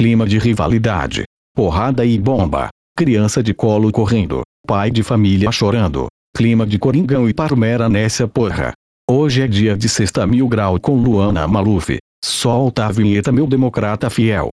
Clima 0.00 0.26
de 0.26 0.38
rivalidade. 0.38 1.24
Porrada 1.54 2.06
e 2.06 2.18
bomba. 2.18 2.70
Criança 2.96 3.42
de 3.42 3.52
colo 3.52 3.92
correndo. 3.92 4.40
Pai 4.66 4.90
de 4.90 5.02
família 5.02 5.52
chorando. 5.52 6.06
Clima 6.34 6.66
de 6.66 6.78
coringão 6.78 7.28
e 7.28 7.34
parmera 7.34 7.86
nessa 7.86 8.26
porra. 8.26 8.72
Hoje 9.06 9.42
é 9.42 9.46
dia 9.46 9.76
de 9.76 9.90
sexta 9.90 10.26
mil 10.26 10.48
grau 10.48 10.80
com 10.80 10.94
Luana 10.94 11.46
Maluf. 11.46 11.98
Solta 12.24 12.86
a 12.86 12.90
vinheta 12.90 13.30
meu 13.30 13.46
democrata 13.46 14.08
fiel. 14.08 14.48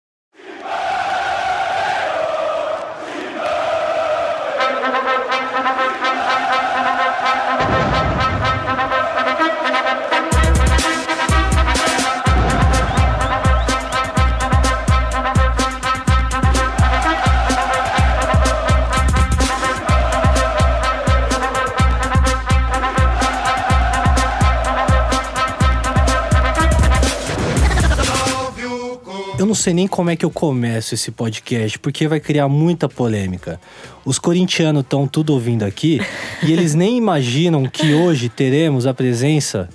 Sei 29.68 29.74
nem 29.74 29.86
como 29.86 30.10
é 30.10 30.16
que 30.16 30.24
eu 30.24 30.32
começo 30.32 30.94
esse 30.94 31.12
podcast, 31.12 31.78
porque 31.80 32.08
vai 32.08 32.22
criar 32.22 32.48
muita 32.48 32.88
polêmica. 32.88 33.60
Os 34.06 34.18
corintianos 34.18 34.82
estão 34.84 35.06
tudo 35.06 35.34
ouvindo 35.34 35.64
aqui 35.64 36.00
e 36.42 36.54
eles 36.54 36.74
nem 36.74 36.96
imaginam 36.96 37.66
que 37.66 37.94
hoje 37.94 38.30
teremos 38.30 38.88
a 38.88 38.94
presença 38.94 39.68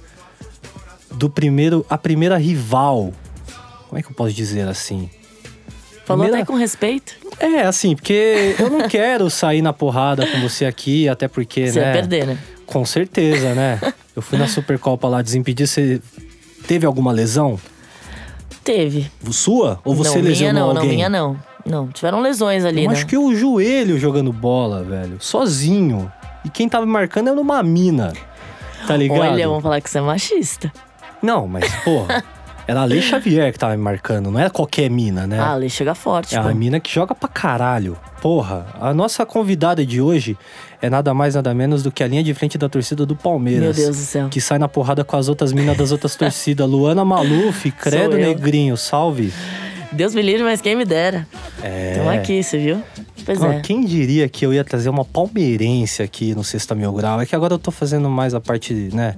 do 1.11 1.29
primeiro, 1.29 1.85
a 1.91 1.99
primeira 1.99 2.39
rival. 2.39 3.13
Como 3.87 3.99
é 3.99 4.03
que 4.03 4.09
eu 4.11 4.15
posso 4.15 4.33
dizer 4.33 4.67
assim? 4.67 5.11
Falou 6.07 6.23
Primeira- 6.25 6.39
até 6.43 6.47
com 6.51 6.57
respeito. 6.57 7.15
É, 7.39 7.61
assim, 7.61 7.95
porque 7.95 8.57
eu 8.59 8.71
não 8.71 8.89
quero 8.89 9.29
sair 9.29 9.61
na 9.61 9.75
porrada 9.75 10.27
com 10.27 10.41
você 10.41 10.65
aqui, 10.65 11.07
até 11.07 11.29
porque, 11.29 11.71
Você 11.71 11.81
né? 11.81 11.93
perder, 11.93 12.27
né? 12.29 12.39
Com 12.65 12.87
certeza, 12.87 13.55
né? 13.55 13.79
Eu 14.17 14.23
fui 14.23 14.39
na 14.39 14.49
Supercopa 14.49 15.07
lá 15.07 15.21
desimpedir. 15.21 15.67
Você 15.67 16.01
teve 16.67 16.87
alguma 16.87 17.13
lesão? 17.13 17.61
Teve. 18.65 19.11
Sua? 19.31 19.81
Ou 19.85 19.95
você 19.95 20.17
não, 20.17 20.23
minha 20.23 20.29
lesionou 20.31 20.75
não, 20.75 20.81
alguém? 20.83 20.83
não, 20.89 20.95
minha 20.95 21.09
não. 21.09 21.37
Não, 21.65 21.89
tiveram 21.89 22.21
lesões 22.21 22.65
ali, 22.65 22.85
Eu 22.85 22.91
né? 22.91 22.97
acho 22.97 23.07
que 23.07 23.17
o 23.17 23.35
joelho 23.35 23.99
jogando 23.99 24.33
bola, 24.33 24.83
velho. 24.83 25.17
Sozinho. 25.21 26.11
E 26.45 26.49
quem 26.49 26.69
tava 26.69 26.85
me 26.85 26.93
marcando 26.93 27.29
era 27.29 27.41
uma 27.41 27.63
mina. 27.63 28.13
Tá 28.87 28.97
ligado? 28.97 29.21
Olha, 29.21 29.47
vamos 29.47 29.63
falar 29.63 29.81
que 29.81 29.89
você 29.89 29.99
é 29.99 30.01
machista. 30.01 30.73
Não, 31.23 31.47
mas, 31.47 31.73
porra. 31.85 32.23
Era 32.67 32.83
a 32.83 32.85
Lei 32.85 33.03
Xavier 33.03 33.53
que 33.53 33.59
tava 33.59 33.77
me 33.77 33.83
marcando, 33.83 34.31
não 34.31 34.39
era 34.39 34.49
qualquer 34.49 34.89
mina, 34.89 35.27
né? 35.27 35.39
Ah, 35.39 35.55
ali 35.55 35.69
chega 35.69 35.97
forte, 35.97 36.37
É 36.37 36.41
pô. 36.41 36.49
a 36.49 36.55
mina 36.55 36.79
que 36.79 36.89
joga 36.89 37.13
pra 37.13 37.29
caralho. 37.29 37.99
Porra, 38.21 38.67
a 38.81 38.95
nossa 38.95 39.27
convidada 39.27 39.85
de 39.85 40.01
hoje 40.01 40.39
é 40.83 40.91
nada 40.91 41.15
mais, 41.15 41.37
nada 41.37 41.55
menos 41.55 41.83
do 41.85 41.93
que 41.93 42.03
a 42.03 42.09
linha 42.09 42.25
de 42.25 42.35
frente 42.35 42.59
da 42.59 42.69
torcida 42.69 43.07
do 43.07 43.15
Palmeiras. 43.15 43.77
Meu 43.77 43.87
Deus 43.87 43.97
do 43.97 44.03
céu. 44.03 44.29
Que 44.29 44.41
sai 44.41 44.59
na 44.59 44.69
porrada 44.69 45.05
com 45.05 45.17
as 45.17 45.29
outras 45.29 45.53
minas 45.53 45.77
das 45.77 45.93
outras 45.93 46.17
torcidas. 46.17 46.69
Luana 46.69 47.05
Maluf, 47.05 47.71
Credo. 47.79 48.17
Negrinho, 48.17 48.77
salve. 48.77 49.33
Deus 49.93 50.13
me 50.13 50.23
livre, 50.23 50.43
mas 50.43 50.61
quem 50.61 50.75
me 50.75 50.85
dera. 50.85 51.25
É. 51.63 51.93
Estamos 51.93 52.13
aqui, 52.15 52.43
você 52.43 52.59
viu? 52.59 52.83
Pois 53.25 53.41
é. 53.41 53.61
Quem 53.61 53.85
diria 53.85 54.29
que 54.29 54.45
eu 54.45 54.53
ia 54.53 54.65
trazer 54.65 54.89
uma 54.89 55.05
palmeirense 55.05 56.03
aqui 56.03 56.35
no 56.35 56.43
Sexta 56.43 56.75
Mil 56.75 56.93
Grau? 56.93 57.21
É 57.21 57.27
que 57.27 57.37
agora 57.37 57.55
eu 57.55 57.59
tô 57.59 57.71
fazendo 57.71 58.11
mais 58.11 58.35
a 58.35 58.41
parte, 58.41 58.75
né? 58.93 59.15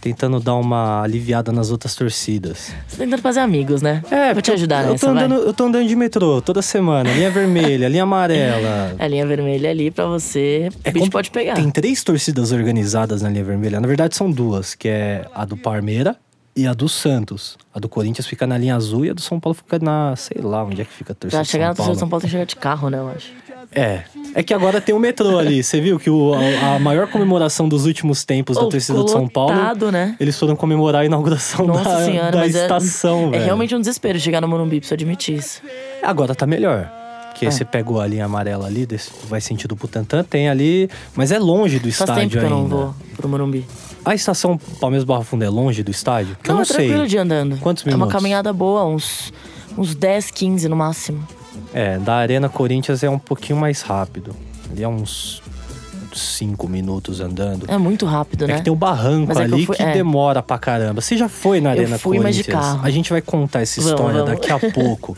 Tentando 0.00 0.38
dar 0.38 0.54
uma 0.54 1.02
aliviada 1.02 1.50
nas 1.50 1.70
outras 1.70 1.94
torcidas. 1.94 2.72
Você 2.86 2.96
tá 2.98 3.04
tentando 3.04 3.20
fazer 3.22 3.40
amigos, 3.40 3.82
né? 3.82 4.02
É, 4.10 4.32
Vou 4.32 4.40
te 4.42 4.52
ajudar 4.52 4.82
eu, 4.82 4.86
eu 4.86 4.92
nessa, 4.92 5.06
tô 5.08 5.14
vai. 5.14 5.24
andando, 5.24 5.42
Eu 5.42 5.52
tô 5.52 5.64
andando 5.64 5.88
de 5.88 5.96
metrô 5.96 6.40
toda 6.40 6.62
semana. 6.62 7.12
Linha 7.12 7.30
vermelha, 7.30 7.88
linha 7.88 8.04
amarela. 8.04 8.94
A 8.98 9.06
linha 9.08 9.26
vermelha 9.26 9.70
ali 9.70 9.90
pra 9.90 10.06
você, 10.06 10.68
o 10.70 10.78
bicho 10.84 10.92
compli- 10.98 11.10
pode 11.10 11.30
pegar. 11.30 11.54
Tem 11.54 11.70
três 11.70 12.04
torcidas 12.04 12.52
organizadas 12.52 13.22
na 13.22 13.28
linha 13.28 13.44
vermelha. 13.44 13.80
Na 13.80 13.88
verdade, 13.88 14.14
são 14.16 14.30
duas, 14.30 14.74
que 14.74 14.88
é 14.88 15.26
a 15.34 15.44
do 15.44 15.56
Parmeira 15.56 16.16
e 16.54 16.66
a 16.66 16.72
do 16.72 16.88
Santos. 16.88 17.56
A 17.74 17.78
do 17.80 17.88
Corinthians 17.88 18.26
fica 18.26 18.46
na 18.46 18.56
linha 18.56 18.76
azul 18.76 19.04
e 19.04 19.10
a 19.10 19.12
do 19.14 19.20
São 19.20 19.40
Paulo 19.40 19.54
fica 19.54 19.78
na. 19.78 20.14
sei 20.16 20.40
lá 20.40 20.62
onde 20.64 20.80
é 20.82 20.84
que 20.84 20.92
fica 20.92 21.12
a 21.12 21.16
torcida. 21.16 21.38
Pra 21.40 21.44
chegar 21.44 21.68
na 21.68 21.74
torcida 21.74 21.94
de 21.94 21.98
São 22.00 22.08
Paulo 22.08 22.20
tem 22.20 22.28
que 22.28 22.32
chegar 22.32 22.46
de 22.46 22.56
carro, 22.56 22.88
né, 22.90 22.98
eu 22.98 23.08
acho. 23.08 23.32
É. 23.76 24.02
É 24.34 24.42
que 24.42 24.52
agora 24.54 24.80
tem 24.80 24.94
o 24.94 24.98
metrô 24.98 25.38
ali. 25.38 25.62
Você 25.62 25.80
viu 25.80 25.98
que 25.98 26.10
o- 26.10 26.32
a, 26.34 26.76
a 26.76 26.78
maior 26.78 27.06
comemoração 27.08 27.68
dos 27.68 27.86
últimos 27.86 28.24
tempos 28.24 28.56
da 28.56 28.62
Ô, 28.62 28.68
torcida 28.68 29.02
de 29.04 29.10
São 29.10 29.28
Paulo. 29.28 29.52
né? 29.92 30.16
Eles 30.18 30.38
foram 30.38 30.56
comemorar 30.56 31.02
a 31.02 31.04
inauguração 31.04 31.66
Nossa 31.66 31.84
da, 31.84 32.04
senhora, 32.04 32.30
da 32.32 32.44
é- 32.44 32.48
estação, 32.48 33.28
é, 33.28 33.30
velho. 33.32 33.44
realmente 33.44 33.74
um 33.74 33.78
desespero 33.80 34.18
chegar 34.18 34.40
no 34.40 34.48
Morumbi, 34.48 34.78
preciso 34.80 34.94
admitir 34.94 35.36
isso. 35.38 35.60
Agora 36.02 36.34
tá 36.34 36.46
melhor. 36.46 36.90
Porque 37.30 37.46
É. 37.46 37.50
você 37.50 37.66
pegou 37.66 38.00
a 38.00 38.06
linha 38.06 38.24
amarela 38.24 38.66
ali, 38.66 38.86
desse- 38.86 39.10
vai 39.28 39.42
sentido 39.42 39.76
Butantã, 39.76 40.24
tem 40.24 40.48
ali. 40.48 40.88
Mas 41.14 41.30
é 41.30 41.38
longe 41.38 41.78
do 41.78 41.92
Faz 41.92 42.00
estádio 42.00 42.14
tempo 42.16 42.30
que 42.30 42.38
eu 42.38 42.42
ainda. 42.42 42.54
não 42.56 42.66
vou 42.66 42.94
pro 43.14 43.28
Morumbi. 43.28 43.66
A 44.04 44.14
estação 44.14 44.56
Palmeiras 44.80 45.04
Barra 45.04 45.22
Funda 45.22 45.44
é 45.44 45.48
longe 45.50 45.82
do 45.82 45.90
estádio? 45.90 46.34
Porque 46.36 46.50
eu 46.50 46.54
não, 46.54 46.58
não 46.58 46.62
é 46.62 46.64
sei. 46.64 46.76
tranquilo 46.86 47.06
de 47.06 47.18
andando. 47.18 47.58
Quantos 47.58 47.84
É 47.84 47.88
uma 47.90 47.96
minutos? 47.96 48.12
caminhada 48.14 48.52
boa, 48.54 48.86
uns, 48.86 49.32
uns 49.76 49.94
10, 49.94 50.30
15 50.30 50.66
no 50.68 50.76
máximo. 50.76 51.26
É, 51.74 51.98
da 51.98 52.14
Arena 52.16 52.48
Corinthians 52.48 53.02
é 53.02 53.10
um 53.10 53.18
pouquinho 53.18 53.58
mais 53.58 53.82
rápido. 53.82 54.34
Ali 54.70 54.82
é 54.82 54.88
uns 54.88 55.42
5 56.14 56.66
minutos 56.66 57.20
andando. 57.20 57.66
É 57.68 57.76
muito 57.76 58.06
rápido, 58.06 58.44
É 58.44 58.48
né? 58.48 58.56
que 58.56 58.62
tem 58.64 58.72
o 58.72 58.76
barranco 58.76 59.28
Mas 59.28 59.36
é 59.36 59.44
que 59.44 59.50
eu 59.50 59.54
ali 59.56 59.66
fui- 59.66 59.76
que 59.76 59.82
é. 59.82 59.92
demora 59.92 60.42
pra 60.42 60.56
caramba. 60.58 61.00
Você 61.02 61.14
já 61.16 61.28
foi 61.28 61.60
na 61.60 61.70
Eu 61.76 61.80
Arena 61.82 61.98
fui, 61.98 62.16
mas 62.18 62.36
Corinthians? 62.36 62.46
de 62.46 62.52
carro. 62.52 62.80
A 62.82 62.90
gente 62.90 63.10
vai 63.10 63.20
contar 63.20 63.60
essa 63.60 63.80
Vamos, 63.82 63.90
história 64.00 64.22
vamos. 64.24 64.40
daqui 64.40 64.50
a 64.50 64.58
pouco. 64.72 65.16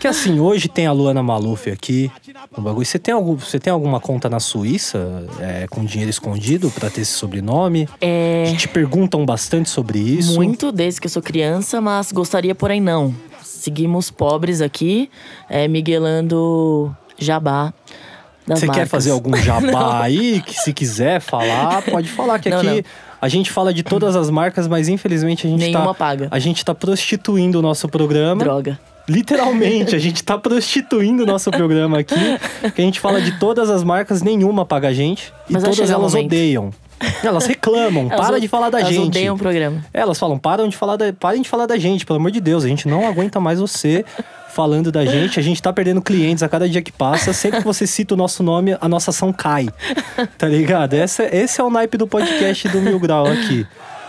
que 0.00 0.06
assim, 0.08 0.40
hoje 0.40 0.68
tem 0.68 0.86
a 0.86 0.92
Luana 0.92 1.22
Maluf 1.22 1.70
aqui 1.70 2.10
no 2.56 2.62
bagulho. 2.62 2.86
Você 2.86 2.98
tem, 2.98 3.12
algum, 3.12 3.34
você 3.36 3.58
tem 3.58 3.70
alguma 3.70 4.00
conta 4.00 4.30
na 4.30 4.40
Suíça 4.40 5.26
é, 5.38 5.66
com 5.68 5.84
dinheiro 5.84 6.08
escondido 6.10 6.70
pra 6.70 6.88
ter 6.88 7.02
esse 7.02 7.12
sobrenome? 7.12 7.86
É 8.00 8.54
Te 8.56 8.68
perguntam 8.68 9.26
bastante 9.26 9.68
sobre 9.68 9.98
isso. 9.98 10.34
muito 10.34 10.72
desde 10.72 10.98
que 11.00 11.06
eu 11.06 11.10
sou 11.10 11.20
criança, 11.22 11.78
mas 11.80 12.10
gostaria, 12.10 12.54
porém 12.54 12.80
não. 12.80 13.14
Seguimos 13.58 14.08
pobres 14.08 14.60
aqui, 14.60 15.10
é, 15.50 15.66
miguelando 15.66 16.94
jabá 17.18 17.74
Você 18.46 18.68
quer 18.68 18.86
fazer 18.86 19.10
algum 19.10 19.34
jabá 19.42 20.00
aí? 20.04 20.40
Que 20.40 20.54
se 20.54 20.72
quiser 20.72 21.20
falar, 21.20 21.82
pode 21.82 22.08
falar. 22.08 22.38
Que 22.38 22.50
Não, 22.50 22.58
aqui 22.58 22.68
não. 22.68 22.82
a 23.20 23.28
gente 23.28 23.50
fala 23.50 23.74
de 23.74 23.82
todas 23.82 24.14
as 24.14 24.30
marcas, 24.30 24.68
mas 24.68 24.88
infelizmente 24.88 25.44
a 25.44 25.50
gente 25.50 25.58
Nenhuma 25.58 25.86
tá. 25.86 25.94
paga. 25.94 26.28
A 26.30 26.38
gente 26.38 26.64
tá 26.64 26.72
prostituindo 26.72 27.58
o 27.58 27.62
nosso 27.62 27.88
programa. 27.88 28.44
Droga. 28.44 28.78
Literalmente, 29.08 29.96
a 29.96 29.98
gente 29.98 30.22
tá 30.22 30.38
prostituindo 30.38 31.24
o 31.24 31.26
nosso 31.26 31.50
programa 31.50 31.98
aqui. 31.98 32.14
Que 32.76 32.80
a 32.80 32.84
gente 32.84 33.00
fala 33.00 33.20
de 33.20 33.40
todas 33.40 33.70
as 33.70 33.82
marcas, 33.82 34.22
nenhuma 34.22 34.64
paga 34.64 34.86
a 34.86 34.92
gente. 34.92 35.32
E 35.50 35.52
Mas 35.52 35.64
vai 35.64 35.72
todas 35.72 35.90
elas 35.90 36.14
odeiam. 36.14 36.70
Elas 37.22 37.46
reclamam, 37.46 38.08
Elas 38.10 38.26
para 38.26 38.40
de 38.40 38.48
falar 38.48 38.70
da 38.70 38.80
elas 38.80 38.92
gente. 38.92 39.06
odeiam 39.08 39.34
o 39.34 39.38
programa. 39.38 39.84
Elas 39.92 40.18
falam, 40.18 40.38
param 40.38 40.68
de 40.68 40.76
falar 40.76 40.96
da, 40.96 41.12
parem 41.12 41.42
de 41.42 41.48
falar 41.48 41.66
da 41.66 41.76
gente, 41.76 42.04
pelo 42.06 42.18
amor 42.18 42.30
de 42.30 42.40
Deus, 42.40 42.64
a 42.64 42.68
gente 42.68 42.88
não 42.88 43.06
aguenta 43.06 43.38
mais 43.40 43.60
você 43.60 44.04
falando 44.50 44.90
da 44.90 45.04
gente, 45.04 45.38
a 45.38 45.42
gente 45.42 45.62
tá 45.62 45.72
perdendo 45.72 46.02
clientes 46.02 46.42
a 46.42 46.48
cada 46.48 46.68
dia 46.68 46.82
que 46.82 46.90
passa, 46.90 47.32
sempre 47.32 47.60
que 47.60 47.64
você 47.64 47.86
cita 47.86 48.14
o 48.14 48.16
nosso 48.16 48.42
nome, 48.42 48.76
a 48.80 48.88
nossa 48.88 49.10
ação 49.10 49.32
cai. 49.32 49.68
Tá 50.36 50.48
ligado? 50.48 50.94
Essa, 50.94 51.24
esse 51.34 51.60
é 51.60 51.64
o 51.64 51.70
naipe 51.70 51.96
do 51.96 52.08
podcast 52.08 52.68
do 52.68 52.80
Mil 52.80 52.98
Grau 52.98 53.26
aqui. 53.26 53.64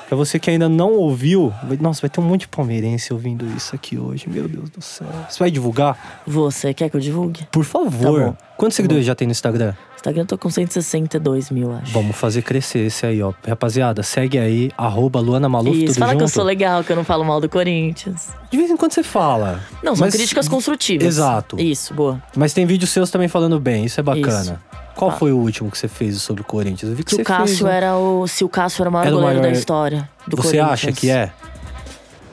Pra 0.09 0.17
você 0.17 0.39
que 0.39 0.49
ainda 0.49 0.67
não 0.67 0.93
ouviu, 0.93 1.53
vai- 1.63 1.77
nossa, 1.79 2.01
vai 2.01 2.09
ter 2.09 2.19
um 2.19 2.23
monte 2.23 2.41
de 2.41 2.47
palmeirense 2.47 3.13
ouvindo 3.13 3.45
isso 3.55 3.75
aqui 3.75 3.95
hoje, 3.97 4.27
meu 4.27 4.47
Deus 4.47 4.67
do 4.71 4.81
céu. 4.81 5.07
Você 5.29 5.37
vai 5.37 5.51
divulgar? 5.51 6.21
Você 6.25 6.73
quer 6.73 6.89
que 6.89 6.95
eu 6.95 6.99
divulgue? 6.99 7.47
Por 7.51 7.63
favor. 7.63 8.31
Tá. 8.31 8.37
Quantos 8.57 8.75
seguidores 8.75 9.05
já 9.05 9.13
tem 9.13 9.27
no 9.27 9.31
Instagram? 9.31 9.73
Instagram 9.95 10.23
eu 10.23 10.25
tô 10.25 10.37
com 10.37 10.49
162 10.49 11.51
mil, 11.51 11.71
acho. 11.73 11.91
Vamos 11.93 12.15
fazer 12.15 12.41
crescer 12.41 12.79
esse 12.87 13.05
aí, 13.05 13.21
ó. 13.21 13.33
Rapaziada, 13.47 14.01
segue 14.01 14.39
aí, 14.39 14.71
arroba 14.77 15.19
Luana 15.19 15.47
Maluf, 15.47 15.77
Isso, 15.77 15.93
tudo 15.93 15.99
fala 15.99 16.11
junto. 16.13 16.17
que 16.19 16.23
eu 16.23 16.27
sou 16.29 16.43
legal, 16.43 16.83
que 16.83 16.91
eu 16.91 16.95
não 16.95 17.03
falo 17.03 17.23
mal 17.23 17.39
do 17.39 17.47
Corinthians. 17.47 18.29
De 18.49 18.57
vez 18.57 18.71
em 18.71 18.77
quando 18.77 18.93
você 18.93 19.03
fala. 19.03 19.61
Não, 19.83 19.95
são 19.95 20.07
Mas- 20.07 20.15
críticas 20.15 20.47
construtivas. 20.47 21.05
Exato. 21.05 21.59
Isso, 21.59 21.93
boa. 21.93 22.21
Mas 22.35 22.51
tem 22.53 22.65
vídeos 22.65 22.89
seus 22.89 23.11
também 23.11 23.27
falando 23.27 23.59
bem, 23.59 23.85
isso 23.85 23.99
é 23.99 24.03
bacana. 24.03 24.59
Qual 24.99 25.11
Ah. 25.11 25.13
foi 25.15 25.31
o 25.31 25.37
último 25.37 25.71
que 25.71 25.77
você 25.77 25.87
fez 25.87 26.21
sobre 26.21 26.41
o 26.41 26.45
Corinthians? 26.45 26.89
Eu 26.91 26.95
vi 26.95 27.03
que, 27.03 27.09
Que 27.11 27.15
você 27.15 27.21
o 27.21 27.25
Cássio 27.25 27.45
fez, 27.47 27.61
um- 27.61 27.67
era 27.69 27.97
o. 27.97 28.27
Se 28.27 28.43
o 28.43 28.49
Cássio 28.49 28.81
era 28.83 28.89
o 28.89 28.93
maior 28.93 29.05
Era 29.07 29.15
o 29.15 29.19
goleiro 29.19 29.39
maior- 29.39 29.53
da 29.53 29.57
história 29.57 30.09
do 30.27 30.35
Você 30.35 30.57
Corinthians. 30.57 30.69
acha 30.71 30.91
que 30.91 31.09
é? 31.09 31.31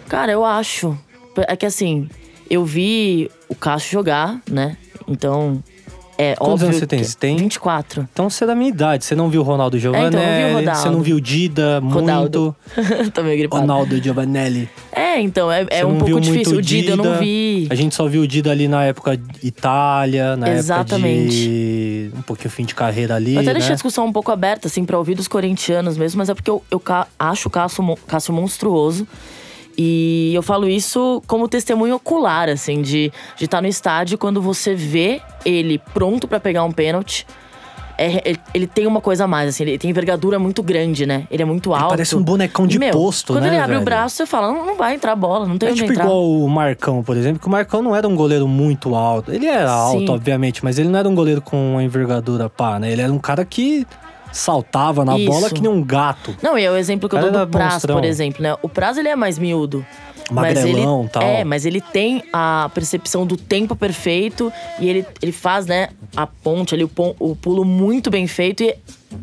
Cara, 0.09 0.33
eu 0.33 0.45
acho. 0.45 0.99
É 1.49 1.55
que 1.55 1.65
assim, 1.65 2.09
eu 2.51 2.65
vi 2.65 3.31
o 3.49 3.55
Cássio 3.55 3.93
jogar, 3.93 4.41
né? 4.51 4.77
Então. 5.07 5.63
É 6.19 6.35
Quantos 6.35 6.63
anos 6.63 6.77
você 6.77 6.87
tem? 6.87 7.05
Você 7.05 7.17
tem? 7.17 7.37
24. 7.37 8.09
Então 8.11 8.31
você 8.31 8.45
é 8.45 8.47
da 8.47 8.55
minha 8.55 8.71
idade. 8.71 9.05
Você 9.05 9.15
não 9.15 9.29
viu 9.29 9.43
o 9.43 9.45
Ronaldo 9.45 9.79
Giovanelli, 9.79 10.17
então, 10.17 10.23
eu 10.23 10.59
vi 10.59 10.65
você 10.65 10.89
não 10.91 11.03
viu 11.03 11.17
o 11.17 11.21
Dida 11.21 11.79
Ronaldo. 11.85 12.57
muito. 12.77 13.11
Tô 13.13 13.23
meio 13.23 13.37
gripado. 13.39 13.61
Ronaldo 13.61 14.03
Giovanelli. 14.03 14.69
É, 14.93 15.21
então, 15.21 15.53
é, 15.53 15.67
é 15.69 15.85
um 15.85 15.93
não 15.93 15.99
pouco 15.99 16.21
difícil. 16.21 16.57
O 16.57 16.63
Dida 16.63 16.93
eu 16.93 16.97
não 16.97 17.19
vi. 17.19 17.67
A 17.71 17.75
gente 17.75 17.95
só 17.95 18.07
viu 18.07 18.23
o 18.23 18.27
Dida 18.27 18.51
ali 18.51 18.67
na 18.67 18.85
época 18.85 19.21
Itália, 19.43 20.37
na 20.37 20.47
época 20.47 20.59
Exatamente. 20.59 21.31
de 21.37 22.11
um 22.17 22.23
pouquinho 22.23 22.51
fim 22.51 22.65
de 22.65 22.75
carreira 22.75 23.15
ali, 23.15 23.35
Eu 23.35 23.41
até 23.41 23.49
né? 23.49 23.55
deixei 23.55 23.73
a 23.73 23.75
discussão 23.75 24.07
um 24.07 24.13
pouco 24.13 24.31
aberta, 24.33 24.69
assim, 24.69 24.85
pra 24.85 24.97
ouvir 24.97 25.15
dos 25.15 25.29
corintianos 25.29 25.97
mesmo, 25.99 26.19
mas 26.19 26.29
é 26.29 26.35
porque 26.35 26.51
eu, 26.51 26.63
eu 26.71 26.81
ca- 26.81 27.07
acho 27.19 27.49
o 27.49 27.51
Cássio, 27.51 27.97
Cássio 28.07 28.33
monstruoso. 28.33 29.07
E 29.79 30.33
eu 30.35 30.43
falo 30.43 30.69
isso 30.69 31.23
como 31.27 31.47
testemunho 31.49 31.97
ocular, 31.97 32.49
assim, 32.49 32.81
de 32.81 33.07
estar 33.07 33.37
de 33.37 33.49
tá 33.49 33.63
no 33.63 33.69
estádio 33.69 34.17
quando 34.17 34.41
você 34.41 34.75
vê 34.75 35.21
ele 35.45 35.79
pronto 35.93 36.27
para 36.27 36.41
pegar 36.41 36.65
um 36.65 36.73
pênalti. 36.73 37.27
É, 37.99 38.21
ele, 38.29 38.41
ele, 38.53 38.67
tem 38.67 38.87
uma 38.87 39.01
coisa 39.01 39.25
a 39.25 39.27
mais, 39.27 39.49
assim, 39.49 39.63
ele 39.63 39.79
tem 39.79 39.91
envergadura 39.91 40.39
muito 40.39 40.63
grande, 40.63 41.07
né? 41.07 41.27
Ele 41.31 41.43
é 41.43 41.47
muito 41.47 41.73
alto. 41.73 41.85
Ele 41.85 41.91
parece 41.93 42.15
um 42.15 42.23
bonecão 42.23 42.67
de 42.67 42.79
meu, 42.79 42.93
posto, 42.93 43.33
quando 43.33 43.45
né? 43.45 43.49
Quando 43.49 43.53
ele 43.55 43.63
abre 43.63 43.73
velho? 43.73 43.83
o 43.83 43.85
braço, 43.85 44.17
você 44.17 44.27
fala, 44.27 44.53
não, 44.53 44.67
não 44.67 44.77
vai 44.77 44.95
entrar 44.95 45.13
a 45.13 45.17
bola, 45.17 45.47
não 45.47 45.57
tem 45.57 45.71
é 45.71 45.73
onde 45.73 45.81
tipo 45.81 45.93
entrar. 45.93 46.05
igual 46.05 46.31
o 46.31 46.47
Marcão, 46.49 47.03
por 47.03 47.17
exemplo, 47.17 47.41
que 47.41 47.47
o 47.47 47.51
Marcão 47.51 47.81
não 47.81 47.97
era 47.97 48.07
um 48.07 48.15
goleiro 48.15 48.47
muito 48.47 48.95
alto. 48.95 49.33
Ele 49.33 49.47
era 49.47 49.71
alto, 49.71 50.01
Sim. 50.01 50.11
obviamente, 50.11 50.63
mas 50.63 50.79
ele 50.79 50.91
não 50.91 50.99
era 50.99 51.09
um 51.09 51.15
goleiro 51.15 51.41
com 51.41 51.73
uma 51.73 51.83
envergadura 51.83 52.51
pá, 52.51 52.79
né? 52.79 52.93
Ele 52.93 53.01
era 53.01 53.13
um 53.13 53.19
cara 53.19 53.47
que 53.47 53.87
saltava 54.33 55.05
na 55.05 55.17
Isso. 55.19 55.31
bola 55.31 55.51
que 55.51 55.61
nem 55.61 55.71
um 55.71 55.83
gato. 55.83 56.37
Não, 56.43 56.59
e 56.59 56.65
é 56.65 56.71
o 56.71 56.77
exemplo 56.77 57.09
que 57.09 57.17
eu 57.17 57.21
dou 57.21 57.31
do 57.47 57.47
Praz, 57.51 57.75
monstrão. 57.75 57.97
por 57.97 58.05
exemplo, 58.05 58.43
né? 58.43 58.57
O 58.63 58.69
Praz, 58.69 58.97
ele 58.99 59.09
é 59.09 59.17
mais 59.17 59.39
miúdo. 59.39 59.85
Magrelão 60.31 61.03
mas 61.05 61.13
tal. 61.13 61.23
É, 61.23 61.45
mas 61.45 61.65
ele 61.65 61.81
tem 61.81 62.23
a 62.33 62.69
percepção 62.75 63.25
do 63.25 63.37
tempo 63.37 63.77
perfeito 63.77 64.53
e 64.81 64.89
ele, 64.89 65.07
ele 65.23 65.31
faz, 65.31 65.67
né, 65.67 65.91
a 66.17 66.27
ponte 66.27 66.75
ali, 66.75 66.83
o, 66.83 66.89
pon- 66.89 67.15
o 67.21 67.37
pulo 67.37 67.65
muito 67.65 68.11
bem 68.11 68.27
feito 68.27 68.65
e 68.65 68.75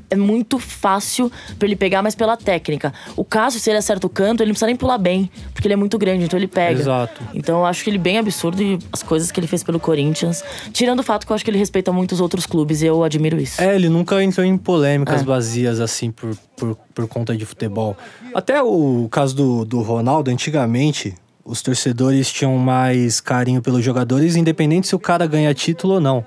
é 0.10 0.16
muito 0.16 0.58
fácil 0.60 1.32
pra 1.58 1.68
ele 1.68 1.76
pegar, 1.76 2.02
mas 2.02 2.16
pela 2.16 2.38
técnica. 2.38 2.94
O 3.16 3.24
Cássio, 3.24 3.60
se 3.60 3.70
ele 3.70 3.78
acerta 3.78 4.06
o 4.08 4.10
canto, 4.10 4.42
ele 4.42 4.50
não 4.50 4.54
precisa 4.54 4.68
nem 4.68 4.76
pular 4.76 4.98
bem, 4.98 5.30
porque 5.54 5.68
ele 5.68 5.74
é 5.74 5.78
muito 5.78 5.98
grande, 5.98 6.26
então 6.26 6.38
ele 6.38 6.48
pega. 6.48 6.80
Exato. 6.80 7.22
Então 7.34 7.60
eu 7.60 7.66
acho 7.66 7.84
que 7.84 7.90
ele 7.90 7.98
bem 7.98 8.18
absurdo 8.18 8.62
e 8.62 8.80
as 8.92 9.04
coisas 9.04 9.32
que 9.32 9.40
ele 9.40 9.48
fez 9.48 9.64
pelo 9.64 9.80
Corinthians. 9.80 10.44
Tirando 10.72 11.00
o 11.00 11.04
fato 11.04 11.26
que 11.26 11.32
eu 11.32 11.36
acho 11.36 11.44
que 11.44 11.52
ele 11.52 11.58
respeita 11.58 11.92
muito 11.92 12.12
os 12.14 12.22
outros 12.22 12.46
clubes 12.46 12.82
e 12.82 12.86
eu 12.86 13.04
admiro 13.04 13.40
isso. 13.40 13.62
É, 13.62 13.76
ele 13.76 13.90
nunca 13.90 14.24
entrou 14.24 14.46
em 14.46 14.58
polêmicas 14.58 15.22
É. 15.22 15.24
vazias 15.24 15.80
assim 15.80 16.12
por, 16.12 16.36
por, 16.58 16.76
por 16.94 17.08
conta 17.08 17.36
de 17.36 17.46
futebol. 17.46 17.98
Até 18.34 18.62
o 18.64 19.08
caso 19.12 19.36
do, 19.36 19.66
do 19.66 19.82
Ronaldo, 19.82 20.32
antigamente, 20.32 21.14
os 21.46 21.62
torcedores 21.62 22.32
tinham 22.32 22.58
mais 22.58 23.20
carinho 23.20 23.62
pelos 23.62 23.84
jogadores, 23.84 24.36
independente 24.36 24.88
se 24.88 24.96
o 24.96 25.00
cara 25.00 25.28
ganha 25.28 25.54
título 25.54 25.96
ou 25.96 26.00
não. 26.00 26.26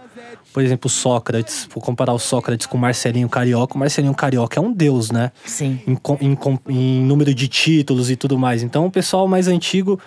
Por 0.53 0.63
exemplo, 0.63 0.89
Sócrates, 0.89 1.69
vou 1.73 1.83
comparar 1.83 2.15
o 2.15 2.19
Sócrates 2.19 2.67
com 2.67 2.79
o 2.79 2.81
Marcelinho 2.81 3.29
Carioca. 3.29 3.75
O 3.75 3.79
Marcelinho 3.79 4.15
Carioca 4.15 4.59
é 4.59 4.63
um 4.63 4.73
deus, 4.73 5.11
né? 5.11 5.31
Sim. 5.45 5.81
em, 5.87 5.99
em 6.21 6.39
em 6.69 7.03
número 7.03 7.35
de 7.35 7.47
títulos 7.47 8.11
e 8.11 8.17
tudo 8.17 8.39
mais. 8.39 8.63
Então 8.63 8.87
o 8.87 8.91
pessoal 8.91 9.29
mais 9.29 9.49
antigo 9.49 10.01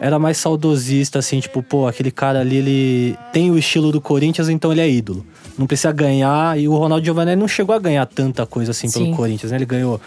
era 0.00 0.18
mais 0.18 0.36
saudosista, 0.38 1.20
assim, 1.20 1.38
tipo, 1.40 1.62
pô, 1.62 1.86
aquele 1.86 2.10
cara 2.10 2.40
ali, 2.40 2.56
ele 2.56 3.18
tem 3.32 3.50
o 3.50 3.56
estilo 3.56 3.92
do 3.92 4.00
Corinthians, 4.00 4.48
então 4.48 4.72
ele 4.72 4.80
é 4.80 4.90
ídolo. 4.90 5.24
Não 5.56 5.66
precisa 5.66 5.92
ganhar, 5.92 6.58
e 6.58 6.66
o 6.66 6.76
Ronaldo 6.76 7.04
Giovanni 7.04 7.36
não 7.36 7.46
chegou 7.46 7.74
a 7.74 7.78
ganhar 7.78 8.04
tanta 8.06 8.44
coisa 8.44 8.72
assim 8.72 8.90
pelo 8.90 9.06
Sim. 9.06 9.14
Corinthians, 9.14 9.52
né? 9.52 9.58
Ele 9.58 9.66
ganhou, 9.66 10.00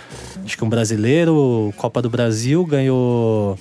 acho 0.44 0.58
que 0.58 0.64
um 0.64 0.70
brasileiro, 0.70 1.74
Copa 1.78 2.02
do 2.02 2.10
Brasil, 2.10 2.66
ganhou 2.66 3.58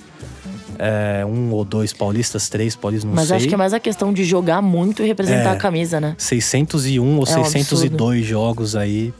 é, 0.79 1.25
um 1.25 1.51
ou 1.51 1.63
dois 1.65 1.93
paulistas, 1.93 2.49
três 2.49 2.75
paulistas, 2.75 3.07
não 3.09 3.15
Mas 3.15 3.27
sei. 3.27 3.37
acho 3.37 3.47
que 3.47 3.53
é 3.53 3.57
mais 3.57 3.73
a 3.73 3.79
questão 3.79 4.11
de 4.13 4.23
jogar 4.23 4.61
muito 4.61 5.03
e 5.03 5.07
representar 5.07 5.49
É. 5.51 5.53
a 5.53 5.55
camisa, 5.55 5.99
né? 5.99 6.15
601 6.17 7.17
ou 7.17 7.25
É 7.27 7.37
um 7.39 7.45
602 7.45 8.25
jogos 8.25 8.75
aí 8.75 9.13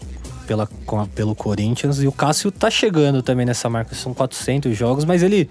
pela, 0.47 0.63
a- 0.87 1.07
pelo 1.15 1.33
Corinthians. 1.35 2.01
E 2.01 2.07
o 2.07 2.11
Cássio 2.11 2.51
tá 2.51 2.69
chegando 2.69 3.21
também 3.23 3.45
nessa 3.45 3.69
marca. 3.69 3.95
São 3.95 4.13
400 4.13 4.77
jogos, 4.77 5.05
mas 5.05 5.23
ele 5.23 5.49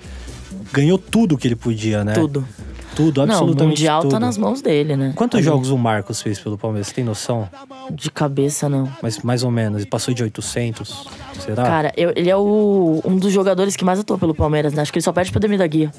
ganhou 0.73 0.99
tudo 0.99 1.37
que 1.37 1.49
ele 1.49 1.57
podia, 1.57 2.05
né? 2.05 2.13
Tudo. 2.13 2.47
Tudo, 2.95 3.27
Não, 3.27 3.35
o 3.35 3.37
absolutamente 3.39 3.69
Mundial 3.81 4.03
tudo. 4.03 4.11
tá 4.13 4.21
nas 4.21 4.39
mãos 4.39 4.63
dele, 4.63 4.97
né? 4.97 5.13
Quantos 5.17 5.39
Ali. 5.39 5.45
jogos 5.45 5.71
o 5.71 5.77
Marcos 5.79 6.23
fez 6.23 6.39
pelo 6.39 6.57
Palmeiras? 6.57 6.89
Você 6.89 6.95
tem 6.95 7.05
noção? 7.05 7.49
De 7.91 8.11
cabeça, 8.11 8.69
não. 8.69 8.89
Mas 9.03 9.19
mais 9.21 9.43
ou 9.43 9.51
menos. 9.51 9.81
Ele 9.83 9.91
passou 9.91 10.15
de 10.15 10.23
800? 10.23 11.07
Será? 11.41 11.63
Cara, 11.65 11.93
eu- 11.97 12.13
ele 12.15 12.31
é 12.31 12.37
o, 12.37 13.01
um 13.05 13.17
dos 13.17 13.33
jogadores 13.33 13.75
que 13.77 13.85
mais 13.85 13.99
atuou 13.99 14.19
pelo 14.19 14.35
Palmeiras, 14.35 14.73
né? 14.73 14.83
Acho 14.83 14.93
que 14.93 14.99
ele 14.99 15.05
só 15.05 15.13
perde 15.13 15.31
pro 15.31 15.39
Ademir 15.39 15.59
da 15.59 15.67
Guia. 15.67 15.91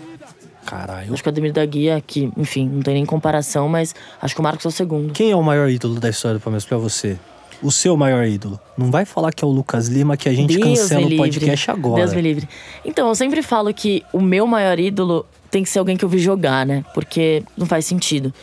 Caralho. 0.65 1.13
Acho 1.13 1.21
que 1.21 1.29
o 1.29 1.31
Ademir 1.31 1.53
da 1.53 1.65
Guia, 1.65 2.01
que, 2.05 2.31
enfim, 2.35 2.67
não 2.67 2.81
tem 2.81 2.95
nem 2.95 3.05
comparação, 3.05 3.69
mas 3.69 3.93
acho 4.21 4.33
que 4.33 4.39
o 4.39 4.43
Marcos 4.43 4.65
é 4.65 4.69
o 4.69 4.71
segundo. 4.71 5.13
Quem 5.13 5.31
é 5.31 5.35
o 5.35 5.43
maior 5.43 5.69
ídolo 5.69 5.99
da 5.99 6.09
história 6.09 6.39
do 6.39 6.41
Palmeiras 6.41 6.65
pra 6.65 6.77
você? 6.77 7.17
O 7.61 7.71
seu 7.71 7.95
maior 7.95 8.25
ídolo. 8.25 8.59
Não 8.77 8.89
vai 8.91 9.05
falar 9.05 9.31
que 9.31 9.43
é 9.43 9.47
o 9.47 9.51
Lucas 9.51 9.87
Lima 9.87 10.17
que 10.17 10.27
a 10.27 10.33
gente 10.33 10.57
Deus 10.57 10.79
cancela 10.81 11.05
o 11.05 11.17
podcast 11.17 11.71
agora. 11.71 12.01
Deus 12.01 12.13
me 12.13 12.21
livre. 12.21 12.49
Então, 12.83 13.07
eu 13.07 13.15
sempre 13.15 13.41
falo 13.41 13.73
que 13.73 14.03
o 14.11 14.19
meu 14.19 14.45
maior 14.47 14.77
ídolo 14.79 15.25
tem 15.55 15.63
que 15.63 15.69
ser 15.69 15.79
alguém 15.79 15.95
que 15.95 16.03
eu 16.03 16.09
vi 16.09 16.19
jogar, 16.19 16.65
né? 16.65 16.83
Porque 16.93 17.41
não 17.55 17.65
faz 17.65 17.85
sentido. 17.85 18.33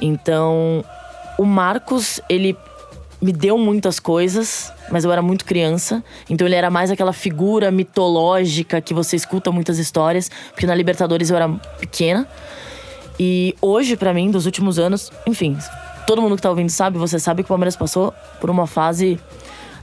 Então, 0.00 0.82
o 1.36 1.44
Marcos, 1.44 2.22
ele 2.26 2.56
me 3.20 3.34
deu 3.34 3.58
muitas 3.58 4.00
coisas, 4.00 4.72
mas 4.90 5.04
eu 5.04 5.12
era 5.12 5.20
muito 5.20 5.44
criança. 5.44 6.02
Então, 6.30 6.46
ele 6.46 6.54
era 6.54 6.70
mais 6.70 6.90
aquela 6.90 7.12
figura 7.12 7.70
mitológica 7.70 8.80
que 8.80 8.94
você 8.94 9.14
escuta 9.14 9.52
muitas 9.52 9.78
histórias, 9.78 10.30
porque 10.52 10.64
na 10.64 10.74
Libertadores 10.74 11.28
eu 11.28 11.36
era 11.36 11.50
pequena. 11.78 12.26
E 13.20 13.54
hoje, 13.60 13.94
pra 13.94 14.14
mim, 14.14 14.30
dos 14.30 14.46
últimos 14.46 14.78
anos, 14.78 15.12
enfim, 15.26 15.58
todo 16.06 16.22
mundo 16.22 16.34
que 16.34 16.40
tá 16.40 16.48
ouvindo 16.48 16.70
sabe, 16.70 16.96
você 16.96 17.18
sabe 17.18 17.42
que 17.42 17.46
o 17.46 17.48
Palmeiras 17.48 17.76
passou 17.76 18.14
por 18.40 18.48
uma 18.48 18.66
fase 18.66 19.20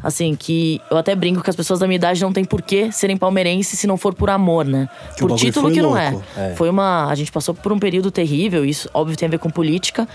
assim 0.04 0.36
que 0.36 0.82
eu 0.90 0.98
até 0.98 1.16
brinco 1.16 1.42
que 1.42 1.50
as 1.50 1.56
pessoas 1.56 1.80
da 1.80 1.88
minha 1.88 1.96
idade 1.96 2.22
não 2.22 2.34
tem 2.34 2.44
por 2.44 2.62
que 2.62 2.92
serem 2.92 3.18
palmeirenses 3.18 3.80
se 3.80 3.88
não 3.88 3.98
for 3.98 4.14
por 4.14 4.30
amor, 4.30 4.66
né? 4.66 4.90
Que 5.16 5.22
por 5.22 5.36
título 5.36 5.72
que 5.72 5.82
não 5.82 5.92
louco, 5.92 6.24
é. 6.38 6.52
é. 6.52 6.56
Foi 6.56 6.70
uma, 6.70 7.08
a 7.08 7.16
gente 7.16 7.32
passou 7.32 7.54
por 7.54 7.72
um 7.72 7.80
período 7.80 8.12
terrível, 8.12 8.66
isso 8.66 8.90
óbvio 8.94 9.16
tem 9.16 9.28
a 9.28 9.30
ver 9.30 9.40
com 9.40 9.50
política, 9.50 10.08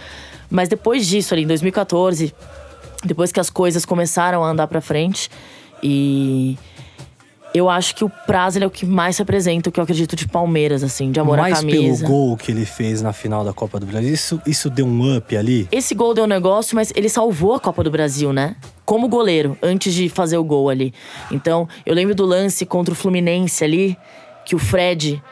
mas 0.51 0.69
depois 0.69 1.07
disso 1.07 1.35
ali 1.35 1.45
em 1.45 1.47
2014, 1.47 2.35
depois 3.05 3.33
que 3.33 3.41
as 3.41 3.51
coisas 3.51 3.85
começaram 3.85 4.45
a 4.45 4.51
andar 4.51 4.67
pra 4.67 4.81
frente 4.81 5.31
e 5.83 6.59
eu 7.55 7.71
acho 7.71 7.95
que 7.95 8.05
o 8.05 8.11
prazo 8.11 8.59
é 8.59 8.67
o 8.67 8.71
que 8.71 8.85
mais 8.85 9.17
representa 9.17 9.71
o 9.71 9.73
que 9.73 9.81
eu 9.81 9.85
acredito 9.85 10.15
de 10.15 10.29
Palmeiras, 10.29 10.83
assim, 10.83 11.11
de 11.11 11.19
amor 11.19 11.39
Mais 11.39 11.55
à 11.55 11.61
camisa. 11.61 12.05
pelo 12.05 12.13
gol 12.13 12.37
que 12.37 12.51
ele 12.51 12.67
fez 12.67 13.01
na 13.01 13.13
final 13.13 13.45
da 13.45 13.53
Copa 13.53 13.81
do 13.81 13.87
Brasil. 13.87 14.13
Isso, 14.13 14.41
isso 14.47 14.69
deu 14.69 14.87
um 14.87 15.17
up 15.17 15.37
ali? 15.37 15.67
Esse 15.73 15.95
gol 15.95 16.13
deu 16.13 16.25
um 16.25 16.29
negócio, 16.29 16.75
mas 16.75 16.93
ele 16.95 17.09
salvou 17.09 17.55
a 17.55 17.61
Copa 17.61 17.83
do 17.83 17.91
Brasil, 17.91 18.33
né? 18.33 18.57
Como 18.85 19.09
goleiro, 19.09 19.57
antes 19.63 19.95
de 19.95 20.09
fazer 20.09 20.37
o 20.37 20.45
gol 20.45 20.69
ali. 20.69 20.93
Então, 21.31 21.69
eu 21.85 21.95
lembro 21.95 22.15
do 22.15 22.25
lance 22.25 22.67
contra 22.67 22.93
o 22.93 22.97
Fluminense 22.97 23.65
ali, 23.65 23.97
que 24.45 24.55
o 24.55 24.59
Fred, 24.59 25.23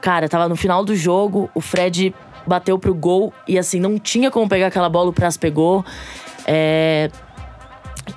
cara, 0.00 0.28
tava 0.28 0.48
no 0.48 0.56
final 0.56 0.84
do 0.84 0.96
jogo, 0.96 1.48
o 1.54 1.60
Fred 1.60 2.14
bateu 2.46 2.78
pro 2.78 2.94
gol 2.94 3.32
e 3.46 3.58
assim, 3.58 3.78
não 3.78 3.98
tinha 3.98 4.30
como 4.30 4.48
pegar 4.48 4.68
aquela 4.68 4.88
bola, 4.88 5.10
o 5.10 5.12
Praz 5.12 5.36
pegou. 5.36 5.84
É... 6.46 7.10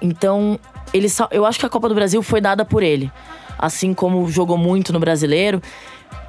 Então, 0.01 0.57
ele 0.93 1.07
eu 1.31 1.45
acho 1.45 1.59
que 1.59 1.65
a 1.65 1.69
Copa 1.69 1.87
do 1.87 1.95
Brasil 1.95 2.21
foi 2.23 2.41
dada 2.41 2.65
por 2.65 2.81
ele. 2.81 3.11
Assim 3.61 3.93
como 3.93 4.27
jogou 4.29 4.57
muito 4.57 4.91
no 4.91 4.99
brasileiro. 4.99 5.61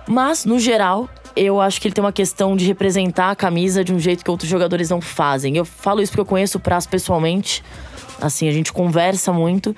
Mas, 0.07 0.45
no 0.45 0.59
geral, 0.59 1.09
eu 1.35 1.61
acho 1.61 1.81
que 1.81 1.89
ele 1.89 1.95
tem 1.95 2.05
uma 2.05 2.13
questão 2.13 2.55
de 2.57 2.67
representar 2.67 3.31
a 3.31 3.37
camisa 3.37 3.83
de 3.83 3.93
um 3.93 3.99
jeito 3.99 4.23
que 4.23 4.31
outros 4.31 4.51
jogadores 4.51 4.91
não 4.91 5.01
fazem. 5.01 5.57
Eu 5.57 5.65
falo 5.65 6.03
isso 6.03 6.13
porque 6.13 6.21
eu 6.21 6.27
conheço 6.27 6.59
o 6.59 6.61
Praz 6.61 6.87
pessoalmente. 6.87 7.65
Assim, 8.21 8.49
a 8.49 8.53
gente 8.53 8.73
conversa 8.73 9.33
muito. 9.33 9.75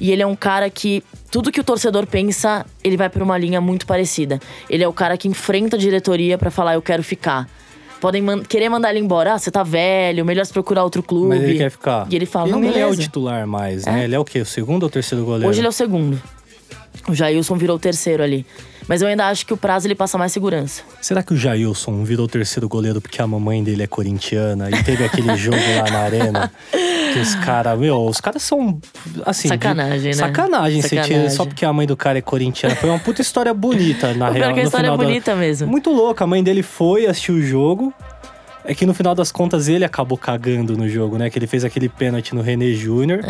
E 0.00 0.10
ele 0.10 0.22
é 0.22 0.26
um 0.26 0.36
cara 0.36 0.68
que 0.70 1.02
tudo 1.30 1.50
que 1.52 1.60
o 1.60 1.64
torcedor 1.64 2.06
pensa, 2.06 2.64
ele 2.84 2.96
vai 2.96 3.08
por 3.08 3.22
uma 3.22 3.36
linha 3.36 3.60
muito 3.60 3.86
parecida. 3.86 4.38
Ele 4.68 4.82
é 4.84 4.88
o 4.88 4.92
cara 4.92 5.16
que 5.16 5.26
enfrenta 5.28 5.76
a 5.76 5.78
diretoria 5.78 6.36
pra 6.38 6.50
falar, 6.50 6.74
eu 6.74 6.82
quero 6.82 7.02
ficar. 7.02 7.48
Podem 8.00 8.20
man- 8.20 8.42
querer 8.42 8.68
mandar 8.68 8.90
ele 8.90 8.98
embora. 8.98 9.34
Ah, 9.34 9.38
você 9.38 9.50
tá 9.50 9.62
velho, 9.62 10.24
melhor 10.24 10.44
se 10.44 10.52
procurar 10.52 10.82
outro 10.82 11.02
clube. 11.04 11.28
Mas 11.28 11.42
ele 11.42 11.56
quer 11.58 11.70
ficar. 11.70 12.06
E 12.10 12.16
ele 12.16 12.26
fala, 12.26 12.46
ele 12.46 12.52
não, 12.52 12.60
nem 12.60 12.80
é 12.80 12.86
o 12.86 12.96
titular 12.96 13.46
mais, 13.46 13.84
né? 13.86 14.04
Ele 14.04 14.14
é 14.14 14.18
o 14.18 14.24
quê? 14.24 14.40
O 14.40 14.46
segundo 14.46 14.82
ou 14.82 14.90
terceiro 14.90 15.24
goleiro? 15.24 15.48
Hoje 15.48 15.60
ele 15.60 15.66
é 15.66 15.70
o 15.70 15.72
segundo. 15.72 16.20
O 17.08 17.14
Jailson 17.14 17.56
virou 17.56 17.76
o 17.76 17.78
terceiro 17.78 18.22
ali. 18.22 18.46
Mas 18.88 19.00
eu 19.00 19.06
ainda 19.08 19.28
acho 19.28 19.46
que 19.46 19.52
o 19.52 19.56
prazo 19.56 19.86
ele 19.86 19.94
passa 19.94 20.18
mais 20.18 20.32
segurança. 20.32 20.82
Será 21.00 21.22
que 21.22 21.32
o 21.32 21.36
Jailson 21.36 22.02
virou 22.04 22.26
terceiro 22.26 22.68
goleiro 22.68 23.00
porque 23.00 23.22
a 23.22 23.26
mamãe 23.26 23.62
dele 23.62 23.82
é 23.84 23.86
corintiana 23.86 24.68
e 24.70 24.82
teve 24.82 25.04
aquele 25.04 25.34
jogo 25.38 25.56
lá 25.56 25.90
na 25.90 25.98
arena? 26.00 26.52
Que 27.12 27.18
os 27.20 27.34
caras, 27.36 27.78
meu, 27.78 28.04
os 28.06 28.20
caras 28.20 28.42
são 28.42 28.80
assim. 29.24 29.46
Sacanagem, 29.48 30.06
né? 30.08 30.12
Sacanagem, 30.14 30.82
você 30.82 30.88
tira 30.88 31.02
Sacanagem. 31.04 31.30
só 31.36 31.44
porque 31.44 31.64
a 31.64 31.72
mãe 31.72 31.86
do 31.86 31.96
cara 31.96 32.18
é 32.18 32.22
corintiana. 32.22 32.74
Foi 32.74 32.90
uma 32.90 32.98
puta 32.98 33.22
história 33.22 33.54
bonita, 33.54 34.14
na 34.14 34.30
O 34.30 34.32
pior 34.32 34.38
real. 34.40 34.50
é 34.50 34.54
que 34.54 34.60
a 34.60 34.62
história 34.64 34.86
é 34.86 34.90
final 34.90 34.98
da- 34.98 35.04
bonita 35.04 35.36
mesmo. 35.36 35.68
Muito 35.68 35.90
louca. 35.90 36.24
A 36.24 36.26
mãe 36.26 36.42
dele 36.42 36.62
foi 36.62 37.06
assistir 37.06 37.32
o 37.32 37.40
jogo. 37.42 37.92
É 38.64 38.74
que 38.74 38.84
no 38.86 38.94
final 38.94 39.14
das 39.14 39.30
contas 39.32 39.68
ele 39.68 39.84
acabou 39.84 40.16
cagando 40.18 40.76
no 40.76 40.88
jogo, 40.88 41.18
né? 41.18 41.28
Que 41.30 41.38
ele 41.38 41.46
fez 41.48 41.64
aquele 41.64 41.88
pênalti 41.88 42.34
no 42.34 42.42
René 42.42 42.72
Júnior. 42.72 43.20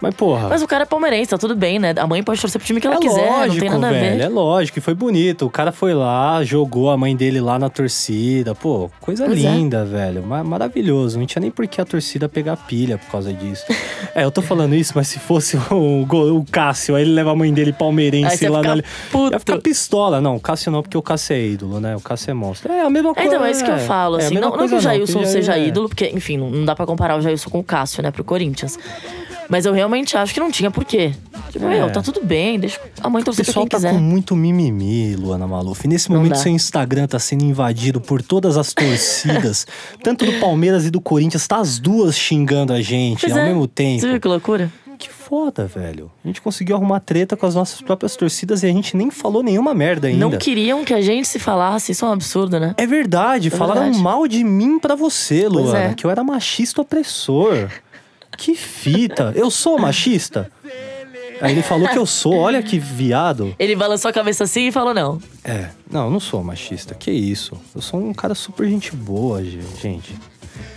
Mas, 0.00 0.14
porra. 0.14 0.48
Mas 0.48 0.62
o 0.62 0.66
cara 0.68 0.84
é 0.84 0.86
palmeirense, 0.86 1.30
tá 1.30 1.38
tudo 1.38 1.56
bem, 1.56 1.78
né? 1.78 1.92
A 1.98 2.06
mãe 2.06 2.22
pode 2.22 2.40
torcer 2.40 2.60
pro 2.60 2.66
time 2.66 2.80
que 2.80 2.86
ela 2.86 2.96
é 2.96 3.00
quiser, 3.00 3.28
lógico, 3.28 3.54
não 3.54 3.60
tem 3.60 3.80
nada 3.80 3.92
velho, 3.92 4.14
a 4.14 4.16
ver. 4.16 4.22
é 4.22 4.28
lógico, 4.28 4.78
e 4.78 4.80
foi 4.82 4.94
bonito. 4.94 5.44
O 5.46 5.50
cara 5.50 5.72
foi 5.72 5.92
lá, 5.92 6.42
jogou 6.44 6.90
a 6.90 6.96
mãe 6.96 7.16
dele 7.16 7.40
lá 7.40 7.58
na 7.58 7.68
torcida. 7.68 8.54
Pô, 8.54 8.88
coisa 9.00 9.24
Pois 9.26 9.44
é. 9.44 9.50
linda, 9.50 9.84
velho. 9.84 10.22
Ma- 10.22 10.44
maravilhoso. 10.44 11.18
Não 11.18 11.26
tinha 11.26 11.40
nem 11.40 11.50
por 11.50 11.66
que 11.66 11.80
a 11.80 11.84
torcida 11.84 12.28
pegar 12.28 12.56
pilha 12.56 12.96
por 12.96 13.10
causa 13.10 13.32
disso. 13.32 13.64
é, 14.14 14.22
eu 14.24 14.30
tô 14.30 14.40
falando 14.40 14.74
isso, 14.74 14.92
mas 14.94 15.08
se 15.08 15.18
fosse 15.18 15.56
o, 15.72 16.02
o 16.04 16.44
Cássio, 16.50 16.94
aí 16.94 17.02
ele 17.02 17.12
leva 17.14 17.32
a 17.32 17.34
mãe 17.34 17.52
dele 17.52 17.72
palmeirense 17.72 18.46
lá 18.48 18.62
na. 18.62 18.76
puto. 19.10 19.32
Ia 19.34 19.38
ficar 19.40 19.58
pistola. 19.58 20.20
Não, 20.20 20.36
o 20.36 20.40
Cássio 20.40 20.70
não, 20.70 20.80
porque 20.82 20.96
o 20.96 21.02
Cássio 21.02 21.34
é 21.34 21.40
ídolo, 21.44 21.80
né? 21.80 21.96
O 21.96 22.00
Cássio 22.00 22.30
é 22.30 22.34
monstro. 22.34 22.72
É 22.72 22.82
a 22.82 22.90
mesma 22.90 23.10
É, 23.10 23.14
coisa. 23.14 23.28
então, 23.28 23.44
é 23.44 23.50
isso 23.50 23.64
que 23.64 23.70
eu 23.70 23.78
falo, 23.78 24.18
é 24.18 24.22
a 24.22 24.26
assim. 24.26 24.34
Não, 24.34 24.56
não 24.56 24.68
que 24.68 24.74
o 24.76 24.80
Jailson 24.80 25.24
seja 25.24 25.56
é- 25.58 25.66
ídolo, 25.66 25.88
porque, 25.88 26.06
enfim, 26.14 26.36
não, 26.36 26.50
não 26.50 26.64
dá 26.64 26.76
pra 26.76 26.86
comparar 26.86 27.16
o 27.16 27.20
Jailson 27.20 27.50
com 27.50 27.58
o 27.58 27.64
Cássio, 27.64 28.02
né, 28.02 28.10
pro 28.12 28.22
Corinthians. 28.22 28.78
Mas 29.48 29.64
eu 29.64 29.72
realmente 29.72 30.16
acho 30.16 30.34
que 30.34 30.40
não 30.40 30.50
tinha 30.50 30.70
por 30.70 30.84
quê. 30.84 31.12
Tipo, 31.50 31.64
É. 31.64 31.68
meu, 31.78 31.90
tá 31.92 32.02
tudo 32.02 32.20
bem, 32.22 32.58
deixa 32.60 32.78
a 33.00 33.08
mãe 33.08 33.22
O 33.22 33.24
torcer 33.24 33.44
pra 33.44 33.48
pessoal 33.52 33.64
quem 33.64 33.70
tá 33.70 33.76
quiser. 33.78 33.92
com 33.92 33.98
muito 33.98 34.36
mimimi, 34.36 35.16
Luana 35.16 35.46
Maluf. 35.46 35.84
E 35.84 35.88
nesse 35.88 36.10
Não 36.10 36.16
momento, 36.18 36.32
dá. 36.34 36.38
seu 36.38 36.52
Instagram 36.52 37.06
tá 37.06 37.18
sendo 37.18 37.44
invadido 37.44 38.00
por 38.00 38.20
todas 38.20 38.56
as 38.58 38.74
torcidas, 38.74 39.66
tanto 40.04 40.26
do 40.26 40.32
Palmeiras 40.40 40.84
e 40.84 40.90
do 40.90 41.00
Corinthians. 41.00 41.46
Tá 41.46 41.56
as 41.58 41.78
duas 41.78 42.16
xingando 42.18 42.72
a 42.72 42.80
gente 42.82 43.20
Pois 43.22 43.32
ao 43.32 43.38
é. 43.38 43.46
mesmo 43.46 43.66
tempo. 43.66 44.00
Você 44.00 44.08
viu 44.10 44.20
que 44.20 44.28
loucura? 44.28 44.70
Que 44.98 45.08
foda, 45.08 45.64
velho. 45.64 46.10
A 46.24 46.26
gente 46.28 46.42
conseguiu 46.42 46.74
arrumar 46.74 46.98
treta 46.98 47.36
com 47.36 47.46
as 47.46 47.54
nossas 47.54 47.80
próprias 47.80 48.16
torcidas 48.16 48.64
e 48.64 48.66
a 48.66 48.72
gente 48.72 48.96
nem 48.96 49.12
falou 49.12 49.44
nenhuma 49.44 49.72
merda 49.72 50.08
ainda. 50.08 50.18
Não 50.18 50.36
queriam 50.36 50.84
que 50.84 50.92
a 50.92 51.00
gente 51.00 51.28
se 51.28 51.38
falasse, 51.38 51.92
isso 51.92 52.04
é 52.04 52.08
um 52.08 52.12
absurdo, 52.12 52.58
né? 52.58 52.74
É 52.76 52.84
verdade, 52.84 53.48
falaram 53.48 53.82
verdade. 53.82 54.02
mal 54.02 54.26
de 54.26 54.42
mim 54.42 54.78
pra 54.80 54.96
você, 54.96 55.46
Luana, 55.48 55.78
é. 55.78 55.94
que 55.94 56.04
eu 56.04 56.10
era 56.10 56.24
machista 56.24 56.80
opressor. 56.82 57.70
Que 58.38 58.54
fita. 58.54 59.32
Eu 59.36 59.50
sou 59.50 59.78
machista? 59.78 60.50
Aí 61.40 61.52
ele 61.52 61.62
falou 61.62 61.88
que 61.88 61.98
eu 61.98 62.06
sou, 62.06 62.34
olha 62.36 62.62
que 62.62 62.78
viado. 62.78 63.54
Ele 63.58 63.76
balançou 63.76 64.08
a 64.08 64.12
cabeça 64.12 64.44
assim 64.44 64.68
e 64.68 64.72
falou 64.72 64.94
não. 64.94 65.20
É, 65.44 65.68
não, 65.90 66.04
eu 66.06 66.10
não 66.10 66.18
sou 66.20 66.42
machista, 66.42 66.94
que 66.94 67.10
isso. 67.10 67.56
Eu 67.74 67.82
sou 67.82 68.00
um 68.00 68.14
cara 68.14 68.34
super 68.34 68.66
gente 68.68 68.94
boa, 68.94 69.44
ge- 69.44 69.60
gente. 69.82 70.16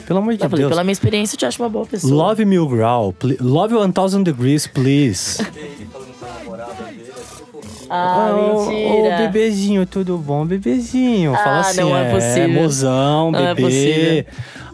Pelo 0.06 0.20
amor 0.20 0.36
de 0.36 0.44
Eu 0.44 0.50
falei, 0.50 0.64
Deus. 0.64 0.70
pela 0.72 0.84
minha 0.84 0.92
experiência, 0.92 1.36
eu 1.36 1.40
te 1.40 1.46
acho 1.46 1.62
uma 1.64 1.70
boa 1.70 1.86
pessoa. 1.86 2.14
Love 2.14 2.44
Mil 2.46 2.68
Grau, 2.68 3.14
love 3.40 3.74
1000 3.76 4.24
degrees, 4.24 4.68
please. 4.68 5.38
Ah, 7.94 8.32
Ô, 8.34 8.66
mentira. 8.70 9.16
Ô, 9.16 9.18
bebezinho, 9.18 9.86
tudo 9.86 10.18
bom? 10.18 10.46
Bebezinho, 10.46 11.34
fala 11.34 11.58
Ah, 11.58 11.60
assim, 11.60 11.82
não 11.82 11.98
é 11.98 12.10
possível. 12.10 12.50
mozão, 12.62 13.32
Não 13.32 13.40
é 13.40 13.54
bebê. 13.54 13.62
possível. 13.68 14.26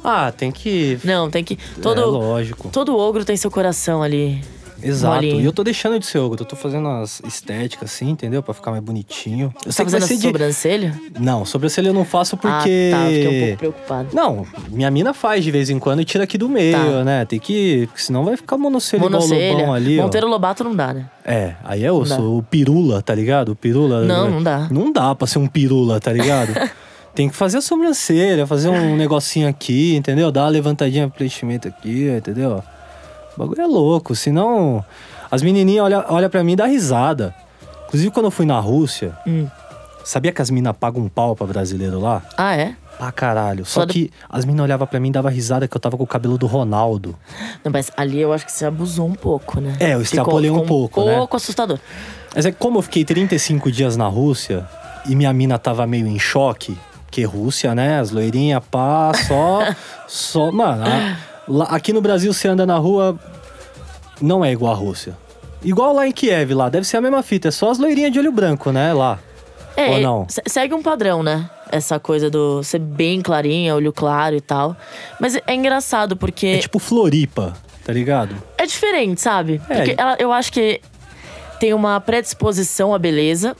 Ah, 0.07 0.31
tem 0.31 0.51
que... 0.51 0.97
Não, 1.03 1.29
tem 1.29 1.43
que. 1.43 1.57
Todo, 1.81 2.01
É, 2.01 2.05
lógico. 2.05 2.69
todo 2.69 2.97
ogro 2.97 3.23
tem 3.25 3.35
seu 3.37 3.51
coração 3.51 4.01
ali. 4.01 4.41
Exato. 4.79 5.15
molinho. 5.15 5.41
E 5.41 5.45
eu 5.45 5.51
tô 5.51 5.63
deixando 5.63 5.97
de 5.97 6.05
ser 6.05 6.19
ogro, 6.19 6.43
eu 6.43 6.45
tô 6.45 6.55
fazendo 6.55 6.87
as 6.87 7.19
estéticas 7.25 7.89
assim, 7.91 8.11
entendeu? 8.11 8.43
Pra 8.43 8.53
ficar 8.53 8.69
mais 8.69 8.83
bonitinho. 8.83 9.51
Eu 9.65 9.71
Você 9.71 9.83
tá 9.83 9.89
fazendo 9.89 10.19
de... 10.19 10.27
sobrancelha? 10.27 10.93
Não, 11.19 11.43
sobrancelha 11.45 11.87
eu 11.89 11.93
não 11.95 12.05
faço 12.05 12.37
porque... 12.37 12.91
Ah, 12.93 12.97
tá. 12.99 13.05
Fiquei 13.09 13.27
um 13.27 13.39
pouco 13.47 13.57
preocupado. 13.57 14.09
Não, 14.13 14.45
minha 14.69 14.91
mina 14.91 15.15
faz 15.15 15.43
de 15.43 15.49
vez 15.49 15.71
em 15.71 15.79
quando 15.79 16.01
e 16.01 16.05
tira 16.05 16.25
aqui 16.25 16.37
do 16.37 16.47
meio, 16.47 16.77
Tá. 16.77 17.03
né? 17.03 17.25
Tem 17.25 17.39
que. 17.39 17.89
Senão 17.95 18.23
vai 18.23 18.37
ficar 18.37 18.55
monocelha, 18.55 18.99
igual 18.99 19.09
o 19.09 19.13
Monocelha. 19.15 19.53
Lobão 19.57 19.73
ali. 19.73 19.99
ó. 19.99 20.03
Monteiro 20.03 20.27
Lobato 20.27 20.63
não 20.63 20.75
dá, 20.75 20.93
né? 20.93 21.05
É, 21.25 21.55
aí 21.63 21.83
é 21.83 21.91
osso. 21.91 22.37
O 22.37 22.43
pirula, 22.43 23.01
tá 23.01 23.15
ligado? 23.15 23.53
O 23.53 23.55
pirula. 23.55 24.05
Não, 24.05 24.29
não 24.29 24.43
dá. 24.43 24.67
Não 24.69 24.93
dá 24.93 25.15
pra 25.15 25.25
ser 25.25 25.39
um 25.39 25.47
pirula, 25.47 25.99
tá 25.99 26.13
ligado? 26.13 26.53
Tem 27.17 27.27
que 27.27 27.35
fazer 27.35 27.57
a 27.57 27.61
sobrancelha, 27.61 28.45
fazer 28.45 28.69
um 28.69 28.93
negocinho 28.95 29.47
aqui, 29.49 29.95
entendeu? 29.95 30.31
Dar 30.31 30.43
uma 30.43 30.49
levantadinha 30.49 31.07
pro 31.07 31.15
preenchimento 31.17 31.67
aqui, 31.67 32.07
entendeu? 32.15 32.63
O 33.35 33.39
bagulho 33.39 33.59
é 33.59 33.65
louco, 33.65 34.15
senão. 34.15 34.85
As 35.31 35.41
menininhas 35.41 35.85
olham 35.85 36.05
olha 36.09 36.29
pra 36.29 36.43
mim 36.43 36.51
e 36.51 36.55
dá 36.55 36.67
risada. 36.67 37.33
Inclusive, 37.87 38.11
quando 38.11 38.25
eu 38.25 38.31
fui 38.31 38.45
na 38.45 38.59
Rússia, 38.59 39.17
Hum. 39.25 39.47
sabia 40.03 40.31
que 40.31 40.43
as 40.43 40.51
minas 40.51 40.75
pagam 40.79 41.01
um 41.01 41.09
pau 41.09 41.35
pra 41.35 41.47
brasileiro 41.47 41.99
lá? 41.99 42.21
Ah, 42.37 42.55
é? 42.55 42.75
Pra 42.99 43.11
caralho. 43.11 43.65
Só 43.65 43.79
Só 43.79 43.85
do- 43.87 43.93
que 43.93 44.11
as 44.29 44.45
minas 44.45 44.63
olhavam 44.63 44.85
pra 44.85 44.99
mim 44.99 45.09
e 45.09 45.11
davam 45.11 45.31
risada 45.31 45.67
que 45.67 45.75
eu 45.75 45.81
tava 45.81 45.97
com 45.97 46.03
o 46.03 46.07
cabelo 46.07 46.37
do 46.37 46.45
Ronaldo. 46.45 47.15
Não, 47.65 47.71
mas 47.71 47.91
ali 47.97 48.21
eu 48.21 48.31
acho 48.31 48.45
que 48.45 48.51
você 48.51 48.63
abusou 48.65 49.07
um 49.07 49.15
pouco, 49.15 49.59
né? 49.59 49.75
É, 49.79 49.95
eu 49.95 50.03
extrapolei 50.03 50.51
um 50.51 50.63
pouco, 50.67 51.01
um 51.01 51.05
né? 51.05 51.15
pouco 51.17 51.35
assustador. 51.35 51.79
Mas 52.35 52.45
é 52.45 52.51
que 52.51 52.59
como 52.59 52.77
eu 52.77 52.83
fiquei 52.83 53.03
35 53.03 53.71
dias 53.71 53.97
na 53.97 54.05
Rússia 54.07 54.67
e 55.09 55.15
minha 55.15 55.33
mina 55.33 55.57
tava 55.57 55.87
meio 55.87 56.05
em 56.05 56.19
choque, 56.19 56.77
que 57.11 57.23
Rússia, 57.23 57.73
né? 57.73 57.99
As 57.99 58.11
loirinhas, 58.11 58.61
pá, 58.69 59.11
só. 59.27 59.59
só. 60.07 60.51
Mano, 60.51 60.83
lá- 61.47 61.67
aqui 61.69 61.93
no 61.93 62.01
Brasil 62.01 62.33
você 62.33 62.47
anda 62.47 62.65
na 62.65 62.77
rua, 62.77 63.17
não 64.21 64.43
é 64.43 64.51
igual 64.51 64.73
a 64.73 64.75
Rússia. 64.75 65.17
Igual 65.63 65.93
lá 65.93 66.07
em 66.07 66.11
Kiev, 66.11 66.53
lá, 66.53 66.69
deve 66.69 66.85
ser 66.85 66.97
a 66.97 67.01
mesma 67.01 67.23
fita, 67.23 67.47
é 67.47 67.51
só 67.51 67.71
as 67.71 67.77
loirinhas 67.79 68.11
de 68.11 68.19
olho 68.19 68.31
branco, 68.31 68.71
né? 68.71 68.93
Lá. 68.93 69.19
É, 69.75 69.89
Ou 69.91 69.99
não? 69.99 70.25
se- 70.29 70.41
segue 70.47 70.73
um 70.73 70.81
padrão, 70.81 71.21
né? 71.23 71.49
Essa 71.71 71.99
coisa 71.99 72.29
do 72.29 72.63
ser 72.63 72.79
bem 72.79 73.21
clarinha, 73.21 73.75
olho 73.75 73.91
claro 73.91 74.35
e 74.35 74.41
tal. 74.41 74.75
Mas 75.19 75.35
é 75.35 75.53
engraçado 75.53 76.15
porque 76.15 76.47
É 76.47 76.57
tipo 76.59 76.79
Floripa, 76.79 77.53
tá 77.83 77.91
ligado? 77.91 78.35
é 78.57 78.65
diferente, 78.65 79.19
sabe? 79.21 79.61
É. 79.69 79.75
Porque 79.75 79.95
ela- 79.97 80.15
eu 80.19 80.31
acho 80.31 80.51
que 80.51 80.79
tem 81.59 81.73
uma 81.73 81.99
predisposição 81.99 82.93
à 82.93 82.99
beleza, 82.99 83.55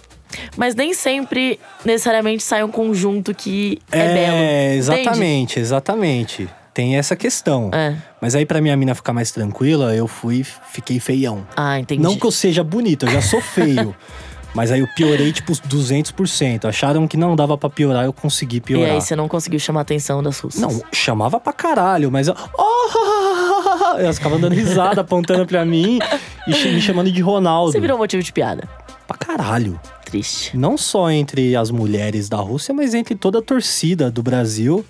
mas 0.56 0.76
nem 0.76 0.94
sempre 0.94 1.60
necessariamente 1.86 2.44
sai 2.44 2.64
um 2.64 2.72
conjunto 2.72 3.34
que 3.34 3.80
é, 3.92 4.14
belo. 4.14 4.36
É, 4.38 4.66
entende? 4.76 4.78
exatamente, 4.78 5.60
exatamente. 5.60 6.50
Tem 6.74 6.96
essa 6.96 7.16
questão. 7.16 7.72
É. 7.74 7.96
Mas 8.22 8.36
aí 8.36 8.46
pra 8.46 8.62
minha 8.62 8.78
mina 8.78 8.94
ficar 8.94 9.12
mais 9.12 9.32
tranquila, 9.32 9.96
eu 9.96 10.08
fui, 10.08 10.44
fiquei 10.44 11.00
feião. 11.00 11.48
Ah, 11.56 11.80
entendi. 11.80 12.02
Não 12.04 12.16
que 12.16 12.26
eu 12.26 12.32
seja 12.32 12.64
bonito, 12.64 13.08
eu 13.08 13.12
já 13.12 13.22
sou 13.22 13.42
feio. 13.42 13.96
mas 14.54 14.72
aí 14.72 14.80
eu 14.80 14.88
piorei 14.96 15.32
tipo 15.34 15.52
uns 15.52 15.60
200%. 15.60 16.66
Acharam 16.66 17.08
que 17.08 17.18
não 17.18 17.36
dava 17.36 17.58
pra 17.58 17.70
piorar, 17.70 18.06
eu 18.06 18.14
consegui 18.14 18.58
E 18.58 18.62
piorar. 18.62 18.92
aí 18.94 19.02
você 19.02 19.16
não 19.16 19.28
conseguiu 19.28 19.60
chamar 19.60 19.80
a 19.80 19.84
atenção 19.84 20.22
das 20.22 20.40
russas. 20.40 20.62
Não, 20.62 20.82
chamava 20.94 21.40
pra 21.40 21.52
caralho, 21.52 22.12
mas 22.12 22.28
eu. 22.28 22.36
Oh! 22.56 23.98
Elas 23.98 24.18
ficavam 24.18 24.40
dando 24.40 24.54
risada, 24.54 25.02
apontando 25.02 25.46
pra 25.48 25.66
mim 25.66 25.98
e 26.46 26.52
me 26.52 26.82
chamando 26.82 27.12
de 27.12 27.22
Ronaldo. 27.22 27.72
Você 27.72 27.80
virou 27.80 27.98
motivo 27.98 28.22
de 28.22 28.32
piada. 28.32 28.68
Pra 29.08 29.18
caralho. 29.18 29.80
Triste. 30.08 30.56
Não 30.58 30.78
só 30.78 31.12
entre 31.12 31.56
as 31.56 31.70
mulheres 31.70 32.30
da 32.30 32.38
Rússia, 32.38 32.74
mas 32.74 32.94
entre 32.94 33.14
toda 33.14 33.40
a 33.40 33.42
torcida 33.42 34.10
do 34.10 34.24
Brasil. 34.24 34.86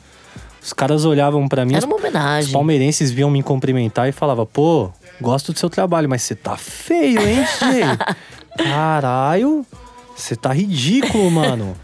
Os 0.62 0.74
caras 0.74 1.06
olhavam 1.06 1.48
pra 1.48 1.66
mim, 1.66 1.74
Era 1.74 1.80
os, 1.80 1.86
uma 1.86 1.96
os 1.96 2.02
homenagem. 2.02 2.52
palmeirenses 2.54 3.10
vinham 3.10 3.30
me 3.32 3.42
cumprimentar 3.42 4.08
e 4.08 4.12
falavam, 4.12 4.46
pô, 4.46 4.90
gosto 5.20 5.52
do 5.54 5.58
seu 5.60 5.70
trabalho, 5.70 6.08
mas 6.08 6.22
você 6.22 6.36
tá 6.36 6.56
feio, 6.58 7.20
hein, 7.28 7.46
Jay? 7.60 7.82
Caralho, 8.64 9.66
você 10.16 10.36
tá 10.36 10.52
ridículo, 10.54 11.32
mano. 11.32 11.76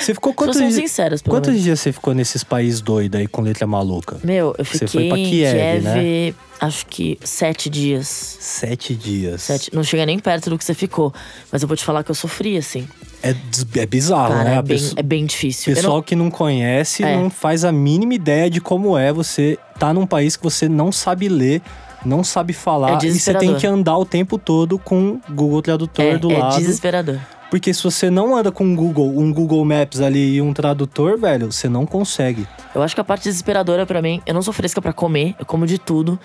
Você 0.00 0.14
ficou 0.14 0.32
quantos 0.34 0.58
dias? 0.58 0.74
sinceras, 0.74 1.22
pelo 1.22 1.36
Quantos 1.36 1.50
menos. 1.50 1.62
dias 1.64 1.80
você 1.80 1.92
ficou 1.92 2.14
nesses 2.14 2.42
países 2.42 2.80
doidos 2.80 3.20
aí 3.20 3.26
com 3.28 3.42
letra 3.42 3.66
maluca? 3.66 4.18
Meu, 4.24 4.54
eu 4.58 4.64
Você 4.64 4.86
fiquei 4.86 4.88
foi 4.88 5.08
pra 5.08 5.16
Kiev, 5.16 5.52
Kiev, 5.52 5.84
né? 5.84 6.34
acho 6.60 6.86
que 6.86 7.18
sete 7.22 7.68
dias. 7.70 8.06
Sete 8.40 8.94
dias. 8.94 9.42
Sete, 9.42 9.74
não 9.74 9.82
chega 9.84 10.04
nem 10.06 10.18
perto 10.18 10.50
do 10.50 10.58
que 10.58 10.64
você 10.64 10.74
ficou. 10.74 11.12
Mas 11.52 11.62
eu 11.62 11.68
vou 11.68 11.76
te 11.76 11.84
falar 11.84 12.02
que 12.02 12.10
eu 12.10 12.14
sofri, 12.14 12.56
assim. 12.56 12.88
É, 13.22 13.34
é 13.76 13.86
bizarro, 13.86 14.32
Cara, 14.34 14.44
né? 14.50 14.56
é, 14.56 14.62
bem, 14.62 14.90
é 14.96 15.02
bem 15.02 15.26
difícil. 15.26 15.74
Pessoal 15.74 15.96
não- 15.96 16.02
que 16.02 16.16
não 16.16 16.30
conhece 16.30 17.04
É. 17.04 17.14
não 17.16 17.28
faz 17.28 17.64
a 17.64 17.70
mínima 17.70 18.14
ideia 18.14 18.48
de 18.48 18.60
como 18.60 18.96
é 18.96 19.12
você 19.12 19.58
tá 19.78 19.92
num 19.92 20.06
país 20.06 20.36
que 20.36 20.42
você 20.42 20.68
não 20.68 20.90
sabe 20.90 21.28
ler, 21.28 21.60
não 22.04 22.24
sabe 22.24 22.52
É 22.52 22.56
falar 22.56 23.04
e 23.04 23.12
você 23.12 23.34
tem 23.34 23.54
que 23.56 23.66
andar 23.66 23.98
o 23.98 24.06
tempo 24.06 24.38
todo 24.38 24.78
com 24.78 25.20
o 25.28 25.32
Google 25.34 25.60
Tradutor 25.60 26.04
é, 26.04 26.16
do 26.18 26.30
é 26.32 26.38
lado. 26.38 26.56
desesperador. 26.58 27.18
Porque 27.50 27.74
se 27.74 27.82
você 27.82 28.08
não 28.08 28.36
anda 28.36 28.52
com 28.52 28.64
um 28.64 28.76
Google, 28.76 29.08
um 29.18 29.32
Google 29.32 29.64
Maps 29.64 30.00
ali 30.00 30.36
e 30.36 30.40
um 30.42 30.52
tradutor, 30.52 31.18
velho, 31.18 31.50
você 31.50 31.68
não 31.68 31.84
consegue. 31.84 32.46
Eu 32.74 32.80
acho 32.82 32.94
que 32.94 33.00
a 33.00 33.04
parte 33.04 33.24
desesperadora 33.24 33.84
pra 33.84 34.00
mim, 34.00 34.22
eu 34.24 34.32
não 34.32 34.40
sou 34.40 34.52
fresca 34.52 34.80
pra 34.80 34.92
comer, 34.92 35.34
eu 35.38 35.44
como 35.44 35.66
de 35.66 35.76
tudo. 35.76 36.18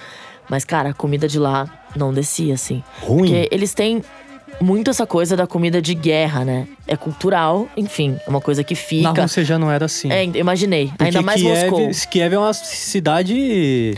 Mas, 0.48 0.64
cara, 0.64 0.90
a 0.90 0.94
comida 0.94 1.28
de 1.28 1.40
lá 1.40 1.68
não 1.96 2.14
descia, 2.14 2.54
assim. 2.54 2.84
Ruim. 3.02 3.18
Porque 3.22 3.50
eles 3.52 3.74
têm 3.74 4.04
muito 4.62 4.92
essa 4.92 5.08
coisa 5.08 5.36
da 5.36 5.48
comida 5.48 5.82
de 5.82 5.96
guerra, 5.96 6.46
né? 6.46 6.68
É 6.86 6.96
cultural, 6.96 7.68
enfim, 7.76 8.18
é 8.26 8.30
uma 8.30 8.40
coisa 8.40 8.64
que 8.64 8.76
Na 8.76 8.80
fica. 8.80 9.22
Rússia 9.24 9.44
já 9.44 9.58
não 9.58 9.72
era 9.72 9.86
assim. 9.86 10.12
É, 10.12 10.24
imaginei. 10.24 10.90
Porque 10.90 11.04
Ainda 11.06 11.22
mais 11.24 11.42
Kiev, 11.42 11.72
Moscou. 11.72 12.10
Kiev 12.12 12.36
é 12.36 12.38
uma 12.40 12.54
cidade 12.54 13.98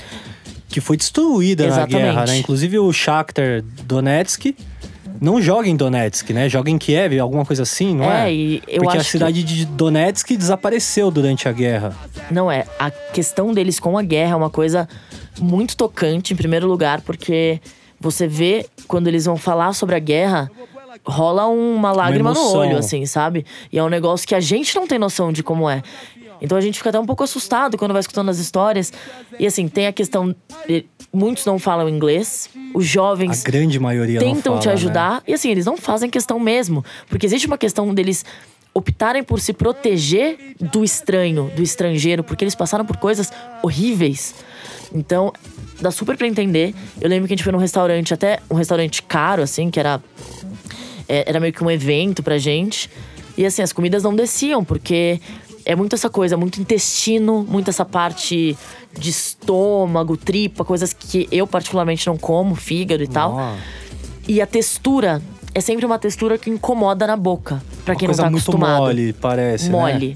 que 0.69 0.81
foi 0.81 0.98
destruída 0.98 1.65
Exatamente. 1.65 1.93
na 1.93 2.00
guerra, 2.00 2.25
né? 2.25 2.38
Inclusive 2.38 2.79
o 2.79 2.91
Shakhtar 2.93 3.63
Donetsk 3.84 4.55
não 5.22 5.42
joga 5.42 5.68
em 5.68 5.76
Donetsk, 5.76 6.32
né? 6.32 6.48
Joga 6.50 6.70
em 6.70 6.78
Kiev, 6.78 7.20
alguma 7.20 7.46
coisa 7.46 7.64
assim, 7.64 7.96
não 7.96 8.12
é? 8.12 8.30
É, 8.30 8.34
e 8.34 8.64
eu 8.68 8.82
Porque 8.82 8.98
a 8.98 9.02
acho 9.02 9.12
que- 9.12 9.18
cidade 9.18 9.44
de 9.44 9.66
Donetsk 9.66 10.36
desapareceu 10.38 11.10
durante 11.12 11.48
a 11.48 11.52
guerra. 11.52 11.96
Não 12.32 12.52
é. 12.52 12.66
A 12.80 12.90
questão 12.92 13.54
deles 13.54 13.80
com 13.80 13.98
a 13.98 14.04
guerra 14.04 14.34
é 14.34 14.36
uma 14.36 14.50
coisa 14.50 14.88
muito 15.40 15.76
tocante, 15.78 16.34
em 16.34 16.36
primeiro 16.36 16.68
lugar, 16.68 17.02
porque 17.02 17.60
você 18.00 18.28
vê 18.28 18.66
quando 18.88 19.08
eles 19.08 19.26
vão 19.26 19.38
falar 19.38 19.74
sobre 19.74 19.96
a 19.96 20.00
guerra, 20.00 20.50
rola 21.06 21.48
uma 21.48 21.92
lágrima 21.92 22.32
no 22.34 22.40
emoção. 22.40 22.60
olho, 22.60 22.78
assim, 22.78 23.06
sabe? 23.06 23.46
E 23.72 23.78
é 23.78 23.84
um 23.84 23.90
negócio 23.90 24.28
que 24.28 24.36
a 24.36 24.40
gente 24.40 24.76
não 24.76 24.88
tem 24.88 24.98
noção 25.00 25.32
de 25.32 25.42
como 25.44 25.70
é. 25.70 25.82
Então 26.41 26.58
a 26.58 26.62
gente 26.62 26.77
fica 26.77 26.89
até 26.89 27.00
um 27.00 27.06
pouco 27.06 27.24
assustado 27.24 27.77
quando 27.77 27.91
vai 27.91 28.00
escutando 28.00 28.29
as 28.29 28.38
histórias. 28.39 28.91
E 29.39 29.46
assim, 29.48 29.67
tem 29.67 29.88
a 29.88 29.94
questão. 29.94 30.36
muitos 31.13 31.46
não 31.46 31.58
falam 31.60 31.89
inglês, 31.89 32.50
os 32.74 32.86
A 32.86 32.88
jovens 32.89 33.44
grande 33.44 33.79
maioria 33.79 34.20
não 34.20 34.27
tentam 34.27 34.53
fala, 34.53 34.62
te 34.62 34.67
né? 34.67 34.74
ajudar. 34.74 35.24
E 35.27 35.34
assim, 35.34 35.50
eles 35.50 35.65
não 35.65 35.77
fazem 35.77 36.10
questão 36.10 36.39
mesmo. 36.39 36.84
Porque 37.10 37.25
existe 37.25 37.48
uma 37.48 37.58
questão 37.58 37.94
deles 37.94 38.24
optarem 38.74 39.24
por 39.24 39.39
se 39.39 39.53
proteger 39.53 40.38
do 40.60 40.84
estranho, 40.84 41.51
do 41.56 41.63
estrangeiro, 41.63 42.24
porque 42.24 42.44
eles 42.44 42.53
passaram 42.53 42.86
por 42.86 42.98
coisas 42.98 43.32
horríveis. 43.63 44.36
Então, 44.94 45.34
dá 45.82 45.89
super 45.89 46.15
pra 46.15 46.27
entender. 46.27 46.75
Eu 47.01 47.10
lembro 47.10 47.27
que 47.27 47.34
a 47.34 47.36
gente 47.36 47.44
foi 47.44 47.51
num 47.51 47.58
restaurante, 47.58 48.13
até 48.13 48.39
um 48.50 48.53
restaurante 48.56 49.01
caro, 49.01 49.41
assim, 49.41 49.72
que 49.72 49.79
era. 49.79 50.00
é, 51.10 51.27
Era 51.27 51.39
meio 51.39 51.51
que 51.51 51.63
um 51.63 51.72
evento 51.72 52.22
pra 52.22 52.38
gente. 52.38 52.88
E 53.36 53.46
assim, 53.46 53.62
as 53.62 53.72
comidas 53.74 54.03
não 54.03 54.15
desciam, 54.15 54.63
porque 54.63 55.20
é 55.68 55.76
muito 55.76 55.94
essa 55.94 56.10
coisa, 56.10 56.38
muito 56.38 56.62
intestino, 56.62 57.46
muito 57.48 57.70
essa 57.70 57.84
parte 57.84 58.58
de 58.98 59.10
estômago, 59.10 60.16
tripa, 60.16 60.64
coisas 60.64 60.94
que 60.94 61.28
eu 61.30 61.46
particularmente 61.46 62.08
não 62.08 62.18
como, 62.18 62.56
fígado 62.56 63.04
e 63.04 63.08
tal. 63.08 63.34
Nossa. 63.34 63.60
E 64.26 64.42
a 64.42 64.48
textura 64.48 65.22
é 65.54 65.60
sempre 65.60 65.86
uma 65.86 66.00
textura 66.00 66.38
que 66.38 66.50
incomoda 66.50 67.06
na 67.06 67.18
boca, 67.18 67.62
pra 67.84 67.96
Uma 67.96 68.00
quem 68.00 68.08
não 68.08 68.16
tá 68.16 68.24
muito 68.30 68.44
acostumado. 68.44 68.84
mole, 68.84 69.12
parece, 69.12 69.70
né? 69.70 70.16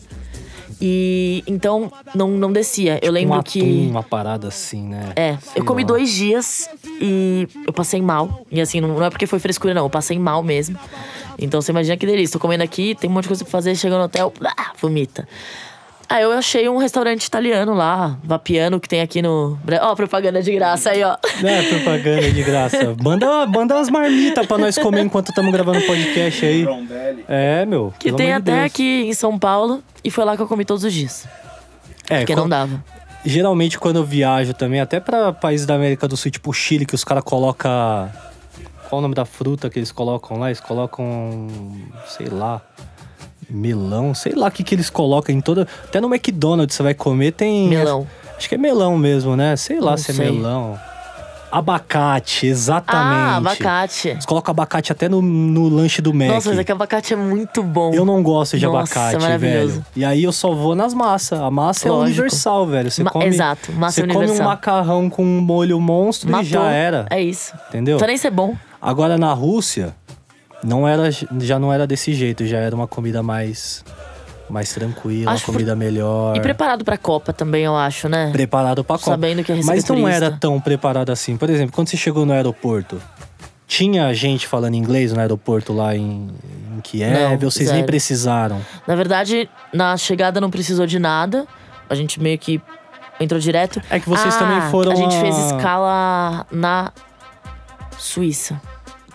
E 0.81 1.43
então 1.45 1.91
não, 2.15 2.29
não 2.29 2.51
descia. 2.51 3.00
eu 3.03 3.11
lembro 3.11 3.35
um 3.35 3.39
atum, 3.39 3.51
que. 3.51 3.88
uma 3.89 4.01
parada 4.01 4.47
assim, 4.47 4.81
né? 4.81 5.13
É, 5.15 5.38
Sei 5.38 5.61
eu 5.61 5.65
comi 5.65 5.83
lá. 5.83 5.89
dois 5.89 6.11
dias 6.11 6.67
e 7.00 7.47
eu 7.67 7.71
passei 7.71 8.01
mal. 8.01 8.45
E 8.51 8.59
assim, 8.59 8.81
não, 8.81 8.89
não 8.89 9.03
é 9.03 9.09
porque 9.09 9.27
foi 9.27 9.38
frescura, 9.38 9.73
não. 9.73 9.83
Eu 9.85 9.89
passei 9.89 10.17
mal 10.17 10.41
mesmo. 10.41 10.77
Então 11.38 11.61
você 11.61 11.71
imagina 11.71 11.95
que 11.97 12.05
delícia. 12.05 12.33
Tô 12.33 12.39
comendo 12.39 12.63
aqui, 12.63 12.95
tem 12.95 13.09
um 13.09 13.13
monte 13.13 13.23
de 13.23 13.29
coisa 13.29 13.43
pra 13.43 13.51
fazer, 13.51 13.75
chega 13.75 13.97
no 13.97 14.05
hotel, 14.05 14.33
ah, 14.43 14.71
vomita. 14.81 15.27
Aí 16.11 16.23
eu 16.23 16.31
achei 16.33 16.67
um 16.67 16.75
restaurante 16.75 17.23
italiano 17.23 17.73
lá, 17.73 18.17
Vapiano, 18.21 18.81
que 18.81 18.89
tem 18.89 18.99
aqui 18.99 19.21
no. 19.21 19.57
Ó, 19.81 19.95
propaganda 19.95 20.41
de 20.43 20.51
graça 20.51 20.89
aí, 20.89 21.01
ó. 21.05 21.15
É, 21.41 21.61
propaganda 21.69 22.29
de 22.29 22.43
graça. 22.43 22.95
Manda, 23.01 23.47
manda 23.47 23.75
umas 23.77 23.89
marmitas 23.89 24.45
pra 24.45 24.57
nós 24.57 24.77
comer 24.77 25.03
enquanto 25.03 25.29
estamos 25.29 25.49
gravando 25.53 25.79
o 25.79 25.83
podcast 25.87 26.45
aí. 26.45 26.65
É, 27.29 27.65
meu. 27.65 27.93
Que 27.97 28.11
tem 28.11 28.33
até 28.33 28.51
Deus. 28.55 28.65
aqui 28.65 29.03
em 29.07 29.13
São 29.13 29.39
Paulo. 29.39 29.81
E 30.03 30.11
foi 30.11 30.25
lá 30.25 30.35
que 30.35 30.41
eu 30.41 30.47
comi 30.47 30.65
todos 30.65 30.83
os 30.83 30.91
dias. 30.91 31.25
É, 32.09 32.19
Porque 32.19 32.33
co- 32.35 32.41
não 32.41 32.49
dava. 32.49 32.83
Geralmente 33.23 33.79
quando 33.79 33.95
eu 33.97 34.03
viajo 34.03 34.53
também, 34.53 34.81
até 34.81 34.99
pra 34.99 35.31
países 35.31 35.65
da 35.65 35.75
América 35.75 36.09
do 36.09 36.17
Sul, 36.17 36.29
tipo 36.29 36.51
Chile, 36.51 36.85
que 36.85 36.93
os 36.95 37.05
caras 37.05 37.23
colocam. 37.23 37.71
Qual 38.89 38.99
o 38.99 39.01
nome 39.01 39.15
da 39.15 39.23
fruta 39.23 39.69
que 39.69 39.79
eles 39.79 39.93
colocam 39.93 40.37
lá? 40.37 40.47
Eles 40.49 40.59
colocam. 40.59 41.47
sei 42.07 42.27
lá. 42.27 42.61
Melão, 43.51 44.13
sei 44.13 44.34
lá 44.34 44.48
o 44.48 44.51
que, 44.51 44.63
que 44.63 44.74
eles 44.75 44.89
colocam 44.89 45.34
em 45.36 45.41
toda. 45.41 45.67
Até 45.84 46.00
no 46.01 46.08
McDonald's 46.13 46.75
você 46.75 46.84
vai 46.84 46.93
comer, 46.93 47.31
tem. 47.34 47.67
Melão. 47.67 48.08
Acho 48.38 48.50
que 48.50 48.55
é 48.55 48.58
melão 48.58 48.98
mesmo, 48.98 49.36
né? 49.36 49.55
Sei 49.55 49.79
lá 49.79 49.91
Não 49.91 49.98
se 49.98 50.12
é 50.12 50.13
sei. 50.15 50.31
melão. 50.31 50.79
Abacate, 51.51 52.48
exatamente. 52.48 53.13
Ah, 53.13 53.36
abacate. 53.36 54.08
Eles 54.08 54.25
colocam 54.25 54.51
abacate 54.53 54.91
até 54.93 55.10
no, 55.10 55.22
no 55.22 55.67
lanche 55.67 56.01
do 56.01 56.13
Mac. 56.13 56.29
Nossa, 56.29 56.50
mas 56.50 56.60
é 56.60 56.63
que 56.63 56.72
abacate 56.72 57.13
é 57.13 57.17
muito 57.17 57.62
bom. 57.62 57.93
Eu 57.93 58.05
não 58.05 58.24
gosto 58.24 58.58
de 58.58 58.65
Nossa, 58.65 58.98
abacate, 59.00 59.25
é 59.25 59.38
velho. 59.38 59.86
E 59.93 60.05
aí 60.05 60.24
eu 60.24 60.31
só 60.31 60.53
vou 60.53 60.75
nas 60.75 60.93
massas. 60.93 61.38
A 61.41 61.51
massa 61.51 61.89
é 61.89 61.91
Lógico. 61.91 62.08
universal, 62.22 62.65
velho. 62.67 62.89
Você 62.89 63.03
Ma- 63.03 63.12
come, 63.12 63.25
exato, 63.25 63.70
massa 63.74 63.96
você 63.96 64.01
come 64.08 64.13
um 64.15 64.20
universal. 64.20 64.48
macarrão 64.48 65.10
com 65.10 65.24
um 65.25 65.41
molho 65.41 65.77
monstro 65.81 66.29
Matou. 66.31 66.46
e 66.46 66.50
já 66.50 66.72
era. 66.72 67.05
É 67.10 67.22
isso. 67.22 67.53
Entendeu? 67.67 68.00
Não 68.00 68.08
nem 68.08 68.15
ser 68.17 68.31
bom. 68.31 68.55
Agora 68.81 69.17
na 69.17 69.34
Rússia, 69.34 69.93
não 70.63 70.87
era, 70.87 71.09
já 71.11 71.57
não 71.59 71.71
era 71.73 71.85
desse 71.87 72.13
jeito. 72.13 72.45
Já 72.45 72.57
era 72.57 72.75
uma 72.75 72.87
comida 72.87 73.21
mais, 73.23 73.83
mais 74.49 74.71
tranquila, 74.73 75.31
Acho 75.31 75.45
uma 75.45 75.53
comida 75.53 75.75
melhor. 75.75 76.35
E 76.35 76.39
preparado 76.41 76.83
pra 76.85 76.97
Copa 76.97 77.31
também, 77.33 77.63
eu 77.63 77.75
acho, 77.75 78.07
né? 78.09 78.29
Preparado 78.31 78.83
pra 78.83 78.97
Copa. 78.97 79.11
Sabendo 79.11 79.43
que 79.43 79.51
ia 79.51 79.63
Mas 79.63 79.83
não 79.87 79.95
turista. 79.97 80.25
era 80.25 80.31
tão 80.31 80.59
preparado 80.59 81.11
assim. 81.11 81.37
Por 81.37 81.49
exemplo, 81.49 81.73
quando 81.73 81.87
você 81.89 81.97
chegou 81.97 82.25
no 82.25 82.33
aeroporto, 82.33 83.01
tinha 83.67 84.13
gente 84.13 84.47
falando 84.47 84.75
inglês 84.75 85.13
no 85.13 85.19
aeroporto 85.19 85.71
lá 85.73 85.95
em, 85.95 86.29
em 86.75 86.81
Kiev? 86.81 87.13
Não, 87.13 87.31
ou 87.33 87.37
vocês 87.39 87.67
nem 87.69 87.77
zero. 87.77 87.85
precisaram? 87.87 88.61
Na 88.85 88.95
verdade, 88.95 89.49
na 89.73 89.95
chegada 89.97 90.41
não 90.41 90.49
precisou 90.51 90.85
de 90.85 90.99
nada. 90.99 91.47
A 91.89 91.95
gente 91.95 92.21
meio 92.21 92.37
que 92.37 92.61
entrou 93.19 93.39
direto. 93.39 93.81
É 93.89 93.99
que 93.99 94.09
vocês 94.09 94.35
Ah, 94.35 94.39
também 94.39 94.61
foram 94.71 94.91
A 94.91 94.95
gente 94.95 95.15
a- 95.15 95.19
fez 95.21 95.37
escala 95.37 96.45
na 96.51 96.91
Suíça. 97.97 98.59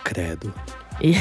Credo. 0.05 0.53
E... 1.01 1.15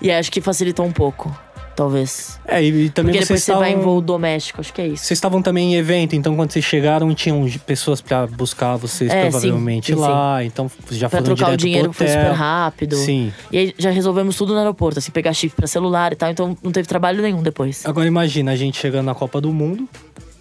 e 0.06 0.10
acho 0.10 0.30
que 0.30 0.40
facilitou 0.40 0.84
um 0.84 0.92
pouco, 0.92 1.34
talvez. 1.74 2.38
É, 2.46 2.62
e, 2.62 2.86
e 2.86 2.90
também 2.90 3.12
Porque 3.12 3.24
depois 3.24 3.42
você 3.42 3.54
vai 3.54 3.72
em 3.72 3.80
voo 3.80 4.00
doméstico, 4.00 4.60
acho 4.60 4.72
que 4.72 4.80
é 4.80 4.88
isso. 4.88 5.04
Vocês 5.04 5.16
estavam 5.16 5.40
também 5.42 5.74
em 5.74 5.76
evento, 5.76 6.14
então 6.14 6.36
quando 6.36 6.50
vocês 6.50 6.64
chegaram, 6.64 7.14
tinham 7.14 7.46
pessoas 7.66 8.00
pra 8.00 8.26
buscar 8.26 8.76
vocês 8.76 9.10
É, 9.10 9.24
sim, 9.24 9.30
provavelmente 9.30 9.92
sim, 9.92 9.98
lá. 9.98 10.44
Então 10.44 10.70
já 10.90 11.08
Pra 11.08 11.22
foram 11.22 11.34
trocar 11.34 11.54
o 11.54 11.56
dinheiro 11.56 11.92
foi 11.92 12.08
super 12.08 12.32
rápido. 12.32 12.96
Sim. 12.96 13.32
E 13.50 13.58
aí 13.58 13.74
já 13.78 13.90
resolvemos 13.90 14.36
tudo 14.36 14.52
no 14.52 14.58
aeroporto, 14.58 14.98
assim, 14.98 15.10
pegar 15.10 15.32
chip 15.32 15.54
pra 15.54 15.66
celular 15.66 16.12
e 16.12 16.16
tal, 16.16 16.30
então 16.30 16.56
não 16.62 16.72
teve 16.72 16.86
trabalho 16.86 17.22
nenhum 17.22 17.42
depois. 17.42 17.84
Agora 17.86 18.06
imagina 18.06 18.52
a 18.52 18.56
gente 18.56 18.78
chegando 18.78 19.06
na 19.06 19.14
Copa 19.14 19.40
do 19.40 19.52
Mundo, 19.52 19.88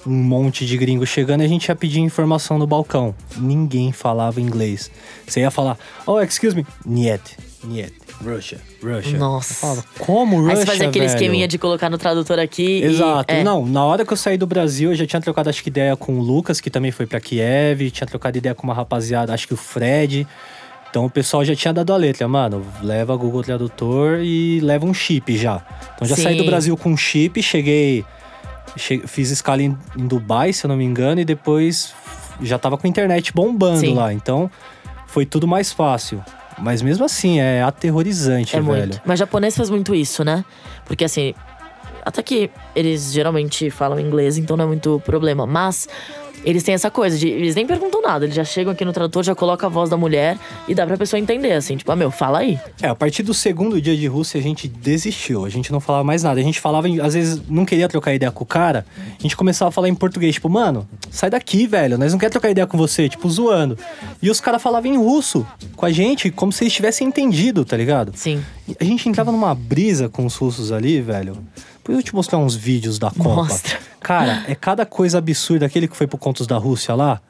um 0.06 0.12
monte 0.12 0.66
de 0.66 0.78
gringo 0.78 1.06
chegando 1.06 1.42
e 1.42 1.46
a 1.46 1.48
gente 1.50 1.68
ia 1.68 1.76
pedir 1.76 2.00
informação 2.00 2.58
no 2.58 2.66
balcão. 2.66 3.14
Ninguém 3.38 3.92
falava 3.92 4.42
inglês. 4.42 4.90
Você 5.28 5.42
ia 5.42 5.52
falar, 5.52 5.78
oh, 6.06 6.20
excuse 6.22 6.56
me, 6.56 6.66
niet, 6.86 7.38
niet, 7.64 7.94
Russia, 8.24 8.60
Russia. 8.84 9.18
Nossa. 9.18 9.54
Eu 9.54 9.58
falava, 9.58 9.86
como 10.00 10.38
Russia, 10.38 10.52
Aí 10.52 10.58
você 10.58 10.66
fazia 10.66 10.90
aquele 10.90 11.06
velho? 11.06 11.16
esqueminha 11.16 11.48
de 11.48 11.58
colocar 11.58 11.90
no 11.90 11.98
tradutor 11.98 12.40
aqui. 12.40 12.82
Exato. 12.82 13.34
E, 13.34 13.38
é, 13.38 13.44
Não, 13.44 13.66
na 13.66 13.84
hora 13.84 14.06
que 14.06 14.14
eu 14.14 14.18
saí 14.18 14.38
do 14.38 14.48
Brasil, 14.48 14.92
eu 14.92 14.96
já 14.96 15.06
tinha 15.06 15.22
trocado 15.22 15.50
acho 15.50 15.62
que 15.64 15.70
ideia 15.70 15.96
com 15.96 16.20
o 16.20 16.22
Lucas, 16.22 16.60
que 16.62 16.70
também 16.70 16.92
foi 16.92 17.06
pra 17.06 17.20
Kiev, 17.20 17.90
tinha 17.92 18.08
trocado 18.08 18.38
ideia 18.38 18.56
com 18.56 18.64
uma 18.64 18.74
rapaziada, 18.74 19.34
acho 19.34 19.48
que 19.48 19.54
o 19.54 19.58
Fred. 19.58 20.28
Então 20.90 21.06
o 21.06 21.10
pessoal 21.10 21.46
já 21.46 21.56
tinha 21.56 21.74
dado 21.74 21.94
a 21.94 21.96
letra, 21.98 22.28
mano, 22.28 22.66
leva 22.82 23.16
Google 23.16 23.42
Tradutor 23.44 24.20
e 24.22 24.60
leva 24.60 24.86
um 24.86 24.94
chip 24.94 25.38
já. 25.38 25.66
Então 25.96 26.06
já 26.06 26.18
saí 26.18 26.36
do 26.36 26.44
Sim. 26.44 26.50
Brasil 26.50 26.76
com 26.76 26.90
um 26.90 26.98
chip, 26.98 27.42
cheguei, 27.42 28.04
che- 28.76 29.02
fiz 29.08 29.32
escala 29.32 29.62
em, 29.62 29.78
em 29.98 30.08
Dubai, 30.08 30.54
se 30.54 30.66
eu 30.66 30.70
não 30.70 30.78
me 30.78 30.84
engano, 30.86 31.22
e 31.22 31.26
depois 31.26 31.94
já 32.42 32.58
tava 32.58 32.78
com 32.78 32.88
a 32.88 32.90
internet 32.90 33.34
bombando 33.34 33.80
Sim. 33.80 33.96
lá. 33.96 34.14
Então 34.14 34.50
foi 35.08 35.26
tudo 35.26 35.48
mais 35.48 35.72
fácil. 35.72 36.24
Mas 36.58 36.82
mesmo 36.82 37.04
assim, 37.06 37.40
é 37.40 37.64
aterrorizante, 37.64 38.56
É 38.56 38.62
velho. 38.62 38.78
muito. 38.88 39.02
Mas 39.06 39.18
japonês 39.20 39.56
faz 39.56 39.70
muito 39.70 39.96
isso, 39.96 40.24
né? 40.24 40.46
Porque 40.86 41.04
assim, 41.04 41.34
até 42.06 42.22
que 42.22 42.50
eles 42.76 43.12
geralmente 43.12 43.70
falam 43.72 44.00
inglês, 44.00 44.38
então 44.38 44.56
não 44.58 44.66
é 44.66 44.68
muito 44.68 45.02
problema. 45.06 45.48
Mas 45.48 45.88
eles 46.44 46.64
têm 46.64 46.74
essa 46.74 46.90
coisa 46.92 47.18
de. 47.18 47.28
Eles 47.28 47.56
nem 47.56 47.66
perguntam 47.68 48.02
nada, 48.02 48.26
eles 48.26 48.36
já 48.36 48.44
chegam 48.44 48.74
aqui 48.74 48.84
no 48.86 48.92
tradutor, 48.94 49.24
já 49.24 49.36
colocam 49.36 49.68
a 49.68 49.72
voz 49.72 49.90
da 49.90 49.98
mulher 49.98 50.38
e 50.68 50.74
dá 50.76 50.86
pra 50.86 50.98
pessoa 50.98 51.20
entender, 51.20 51.54
assim, 51.54 51.78
tipo, 51.78 51.92
ah, 51.92 51.96
meu, 51.96 52.12
fala 52.12 52.40
aí. 52.40 52.60
É, 52.82 52.88
a 52.88 52.96
partir 52.96 53.24
do 53.24 53.34
segundo 53.34 53.82
dia 53.82 53.96
de 53.96 54.08
Rússia 54.08 54.40
a 54.40 54.44
gente 54.44 54.68
desistiu, 54.68 55.46
a 55.46 55.50
gente 55.50 55.72
não 55.72 55.80
falava 55.80 56.04
mais 56.04 56.24
nada. 56.24 56.40
A 56.40 56.44
gente 56.44 56.60
falava, 56.60 56.88
em- 56.90 57.00
às 57.00 57.14
vezes 57.14 57.42
não 57.50 57.66
queria 57.66 57.88
trocar 57.88 58.14
ideia 58.14 58.32
com 58.32 58.44
o 58.44 58.48
cara, 58.48 58.86
a 59.18 59.22
gente 59.22 59.36
começava 59.38 59.70
a 59.70 59.72
falar 59.72 59.90
em 59.90 59.96
português, 59.96 60.36
tipo, 60.36 60.50
mano, 60.50 60.88
sai 61.10 61.30
daqui, 61.30 61.68
velho, 61.68 61.98
nós 61.98 62.12
não 62.12 62.20
queremos 62.20 62.32
trocar 62.34 62.50
ideia 62.50 62.68
com 62.68 62.78
você, 62.78 63.08
tipo, 63.10 63.30
zoando. 63.30 63.78
E 64.22 64.30
os 64.30 64.40
caras 64.42 64.62
falavam 64.62 64.92
em 64.92 64.98
russo 64.98 65.46
com 65.76 65.86
a 65.86 65.92
gente, 65.92 66.30
como 66.32 66.52
se 66.52 66.64
eles 66.64 66.74
tivessem 66.74 67.08
entendido, 67.08 67.64
tá 67.66 67.76
ligado? 67.78 68.12
Sim. 68.16 68.44
A 68.80 68.84
gente 68.84 69.08
entrava 69.10 69.32
numa 69.32 69.54
brisa 69.54 70.10
com 70.10 70.26
os 70.26 70.36
russos 70.36 70.72
ali, 70.72 71.02
velho. 71.02 71.38
Depois 71.78 71.98
eu 71.98 72.04
te 72.04 72.14
mostrar 72.14 72.38
uns 72.38 72.56
vídeos 72.56 73.00
da 73.00 73.10
Copa. 73.12 73.44
Mostra. 73.44 73.80
Cara, 74.00 74.44
é 74.48 74.56
cada 74.56 74.86
coisa 74.86 75.18
absurda. 75.18 75.66
Aquele 75.66 75.88
que 75.88 75.96
foi 75.98 76.08
pro 76.08 76.18
Contos 76.18 76.46
da 76.48 76.58
Rússia 76.58 76.94
lá. 76.96 77.22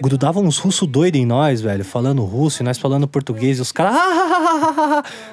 Grudavam 0.00 0.44
uns 0.44 0.58
russos 0.58 0.88
doidos 0.88 1.20
em 1.20 1.26
nós, 1.26 1.60
velho, 1.60 1.84
falando 1.84 2.24
russo 2.24 2.62
e 2.62 2.64
nós 2.64 2.78
falando 2.78 3.06
português. 3.06 3.58
E 3.58 3.60
os 3.60 3.72
caras. 3.72 3.94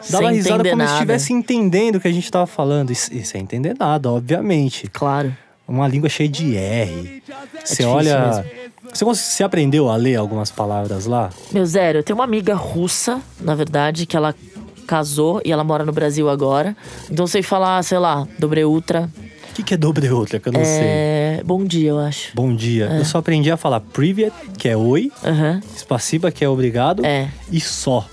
Dava 0.10 0.28
Sem 0.28 0.34
risada 0.34 0.64
como 0.64 0.70
se 0.70 0.76
nada. 0.76 0.94
estivesse 0.94 1.34
entendendo 1.34 1.96
o 1.96 2.00
que 2.00 2.08
a 2.08 2.12
gente 2.12 2.30
tava 2.32 2.48
falando. 2.48 2.92
E, 2.92 2.94
e 2.94 3.24
sem 3.24 3.42
entender 3.42 3.76
nada, 3.80 4.12
obviamente. 4.12 4.88
Claro. 4.92 5.36
Uma 5.68 5.88
língua 5.88 6.10
cheia 6.10 6.28
de 6.28 6.56
R. 6.58 7.24
Você 7.64 7.84
difícil 7.84 7.90
olha. 7.90 8.46
Você, 8.94 9.06
você 9.06 9.44
aprendeu 9.44 9.90
a 9.90 9.96
ler 9.96 10.18
algumas 10.18 10.52
palavras 10.52 11.06
lá? 11.06 11.30
Meu 11.52 11.66
zero, 11.66 12.00
eu 12.00 12.04
tenho 12.04 12.18
uma 12.18 12.26
amiga 12.26 12.54
russa, 12.54 13.22
na 13.40 13.56
verdade, 13.56 14.06
que 14.06 14.16
ela 14.16 14.36
casou 14.84 15.42
e 15.44 15.52
ela 15.52 15.64
mora 15.64 15.84
no 15.86 15.92
Brasil 15.92 16.30
agora. 16.30 16.76
Então 17.10 17.26
sei 17.28 17.42
falar, 17.42 17.82
sei 17.84 17.98
lá, 17.98 18.28
dobre 18.38 18.64
ultra. 18.66 19.10
O 19.50 19.56
que, 19.56 19.62
que 19.64 19.74
é 19.76 19.78
dobre 19.78 20.10
outra 20.10 20.40
que 20.40 20.50
eu 20.50 20.54
não 20.54 20.64
sei? 20.66 20.82
É. 20.84 21.42
Bom 21.46 21.64
dia, 21.64 21.90
eu 21.92 22.00
acho. 22.00 22.32
Bom 22.34 22.56
dia. 22.56 22.90
É. 22.92 23.00
Eu 23.00 23.06
só 23.06 23.20
aprendi 23.20 23.52
a 23.52 23.58
falar 23.58 23.80
privet, 23.82 24.34
que 24.58 24.68
é 24.68 24.76
oi, 24.76 25.12
Aham. 25.24 25.62
spaciba, 25.78 26.32
que 26.32 26.44
é 26.44 26.50
obrigado, 26.50 27.06
É. 27.06 27.30
e 27.52 27.60
só. 27.62 28.08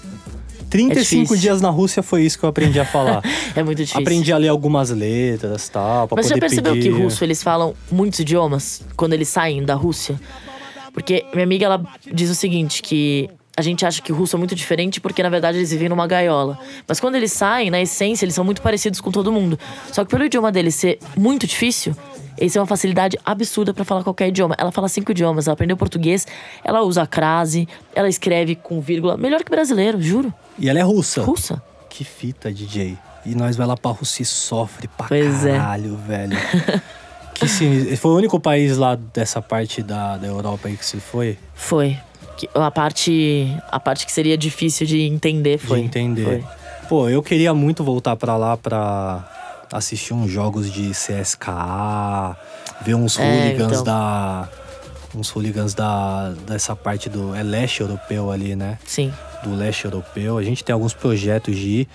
35 0.68 1.22
difícil. 1.24 1.37
dias 1.37 1.61
na 1.61 1.70
Rússia 1.70 2.00
foi 2.02 2.22
isso 2.24 2.38
que 2.38 2.44
eu 2.44 2.48
aprendi 2.50 2.78
a 2.78 2.85
falar. 2.85 3.22
É 3.56 3.62
muito 3.64 3.78
difícil. 3.78 4.00
aprendi 4.00 4.33
a 4.33 4.37
ler 4.38 4.46
algumas 4.48 4.90
letras 4.90 5.66
e 5.66 5.70
tal, 5.72 6.06
pra 6.06 6.16
Mas 6.16 6.26
você 6.26 6.28
já 6.28 6.35
poder 6.37 6.40
percebeu 6.46 6.72
pedir. 6.74 6.92
que 6.94 7.02
russo 7.02 7.24
eles 7.24 7.42
falam 7.42 7.74
muitos 7.90 8.20
idiomas 8.20 8.80
quando 8.96 9.12
eles 9.14 9.28
saem 9.28 9.64
da 9.64 9.74
Rússia? 9.74 10.20
Porque 10.92 11.24
minha 11.33 11.44
amiga 11.44 11.64
ela 11.66 11.83
diz 12.12 12.30
o 12.30 12.35
seguinte 12.35 12.83
que 12.83 13.28
a 13.60 13.62
gente 13.62 13.86
acha 13.86 14.00
que 14.02 14.12
o 14.12 14.16
russo 14.16 14.36
é 14.36 14.38
muito 14.38 14.54
diferente 14.54 15.00
porque 15.00 15.22
na 15.22 15.28
verdade 15.28 15.58
eles 15.58 15.70
vivem 15.70 15.88
numa 15.88 16.06
gaiola. 16.06 16.58
Mas 16.88 16.98
quando 16.98 17.14
eles 17.14 17.32
saem, 17.32 17.70
na 17.70 17.80
essência, 17.80 18.24
eles 18.24 18.34
são 18.34 18.44
muito 18.44 18.60
parecidos 18.62 19.00
com 19.00 19.10
todo 19.10 19.30
mundo. 19.30 19.58
Só 19.92 20.04
que 20.04 20.10
pelo 20.10 20.24
idioma 20.24 20.50
deles 20.50 20.74
ser 20.74 20.98
muito 21.16 21.46
difícil, 21.46 21.94
eles 22.38 22.52
têm 22.52 22.60
uma 22.60 22.66
facilidade 22.66 23.18
absurda 23.24 23.72
pra 23.74 23.84
falar 23.84 24.02
qualquer 24.02 24.28
idioma. 24.28 24.54
Ela 24.58 24.72
fala 24.72 24.88
cinco 24.88 25.10
idiomas, 25.12 25.46
ela 25.46 25.52
aprendeu 25.54 25.76
português, 25.76 26.26
ela 26.64 26.82
usa 26.82 27.02
a 27.02 27.06
crase, 27.06 27.68
ela 27.94 28.08
escreve 28.08 28.54
com 28.56 28.80
vírgula, 28.80 29.16
melhor 29.16 29.44
que 29.44 29.50
brasileiro, 29.50 30.00
juro. 30.00 30.32
E 30.58 30.68
ela 30.68 30.78
é 30.78 30.82
russa. 30.82 31.22
Russa. 31.22 31.62
Que 31.88 32.02
fita, 32.04 32.50
DJ. 32.52 32.96
E 33.26 33.34
nós 33.34 33.56
vai 33.56 33.66
lá 33.66 33.76
pra 33.76 33.90
Rússia 33.90 34.22
e 34.22 34.24
sofre 34.24 34.88
pra 34.88 35.06
Pois 35.06 35.44
é. 35.44 35.56
caralho, 35.58 35.96
velho. 35.96 36.36
que 37.34 37.46
sinistro. 37.46 37.96
Foi 37.98 38.10
o 38.12 38.16
único 38.16 38.40
país 38.40 38.76
lá 38.78 38.94
dessa 38.94 39.42
parte 39.42 39.82
da, 39.82 40.16
da 40.16 40.26
Europa 40.26 40.68
aí 40.68 40.76
que 40.76 40.84
você 40.86 40.98
foi? 40.98 41.36
Foi. 41.54 41.98
A 42.55 42.70
parte, 42.70 43.57
a 43.70 43.81
parte 43.81 44.07
que 44.07 44.12
seria 44.12 44.37
difícil 44.37 44.87
de 44.87 45.03
entender 45.03 45.59
foi. 45.59 45.81
de 45.81 45.87
entender. 45.87 46.24
Foi. 46.24 46.44
Pô, 46.88 47.09
eu 47.09 47.22
queria 47.22 47.55
muito 47.55 47.85
voltar 47.85 48.16
pra 48.16 48.37
lá 48.37 48.57
pra, 48.57 49.29
assistir 49.72 50.12
uns 50.12 50.31
jogos 50.31 50.72
de 50.72 50.90
CSKA, 50.90 52.37
ver 52.83 52.94
uns 52.94 53.18
É, 53.18 53.22
hooligans 53.22 53.72
então. 53.72 53.85
da. 53.85 54.48
Uns 55.14 55.29
hooligans 55.31 55.74
da, 55.74 56.31
dessa 56.46 56.74
parte 56.76 57.09
do. 57.09 57.35
É 57.35 57.42
leste 57.42 57.81
europeu 57.81 58.31
ali, 58.31 58.55
né? 58.55 58.79
Sim. 58.87 59.12
Do 59.42 59.55
leste 59.55 59.85
europeu. 59.85 60.38
A 60.38 60.42
gente 60.42 60.62
tem 60.62 60.72
alguns 60.72 60.94
projetos 60.94 61.57
de 61.57 61.68
ir. 61.68 61.88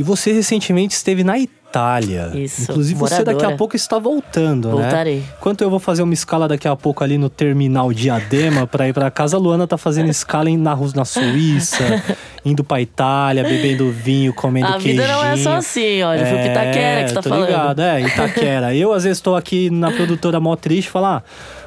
E 0.00 0.02
você 0.02 0.32
recentemente 0.32 0.94
esteve 0.94 1.22
na 1.22 1.38
Itália. 1.38 2.32
Isso, 2.34 2.62
Inclusive 2.62 2.98
você 2.98 3.16
daqui 3.18 3.30
a 3.30 3.32
moradora. 3.34 3.56
pouco 3.56 3.76
está 3.76 3.96
voltando, 3.98 4.68
né? 4.70 4.74
Voltarei. 4.82 5.22
Enquanto 5.38 5.60
eu 5.62 5.70
vou 5.70 5.78
fazer 5.78 6.02
uma 6.02 6.12
escala 6.14 6.48
daqui 6.48 6.66
a 6.66 6.74
pouco 6.74 7.04
ali 7.04 7.16
no 7.16 7.28
terminal 7.28 7.92
Diadema 7.92 8.66
pra 8.66 8.88
ir 8.88 8.92
pra 8.92 9.08
casa, 9.10 9.36
a 9.36 9.38
Luana 9.40 9.68
tá 9.68 9.76
fazendo 9.78 10.08
escala 10.10 10.50
em- 10.50 10.56
na, 10.56 10.76
na 10.96 11.04
Suíça, 11.04 11.84
indo 12.44 12.64
pra 12.64 12.80
Itália, 12.80 13.44
bebendo 13.44 13.88
vinho, 13.92 14.34
comendo 14.34 14.66
A 14.66 14.78
vida 14.78 15.06
não 15.06 15.22
é 15.24 15.28
só 15.28 15.32
queijinho. 15.34 15.54
assim, 15.56 16.02
olha. 16.02 16.26
Foi 16.26 16.38
o 16.38 16.42
Pitaquera 16.42 17.02
que 17.04 17.08
você 17.10 17.14
tá 17.14 17.22
tô 17.22 17.28
falando. 17.28 17.46
ligado, 17.46 17.80
é, 17.82 18.00
Itaquera. 18.00 18.74
Eu, 18.74 18.92
às 18.92 19.04
vezes, 19.04 19.20
tô 19.20 19.36
aqui 19.36 19.70
na 19.70 19.92
produtora 19.92 20.40
mó 20.40 20.56
triste 20.56 20.90
falar, 20.90 21.18
ah, 21.18 21.22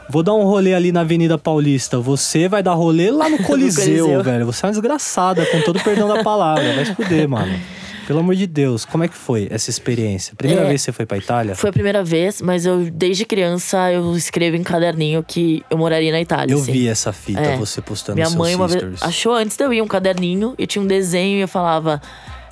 vou 0.10 0.22
dar 0.22 0.34
um 0.34 0.44
rolê 0.44 0.74
ali 0.74 0.92
na 0.92 1.00
Avenida 1.02 1.38
Paulista. 1.38 1.98
Você 2.00 2.50
vai 2.50 2.62
dar 2.62 2.74
rolê 2.74 3.10
lá 3.10 3.30
no 3.30 3.38
Coliseu, 3.48 4.06
Coliseu. 4.08 4.22
velho. 4.24 4.46
Você 4.48 4.66
é 4.66 4.68
uma 4.68 4.72
desgraçada, 4.74 5.46
com 5.46 5.62
todo 5.62 5.78
o 5.78 5.84
perdão 5.84 6.10
da 6.10 6.22
palavra. 6.24 6.74
Vai 6.74 6.86
se 6.86 6.94
fuder, 6.94 7.30
mano. 7.30 7.58
Pelo 8.08 8.20
amor 8.20 8.36
de 8.36 8.46
Deus, 8.48 8.84
como 8.86 9.04
é 9.04 9.08
que 9.08 9.16
foi 9.16 9.48
essa 9.50 9.70
experiência? 9.70 10.34
Primeira 10.36 10.64
É. 10.64 10.68
vez 10.68 10.82
que 10.82 10.86
você 10.86 10.92
foi 10.92 11.06
pra 11.06 11.18
Itália? 11.18 11.56
Foi 11.56 11.70
a 11.70 11.74
primeira 11.74 12.04
vez, 12.04 12.42
mas 12.42 12.66
eu, 12.66 12.90
desde 12.92 13.26
criança, 13.26 13.92
eu 13.92 14.16
escrevo 14.16 14.58
em 14.58 14.64
caderninho 14.64 15.24
que 15.24 15.64
eu 15.70 15.78
moraria 15.78 16.12
na 16.12 16.20
Itália. 16.20 16.54
Eu 16.54 16.60
assim. 16.60 16.72
vi 16.72 16.88
essa 16.88 17.14
fita, 17.14 17.40
É. 17.40 17.56
você 17.58 17.82
postando 17.82 18.16
Minha 18.18 18.30
mãe 18.32 18.56
uma 18.56 18.68
vez 18.68 19.02
achou 19.02 19.34
antes 19.34 19.56
de 19.56 19.64
eu 19.64 19.72
ir 19.74 19.82
um 19.82 19.88
caderninho 19.88 20.54
e 20.58 20.68
tinha 20.68 20.82
um 20.82 20.88
desenho 20.88 21.38
e 21.38 21.42
eu 21.42 21.48
falava: 21.48 22.02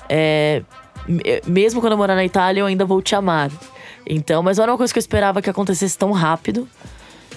é, 0.08 0.62
me- 1.06 1.22
mesmo 1.46 1.80
quando 1.80 1.92
eu 1.92 1.98
morar 1.98 2.14
na 2.14 2.24
Itália, 2.24 2.60
eu 2.62 2.66
ainda 2.66 2.84
vou 2.84 3.02
te 3.02 3.14
amar. 3.14 3.50
Então, 4.06 4.42
mas 4.42 4.56
não 4.56 4.62
era 4.64 4.72
uma 4.72 4.78
coisa 4.78 4.92
que 4.92 4.98
eu 4.98 5.02
esperava 5.02 5.42
que 5.42 5.50
acontecesse 5.50 5.96
tão 5.98 6.12
rápido. 6.12 6.66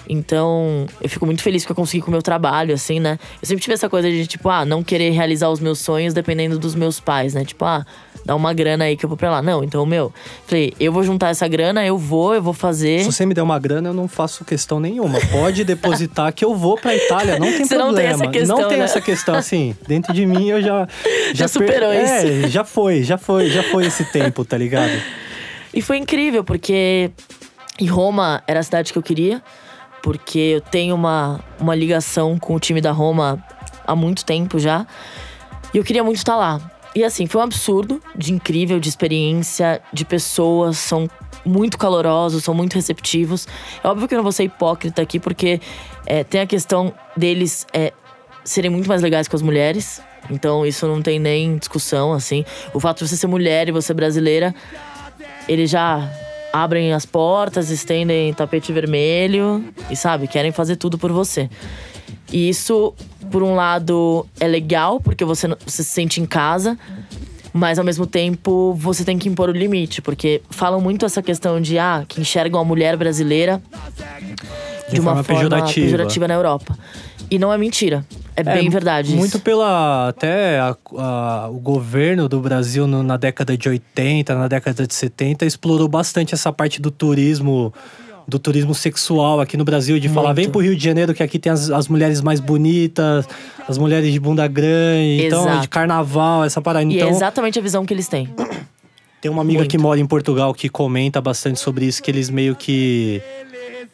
Então, 0.08 0.86
eu 1.00 1.08
fico 1.08 1.26
muito 1.26 1.42
feliz 1.42 1.66
que 1.66 1.72
eu 1.72 1.76
consegui 1.76 2.00
com 2.00 2.08
o 2.08 2.12
meu 2.12 2.22
trabalho, 2.22 2.72
assim, 2.72 3.00
né? 3.00 3.18
Eu 3.42 3.46
sempre 3.46 3.62
tive 3.62 3.74
essa 3.74 3.88
coisa 3.88 4.08
de, 4.08 4.24
tipo, 4.26 4.48
ah, 4.48 4.64
não 4.64 4.82
querer 4.84 5.10
realizar 5.10 5.48
os 5.50 5.58
meus 5.58 5.80
sonhos 5.80 6.14
dependendo 6.14 6.58
dos 6.60 6.76
meus 6.76 7.00
pais, 7.00 7.34
né? 7.34 7.44
Tipo, 7.44 7.64
ah, 7.64 7.84
dá 8.26 8.34
uma 8.34 8.52
grana 8.52 8.84
aí 8.84 8.96
que 8.96 9.04
eu 9.04 9.08
vou 9.08 9.16
pra 9.16 9.30
lá. 9.30 9.40
Não, 9.40 9.62
então, 9.62 9.86
meu, 9.86 10.12
falei, 10.46 10.74
eu 10.80 10.92
vou 10.92 11.02
juntar 11.04 11.30
essa 11.30 11.46
grana, 11.46 11.86
eu 11.86 11.96
vou, 11.96 12.34
eu 12.34 12.42
vou 12.42 12.52
fazer. 12.52 12.98
Se 13.00 13.12
você 13.12 13.24
me 13.24 13.32
der 13.32 13.42
uma 13.42 13.58
grana, 13.58 13.88
eu 13.88 13.94
não 13.94 14.08
faço 14.08 14.44
questão 14.44 14.80
nenhuma. 14.80 15.18
Pode 15.30 15.62
depositar 15.64 16.32
que 16.32 16.44
eu 16.44 16.54
vou 16.54 16.76
pra 16.76 16.94
Itália, 16.94 17.38
não 17.38 17.46
tem 17.46 17.64
Você 17.64 17.76
não 17.76 17.86
problema. 17.86 17.96
tem 17.96 18.06
essa 18.08 18.26
questão, 18.28 18.58
Não 18.60 18.68
tem 18.68 18.78
né? 18.78 18.84
essa 18.84 19.00
questão, 19.00 19.34
assim. 19.36 19.76
Dentro 19.86 20.12
de 20.12 20.26
mim 20.26 20.48
eu 20.50 20.60
já. 20.62 20.88
Já 21.32 21.46
superou 21.48 21.90
per- 21.90 22.02
isso. 22.04 22.46
É, 22.46 22.48
já 22.48 22.64
foi, 22.64 23.02
já 23.04 23.16
foi, 23.16 23.48
já 23.48 23.62
foi 23.62 23.86
esse 23.86 24.04
tempo, 24.06 24.44
tá 24.44 24.58
ligado? 24.58 24.90
E 25.72 25.80
foi 25.80 25.96
incrível, 25.98 26.42
porque 26.42 27.10
em 27.78 27.86
Roma 27.86 28.42
era 28.46 28.58
a 28.60 28.62
cidade 28.62 28.92
que 28.92 28.98
eu 28.98 29.02
queria, 29.02 29.40
porque 30.02 30.38
eu 30.38 30.60
tenho 30.60 30.94
uma, 30.94 31.40
uma 31.60 31.74
ligação 31.74 32.38
com 32.38 32.54
o 32.54 32.58
time 32.60 32.80
da 32.80 32.90
Roma 32.90 33.42
há 33.86 33.94
muito 33.94 34.24
tempo 34.24 34.58
já. 34.58 34.86
E 35.74 35.78
eu 35.78 35.84
queria 35.84 36.02
muito 36.02 36.16
estar 36.16 36.34
lá. 36.36 36.60
E 36.96 37.04
assim, 37.04 37.26
foi 37.26 37.42
um 37.42 37.44
absurdo 37.44 38.00
de 38.16 38.32
incrível, 38.32 38.80
de 38.80 38.88
experiência, 38.88 39.82
de 39.92 40.02
pessoas, 40.02 40.78
são 40.78 41.06
muito 41.44 41.76
calorosos, 41.76 42.42
são 42.42 42.54
muito 42.54 42.72
receptivos. 42.72 43.46
É 43.84 43.86
óbvio 43.86 44.08
que 44.08 44.14
eu 44.14 44.16
não 44.16 44.22
vou 44.22 44.32
ser 44.32 44.44
hipócrita 44.44 45.02
aqui, 45.02 45.20
porque 45.20 45.60
é, 46.06 46.24
tem 46.24 46.40
a 46.40 46.46
questão 46.46 46.94
deles 47.14 47.66
é, 47.70 47.92
serem 48.42 48.70
muito 48.70 48.88
mais 48.88 49.02
legais 49.02 49.28
que 49.28 49.36
as 49.36 49.42
mulheres. 49.42 50.00
Então 50.30 50.64
isso 50.64 50.86
não 50.86 51.02
tem 51.02 51.18
nem 51.18 51.58
discussão, 51.58 52.14
assim. 52.14 52.46
O 52.72 52.80
fato 52.80 53.04
de 53.04 53.10
você 53.10 53.16
ser 53.18 53.26
mulher 53.26 53.68
e 53.68 53.72
você 53.72 53.92
brasileira 53.92 54.54
eles 55.46 55.68
já 55.68 56.10
abrem 56.50 56.94
as 56.94 57.04
portas, 57.04 57.68
estendem 57.68 58.32
tapete 58.32 58.72
vermelho 58.72 59.62
e, 59.90 59.96
sabe, 59.96 60.26
querem 60.26 60.50
fazer 60.50 60.76
tudo 60.76 60.96
por 60.96 61.12
você. 61.12 61.50
E 62.32 62.48
isso, 62.48 62.92
por 63.30 63.42
um 63.42 63.54
lado, 63.54 64.26
é 64.40 64.46
legal, 64.46 65.00
porque 65.00 65.24
você, 65.24 65.46
você 65.64 65.82
se 65.82 65.90
sente 65.90 66.20
em 66.20 66.26
casa, 66.26 66.76
mas 67.52 67.78
ao 67.78 67.84
mesmo 67.84 68.06
tempo 68.06 68.74
você 68.74 69.04
tem 69.04 69.16
que 69.18 69.28
impor 69.28 69.48
o 69.48 69.52
limite, 69.52 70.02
porque 70.02 70.42
falam 70.50 70.80
muito 70.80 71.04
essa 71.06 71.22
questão 71.22 71.60
de, 71.60 71.78
ah, 71.78 72.04
que 72.06 72.20
enxergam 72.20 72.60
a 72.60 72.64
mulher 72.64 72.96
brasileira 72.96 73.62
de, 74.90 75.00
uma 75.00 75.10
forma 75.16 75.24
forma 75.24 75.42
pejorativa. 75.42 75.86
pejorativa 75.86 76.28
na 76.28 76.34
Europa. 76.34 76.78
E 77.30 77.38
não 77.38 77.52
é 77.52 77.58
mentira. 77.58 78.04
É, 78.36 78.42
bem 78.42 78.68
verdade 78.68 79.08
isso. 79.08 79.16
Muito 79.16 79.40
pela. 79.40 80.08
Até 80.08 80.58
a- 80.60 80.76
a- 80.98 81.48
o 81.50 81.58
governo 81.58 82.28
do 82.28 82.38
Brasil 82.38 82.86
no- 82.86 83.02
na 83.02 83.16
década 83.16 83.56
de 83.56 83.66
80, 83.68 84.34
na 84.34 84.46
década 84.46 84.86
de 84.86 84.92
70, 84.94 85.46
explorou 85.46 85.88
bastante 85.88 86.34
essa 86.34 86.52
parte 86.52 86.80
do 86.80 86.90
turismo. 86.90 87.72
Do 88.28 88.38
turismo 88.40 88.74
sexual 88.74 89.40
aqui 89.40 89.56
no 89.56 89.64
Brasil, 89.64 90.00
de 90.00 90.08
falar, 90.08 90.28
Muito. 90.28 90.36
vem 90.36 90.50
pro 90.50 90.60
Rio 90.60 90.74
de 90.74 90.82
Janeiro 90.82 91.14
que 91.14 91.22
aqui 91.22 91.38
tem 91.38 91.52
as, 91.52 91.70
as 91.70 91.86
mulheres 91.86 92.20
mais 92.20 92.40
bonitas, 92.40 93.28
as 93.68 93.78
mulheres 93.78 94.12
de 94.12 94.18
bunda 94.18 94.48
grande, 94.48 95.26
então, 95.26 95.42
Exato. 95.42 95.60
de 95.62 95.68
carnaval, 95.68 96.42
essa 96.44 96.60
parada. 96.60 96.84
E 96.84 96.96
Então, 96.96 97.08
é 97.08 97.10
exatamente 97.12 97.58
a 97.58 97.62
visão 97.62 97.86
que 97.86 97.94
eles 97.94 98.08
têm. 98.08 98.28
tem 99.22 99.30
uma 99.30 99.42
amiga 99.42 99.60
Muito. 99.60 99.70
que 99.70 99.78
mora 99.78 100.00
em 100.00 100.06
Portugal 100.06 100.52
que 100.52 100.68
comenta 100.68 101.20
bastante 101.20 101.60
sobre 101.60 101.84
isso, 101.86 102.02
que 102.02 102.10
eles 102.10 102.28
meio 102.28 102.56
que 102.56 103.22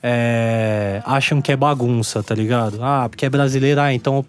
é, 0.02 1.02
acham 1.04 1.40
que 1.40 1.52
é 1.52 1.56
bagunça, 1.56 2.22
tá 2.22 2.34
ligado? 2.34 2.78
Ah, 2.82 3.06
porque 3.08 3.26
é 3.26 3.30
brasileira, 3.30 3.84
ah, 3.84 3.94
então 3.94 4.24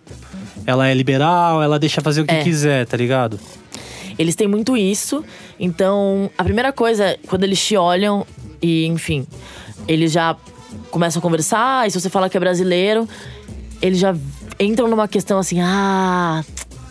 ela 0.66 0.88
é 0.88 0.94
liberal, 0.94 1.63
ela 1.63 1.80
deixa 1.80 2.02
fazer 2.02 2.22
o 2.22 2.26
que 2.26 2.34
É. 2.36 2.44
quiser, 2.44 2.86
tá 2.86 2.96
ligado? 2.98 3.39
Eles 4.20 4.36
têm 4.36 4.48
muito 4.48 4.78
isso. 4.78 5.24
Então, 5.60 6.30
a 6.38 6.44
primeira 6.44 6.72
coisa, 6.72 7.06
é 7.06 7.20
quando 7.28 7.44
eles 7.44 7.60
te 7.66 7.76
olham 7.76 8.26
e, 8.62 8.86
enfim, 8.86 9.26
eles 9.88 10.12
já 10.12 10.36
começam 10.89 11.19
a 11.19 11.22
conversar, 11.22 11.88
e 11.88 11.91
se 11.91 12.00
você 12.00 12.10
fala 12.10 12.30
que 12.30 12.38
é 12.38 12.39
brasileiro, 12.39 13.08
eles 13.82 14.00
já 14.00 14.15
entram 14.60 14.88
numa 14.88 15.08
questão 15.08 15.39
assim: 15.39 15.60
ah, 15.62 16.43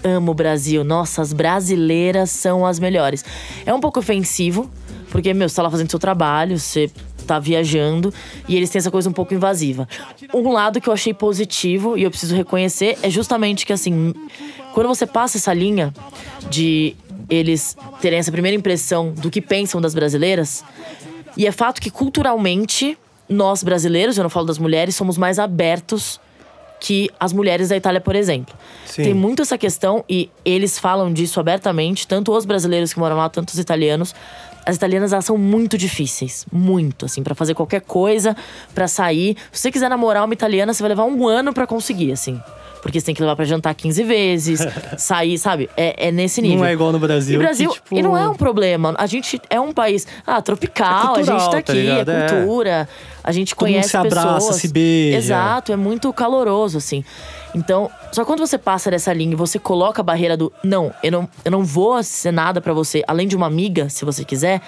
amo 0.04 0.32
o 0.32 0.34
Brasil, 0.34 0.84
nossa, 0.84 1.22
as 1.22 1.32
brasileiras 1.32 2.30
são 2.30 2.66
as 2.66 2.78
melhores. 2.78 3.24
É 3.64 3.72
um 3.72 3.80
pouco 3.80 4.00
ofensivo, 4.00 4.70
porque, 5.10 5.32
meu, 5.32 5.48
você 5.48 5.56
tá 5.56 5.62
lá 5.62 5.70
fazendo 5.70 5.90
seu 5.90 5.98
trabalho, 5.98 6.58
você 6.58 6.90
tá 7.26 7.38
viajando, 7.38 8.12
e 8.48 8.56
eles 8.56 8.68
têm 8.70 8.80
essa 8.80 8.90
coisa 8.90 9.08
um 9.08 9.12
pouco 9.12 9.32
invasiva. 9.32 9.88
Um 10.34 10.50
lado 10.50 10.80
que 10.80 10.88
eu 10.88 10.92
achei 10.92 11.14
positivo, 11.14 11.96
e 11.96 12.02
eu 12.02 12.10
preciso 12.10 12.34
reconhecer, 12.34 12.98
é 13.02 13.08
justamente 13.08 13.64
que, 13.64 13.72
assim, 13.72 14.12
quando 14.74 14.88
você 14.88 15.06
passa 15.06 15.38
essa 15.38 15.54
linha 15.54 15.94
de 16.50 16.96
eles 17.30 17.76
terem 18.00 18.18
essa 18.18 18.32
primeira 18.32 18.56
impressão 18.56 19.12
do 19.12 19.30
que 19.30 19.40
pensam 19.40 19.80
das 19.80 19.94
brasileiras, 19.94 20.64
e 21.36 21.46
é 21.46 21.52
fato 21.52 21.80
que 21.80 21.90
culturalmente, 21.90 22.98
nós 23.28 23.62
brasileiros, 23.62 24.16
eu 24.16 24.22
não 24.22 24.30
falo 24.30 24.46
das 24.46 24.58
mulheres, 24.58 24.94
somos 24.94 25.16
mais 25.16 25.38
abertos 25.38 26.20
que 26.82 27.08
as 27.18 27.32
mulheres 27.32 27.68
da 27.68 27.76
Itália, 27.76 28.00
por 28.00 28.16
exemplo. 28.16 28.54
Sim. 28.84 29.04
Tem 29.04 29.14
muito 29.14 29.40
essa 29.40 29.56
questão 29.56 30.04
e 30.08 30.28
eles 30.44 30.78
falam 30.78 31.12
disso 31.12 31.38
abertamente, 31.38 32.08
tanto 32.08 32.32
os 32.36 32.44
brasileiros 32.44 32.92
que 32.92 32.98
moram 32.98 33.16
lá, 33.16 33.28
tanto 33.28 33.50
os 33.50 33.58
italianos. 33.58 34.12
As 34.66 34.76
italianas 34.76 35.12
elas 35.12 35.24
são 35.24 35.38
muito 35.38 35.78
difíceis, 35.78 36.44
muito 36.52 37.06
assim, 37.06 37.22
Pra 37.22 37.34
fazer 37.34 37.54
qualquer 37.54 37.82
coisa, 37.82 38.36
pra 38.74 38.88
sair. 38.88 39.36
Se 39.52 39.62
você 39.62 39.70
quiser 39.70 39.88
namorar 39.88 40.24
uma 40.24 40.34
italiana, 40.34 40.74
você 40.74 40.82
vai 40.82 40.88
levar 40.88 41.04
um 41.04 41.26
ano 41.26 41.52
pra 41.52 41.66
conseguir, 41.66 42.10
assim. 42.12 42.40
Porque 42.82 42.98
você 42.98 43.06
tem 43.06 43.14
que 43.14 43.20
levar 43.22 43.36
pra 43.36 43.44
jantar 43.44 43.72
15 43.74 44.02
vezes, 44.02 44.60
sair, 44.98 45.38
sabe? 45.38 45.70
É, 45.76 46.08
é 46.08 46.12
nesse 46.12 46.42
nível. 46.42 46.58
Não 46.58 46.66
é 46.66 46.72
igual 46.72 46.90
no 46.90 46.98
Brasil. 46.98 47.36
E 47.36 47.38
Brasil, 47.38 47.70
que, 47.70 47.74
tipo, 47.76 47.96
e 47.96 48.02
não 48.02 48.16
é 48.16 48.28
um 48.28 48.34
problema. 48.34 48.92
A 48.98 49.06
gente 49.06 49.40
é 49.48 49.60
um 49.60 49.72
país, 49.72 50.04
ah, 50.26 50.42
tropical, 50.42 51.12
É 51.12 51.14
cultural, 51.14 51.36
a 51.36 51.38
gente 51.40 51.46
tá 51.46 51.50
tá 51.52 51.58
aqui, 51.58 51.72
ligado? 51.72 52.08
é 52.10 52.28
cultura. 52.28 52.88
A 53.22 53.30
gente 53.30 53.54
Todo 53.54 53.64
mundo 53.66 53.72
conhece 53.74 53.90
se 53.90 53.96
abraça, 53.96 54.34
pessoas. 54.34 54.56
se 54.56 54.68
beija. 54.68 55.16
Exato, 55.16 55.72
é 55.72 55.76
muito 55.76 56.12
caloroso, 56.12 56.76
assim. 56.78 57.04
Então, 57.54 57.88
só 58.10 58.24
quando 58.24 58.40
você 58.40 58.58
passa 58.58 58.90
dessa 58.90 59.12
linha 59.12 59.32
e 59.32 59.36
você 59.36 59.60
coloca 59.60 60.00
a 60.00 60.04
barreira 60.04 60.36
do 60.36 60.52
não, 60.64 60.92
eu 61.04 61.12
não, 61.12 61.28
eu 61.44 61.52
não 61.52 61.64
vou 61.64 62.02
ser 62.02 62.32
nada 62.32 62.60
pra 62.60 62.72
você, 62.72 63.04
além 63.06 63.28
de 63.28 63.36
uma 63.36 63.46
amiga, 63.46 63.88
se 63.88 64.04
você 64.04 64.24
quiser, 64.24 64.60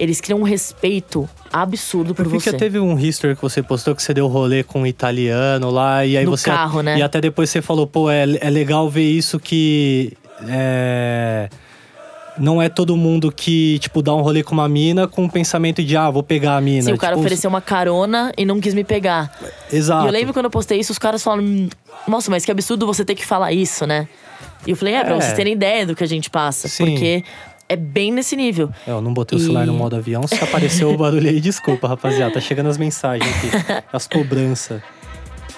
eles 0.00 0.20
criam 0.20 0.40
um 0.40 0.44
respeito 0.44 1.28
absurdo 1.52 2.14
por 2.14 2.24
Eu 2.24 2.30
vi 2.30 2.40
você. 2.40 2.50
que 2.52 2.56
teve 2.56 2.78
um 2.80 2.98
history 2.98 3.36
que 3.36 3.42
você 3.42 3.62
postou 3.62 3.94
que 3.94 4.02
você 4.02 4.14
deu 4.14 4.26
rolê 4.26 4.64
com 4.64 4.80
um 4.82 4.86
italiano 4.86 5.70
lá 5.70 6.04
e 6.06 6.16
aí 6.16 6.24
No 6.24 6.30
você 6.30 6.46
carro, 6.50 6.80
né? 6.82 6.96
e 6.98 7.02
até 7.02 7.20
depois 7.20 7.50
você 7.50 7.60
falou, 7.60 7.86
pô, 7.86 8.10
é, 8.10 8.22
é 8.40 8.48
legal 8.48 8.88
ver 8.88 9.02
isso 9.08 9.38
que 9.38 10.12
é, 10.48 11.48
não 12.38 12.62
é 12.62 12.68
todo 12.68 12.96
mundo 12.96 13.30
que 13.30 13.78
tipo 13.80 14.00
dá 14.00 14.14
um 14.14 14.22
rolê 14.22 14.42
com 14.42 14.52
uma 14.54 14.68
mina 14.68 15.06
com 15.06 15.24
o 15.26 15.30
pensamento 15.30 15.82
de 15.84 15.96
ah, 15.96 16.08
vou 16.08 16.22
pegar 16.22 16.56
a 16.56 16.60
mina. 16.60 16.82
Sim, 16.82 16.92
o 16.92 16.96
cara 16.98 17.12
Tipo, 17.14 17.20
ofereceu 17.20 17.50
uma 17.50 17.60
carona 17.60 18.32
e 18.38 18.44
não 18.46 18.58
quis 18.60 18.72
me 18.72 18.84
pegar. 18.84 19.30
Exato. 19.70 20.04
E 20.04 20.08
eu 20.08 20.12
lembro 20.12 20.32
quando 20.32 20.46
eu 20.46 20.50
postei 20.50 20.78
isso, 20.80 20.92
os 20.92 20.98
caras 20.98 21.22
falaram: 21.22 21.44
"Hum, 21.44 21.68
Nossa, 22.08 22.30
mas 22.30 22.44
que 22.44 22.50
absurdo 22.50 22.86
você 22.86 23.04
ter 23.04 23.14
que 23.14 23.26
falar 23.26 23.52
isso, 23.52 23.86
né? 23.86 24.08
E 24.66 24.70
eu 24.70 24.76
falei: 24.76 24.94
É, 24.94 25.04
pra 25.04 25.14
É. 25.16 25.20
vocês 25.20 25.34
terem 25.34 25.52
ideia 25.52 25.84
do 25.86 25.94
que 25.94 26.02
a 26.02 26.06
gente 26.08 26.30
passa. 26.30 26.68
Sim. 26.68 26.86
Porque 26.86 27.24
é 27.70 27.76
bem 27.76 28.10
nesse 28.12 28.34
nível. 28.36 28.68
É, 28.86 28.90
Eu 28.90 29.00
não 29.00 29.14
botei 29.14 29.38
o 29.38 29.40
E- 29.40 29.42
celular 29.42 29.64
no 29.66 29.72
modo 29.74 29.94
avião, 29.96 30.26
se 30.26 30.34
apareceu 30.42 30.92
o 30.92 30.96
barulho 30.96 31.28
aí, 31.28 31.40
desculpa, 31.40 31.86
rapaziada. 31.88 32.34
Tá 32.34 32.40
chegando 32.40 32.68
as 32.68 32.76
mensagens 32.76 33.30
aqui, 33.36 33.84
as 33.92 34.06
cobranças. 34.06 34.82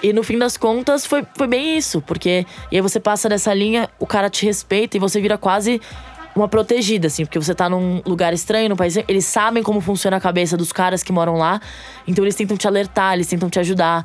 E 0.03 0.13
no 0.13 0.23
fim 0.23 0.37
das 0.39 0.57
contas, 0.57 1.07
foi, 1.07 1.25
foi 1.37 1.47
bem 1.47 1.79
isso. 1.79 2.01
Porque 2.03 2.45
e 2.71 2.77
aí 2.77 2.81
você 2.83 3.01
passa 3.01 3.29
dessa 3.29 3.55
linha, 3.55 3.89
o 3.99 4.07
cara 4.07 4.29
te 4.29 4.45
respeita 4.45 4.97
e 4.97 5.01
você 5.01 5.21
vira 5.21 5.39
quase 5.39 5.81
uma 6.35 6.49
protegida, 6.49 7.07
assim, 7.09 7.25
porque 7.27 7.39
você 7.39 7.55
tá 7.55 7.69
num 7.69 8.01
lugar 8.07 8.33
estranho, 8.33 8.69
no 8.69 8.77
país. 8.77 8.97
Eles 9.07 9.25
sabem 9.27 9.63
como 9.63 9.81
funciona 9.81 10.17
a 10.17 10.21
cabeça 10.21 10.57
dos 10.57 10.73
caras 10.73 11.03
que 11.03 11.13
moram 11.13 11.37
lá, 11.37 11.61
então 12.09 12.25
eles 12.25 12.35
tentam 12.35 12.57
te 12.57 12.67
alertar, 12.67 13.15
eles 13.15 13.27
tentam 13.27 13.49
te 13.51 13.59
ajudar. 13.61 14.05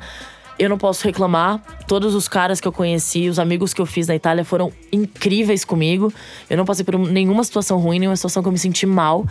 Eu 0.58 0.68
não 0.68 0.78
posso 0.78 1.04
reclamar. 1.04 1.62
Todos 1.86 2.14
os 2.14 2.26
caras 2.26 2.60
que 2.60 2.66
eu 2.66 2.72
conheci, 2.72 3.28
os 3.28 3.38
amigos 3.38 3.72
que 3.72 3.80
eu 3.80 3.86
fiz 3.86 4.08
na 4.08 4.14
Itália 4.14 4.44
foram 4.44 4.72
incríveis 4.92 5.64
comigo. 5.64 6.12
Eu 6.50 6.56
não 6.56 6.64
passei 6.64 6.84
por 6.84 6.98
nenhuma 6.98 7.44
situação 7.44 7.78
ruim, 7.78 7.98
nenhuma 7.98 8.16
situação 8.16 8.42
que 8.42 8.48
eu 8.48 8.52
me 8.52 8.58
senti 8.58 8.84
mal. 8.84 9.24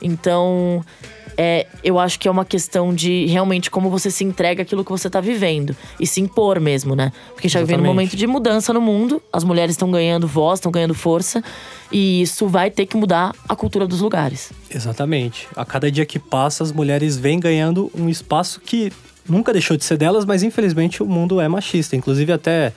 Então, 0.00 0.84
é, 1.36 1.66
eu 1.82 1.98
acho 1.98 2.18
que 2.18 2.28
é 2.28 2.30
uma 2.30 2.44
questão 2.44 2.94
de 2.94 3.26
realmente 3.26 3.70
como 3.70 3.88
você 3.88 4.10
se 4.10 4.24
entrega 4.24 4.62
aquilo 4.62 4.84
que 4.84 4.90
você 4.90 5.08
tá 5.08 5.20
vivendo. 5.20 5.76
E 5.98 6.06
se 6.06 6.20
impor 6.20 6.60
mesmo, 6.60 6.94
né? 6.94 7.12
Porque 7.32 7.46
a 7.46 7.50
gente 7.50 7.60
tá 7.60 7.64
vivendo 7.64 7.82
um 7.82 7.86
momento 7.86 8.16
de 8.16 8.26
mudança 8.26 8.72
no 8.72 8.80
mundo. 8.80 9.22
As 9.32 9.44
mulheres 9.44 9.74
estão 9.74 9.90
ganhando 9.90 10.26
voz, 10.26 10.58
estão 10.58 10.72
ganhando 10.72 10.94
força. 10.94 11.42
E 11.90 12.22
isso 12.22 12.48
vai 12.48 12.70
ter 12.70 12.86
que 12.86 12.96
mudar 12.96 13.32
a 13.48 13.54
cultura 13.54 13.86
dos 13.86 14.00
lugares. 14.00 14.52
Exatamente. 14.70 15.46
A 15.54 15.64
cada 15.64 15.90
dia 15.90 16.06
que 16.06 16.18
passa, 16.18 16.64
as 16.64 16.72
mulheres 16.72 17.16
vêm 17.16 17.38
ganhando 17.38 17.90
um 17.94 18.08
espaço 18.08 18.60
que 18.60 18.92
nunca 19.28 19.52
deixou 19.52 19.76
de 19.76 19.84
ser 19.84 19.96
delas, 19.96 20.24
mas 20.24 20.42
infelizmente 20.42 21.02
o 21.02 21.06
mundo 21.06 21.40
é 21.40 21.48
machista. 21.48 21.96
Inclusive, 21.96 22.32
até 22.32 22.72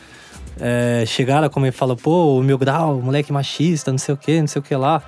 é, 0.59 1.03
chegaram 1.05 1.49
como 1.49 1.65
ele 1.65 1.71
fala, 1.71 1.95
pô, 1.95 2.37
o 2.39 2.43
meu 2.43 2.57
grau, 2.57 3.01
moleque 3.01 3.31
machista, 3.33 3.91
não 3.91 3.97
sei 3.97 4.13
o 4.13 4.17
que, 4.17 4.39
não 4.39 4.47
sei 4.47 4.59
o 4.59 4.63
que 4.63 4.75
lá. 4.75 5.01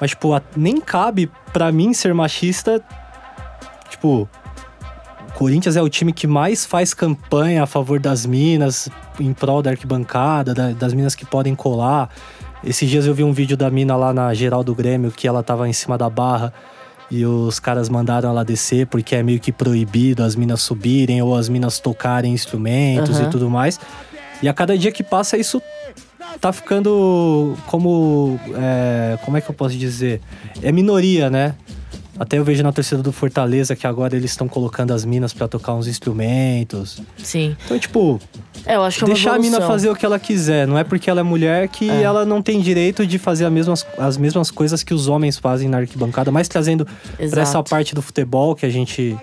Mas, 0.00 0.10
tipo, 0.10 0.28
nem 0.56 0.80
cabe 0.80 1.30
pra 1.52 1.70
mim 1.70 1.92
ser 1.94 2.12
machista. 2.12 2.82
Tipo, 3.88 4.28
o 5.28 5.32
Corinthians 5.34 5.76
é 5.76 5.82
o 5.82 5.88
time 5.88 6.12
que 6.12 6.26
mais 6.26 6.64
faz 6.66 6.92
campanha 6.92 7.62
a 7.62 7.66
favor 7.66 8.00
das 8.00 8.26
minas, 8.26 8.88
em 9.20 9.32
prol 9.32 9.62
da 9.62 9.70
arquibancada, 9.70 10.52
da- 10.52 10.72
das 10.72 10.92
minas 10.92 11.14
que 11.14 11.24
podem 11.24 11.54
colar. 11.54 12.10
Esses 12.64 12.88
dias 12.88 13.06
eu 13.06 13.14
vi 13.14 13.24
um 13.24 13.32
vídeo 13.32 13.56
da 13.56 13.70
mina 13.70 13.96
lá 13.96 14.12
na 14.12 14.32
geral 14.34 14.62
do 14.62 14.74
Grêmio, 14.74 15.10
que 15.10 15.26
ela 15.26 15.42
tava 15.42 15.68
em 15.68 15.72
cima 15.72 15.96
da 15.96 16.08
barra 16.10 16.52
e 17.12 17.26
os 17.26 17.60
caras 17.60 17.90
mandaram 17.90 18.30
ela 18.30 18.42
descer 18.42 18.86
porque 18.86 19.14
é 19.14 19.22
meio 19.22 19.38
que 19.38 19.52
proibido 19.52 20.22
as 20.22 20.34
minas 20.34 20.62
subirem 20.62 21.20
ou 21.20 21.36
as 21.36 21.46
minas 21.46 21.78
tocarem 21.78 22.32
instrumentos 22.32 23.18
Aham. 23.18 23.28
e 23.28 23.30
tudo 23.30 23.50
mais. 23.50 23.78
E 24.42 24.48
a 24.48 24.54
cada 24.54 24.76
dia 24.78 24.90
que 24.90 25.02
passa, 25.02 25.36
isso 25.36 25.60
tá 26.40 26.50
ficando 26.54 27.54
como. 27.66 28.40
é, 28.56 29.18
como 29.26 29.36
é 29.36 29.42
que 29.42 29.50
eu 29.50 29.54
posso 29.54 29.76
dizer? 29.76 30.22
É 30.62 30.72
minoria, 30.72 31.28
né? 31.28 31.54
Até 32.22 32.38
eu 32.38 32.44
vejo 32.44 32.62
na 32.62 32.70
torcida 32.70 33.02
do 33.02 33.10
Fortaleza 33.10 33.74
que 33.74 33.84
agora 33.84 34.14
eles 34.14 34.30
estão 34.30 34.46
colocando 34.46 34.92
as 34.92 35.04
minas 35.04 35.32
pra 35.32 35.48
tocar 35.48 35.74
uns 35.74 35.88
instrumentos. 35.88 37.02
Sim. 37.18 37.56
Então, 37.64 37.76
tipo, 37.80 38.20
É, 38.64 38.76
eu 38.76 38.82
acho 38.84 38.98
que 38.98 39.04
é 39.04 39.06
uma 39.08 39.14
deixar 39.14 39.34
a 39.34 39.38
mina 39.40 39.60
fazer 39.60 39.90
o 39.90 39.96
que 39.96 40.06
ela 40.06 40.20
quiser. 40.20 40.64
Não 40.68 40.78
é 40.78 40.84
porque 40.84 41.10
ela 41.10 41.18
é 41.18 41.22
mulher 41.24 41.66
que 41.66 41.90
É. 41.90 42.02
ela 42.02 42.24
não 42.24 42.40
tem 42.40 42.60
direito 42.60 43.04
de 43.04 43.18
fazer 43.18 43.44
as 43.44 43.52
mesmas, 43.52 43.84
as 43.98 44.16
mesmas 44.16 44.52
coisas 44.52 44.84
que 44.84 44.94
os 44.94 45.08
homens 45.08 45.36
fazem 45.36 45.68
na 45.68 45.78
arquibancada, 45.78 46.30
mas 46.30 46.46
trazendo 46.46 46.86
pra 47.28 47.42
essa 47.42 47.60
parte 47.60 47.92
do 47.92 48.00
futebol 48.00 48.54
que 48.54 48.64
a 48.64 48.70
gente 48.70 49.16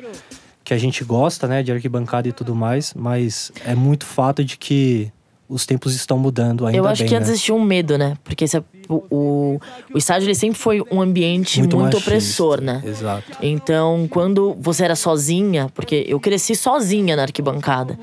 que 0.62 0.73
a 0.73 0.77
gente 0.77 1.03
gosta, 1.05 1.47
né, 1.47 1.63
de 1.63 1.71
arquibancada 1.71 2.27
e 2.27 2.31
tudo 2.33 2.53
mais, 2.53 2.93
mas 2.93 3.49
é 3.65 3.73
muito 3.73 4.05
fato 4.05 4.43
de 4.43 4.55
que 4.57 5.09
os 5.49 5.65
tempos 5.65 5.95
estão 5.95 6.17
mudando 6.19 6.65
ainda 6.67 6.77
Eu 6.77 6.85
acho 6.88 7.01
bem, 7.01 7.07
que 7.07 7.13
né? 7.15 7.17
antes 7.19 7.29
existia 7.31 7.55
um 7.55 7.63
medo, 7.63 7.97
né? 7.97 8.15
Porque 8.23 8.43
esse 8.45 8.55
é- 8.57 8.63
o, 8.88 9.03
o, 9.09 9.59
o 9.93 9.97
estádio 9.97 10.27
ele 10.27 10.35
sempre 10.35 10.59
foi 10.59 10.81
um 10.91 11.01
ambiente 11.01 11.59
muito, 11.59 11.75
machista. 11.75 11.97
opressor, 11.97 12.62
né? 12.62 12.83
Exato. 12.85 13.23
Então, 13.41 14.07
quando 14.12 14.55
você 14.59 14.83
era 14.85 14.95
sozinha, 14.95 15.67
porque 15.73 16.05
eu 16.07 16.19
cresci 16.19 16.55
sozinha 16.55 17.15
na 17.15 17.23
arquibancada, 17.23 17.97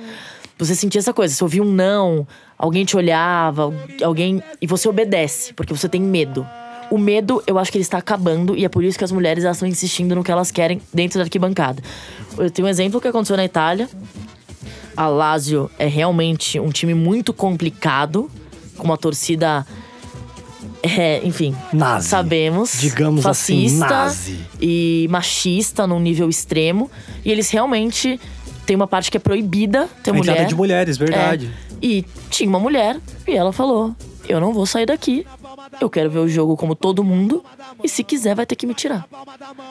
você 0.58 0.74
sentia 0.74 0.98
essa 0.98 1.12
coisa. 1.12 1.32
Você 1.34 1.44
ouvia 1.44 1.62
um 1.62 1.70
não, 1.70 2.26
alguém 2.58 2.84
te 2.84 2.96
olhava, 2.96 3.72
alguém. 4.02 4.42
E 4.60 4.66
você 4.66 4.88
obedece, 4.88 5.54
porque 5.54 5.72
você 5.72 5.88
tem 5.88 6.00
medo. 6.00 6.44
O 6.90 6.98
medo, 6.98 7.42
eu 7.46 7.58
acho 7.58 7.70
que 7.72 7.78
ele 7.78 7.82
está 7.82 7.98
acabando 7.98 8.56
e 8.56 8.64
é 8.64 8.68
por 8.68 8.82
isso 8.84 8.96
que 8.96 9.02
as 9.04 9.10
mulheres 9.12 9.42
estão 9.44 9.66
insistindo 9.68 10.14
no 10.14 10.22
que 10.24 10.30
elas 10.32 10.50
querem 10.52 10.80
dentro 10.94 11.18
da 11.18 11.24
arquibancada. 11.24 11.82
Eu 12.38 12.48
tenho 12.50 12.66
um 12.66 12.70
exemplo 12.70 13.00
que 13.00 13.08
aconteceu 13.08 13.36
na 13.36 13.44
Itália. 13.44 13.88
A 14.96 15.08
Lazio 15.08 15.70
é 15.78 15.86
realmente 15.86 16.58
um 16.58 16.70
time 16.70 16.94
muito 16.94 17.32
complicado, 17.32 18.30
com 18.76 18.84
uma 18.84 18.96
torcida. 18.96 19.66
É, 20.82 21.20
enfim, 21.24 21.54
Nazi. 21.72 22.08
sabemos. 22.08 22.80
Digamos 22.80 23.26
assim, 23.26 23.64
fascista 23.64 23.88
nazi. 23.88 24.38
e 24.60 25.06
machista 25.10 25.86
num 25.86 25.98
nível 25.98 26.28
extremo. 26.28 26.90
E 27.24 27.30
eles 27.30 27.50
realmente 27.50 28.20
têm 28.64 28.76
uma 28.76 28.86
parte 28.86 29.10
que 29.10 29.16
é 29.16 29.20
proibida 29.20 29.88
ter 30.02 30.10
A 30.10 30.14
mulher. 30.14 30.46
de 30.46 30.54
mulheres, 30.54 30.96
verdade. 30.96 31.50
É. 31.72 31.76
E 31.82 32.04
tinha 32.30 32.48
uma 32.48 32.60
mulher 32.60 32.98
e 33.26 33.32
ela 33.36 33.52
falou: 33.52 33.94
Eu 34.28 34.40
não 34.40 34.52
vou 34.52 34.64
sair 34.64 34.86
daqui. 34.86 35.26
Eu 35.80 35.90
quero 35.90 36.10
ver 36.10 36.20
o 36.20 36.28
jogo 36.28 36.56
como 36.56 36.74
todo 36.74 37.04
mundo. 37.04 37.44
E 37.82 37.88
se 37.88 38.02
quiser, 38.02 38.34
vai 38.34 38.46
ter 38.46 38.56
que 38.56 38.66
me 38.66 38.74
tirar. 38.74 39.06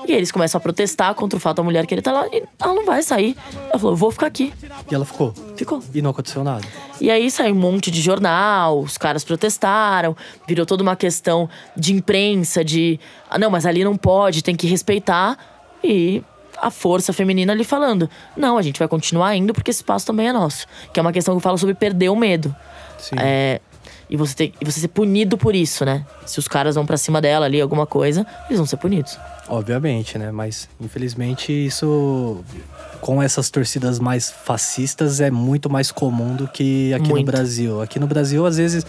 E 0.07 0.11
aí 0.11 0.17
eles 0.17 0.31
começam 0.31 0.59
a 0.59 0.61
protestar 0.61 1.13
contra 1.15 1.37
o 1.37 1.39
fato 1.39 1.57
da 1.57 1.63
mulher 1.63 1.85
querer 1.85 1.99
estar 1.99 2.11
lá. 2.11 2.27
E 2.31 2.43
ela 2.61 2.73
não 2.73 2.85
vai 2.85 3.01
sair. 3.01 3.35
Ela 3.69 3.79
falou: 3.79 3.93
Eu 3.93 3.97
vou 3.97 4.11
ficar 4.11 4.27
aqui. 4.27 4.53
E 4.89 4.93
ela 4.95 5.05
ficou. 5.05 5.33
Ficou. 5.55 5.81
E 5.93 6.01
não 6.01 6.11
aconteceu 6.11 6.43
nada. 6.43 6.65
E 7.01 7.09
aí 7.09 7.29
saiu 7.29 7.55
um 7.55 7.59
monte 7.59 7.91
de 7.91 8.01
jornal, 8.01 8.79
os 8.79 8.97
caras 8.97 9.23
protestaram, 9.23 10.15
virou 10.47 10.65
toda 10.65 10.83
uma 10.83 10.95
questão 10.95 11.49
de 11.75 11.93
imprensa, 11.93 12.63
de. 12.63 12.99
Ah, 13.29 13.37
não, 13.37 13.49
mas 13.49 13.65
ali 13.65 13.83
não 13.83 13.97
pode, 13.97 14.43
tem 14.43 14.55
que 14.55 14.67
respeitar. 14.67 15.37
E 15.83 16.23
a 16.57 16.69
força 16.71 17.11
feminina 17.13 17.53
ali 17.53 17.63
falando: 17.63 18.09
não, 18.35 18.57
a 18.57 18.61
gente 18.61 18.79
vai 18.79 18.87
continuar 18.87 19.35
indo 19.35 19.53
porque 19.53 19.71
esse 19.71 19.79
espaço 19.79 20.05
também 20.05 20.27
é 20.27 20.33
nosso. 20.33 20.67
Que 20.93 20.99
é 20.99 21.01
uma 21.01 21.11
questão 21.11 21.33
que 21.33 21.37
eu 21.37 21.41
falo 21.41 21.57
sobre 21.57 21.75
perder 21.75 22.09
o 22.09 22.15
medo. 22.15 22.55
Sim. 22.97 23.15
É, 23.19 23.61
e 24.09 24.15
você, 24.17 24.35
ter, 24.35 24.53
e 24.59 24.65
você 24.65 24.79
ser 24.79 24.87
punido 24.89 25.37
por 25.37 25.55
isso, 25.55 25.83
né? 25.85 26.05
Se 26.25 26.39
os 26.39 26.47
caras 26.47 26.75
vão 26.75 26.85
pra 26.85 26.97
cima 26.97 27.19
dela 27.21 27.45
ali, 27.45 27.59
alguma 27.59 27.85
coisa, 27.85 28.25
eles 28.47 28.57
vão 28.57 28.65
ser 28.65 28.77
punidos. 28.77 29.17
Obviamente, 29.47 30.17
né? 30.17 30.31
Mas 30.31 30.67
infelizmente 30.81 31.51
isso 31.51 32.43
com 33.01 33.21
essas 33.21 33.49
torcidas 33.49 33.99
mais 33.99 34.31
fascistas 34.31 35.19
é 35.21 35.29
muito 35.29 35.69
mais 35.69 35.91
comum 35.91 36.35
do 36.35 36.47
que 36.47 36.93
aqui 36.93 37.07
no 37.07 37.15
Muito. 37.15 37.25
Brasil. 37.27 37.81
Aqui 37.81 37.99
no 37.99 38.07
Brasil, 38.07 38.45
às 38.45 38.57
vezes. 38.57 38.85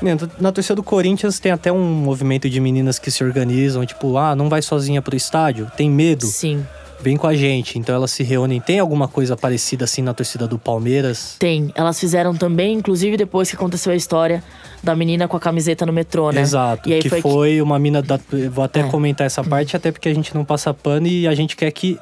né, 0.00 0.16
Na 0.38 0.52
torcida 0.52 0.76
do 0.76 0.82
Corinthians 0.82 1.40
tem 1.40 1.50
até 1.50 1.72
um 1.72 1.82
movimento 1.82 2.48
de 2.48 2.60
meninas 2.60 2.98
que 2.98 3.10
se 3.10 3.24
organizam, 3.24 3.84
tipo, 3.84 4.16
ah, 4.16 4.36
não 4.36 4.48
vai 4.48 4.62
sozinha 4.62 5.02
pro 5.02 5.16
estádio, 5.16 5.70
tem 5.76 5.90
medo, 5.90 6.26
Sim, 6.26 6.64
vem 7.00 7.16
com 7.16 7.26
a 7.26 7.34
gente. 7.34 7.78
Então 7.78 7.94
elas 7.94 8.10
se 8.10 8.22
reúnem. 8.22 8.60
Tem 8.60 8.78
alguma 8.78 9.06
coisa 9.08 9.36
parecida 9.36 9.84
assim 9.84 10.02
na 10.02 10.12
torcida 10.14 10.46
do 10.46 10.58
Palmeiras? 10.58 11.36
tem. 11.38 11.72
Elas 11.74 11.98
fizeram 12.00 12.34
também, 12.34 12.74
inclusive 12.74 13.16
depois 13.16 13.48
que 13.50 13.56
aconteceu 13.56 13.92
a 13.92 13.96
história 13.96 14.42
da 14.82 14.94
menina 14.94 15.26
com 15.28 15.36
a 15.36 15.40
camiseta 15.40 15.84
no 15.86 15.92
metrô, 15.92 16.30
né? 16.30 16.40
Exato. 16.40 16.88
E 16.88 16.94
aí 16.94 17.00
que 17.00 17.08
foi 17.08 17.20
foi, 17.20 17.50
que- 17.54 17.62
uma 17.62 17.78
mina 17.78 18.00
da. 18.02 18.18
Vou 18.52 18.64
até 18.64 18.80
É. 18.80 18.82
comentar 18.84 19.26
essa 19.26 19.42
parte, 19.42 19.76
até 19.76 19.90
porque 19.92 20.08
a 20.08 20.14
gente 20.14 20.34
não 20.34 20.44
passa 20.44 20.72
pano 20.72 21.06
e 21.06 21.26
a 21.26 21.34
gente 21.34 21.56
quer 21.56 21.70
que, 21.72 21.98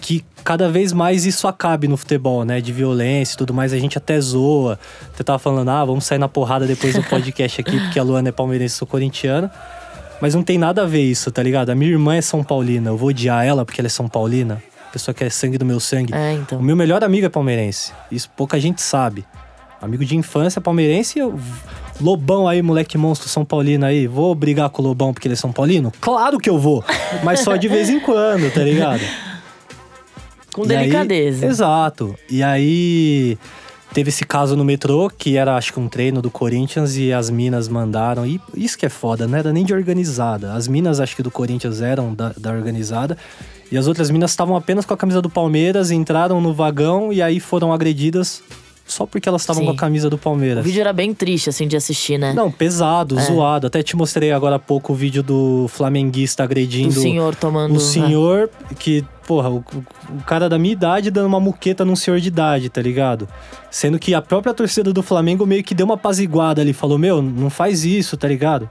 que 0.00 0.24
cada 0.44 0.68
vez 0.68 0.92
mais 0.92 1.24
isso 1.26 1.46
acabe 1.48 1.88
no 1.88 1.96
futebol, 1.96 2.44
né? 2.44 2.60
De 2.60 2.72
violência 2.72 3.34
e 3.34 3.38
tudo 3.38 3.54
mais. 3.54 3.72
A 3.72 3.78
gente 3.78 3.96
até 3.98 4.20
zoa. 4.20 4.78
Você 5.14 5.22
tava 5.24 5.38
falando, 5.38 5.68
ah, 5.70 5.84
vamos 5.84 6.04
sair 6.04 6.18
na 6.18 6.28
porrada 6.28 6.66
depois 6.66 6.94
do 6.94 7.02
podcast 7.08 7.60
aqui, 7.60 7.78
porque 7.80 7.98
a 7.98 8.02
Luana 8.02 8.28
é 8.28 8.32
palmeirense 8.32 8.74
e 8.74 8.78
sou 8.78 8.86
corintiana. 8.88 9.50
Mas 10.20 10.34
não 10.34 10.42
tem 10.42 10.56
nada 10.58 10.82
a 10.82 10.86
ver 10.86 11.02
isso, 11.02 11.30
tá 11.30 11.42
ligado? 11.42 11.70
A 11.70 11.74
minha 11.74 11.90
irmã 11.90 12.14
é 12.16 12.20
São 12.22 12.42
Paulina. 12.42 12.90
Eu 12.90 12.96
vou 12.96 13.10
odiar 13.10 13.44
ela 13.44 13.64
porque 13.64 13.80
ela 13.80 13.86
é 13.86 13.90
São 13.90 14.08
Paulina. 14.08 14.62
Pessoa 14.92 15.14
que 15.14 15.22
é 15.24 15.28
sangue 15.30 15.58
do 15.58 15.64
meu 15.66 15.78
sangue. 15.78 16.14
É, 16.14 16.32
O 16.32 16.36
então. 16.36 16.62
meu 16.62 16.74
melhor 16.74 17.04
amigo 17.04 17.26
é 17.26 17.28
palmeirense. 17.28 17.92
Isso 18.10 18.30
pouca 18.34 18.58
gente 18.58 18.80
sabe. 18.80 19.24
Amigo 19.80 20.04
de 20.04 20.16
infância 20.16 20.60
palmeirense 20.60 21.18
e 21.18 21.22
eu... 21.22 21.38
Lobão 22.00 22.46
aí, 22.46 22.60
moleque 22.60 22.98
monstro 22.98 23.26
São 23.28 23.42
Paulino 23.44 23.84
aí. 23.86 24.06
Vou 24.06 24.34
brigar 24.34 24.68
com 24.70 24.82
o 24.82 24.84
Lobão 24.86 25.12
porque 25.14 25.28
ele 25.28 25.32
é 25.34 25.36
São 25.36 25.50
Paulino? 25.52 25.90
Claro 26.00 26.38
que 26.38 26.48
eu 26.48 26.58
vou. 26.58 26.84
Mas 27.22 27.40
só 27.40 27.56
de 27.56 27.68
vez 27.68 27.88
em 27.88 27.98
quando, 28.00 28.50
tá 28.52 28.62
ligado? 28.62 29.00
Com 30.52 30.62
E 30.66 30.72
aí- 30.74 30.78
delicadeza. 30.84 31.44
exato. 31.46 32.14
E 32.30 32.42
aí 32.42 33.36
teve 33.96 34.10
esse 34.10 34.26
caso 34.26 34.54
no 34.54 34.62
metrô, 34.62 35.08
que 35.16 35.38
era 35.38 35.56
acho 35.56 35.72
que 35.72 35.80
um 35.80 35.88
treino 35.88 36.20
do 36.20 36.30
Corinthians 36.30 36.98
e 36.98 37.14
as 37.14 37.30
minas 37.30 37.66
mandaram. 37.66 38.26
E 38.26 38.38
isso 38.54 38.76
que 38.76 38.84
é 38.84 38.90
foda, 38.90 39.26
não 39.26 39.38
era 39.38 39.54
nem 39.54 39.64
de 39.64 39.72
organizada. 39.72 40.52
As 40.52 40.68
minas 40.68 41.00
acho 41.00 41.16
que 41.16 41.22
do 41.22 41.30
Corinthians 41.30 41.80
eram 41.80 42.12
da, 42.12 42.30
da 42.36 42.50
organizada. 42.52 43.16
E 43.72 43.78
as 43.78 43.86
outras 43.86 44.10
minas 44.10 44.32
estavam 44.32 44.54
apenas 44.54 44.84
com 44.84 44.92
a 44.92 44.98
camisa 44.98 45.22
do 45.22 45.30
Palmeiras, 45.30 45.90
entraram 45.90 46.42
no 46.42 46.52
vagão 46.52 47.10
e 47.10 47.22
aí 47.22 47.40
foram 47.40 47.72
agredidas 47.72 48.42
só 48.86 49.04
porque 49.06 49.28
elas 49.28 49.40
estavam 49.42 49.64
com 49.64 49.70
a 49.70 49.74
camisa 49.76 50.08
do 50.10 50.14
O 50.16 50.18
Palmeiras. 50.18 50.62
vídeo 50.64 50.80
era 50.82 50.92
bem 50.92 51.12
triste, 51.14 51.48
assim, 51.48 51.66
de 51.66 51.74
assistir, 51.74 52.18
né? 52.18 52.32
Não, 52.34 52.52
pesado, 52.52 53.18
É. 53.18 53.22
zoado. 53.22 53.66
Até 53.66 53.82
te 53.82 53.96
mostrei 53.96 54.30
agora 54.30 54.56
há 54.56 54.58
pouco 54.60 54.92
o 54.92 54.94
vídeo 54.94 55.22
do 55.22 55.66
flamenguista 55.68 56.44
agredindo 56.44 56.94
Do 56.94 57.00
senhor 57.00 57.34
tomando. 57.34 57.74
o 57.74 57.80
senhor 57.80 58.48
que, 58.78 59.04
porra, 59.26 59.50
o, 59.50 59.56
o 59.58 60.22
cara 60.24 60.48
da 60.48 60.58
minha 60.58 60.72
idade 60.72 61.10
dando 61.10 61.26
uma 61.26 61.40
muqueta 61.40 61.84
num 61.84 61.96
senhor 61.96 62.20
de 62.20 62.28
idade, 62.28 62.68
tá 62.70 62.80
ligado? 62.80 63.28
Sendo 63.70 63.98
que 63.98 64.14
a 64.14 64.22
própria 64.22 64.54
torcida 64.54 64.92
do 64.92 65.02
Flamengo 65.02 65.44
meio 65.44 65.64
que 65.64 65.74
deu 65.74 65.84
uma 65.84 65.94
apaziguada 65.94 66.62
ali, 66.62 66.72
falou: 66.72 66.96
Meu, 66.96 67.20
não 67.20 67.50
faz 67.50 67.84
isso, 67.84 68.16
tá 68.16 68.28
ligado? 68.28 68.70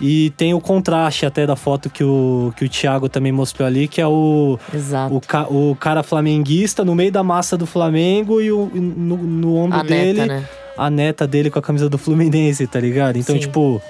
E 0.00 0.30
tem 0.30 0.54
o 0.54 0.60
contraste 0.60 1.26
até 1.26 1.46
da 1.46 1.54
foto 1.54 1.90
que 1.90 2.02
o, 2.02 2.54
que 2.56 2.64
o 2.64 2.68
Thiago 2.68 3.06
também 3.06 3.30
mostrou 3.30 3.66
ali, 3.66 3.86
que 3.86 4.00
é 4.00 4.06
o, 4.06 4.58
Exato. 4.72 5.20
o, 5.50 5.70
o 5.70 5.76
cara 5.76 6.02
flamenguista 6.02 6.82
no 6.82 6.94
meio 6.94 7.12
da 7.12 7.22
massa 7.22 7.56
do 7.56 7.66
Flamengo 7.66 8.40
e 8.40 8.50
o, 8.50 8.70
no, 8.74 9.18
no 9.18 9.56
ombro 9.56 9.78
a 9.78 9.82
dele 9.82 10.20
neta, 10.20 10.26
né? 10.26 10.48
a 10.78 10.88
neta 10.88 11.26
dele 11.26 11.50
com 11.50 11.58
a 11.58 11.62
camisa 11.62 11.90
do 11.90 11.98
Fluminense, 11.98 12.66
tá 12.66 12.80
ligado? 12.80 13.18
Então, 13.18 13.34
Sim. 13.34 13.42
tipo. 13.42 13.82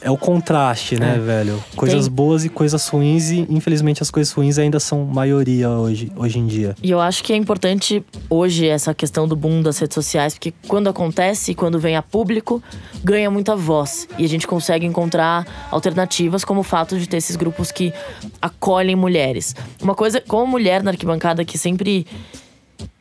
É 0.00 0.10
o 0.10 0.16
contraste, 0.16 0.98
né, 0.98 1.16
É. 1.16 1.18
velho? 1.18 1.62
Coisas 1.76 2.06
Tem- 2.06 2.14
boas 2.14 2.44
e 2.44 2.48
coisas 2.48 2.86
ruins, 2.88 3.30
e 3.30 3.46
infelizmente 3.50 4.02
as 4.02 4.10
coisas 4.10 4.32
ruins 4.32 4.58
ainda 4.58 4.78
são 4.78 5.04
maioria 5.04 5.68
hoje, 5.70 6.10
hoje 6.16 6.38
em 6.38 6.46
dia. 6.46 6.74
E 6.82 6.90
eu 6.90 7.00
acho 7.00 7.22
que 7.24 7.32
é 7.32 7.36
importante 7.36 8.04
hoje 8.30 8.66
essa 8.66 8.94
questão 8.94 9.26
do 9.26 9.34
boom 9.34 9.62
das 9.62 9.78
redes 9.78 9.94
sociais, 9.94 10.34
porque 10.34 10.52
quando 10.66 10.88
acontece, 10.88 11.54
quando 11.54 11.78
vem 11.78 11.96
a 11.96 12.02
público, 12.02 12.62
ganha 13.02 13.30
muita 13.30 13.56
voz. 13.56 14.08
E 14.18 14.24
a 14.24 14.28
gente 14.28 14.46
consegue 14.46 14.86
encontrar 14.86 15.46
alternativas, 15.70 16.44
como 16.44 16.60
o 16.60 16.64
fato 16.64 16.98
de 16.98 17.08
ter 17.08 17.16
esses 17.18 17.36
grupos 17.36 17.72
que 17.72 17.92
acolhem 18.40 18.94
mulheres. 18.96 19.54
Uma 19.82 19.94
coisa, 19.94 20.20
como 20.26 20.46
mulher 20.46 20.82
na 20.82 20.90
arquibancada 20.92 21.44
que 21.44 21.58
sempre. 21.58 22.06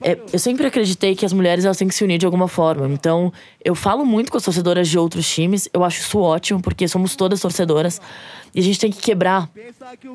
É, 0.02 0.18
eu 0.32 0.40
sempre 0.40 0.66
acreditei 0.66 1.16
que 1.16 1.26
as 1.26 1.34
mulheres 1.34 1.66
elas 1.66 1.78
têm 1.78 1.88
que 1.88 1.96
se 1.96 2.04
unir 2.04 2.18
de 2.18 2.26
alguma 2.26 2.48
forma. 2.48 2.88
Então, 2.88 3.32
eu 3.64 3.76
falo 3.76 4.06
muito 4.06 4.32
com 4.32 4.38
as 4.38 4.44
torcedoras 4.44 4.88
de 4.88 4.98
outros 4.98 5.28
times. 5.30 5.68
Eu 5.74 5.84
acho 5.84 6.00
isso 6.00 6.20
ótimo, 6.20 6.62
porque 6.62 6.88
somos 6.88 7.16
todas 7.16 7.42
torcedoras. 7.42 8.00
E 8.54 8.60
a 8.60 8.64
gente 8.64 8.80
tem 8.80 8.92
que 8.92 9.02
quebrar 9.02 9.50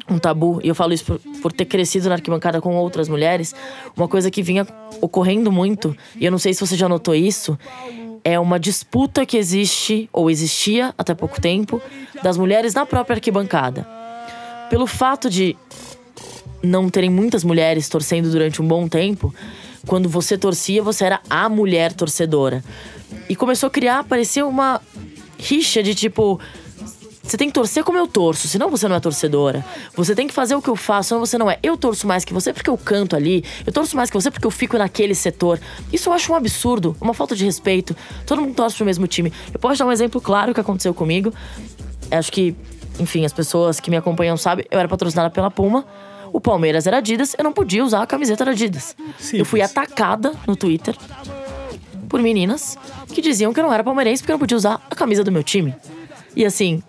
um 0.09 0.19
tabu, 0.19 0.61
e 0.65 0.69
eu 0.69 0.75
falo 0.75 0.93
isso 0.93 1.05
por, 1.05 1.19
por 1.41 1.53
ter 1.53 1.65
crescido 1.65 2.09
na 2.09 2.15
arquibancada 2.15 2.61
com 2.61 2.75
outras 2.77 3.09
mulheres, 3.09 3.55
uma 3.97 4.09
coisa 4.09 4.31
que 4.31 4.43
vinha 4.43 4.67
ocorrendo 5.01 5.53
muito, 5.53 5.97
e 6.17 6.25
eu 6.25 6.31
não 6.31 6.39
sei 6.39 6.55
se 6.55 6.61
você 6.61 6.75
já 6.75 6.89
notou 6.89 7.15
isso, 7.15 7.57
é 8.25 8.41
uma 8.41 8.59
disputa 8.59 9.27
que 9.27 9.37
existe, 9.37 10.09
ou 10.13 10.31
existia 10.31 10.95
até 10.97 11.15
pouco 11.15 11.41
tempo, 11.41 11.81
das 12.23 12.37
mulheres 12.37 12.75
na 12.75 12.87
própria 12.87 13.15
arquibancada. 13.15 13.87
Pelo 14.71 14.87
fato 14.87 15.29
de 15.29 15.57
não 16.63 16.89
terem 16.89 17.11
muitas 17.11 17.45
mulheres 17.45 17.89
torcendo 17.89 18.31
durante 18.31 18.63
um 18.63 18.67
bom 18.67 18.89
tempo, 18.89 19.35
quando 19.87 20.09
você 20.09 20.39
torcia, 20.39 20.83
você 20.83 21.05
era 21.05 21.21
a 21.29 21.49
mulher 21.49 21.93
torcedora. 21.93 22.63
E 23.29 23.35
começou 23.35 23.67
a 23.67 23.71
criar, 23.71 24.05
parecia 24.05 24.47
uma 24.47 24.81
rixa 25.39 25.83
de 25.83 25.95
tipo. 25.95 26.41
Você 27.23 27.37
tem 27.37 27.47
que 27.47 27.55
torcer 27.55 27.85
como 27.85 27.97
eu 27.97 28.09
torço, 28.09 28.49
senão 28.49 28.69
você 28.69 28.89
não 28.89 28.97
é 28.97 29.01
torcedora. 29.01 29.65
Você 29.95 30.13
tem 30.13 30.27
que 30.27 30.35
fazer 30.35 30.57
o 30.57 30.63
que 30.63 30.69
eu 30.69 30.75
faço, 30.75 31.11
senão 31.11 31.21
você 31.21 31.39
não 31.39 31.49
é. 31.49 31.57
Eu 31.63 31.77
torço 31.77 32.05
mais 32.05 32.25
que 32.25 32.33
você 32.33 32.53
porque 32.53 32.69
eu 32.69 32.77
canto 32.77 33.15
ali. 33.15 33.45
Eu 33.65 33.73
torço 33.73 33.97
mais 33.97 34.11
que 34.11 34.17
você 34.17 34.29
porque 34.29 34.47
eu 34.47 34.51
fico 34.51 34.77
naquele 34.77 35.15
setor. 35.15 35.61
Isso 35.93 36.09
eu 36.09 36.13
acho 36.13 36.33
um 36.33 36.35
absurdo, 36.35 36.97
uma 37.01 37.15
falta 37.15 37.37
de 37.37 37.45
respeito. 37.45 37.97
Todo 38.27 38.43
mundo 38.43 38.55
torce 38.55 38.77
pro 38.77 38.85
mesmo 38.85 39.07
time. 39.07 39.33
Eu 39.55 39.61
posso 39.61 39.79
dar 39.79 39.87
um 39.87 39.93
exemplo 39.93 40.21
claro 40.21 40.53
que 40.53 40.61
aconteceu 40.61 40.93
comigo. 40.93 41.33
Acho 42.11 42.33
que, 42.33 42.57
enfim, 42.99 43.25
as 43.25 43.33
pessoas 43.33 43.79
que 43.79 43.89
me 43.89 43.97
acompanham 43.97 44.37
sabem, 44.37 44.67
eu 44.69 44.79
era 44.81 44.89
patrocinada 44.89 45.31
pela 45.31 45.51
Puma. 45.51 45.87
O 46.33 46.41
Palmeiras 46.41 46.87
era 46.87 46.99
Adidas, 46.99 47.35
eu 47.37 47.45
não 47.45 47.53
podia 47.53 47.85
usar 47.85 48.03
a 48.03 48.07
camiseta 48.07 48.45
da 48.45 48.53
Adidas. 48.53 48.97
Eu 49.33 49.45
fui 49.45 49.61
Simples. 49.61 49.71
atacada 49.71 50.33
no 50.47 50.57
Twitter 50.57 50.97
por 52.09 52.21
meninas 52.21 52.77
que 53.09 53.23
diziam 53.23 53.55
que 53.55 53.61
eu 53.61 53.65
não 53.65 53.73
era 53.73 53.83
palmeirense 53.83 54.23
porque 54.23 54.33
eu 54.33 54.35
não 54.35 54.41
podia 54.41 54.57
usar 54.57 54.81
a 54.91 54.95
camisa 54.95 55.25
do 55.25 55.33
meu 55.33 55.43
time. 55.43 55.75
E 56.37 56.45
assim, 56.45 56.83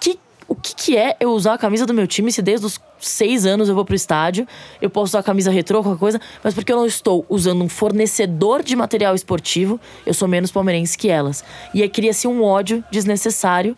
que, 0.00 0.18
o 0.48 0.54
que, 0.54 0.74
que 0.74 0.96
é 0.96 1.14
eu 1.20 1.30
usar 1.30 1.54
a 1.54 1.58
camisa 1.58 1.84
do 1.84 1.92
meu 1.92 2.06
time 2.06 2.32
se 2.32 2.40
desde 2.40 2.64
os 2.64 2.80
seis 2.98 3.44
anos 3.44 3.68
eu 3.68 3.74
vou 3.74 3.84
pro 3.84 3.94
estádio, 3.94 4.48
eu 4.80 4.88
posso 4.88 5.10
usar 5.10 5.18
a 5.18 5.22
camisa 5.22 5.50
retrô, 5.50 5.82
qualquer 5.82 6.00
coisa, 6.00 6.20
mas 6.42 6.54
porque 6.54 6.72
eu 6.72 6.76
não 6.76 6.86
estou 6.86 7.26
usando 7.28 7.62
um 7.62 7.68
fornecedor 7.68 8.62
de 8.62 8.74
material 8.74 9.14
esportivo, 9.14 9.78
eu 10.06 10.14
sou 10.14 10.26
menos 10.26 10.50
palmeirense 10.50 10.96
que 10.96 11.08
elas. 11.08 11.44
E 11.74 11.82
aí 11.82 11.88
cria-se 11.88 12.26
um 12.26 12.42
ódio 12.42 12.82
desnecessário, 12.90 13.76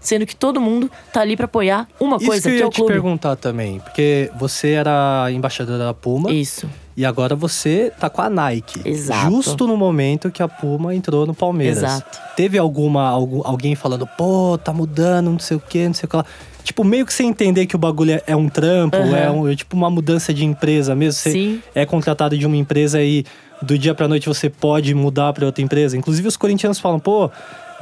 sendo 0.00 0.24
que 0.26 0.34
todo 0.36 0.60
mundo 0.60 0.90
tá 1.12 1.20
ali 1.20 1.36
pra 1.36 1.46
apoiar 1.46 1.88
uma 1.98 2.16
Isso 2.16 2.26
coisa, 2.26 2.42
que 2.42 2.48
eu 2.48 2.52
que, 2.52 2.58
ia 2.58 2.64
é 2.64 2.66
o 2.66 2.70
te 2.70 2.76
clube. 2.76 2.92
perguntar 2.92 3.36
também, 3.36 3.80
porque 3.80 4.30
você 4.38 4.72
era 4.72 5.30
embaixadora 5.32 5.84
da 5.84 5.94
Puma 5.94 6.30
Isso. 6.30 6.68
e 6.96 7.04
agora 7.04 7.34
você 7.34 7.92
tá 7.98 8.08
com 8.08 8.22
a 8.22 8.30
Nike. 8.30 8.80
Exato. 8.84 9.30
Justo 9.30 9.66
no 9.66 9.76
momento 9.76 10.30
que 10.30 10.42
a 10.42 10.48
Puma 10.48 10.94
entrou 10.94 11.26
no 11.26 11.34
Palmeiras. 11.34 11.78
Exato. 11.78 12.18
Teve 12.36 12.56
alguma 12.58 13.08
algum, 13.08 13.42
alguém 13.44 13.74
falando, 13.74 14.06
pô, 14.06 14.56
tá 14.62 14.72
mudando, 14.72 15.30
não 15.30 15.38
sei 15.38 15.56
o 15.56 15.60
que, 15.60 15.86
não 15.86 15.94
sei 15.94 16.06
o 16.06 16.10
que 16.10 16.16
lá. 16.16 16.24
Tipo, 16.62 16.84
meio 16.84 17.06
que 17.06 17.12
sem 17.14 17.28
entender 17.30 17.66
que 17.66 17.74
o 17.74 17.78
bagulho 17.78 18.12
é, 18.12 18.22
é 18.26 18.36
um 18.36 18.48
trampo, 18.48 18.96
Aham. 18.96 19.16
é, 19.16 19.30
um, 19.30 19.48
é 19.48 19.56
tipo 19.56 19.74
uma 19.76 19.88
mudança 19.90 20.34
de 20.34 20.44
empresa 20.44 20.94
mesmo. 20.94 21.20
Você 21.20 21.32
Sim. 21.32 21.62
é 21.74 21.86
contratado 21.86 22.36
de 22.36 22.46
uma 22.46 22.56
empresa 22.56 23.02
e 23.02 23.24
do 23.62 23.76
dia 23.78 23.94
pra 23.94 24.06
noite 24.06 24.28
você 24.28 24.48
pode 24.50 24.94
mudar 24.94 25.32
pra 25.32 25.46
outra 25.46 25.62
empresa. 25.64 25.96
Inclusive 25.96 26.28
os 26.28 26.36
corintianos 26.36 26.78
falam, 26.78 27.00
pô, 27.00 27.30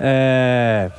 é. 0.01 0.91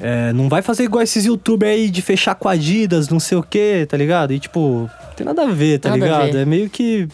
É, 0.00 0.32
não 0.32 0.48
vai 0.48 0.62
fazer 0.62 0.84
igual 0.84 1.02
esses 1.02 1.24
youtubers 1.24 1.72
aí 1.72 1.90
de 1.90 2.00
fechar 2.02 2.34
com 2.34 2.48
Adidas, 2.48 3.08
não 3.08 3.18
sei 3.18 3.36
o 3.36 3.42
que, 3.42 3.86
tá 3.86 3.96
ligado? 3.96 4.32
E 4.32 4.38
tipo, 4.38 4.88
tem 5.16 5.26
nada 5.26 5.42
a 5.42 5.46
ver, 5.46 5.78
tá 5.80 5.90
Nada 5.90 6.00
ligado? 6.04 6.38
É 6.38 6.44
meio 6.44 6.70
que. 6.70 7.08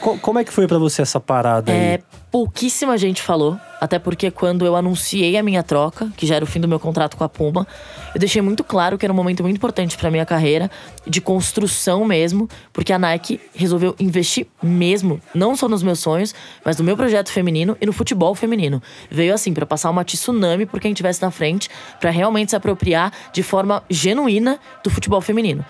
Co- 0.00 0.18
como 0.18 0.38
é 0.38 0.44
que 0.44 0.52
foi 0.52 0.66
pra 0.66 0.78
você 0.78 1.02
essa 1.02 1.18
parada 1.20 1.70
É, 1.72 1.94
aí? 1.94 2.02
pouquíssima 2.30 2.96
gente 2.96 3.20
falou, 3.20 3.58
até 3.80 3.98
porque 3.98 4.30
quando 4.30 4.64
eu 4.64 4.76
anunciei 4.76 5.36
a 5.36 5.42
minha 5.42 5.62
troca, 5.62 6.08
que 6.16 6.26
já 6.26 6.36
era 6.36 6.44
o 6.44 6.46
fim 6.48 6.60
do 6.60 6.68
meu 6.68 6.78
contrato 6.78 7.16
com 7.16 7.24
a 7.24 7.28
Puma, 7.28 7.66
eu 8.14 8.20
deixei 8.20 8.40
muito 8.40 8.62
claro 8.62 8.96
que 8.96 9.04
era 9.04 9.12
um 9.12 9.16
momento 9.16 9.42
muito 9.42 9.56
importante 9.56 9.96
pra 9.96 10.10
minha 10.10 10.24
carreira, 10.24 10.70
de 11.06 11.20
construção 11.20 12.04
mesmo, 12.04 12.48
porque 12.72 12.92
a 12.92 12.98
Nike 12.98 13.40
resolveu 13.54 13.94
investir 13.98 14.46
mesmo, 14.62 15.20
não 15.34 15.56
só 15.56 15.68
nos 15.68 15.82
meus 15.82 15.98
sonhos, 15.98 16.34
mas 16.64 16.76
no 16.78 16.84
meu 16.84 16.96
projeto 16.96 17.30
feminino 17.30 17.76
e 17.80 17.86
no 17.86 17.92
futebol 17.92 18.34
feminino. 18.34 18.82
Veio 19.10 19.34
assim 19.34 19.52
pra 19.52 19.66
passar 19.66 19.90
uma 19.90 20.04
tsunami 20.04 20.66
por 20.66 20.78
quem 20.80 20.92
estivesse 20.92 21.20
na 21.22 21.30
frente, 21.30 21.68
pra 21.98 22.10
realmente 22.10 22.50
se 22.50 22.56
apropriar 22.56 23.12
de 23.32 23.42
forma 23.42 23.82
genuína 23.90 24.58
do 24.84 24.90
futebol 24.90 25.20
feminino. 25.20 25.64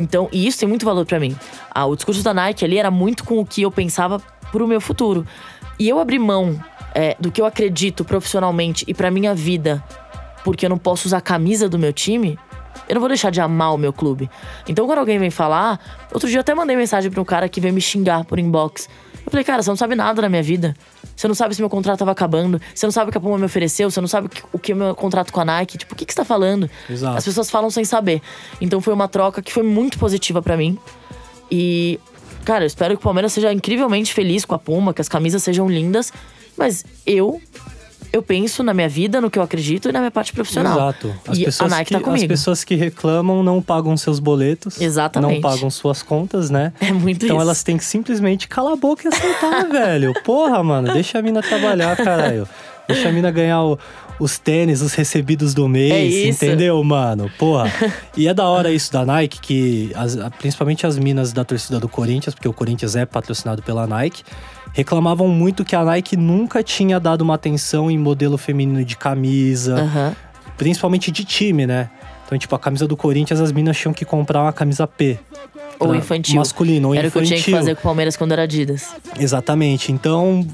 Então, 0.00 0.28
e 0.32 0.46
isso 0.46 0.58
tem 0.58 0.68
muito 0.68 0.86
valor 0.86 1.04
pra 1.04 1.20
mim. 1.20 1.36
Ah, 1.70 1.84
o 1.84 1.94
discurso 1.94 2.22
da 2.22 2.32
Nike 2.32 2.64
ali 2.64 2.78
era 2.78 2.90
muito 2.90 3.22
com 3.22 3.38
o 3.38 3.44
que 3.44 3.62
eu 3.62 3.70
pensava 3.70 4.18
pro 4.50 4.66
meu 4.66 4.80
futuro. 4.80 5.26
E 5.78 5.88
eu 5.88 6.00
abrir 6.00 6.18
mão 6.18 6.58
é, 6.94 7.14
do 7.20 7.30
que 7.30 7.40
eu 7.40 7.46
acredito 7.46 8.02
profissionalmente 8.02 8.84
e 8.88 8.94
pra 8.94 9.10
minha 9.10 9.34
vida, 9.34 9.84
porque 10.42 10.64
eu 10.64 10.70
não 10.70 10.78
posso 10.78 11.06
usar 11.06 11.18
a 11.18 11.20
camisa 11.20 11.68
do 11.68 11.78
meu 11.78 11.92
time, 11.92 12.38
eu 12.88 12.94
não 12.94 13.00
vou 13.00 13.08
deixar 13.08 13.30
de 13.30 13.40
amar 13.40 13.74
o 13.74 13.78
meu 13.78 13.92
clube. 13.92 14.28
Então, 14.68 14.86
quando 14.86 14.98
alguém 14.98 15.18
vem 15.18 15.30
falar, 15.30 15.78
outro 16.12 16.28
dia 16.28 16.38
eu 16.38 16.40
até 16.40 16.54
mandei 16.54 16.76
mensagem 16.76 17.10
pra 17.10 17.20
um 17.20 17.24
cara 17.24 17.48
que 17.48 17.60
veio 17.60 17.72
me 17.74 17.80
xingar 17.80 18.24
por 18.24 18.38
inbox. 18.38 18.88
Eu 19.24 19.30
falei, 19.30 19.44
cara, 19.44 19.62
você 19.62 19.70
não 19.70 19.76
sabe 19.76 19.94
nada 19.94 20.22
da 20.22 20.28
minha 20.28 20.42
vida. 20.42 20.74
Você 21.14 21.28
não 21.28 21.34
sabe 21.34 21.54
se 21.54 21.60
meu 21.60 21.68
contrato 21.70 21.98
tava 21.98 22.10
acabando. 22.10 22.60
Você 22.74 22.86
não 22.86 22.90
sabe 22.90 23.10
o 23.10 23.12
que 23.12 23.18
a 23.18 23.20
Puma 23.20 23.38
me 23.38 23.44
ofereceu. 23.44 23.90
Você 23.90 24.00
não 24.00 24.08
sabe 24.08 24.28
o 24.52 24.58
que- 24.58 24.72
é 24.72 24.74
meu 24.74 24.94
contrato 24.94 25.32
com 25.32 25.40
a 25.40 25.44
Nike. 25.44 25.78
Tipo, 25.78 25.92
o 25.92 25.96
que, 25.96 26.04
que 26.04 26.12
você 26.12 26.16
tá 26.16 26.24
falando? 26.24 26.68
Exato. 26.88 27.18
As 27.18 27.24
pessoas 27.24 27.48
falam 27.50 27.70
sem 27.70 27.84
saber. 27.84 28.22
Então 28.60 28.80
foi 28.80 28.92
uma 28.94 29.06
troca 29.06 29.40
que 29.42 29.52
foi 29.52 29.62
muito 29.62 29.98
positiva 29.98 30.40
pra 30.42 30.56
mim. 30.56 30.76
E, 31.50 32.00
cara, 32.44 32.64
eu 32.64 32.66
espero 32.66 32.94
que 32.96 33.00
o 33.00 33.04
Palmeiras 33.04 33.32
seja 33.32 33.52
incrivelmente 33.52 34.12
feliz 34.12 34.44
com 34.44 34.54
a 34.54 34.58
Puma, 34.58 34.92
que 34.94 35.00
as 35.00 35.08
camisas 35.08 35.42
sejam 35.42 35.68
lindas. 35.68 36.12
Mas 36.56 36.84
eu, 37.06 37.40
eu 38.12 38.22
penso 38.22 38.62
na 38.62 38.72
minha 38.74 38.88
vida, 38.88 39.20
no 39.20 39.30
que 39.30 39.38
eu 39.38 39.42
acredito 39.42 39.88
e 39.88 39.92
na 39.92 39.98
minha 40.00 40.10
parte 40.10 40.32
profissional. 40.32 40.72
Exato. 40.76 41.14
As 41.28 41.38
e 41.38 41.44
pessoas 41.44 41.72
a 41.72 41.76
Nike 41.76 41.88
que, 41.88 41.94
tá 41.94 42.00
comigo. 42.04 42.22
As 42.24 42.28
pessoas 42.28 42.64
que 42.64 42.74
reclamam 42.74 43.42
não 43.42 43.60
pagam 43.62 43.96
seus 43.96 44.18
boletos. 44.18 44.80
Exatamente. 44.80 45.34
Não 45.34 45.40
pagam 45.40 45.70
suas 45.70 46.02
contas, 46.02 46.50
né? 46.50 46.72
É 46.80 46.92
muito 46.92 47.24
Então 47.24 47.36
isso. 47.36 47.42
elas 47.44 47.62
têm 47.62 47.76
que 47.76 47.84
simplesmente 47.84 48.48
calar 48.48 48.72
a 48.72 48.76
boca 48.76 49.02
e 49.04 49.08
aceitar, 49.08 49.68
velho. 49.68 50.12
Porra, 50.24 50.62
mano, 50.62 50.92
deixa 50.92 51.18
a 51.18 51.22
mina 51.22 51.40
trabalhar, 51.42 51.96
caralho. 51.96 52.48
Deixa 52.88 53.08
a 53.08 53.12
mina 53.12 53.30
ganhar 53.30 53.62
o- 53.62 53.78
os 54.18 54.36
tênis, 54.38 54.82
os 54.82 54.92
recebidos 54.94 55.54
do 55.54 55.66
mês, 55.68 56.14
É 56.14 56.28
entendeu, 56.28 56.82
mano? 56.84 57.30
Porra. 57.38 57.72
E 58.16 58.26
é 58.28 58.34
da 58.34 58.44
hora 58.48 58.70
isso 58.72 58.92
da 58.92 59.04
Nike, 59.06 59.40
que 59.40 59.92
as- 59.94 60.16
principalmente 60.38 60.86
as 60.86 60.98
minas 60.98 61.32
da 61.32 61.44
torcida 61.44 61.78
do 61.80 61.88
Corinthians, 61.88 62.34
porque 62.34 62.48
o 62.48 62.52
Corinthians 62.52 62.96
é 62.96 63.06
patrocinado 63.06 63.62
pela 63.62 63.86
Nike, 63.86 64.22
reclamavam 64.72 65.28
muito 65.28 65.64
que 65.64 65.74
a 65.74 65.84
Nike 65.84 66.16
nunca 66.16 66.62
tinha 66.62 66.98
dado 67.00 67.22
uma 67.22 67.34
atenção 67.34 67.90
em 67.90 67.98
modelo 67.98 68.38
feminino 68.38 68.84
de 68.84 68.96
camisa, 68.96 69.76
Aham. 69.82 70.16
principalmente 70.56 71.10
de 71.10 71.24
time, 71.24 71.66
né? 71.66 71.90
Então, 72.26 72.38
tipo, 72.38 72.54
a 72.54 72.58
camisa 72.58 72.86
do 72.86 72.96
Corinthians, 72.96 73.40
as 73.40 73.50
minas 73.50 73.76
tinham 73.76 73.92
que 73.92 74.04
comprar 74.04 74.42
uma 74.42 74.52
camisa 74.52 74.86
P. 74.86 75.18
Ou 75.80 75.94
infantil. 75.94 76.36
Masculino, 76.36 76.88
ou 76.88 76.94
Era 76.94 77.08
o 77.08 77.10
que 77.10 77.18
eu 77.18 77.22
infantil. 77.22 77.42
tinha 77.42 77.44
que 77.44 77.58
fazer 77.58 77.74
com 77.74 77.80
o 77.80 77.82
Palmeiras 77.82 78.16
quando 78.16 78.32
era 78.32 78.42
Adidas. 78.42 78.94
Exatamente. 79.18 79.90
Então, 79.90 80.46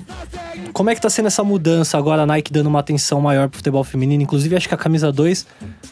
como 0.77 0.91
é 0.91 0.95
que 0.95 1.01
tá 1.01 1.09
sendo 1.09 1.25
essa 1.25 1.43
mudança 1.43 1.97
agora, 1.97 2.21
a 2.23 2.27
Nike 2.27 2.53
dando 2.53 2.67
uma 2.67 2.81
atenção 2.81 3.19
maior 3.19 3.49
pro 3.49 3.57
futebol 3.57 3.83
feminino? 3.83 4.23
Inclusive, 4.23 4.55
acho 4.57 4.69
que 4.69 4.75
a 4.75 4.77
camisa 4.77 5.11
2 5.11 5.47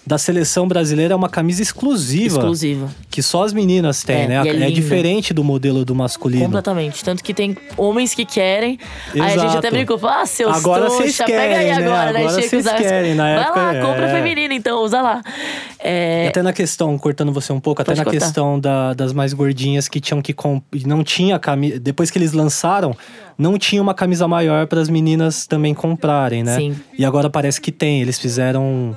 da 0.07 0.19
seleção 0.19 0.69
brasileira 0.69 1.15
é 1.15 1.17
uma 1.17 1.31
camisa 1.31 1.63
exclusiva. 1.63 2.37
Exclusiva. 2.37 2.91
Que 3.11 3.23
só 3.23 3.45
as 3.45 3.55
meninas 3.55 4.03
têm, 4.03 4.25
É, 4.25 4.29
né? 4.29 4.35
é 4.47 4.53
linda. 4.53 4.71
diferente 4.73 5.33
do 5.33 5.43
modelo 5.43 5.87
do 5.87 5.95
masculino. 5.95 6.45
Completamente. 6.45 7.03
Tanto 7.03 7.25
que 7.25 7.33
tem 7.33 7.57
homens 7.79 8.15
que 8.15 8.27
querem. 8.27 8.79
Aí 9.15 9.21
a 9.23 9.29
gente 9.29 9.39
Exato. 9.45 9.57
até 9.59 9.71
brincou, 9.71 9.99
falou, 9.99 10.17
ah, 10.17 10.27
seus 10.27 10.55
Agora 10.55 10.83
trouxa, 10.85 11.03
vocês 11.03 11.17
pega 11.17 11.33
aí 11.41 11.49
querem, 11.49 11.67
né? 11.67 11.75
agora, 11.87 12.13
né? 12.13 12.19
Agora 12.21 12.43
vocês 12.43 12.65
Zarco. 12.65 12.83
querem, 12.83 13.15
na 13.15 13.23
Vai 13.25 13.43
época, 13.43 13.61
lá, 13.63 13.81
compra 13.87 14.07
é. 14.11 14.13
feminina 14.15 14.53
então, 14.53 14.85
usa 14.85 15.01
lá. 15.01 15.23
É, 15.79 16.29
Até 16.29 16.43
na 16.43 16.53
questão, 16.53 16.99
cortando 16.99 17.33
você 17.33 17.53
um 17.55 17.61
pouco, 17.61 17.81
até 17.81 17.93
Pode 17.93 17.99
na 18.01 18.05
cortar. 18.05 18.19
questão 18.21 18.61
da- 18.61 18.93
das 18.93 19.15
mais 19.15 19.33
gordinhas 19.33 19.89
que 19.89 19.99
tinham 19.99 20.21
que 20.21 20.35
comp... 20.35 20.63
não 20.87 21.03
tinha 21.03 21.39
camisa, 21.39 21.79
depois 21.81 22.11
que 22.11 22.19
eles 22.19 22.33
lançaram, 22.33 22.97
não 23.37 23.59
tinha 23.59 23.83
uma 23.83 23.95
camisa 23.95 24.27
maior 24.29 24.67
para 24.75 24.81
as 24.83 24.89
meninas 24.89 25.47
também 25.47 25.73
comprarem, 25.73 26.43
né? 26.43 26.57
Sim. 26.57 26.75
E 26.99 27.05
agora 27.05 27.31
parece 27.31 27.61
que 27.61 27.71
tem, 27.71 28.03
eles 28.03 28.19
fizeram 28.19 28.97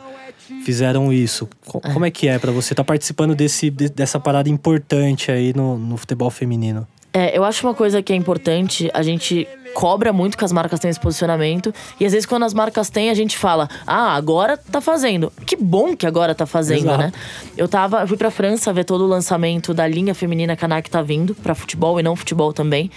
fizeram 0.65 1.13
isso. 1.13 1.47
Co- 1.67 1.79
Como 1.79 2.03
é 2.05 2.09
que 2.11 2.27
é 2.27 2.39
para 2.39 2.51
você 2.51 2.73
estar 2.73 2.83
participando 2.83 3.35
desse 3.35 3.69
de- 3.69 3.89
dessa 3.89 4.19
parada 4.19 4.49
importante 4.49 5.31
aí 5.31 5.53
no, 5.55 5.77
no 5.77 5.95
futebol 5.97 6.29
feminino? 6.31 6.87
É, 7.13 7.37
eu 7.37 7.43
acho 7.43 7.65
uma 7.65 7.73
coisa 7.73 8.01
que 8.01 8.11
é 8.11 8.15
importante, 8.15 8.89
a 8.93 9.01
gente 9.01 9.47
cobra 9.73 10.11
muito 10.13 10.37
que 10.37 10.43
as 10.45 10.51
marcas 10.51 10.79
tenham 10.79 10.91
esse 10.91 10.99
posicionamento. 10.99 11.73
E 11.99 12.05
às 12.05 12.11
vezes, 12.11 12.25
quando 12.25 12.43
as 12.43 12.53
marcas 12.53 12.89
têm, 12.89 13.09
a 13.09 13.13
gente 13.13 13.37
fala: 13.37 13.69
Ah, 13.85 14.15
agora 14.15 14.57
tá 14.57 14.81
fazendo. 14.81 15.31
Que 15.45 15.55
bom 15.55 15.95
que 15.95 16.05
agora 16.07 16.33
tá 16.35 16.45
fazendo, 16.45 16.81
Exato. 16.85 16.97
né? 17.03 17.11
Eu 17.55 17.67
tava. 17.67 18.01
Eu 18.01 18.07
fui 18.07 18.17
pra 18.17 18.29
França 18.31 18.73
ver 18.73 18.83
todo 18.83 19.03
o 19.03 19.07
lançamento 19.07 19.73
da 19.73 19.87
linha 19.87 20.13
feminina 20.15 20.55
que 20.55 20.65
a 20.65 20.67
Nike 20.67 20.89
tá 20.89 21.01
vindo, 21.01 21.33
pra 21.35 21.53
futebol 21.55 21.99
e 21.99 22.03
não 22.03 22.15
futebol 22.15 22.51
também. 22.51 22.89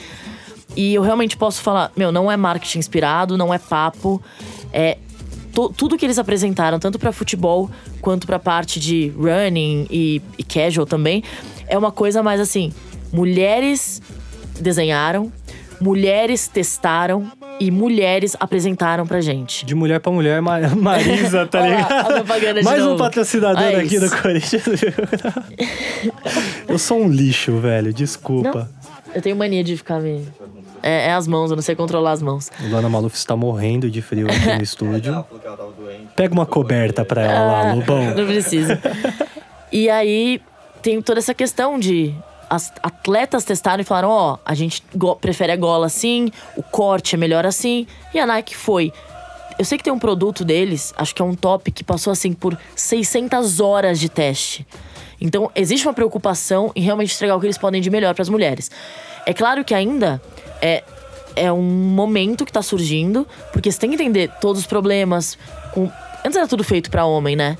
E 0.76 0.94
eu 0.94 1.02
realmente 1.02 1.36
posso 1.36 1.60
falar, 1.62 1.90
meu, 1.96 2.12
não 2.12 2.30
é 2.30 2.36
marketing 2.36 2.78
inspirado, 2.78 3.36
não 3.36 3.52
é 3.52 3.58
papo. 3.58 4.22
É 4.72 4.98
tudo 5.76 5.98
que 5.98 6.06
eles 6.06 6.18
apresentaram, 6.18 6.78
tanto 6.78 6.98
pra 6.98 7.10
futebol 7.12 7.68
quanto 8.00 8.26
pra 8.26 8.38
parte 8.38 8.78
de 8.78 9.12
running 9.16 9.86
e, 9.90 10.22
e 10.38 10.44
casual 10.44 10.86
também, 10.86 11.24
é 11.66 11.76
uma 11.76 11.90
coisa 11.90 12.22
mais 12.22 12.40
assim: 12.40 12.72
mulheres 13.12 14.00
desenharam, 14.60 15.32
mulheres 15.80 16.46
testaram 16.46 17.30
e 17.58 17.70
mulheres 17.70 18.36
apresentaram 18.40 19.06
pra 19.06 19.20
gente. 19.20 19.66
De 19.66 19.74
mulher 19.74 19.98
pra 20.00 20.12
mulher, 20.12 20.40
Ma- 20.40 20.60
Marisa, 20.76 21.44
tá 21.46 21.58
lá, 21.60 21.66
ligado? 21.66 21.92
a 21.92 22.04
propaganda 22.04 22.60
de 22.60 22.64
Mais 22.64 22.82
um 22.82 22.90
novo. 22.90 22.98
patrocinador 23.02 23.62
É 23.62 23.74
aqui 23.76 23.98
do 23.98 24.08
Corinthians. 24.08 24.62
eu 26.68 26.78
sou 26.78 27.02
um 27.02 27.08
lixo, 27.10 27.58
velho. 27.58 27.92
Desculpa. 27.92 28.70
Eu 29.14 29.20
tenho 29.20 29.36
mania 29.36 29.64
de 29.64 29.76
ficar 29.76 30.00
me. 30.00 30.24
É, 30.82 31.08
é 31.08 31.12
as 31.12 31.26
mãos, 31.26 31.50
eu 31.50 31.56
não 31.56 31.62
sei 31.62 31.74
controlar 31.74 32.12
as 32.12 32.22
mãos. 32.22 32.50
Luana 32.68 32.88
Maluf 32.88 33.16
está 33.16 33.36
morrendo 33.36 33.90
de 33.90 34.00
frio 34.00 34.26
aqui 34.26 34.56
no 34.56 34.62
estúdio. 34.62 35.24
Pega 36.16 36.32
uma 36.32 36.46
coberta 36.46 37.04
pra 37.04 37.22
ela 37.22 37.52
lá, 37.64 37.74
Lobão. 37.74 38.14
Não 38.14 38.26
precisa. 38.26 38.80
e 39.70 39.88
aí 39.88 40.40
tem 40.82 41.00
toda 41.00 41.18
essa 41.18 41.34
questão 41.34 41.78
de 41.78 42.14
as 42.48 42.72
atletas 42.82 43.44
testaram 43.44 43.80
e 43.80 43.84
falaram: 43.84 44.08
ó, 44.08 44.38
a 44.44 44.54
gente 44.54 44.82
prefere 45.20 45.52
a 45.52 45.56
gola 45.56 45.86
assim, 45.86 46.30
o 46.56 46.62
corte 46.62 47.14
é 47.14 47.18
melhor 47.18 47.46
assim. 47.46 47.86
E 48.12 48.18
a 48.18 48.26
Nike 48.26 48.56
foi. 48.56 48.92
Eu 49.58 49.64
sei 49.64 49.76
que 49.76 49.84
tem 49.84 49.92
um 49.92 49.98
produto 49.98 50.44
deles, 50.44 50.92
acho 50.96 51.14
que 51.14 51.20
é 51.20 51.24
um 51.24 51.34
top, 51.34 51.70
que 51.70 51.84
passou 51.84 52.10
assim 52.10 52.32
por 52.32 52.58
600 52.74 53.60
horas 53.60 54.00
de 54.00 54.08
teste. 54.08 54.66
Então, 55.20 55.50
existe 55.54 55.86
uma 55.86 55.92
preocupação 55.92 56.72
em 56.74 56.80
realmente 56.80 57.14
entregar 57.14 57.36
o 57.36 57.40
que 57.40 57.46
eles 57.46 57.58
podem 57.58 57.82
de 57.82 57.90
melhor 57.90 58.14
para 58.14 58.22
as 58.22 58.30
mulheres. 58.30 58.70
É 59.26 59.34
claro 59.34 59.62
que 59.62 59.74
ainda 59.74 60.20
é, 60.60 60.82
é 61.36 61.52
um 61.52 61.62
momento 61.62 62.44
que 62.44 62.52
tá 62.52 62.62
surgindo, 62.62 63.26
porque 63.52 63.70
você 63.70 63.78
tem 63.78 63.90
que 63.90 63.94
entender 63.94 64.30
todos 64.40 64.60
os 64.62 64.66
problemas. 64.66 65.38
Com... 65.72 65.90
Antes 66.24 66.36
era 66.36 66.46
tudo 66.48 66.62
feito 66.64 66.90
para 66.90 67.04
homem, 67.04 67.36
né? 67.36 67.56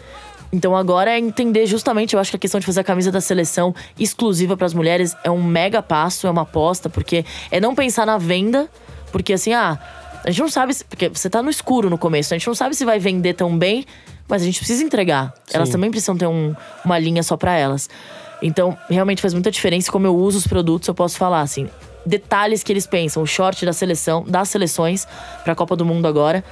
Então 0.52 0.76
agora 0.76 1.12
é 1.12 1.18
entender 1.18 1.64
justamente, 1.66 2.14
eu 2.14 2.20
acho 2.20 2.30
que 2.32 2.36
a 2.36 2.40
questão 2.40 2.58
de 2.58 2.66
fazer 2.66 2.80
a 2.80 2.84
camisa 2.84 3.12
da 3.12 3.20
seleção 3.20 3.72
exclusiva 3.98 4.56
para 4.56 4.66
as 4.66 4.74
mulheres 4.74 5.14
é 5.22 5.30
um 5.30 5.42
mega 5.42 5.80
passo, 5.80 6.26
é 6.26 6.30
uma 6.30 6.42
aposta, 6.42 6.90
porque 6.90 7.24
é 7.52 7.60
não 7.60 7.72
pensar 7.74 8.04
na 8.04 8.18
venda, 8.18 8.68
porque 9.12 9.32
assim, 9.32 9.52
ah, 9.52 9.78
a 10.24 10.30
gente 10.30 10.40
não 10.40 10.48
sabe, 10.50 10.74
se, 10.74 10.84
porque 10.84 11.08
você 11.08 11.30
tá 11.30 11.40
no 11.40 11.50
escuro 11.50 11.88
no 11.88 11.96
começo, 11.96 12.34
a 12.34 12.36
gente 12.36 12.48
não 12.48 12.54
sabe 12.54 12.74
se 12.74 12.84
vai 12.84 12.98
vender 12.98 13.34
tão 13.34 13.56
bem, 13.56 13.86
mas 14.28 14.42
a 14.42 14.44
gente 14.44 14.58
precisa 14.58 14.82
entregar. 14.82 15.32
Elas 15.52 15.68
Sim. 15.68 15.72
também 15.72 15.90
precisam 15.90 16.16
ter 16.16 16.26
um- 16.26 16.54
uma 16.84 16.98
linha 16.98 17.22
só 17.22 17.36
para 17.36 17.56
elas. 17.56 17.88
Então, 18.42 18.76
realmente 18.88 19.22
faz 19.22 19.32
muita 19.32 19.50
diferença 19.52 19.90
como 19.90 20.06
eu 20.06 20.16
uso 20.16 20.38
os 20.38 20.46
produtos, 20.48 20.88
eu 20.88 20.94
posso 20.94 21.16
falar 21.16 21.42
assim, 21.42 21.68
detalhes 22.04 22.62
que 22.62 22.72
eles 22.72 22.86
pensam, 22.86 23.22
o 23.22 23.26
short 23.26 23.64
da 23.64 23.72
seleção, 23.72 24.24
das 24.26 24.48
seleções 24.48 25.06
para 25.42 25.52
a 25.52 25.56
Copa 25.56 25.76
do 25.76 25.84
Mundo 25.84 26.06
agora. 26.06 26.44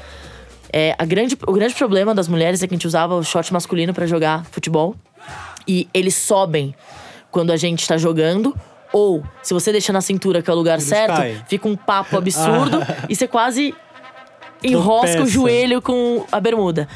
É, 0.73 0.95
a 0.99 1.05
grande, 1.05 1.37
o 1.47 1.53
grande 1.53 1.75
problema 1.75 2.15
das 2.15 2.29
mulheres 2.29 2.63
é 2.63 2.67
que 2.67 2.75
a 2.75 2.77
gente 2.77 2.87
usava 2.87 3.15
o 3.15 3.23
short 3.23 3.53
masculino 3.53 3.95
pra 3.95 4.07
jogar 4.07 4.45
futebol. 4.47 4.95
E 5.67 5.89
eles 5.93 6.15
sobem 6.15 6.75
quando 7.31 7.51
a 7.51 7.57
gente 7.57 7.87
tá 7.87 7.97
jogando. 7.97 8.55
Ou, 8.93 9.23
se 9.43 9.53
você 9.53 9.71
deixa 9.71 9.93
na 9.93 10.01
cintura, 10.01 10.43
que 10.43 10.51
é 10.51 10.53
o 10.53 10.57
lugar 10.57 10.81
certo, 10.81 11.17
caem. 11.17 11.43
fica 11.47 11.69
um 11.69 11.77
papo 11.77 12.17
absurdo 12.17 12.81
e 13.09 13.15
você 13.15 13.29
quase 13.29 13.75
enrosca 14.63 15.23
o 15.23 15.27
joelho 15.27 15.81
com 15.83 16.25
a 16.33 16.41
bermuda. 16.41 16.89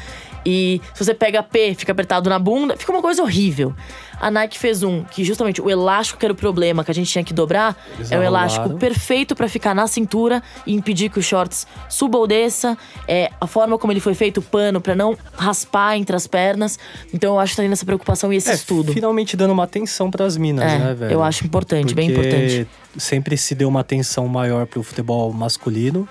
E 0.45 0.81
se 0.93 1.03
você 1.05 1.13
pega 1.13 1.41
P, 1.41 1.73
fica 1.75 1.91
apertado 1.91 2.29
na 2.29 2.37
bunda, 2.37 2.75
fica 2.77 2.91
uma 2.91 3.01
coisa 3.01 3.21
horrível. 3.21 3.73
A 4.19 4.29
Nike 4.31 4.57
fez 4.57 4.83
um 4.83 5.03
que 5.03 5.23
justamente 5.23 5.61
o 5.61 5.69
elástico 5.69 6.17
que 6.19 6.25
era 6.25 6.31
o 6.31 6.35
problema, 6.35 6.83
que 6.83 6.91
a 6.91 6.93
gente 6.93 7.11
tinha 7.11 7.23
que 7.23 7.33
dobrar, 7.33 7.75
Eles 7.95 8.11
é 8.11 8.17
o 8.17 8.23
elástico 8.23 8.75
perfeito 8.75 9.35
pra 9.35 9.49
ficar 9.49 9.73
na 9.73 9.85
cintura 9.87 10.41
e 10.65 10.73
impedir 10.73 11.09
que 11.09 11.19
os 11.19 11.25
shorts 11.25 11.67
suba 11.89 12.17
ou 12.17 12.25
desça. 12.27 12.77
É 13.07 13.29
a 13.41 13.47
forma 13.47 13.77
como 13.77 13.91
ele 13.91 13.99
foi 13.99 14.13
feito, 14.13 14.37
o 14.39 14.41
pano, 14.41 14.79
pra 14.79 14.95
não 14.95 15.17
raspar 15.37 15.97
entre 15.97 16.15
as 16.15 16.25
pernas. 16.27 16.79
Então 17.13 17.33
eu 17.33 17.39
acho 17.39 17.51
que 17.51 17.57
tá 17.57 17.63
tendo 17.63 17.73
essa 17.73 17.85
preocupação 17.85 18.31
e 18.31 18.37
esse 18.37 18.49
É, 18.49 18.53
estudo. 18.53 18.93
finalmente 18.93 19.35
dando 19.35 19.51
uma 19.51 19.63
atenção 19.63 20.09
pras 20.09 20.37
minas, 20.37 20.71
É, 20.71 20.77
né, 20.79 20.93
velho? 20.93 21.11
eu 21.13 21.23
acho 21.23 21.45
importante, 21.45 21.93
bem 21.93 22.13
Porque 22.13 22.27
importante. 22.29 22.67
Sempre 22.97 23.35
se 23.37 23.55
deu 23.55 23.67
uma 23.67 23.79
atenção 23.81 24.27
maior 24.27 24.67
pro 24.67 24.83
futebol 24.83 25.33
masculino 25.33 26.07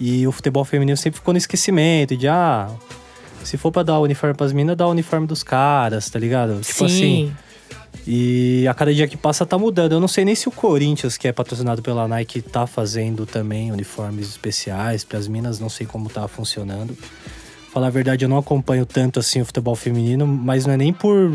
e 0.00 0.26
o 0.26 0.32
futebol 0.32 0.64
feminino 0.64 0.96
sempre 0.96 1.18
ficou 1.18 1.34
no 1.34 1.38
esquecimento 1.38 2.16
de 2.16 2.28
ah, 2.28 2.68
se 3.44 3.56
for 3.56 3.70
pra 3.70 3.82
dar 3.82 3.98
uniforme 4.00 4.34
pras 4.34 4.52
minas, 4.52 4.76
dá 4.76 4.86
o 4.86 4.90
uniforme 4.90 5.26
dos 5.26 5.42
caras, 5.42 6.08
tá 6.08 6.18
ligado? 6.18 6.60
Tipo 6.60 6.84
assim. 6.84 7.28
Sim. 7.28 7.36
E 8.06 8.66
a 8.66 8.74
cada 8.74 8.92
dia 8.92 9.06
que 9.06 9.16
passa 9.16 9.46
tá 9.46 9.56
mudando. 9.56 9.92
Eu 9.92 10.00
não 10.00 10.08
sei 10.08 10.24
nem 10.24 10.34
se 10.34 10.48
o 10.48 10.50
Corinthians, 10.50 11.16
que 11.16 11.28
é 11.28 11.32
patrocinado 11.32 11.82
pela 11.82 12.08
Nike, 12.08 12.42
tá 12.42 12.66
fazendo 12.66 13.26
também 13.26 13.70
uniformes 13.70 14.28
especiais 14.28 15.04
pras 15.04 15.28
minas, 15.28 15.60
não 15.60 15.68
sei 15.68 15.86
como 15.86 16.08
tá 16.08 16.26
funcionando. 16.26 16.96
Falar 17.72 17.86
a 17.86 17.90
verdade, 17.90 18.24
eu 18.24 18.28
não 18.28 18.38
acompanho 18.38 18.84
tanto 18.84 19.20
assim 19.20 19.40
o 19.40 19.44
futebol 19.44 19.76
feminino, 19.76 20.26
mas 20.26 20.66
não 20.66 20.74
é 20.74 20.76
nem 20.76 20.92
por. 20.92 21.30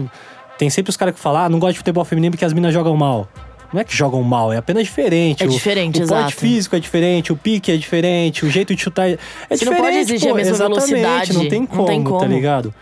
Tem 0.57 0.69
sempre 0.69 0.89
os 0.89 0.97
caras 0.97 1.13
que 1.13 1.19
falam, 1.19 1.43
ah, 1.43 1.49
não 1.49 1.59
gosto 1.59 1.73
de 1.73 1.79
futebol 1.79 2.03
feminino 2.03 2.31
porque 2.31 2.45
as 2.45 2.53
minas 2.53 2.73
jogam 2.73 2.95
mal. 2.97 3.29
Não 3.73 3.81
é 3.81 3.83
que 3.83 3.95
jogam 3.95 4.23
mal, 4.23 4.53
é 4.53 4.57
apenas 4.57 4.83
diferente. 4.83 5.43
É 5.43 5.45
O- 5.45 5.49
diferente, 5.49 5.99
o, 5.99 6.03
exato. 6.03 6.21
porte 6.21 6.35
físico 6.35 6.75
é 6.75 6.79
diferente, 6.79 7.33
o 7.33 7.35
pique 7.35 7.71
é 7.71 7.75
diferente, 7.77 8.45
o 8.45 8.49
jeito 8.49 8.73
de 8.73 8.81
chutar 8.81 9.09
é 9.09 9.17
Você 9.49 9.65
não 9.65 9.73
diferente. 9.73 9.81
pode 9.81 9.97
exigir 9.97 10.27
pô, 10.29 10.33
a 10.33 10.37
mesma 10.37 10.53
exatamente, 10.55 10.85
velocidade, 10.87 11.33
Não 11.33 11.49
tem 11.49 11.59
não 11.59 11.67
como, 11.67 11.85
tem 11.87 12.03
tá 12.03 12.09
como. 12.09 12.25
ligado? 12.33 12.73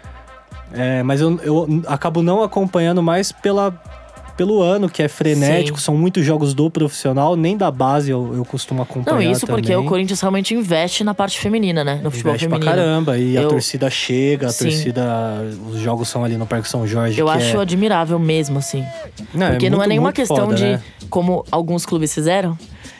É, 0.73 1.01
mas 1.03 1.21
eu, 1.21 1.39
eu 1.43 1.81
acabo 1.87 2.21
não 2.21 2.43
acompanhando 2.43 3.01
mais 3.01 3.31
pela, 3.31 3.73
pelo 4.35 4.61
ano, 4.61 4.89
que 4.89 5.01
é 5.01 5.07
frenético. 5.07 5.77
Sim. 5.79 5.85
São 5.85 5.95
muitos 5.97 6.25
jogos 6.25 6.53
do 6.53 6.69
profissional, 6.69 7.35
nem 7.35 7.55
da 7.55 7.71
base 7.71 8.11
eu, 8.11 8.33
eu 8.35 8.43
costumo 8.45 8.81
acompanhar. 8.81 9.15
Não, 9.23 9.31
isso 9.31 9.47
porque 9.47 9.71
também. 9.71 9.85
o 9.85 9.89
Corinthians 9.89 10.19
realmente 10.21 10.53
investe 10.53 11.03
na 11.03 11.13
parte 11.13 11.39
feminina, 11.39 11.83
né? 11.83 11.99
No 12.03 12.11
futebol 12.11 12.31
Investe 12.33 12.47
pra 12.49 12.57
feminino. 12.59 12.75
caramba. 12.85 13.17
E 13.17 13.37
a 13.37 13.41
Eu- 13.43 13.47
torcida 13.49 13.89
chega, 13.89 14.47
a 14.47 14.49
Sim. 14.51 14.65
torcida. 14.65 15.03
Os 15.71 15.79
jogos 15.79 16.07
são 16.09 16.23
ali 16.23 16.35
no 16.37 16.45
Parque 16.45 16.67
São 16.67 16.85
Jorge. 16.85 17.19
Eu 17.19 17.29
acho 17.29 17.57
é, 17.57 17.61
admirável 17.61 18.19
mesmo, 18.19 18.57
assim. 18.59 18.83
não, 19.33 19.51
Porque 19.51 19.69
não 19.69 19.77
é 19.77 19.79
muito, 19.79 19.89
nenhuma 19.89 20.07
muito 20.07 20.15
questão 20.15 20.37
foda, 20.47 20.55
de, 20.55 20.63
né? 20.63 20.81
como 21.09 21.45
alguns 21.49 21.85
clubes 21.85 22.13
fizeram, 22.13 22.57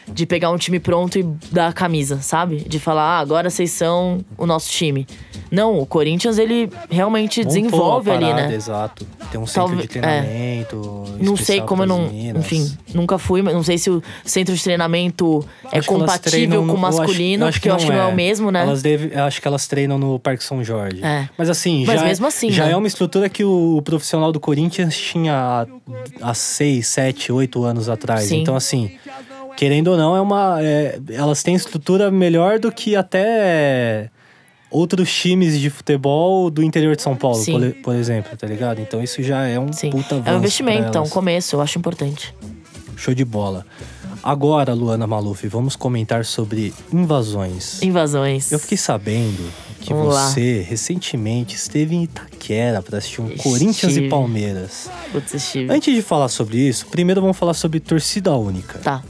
de 0.07 0.25
pegar 0.25 0.51
um 0.51 0.57
time 0.57 0.79
pronto 0.79 1.17
e 1.19 1.23
dar 1.51 1.67
a 1.67 1.73
camisa, 1.73 2.19
sabe? 2.21 2.57
De 2.57 2.79
falar, 2.79 3.17
ah, 3.17 3.19
agora 3.19 3.49
vocês 3.49 3.71
são 3.71 4.19
o 4.37 4.45
nosso 4.45 4.69
time. 4.69 5.07
Não, 5.51 5.79
o 5.79 5.85
Corinthians, 5.85 6.37
ele 6.37 6.69
realmente 6.89 7.39
Montou 7.39 7.53
desenvolve 7.53 8.09
a 8.11 8.13
ali, 8.15 8.25
parada, 8.25 8.47
né? 8.47 8.55
Exato. 8.55 9.05
Tem 9.31 9.39
um 9.39 9.45
centro 9.45 9.67
Talvez- 9.69 9.89
de 9.89 9.97
é. 9.97 10.01
treinamento. 10.01 11.03
Não 11.19 11.37
sei 11.37 11.61
como 11.61 11.83
eu 11.83 11.87
não. 11.87 12.01
meninas. 12.07 12.43
Enfim, 12.45 12.77
nunca 12.93 13.17
fui, 13.17 13.41
mas 13.41 13.53
não 13.53 13.63
sei 13.63 13.77
se 13.77 13.89
o 13.89 14.01
centro 14.23 14.55
de 14.55 14.63
treinamento 14.63 15.45
é 15.71 15.81
compatível 15.81 16.31
treinam 16.31 16.67
com 16.67 16.73
o 16.73 16.77
no- 16.77 16.81
eu 16.83 16.87
acho- 16.87 16.97
masculino, 16.99 17.51
porque 17.51 17.69
eu 17.69 17.75
acho 17.75 17.85
que 17.85 17.91
não 17.91 17.99
é 18.01 18.05
o 18.05 18.15
mesmo, 18.15 18.51
né? 18.51 18.61
Elas 18.61 18.81
deve, 18.81 19.11
eu 19.15 19.23
acho 19.23 19.41
que 19.41 19.47
elas 19.47 19.67
treinam 19.67 19.97
no 19.97 20.19
Parque 20.19 20.43
São 20.43 20.63
Jorge. 20.63 21.03
É. 21.03 21.29
Mas 21.37 21.49
assim, 21.49 21.85
Mas 21.85 21.99
já, 22.01 22.05
mesmo 22.07 22.25
assim, 22.27 22.51
já 22.51 22.65
né? 22.65 22.71
é 22.71 22.75
uma 22.77 22.87
estrutura 22.87 23.29
que 23.29 23.43
o 23.43 23.81
profissional 23.83 24.31
do 24.31 24.39
Corinthians 24.39 24.97
tinha 24.97 25.33
há- 25.33 25.67
há 26.29 26.33
seis, 26.33 26.87
sete, 26.87 27.31
oito 27.31 27.63
anos 27.63 27.87
atrás. 27.89 28.23
Sim. 28.25 28.41
Então, 28.41 28.55
assim, 28.55 28.91
querendo 29.55 29.89
ou 29.89 29.97
não, 29.97 30.15
é 30.15 30.21
uma. 30.21 30.57
é, 30.61 30.99
elas 31.13 31.43
têm 31.43 31.55
estrutura 31.55 32.09
melhor 32.11 32.59
do 32.59 32.71
que 32.71 32.95
até 32.95 34.09
outros 34.75 35.13
times 35.13 35.59
de 35.59 35.69
futebol 35.69 36.49
do 36.49 36.61
interior 36.63 36.95
de 36.95 37.01
São 37.01 37.15
Paulo, 37.15 37.43
por, 37.45 37.73
por 37.83 37.95
exemplo, 37.95 38.35
tá 38.37 38.45
ligado? 38.47 38.81
Então 38.81 39.01
isso 39.01 39.21
já 39.23 39.45
é 39.45 39.59
um 39.59 39.71
Sim. 39.71 39.89
puta 39.89 40.15
É 40.15 40.17
um 40.17 40.19
avanço 40.21 40.37
investimento, 40.37 40.87
é 40.87 40.91
um 40.91 41.03
elas. 41.03 41.09
começo, 41.11 41.55
eu 41.55 41.61
acho 41.61 41.77
importante. 41.79 42.33
Show 42.95 43.13
de 43.13 43.25
bola. 43.25 43.65
Agora, 44.23 44.73
Luana 44.73 45.05
Maluf, 45.05 45.47
vamos 45.47 45.75
comentar 45.75 46.25
sobre 46.25 46.73
invasões. 46.91 47.81
Invasões. 47.83 48.51
Eu 48.51 48.57
fiquei 48.57 48.77
sabendo 48.77 49.43
que 49.81 49.93
Vamos 49.93 50.15
lá. 50.15 50.29
você 50.29 50.65
recentemente 50.67 51.55
esteve 51.55 51.95
em 51.95 52.03
Itaquera 52.05 52.81
para 52.81 52.97
assistir 52.97 53.21
um 53.21 53.27
Estive. 53.27 53.43
Corinthians 53.43 53.97
e 53.97 54.09
Palmeiras. 54.09 54.89
Putz, 55.11 55.31
estive. 55.35 55.71
Antes 55.71 55.93
de 55.93 56.01
falar 56.01 56.27
sobre 56.29 56.57
isso, 56.57 56.87
primeiro 56.87 57.21
vamos 57.21 57.37
falar 57.37 57.53
sobre 57.53 57.79
torcida 57.79 58.33
única. 58.35 58.79
Tá. 58.79 59.03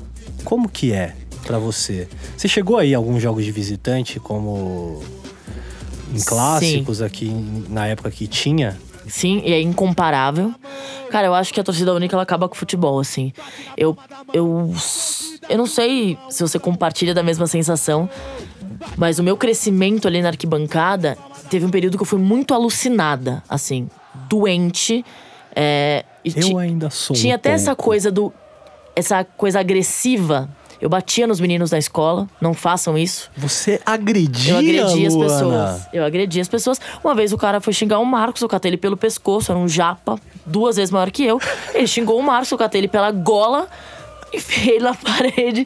Como 0.43 0.67
que 0.67 0.91
é 0.91 1.15
pra 1.47 1.57
você? 1.59 2.09
Você 2.35 2.49
chegou 2.49 2.77
aí 2.77 2.93
a 2.93 2.97
alguns 2.97 3.21
jogos 3.21 3.45
de 3.45 3.51
visitante, 3.53 4.19
como 4.19 5.01
em 6.13 6.19
clássicos 6.21 7.01
aqui 7.01 7.29
na 7.69 7.87
época 7.87 8.11
que 8.11 8.27
tinha? 8.27 8.77
Sim, 9.07 9.41
e 9.45 9.53
é 9.53 9.61
incomparável. 9.61 10.53
Cara, 11.11 11.27
eu 11.27 11.33
acho 11.35 11.53
que 11.53 11.59
a 11.59 11.63
torcida 11.63 11.93
única 11.93 12.15
ela 12.15 12.23
acaba 12.23 12.47
com 12.49 12.55
o 12.55 12.57
futebol, 12.57 12.99
assim. 12.99 13.31
Eu, 13.77 13.95
eu, 14.33 14.73
eu 15.47 15.57
não 15.57 15.67
sei 15.67 16.17
se 16.29 16.41
você 16.41 16.57
compartilha 16.57 17.13
da 17.13 17.21
mesma 17.21 17.45
sensação, 17.45 18.09
mas 18.97 19.19
o 19.19 19.23
meu 19.23 19.37
crescimento 19.37 20.07
ali 20.07 20.21
na 20.21 20.29
arquibancada 20.29 21.17
teve 21.49 21.65
um 21.65 21.69
período 21.69 21.97
que 21.97 22.01
eu 22.03 22.07
fui 22.07 22.19
muito 22.19 22.53
alucinada, 22.53 23.43
assim, 23.47 23.87
doente. 24.27 25.05
É, 25.55 26.03
e 26.23 26.33
Eu 26.35 26.57
ainda 26.57 26.89
sou 26.89 27.15
tinha 27.15 27.33
um 27.33 27.35
até 27.35 27.51
essa 27.51 27.75
pouco. 27.75 27.83
coisa 27.83 28.11
do 28.11 28.33
essa 28.95 29.23
coisa 29.23 29.59
agressiva. 29.59 30.49
Eu 30.85 30.89
batia 30.89 31.25
nos 31.25 31.39
meninos 31.39 31.71
na 31.71 31.79
escola, 31.79 32.27
não 32.39 32.53
façam 32.53 32.95
isso. 32.95 33.31
Você 33.35 33.81
agredia, 33.83 34.53
Eu 34.53 34.57
agredia 34.59 35.07
as 35.07 35.15
pessoas. 35.15 35.87
Eu 35.91 36.05
agredia 36.05 36.41
as 36.43 36.47
pessoas. 36.47 36.79
Uma 37.03 37.15
vez 37.15 37.33
o 37.33 37.39
cara 37.39 37.59
foi 37.59 37.73
xingar 37.73 37.97
o 37.97 38.05
Marcos, 38.05 38.39
eu 38.43 38.47
catei 38.47 38.69
ele 38.69 38.77
pelo 38.77 38.95
pescoço, 38.95 39.51
era 39.51 39.57
um 39.57 39.67
japa, 39.67 40.19
duas 40.45 40.75
vezes 40.75 40.91
maior 40.91 41.09
que 41.09 41.25
eu. 41.25 41.41
Ele 41.73 41.87
xingou 41.87 42.19
o 42.19 42.21
Marcos, 42.21 42.51
eu 42.51 42.57
catei 42.59 42.81
ele 42.81 42.87
pela 42.87 43.09
gola, 43.09 43.67
enfiei 44.37 44.75
ele 44.75 44.83
na 44.83 44.93
parede, 44.93 45.65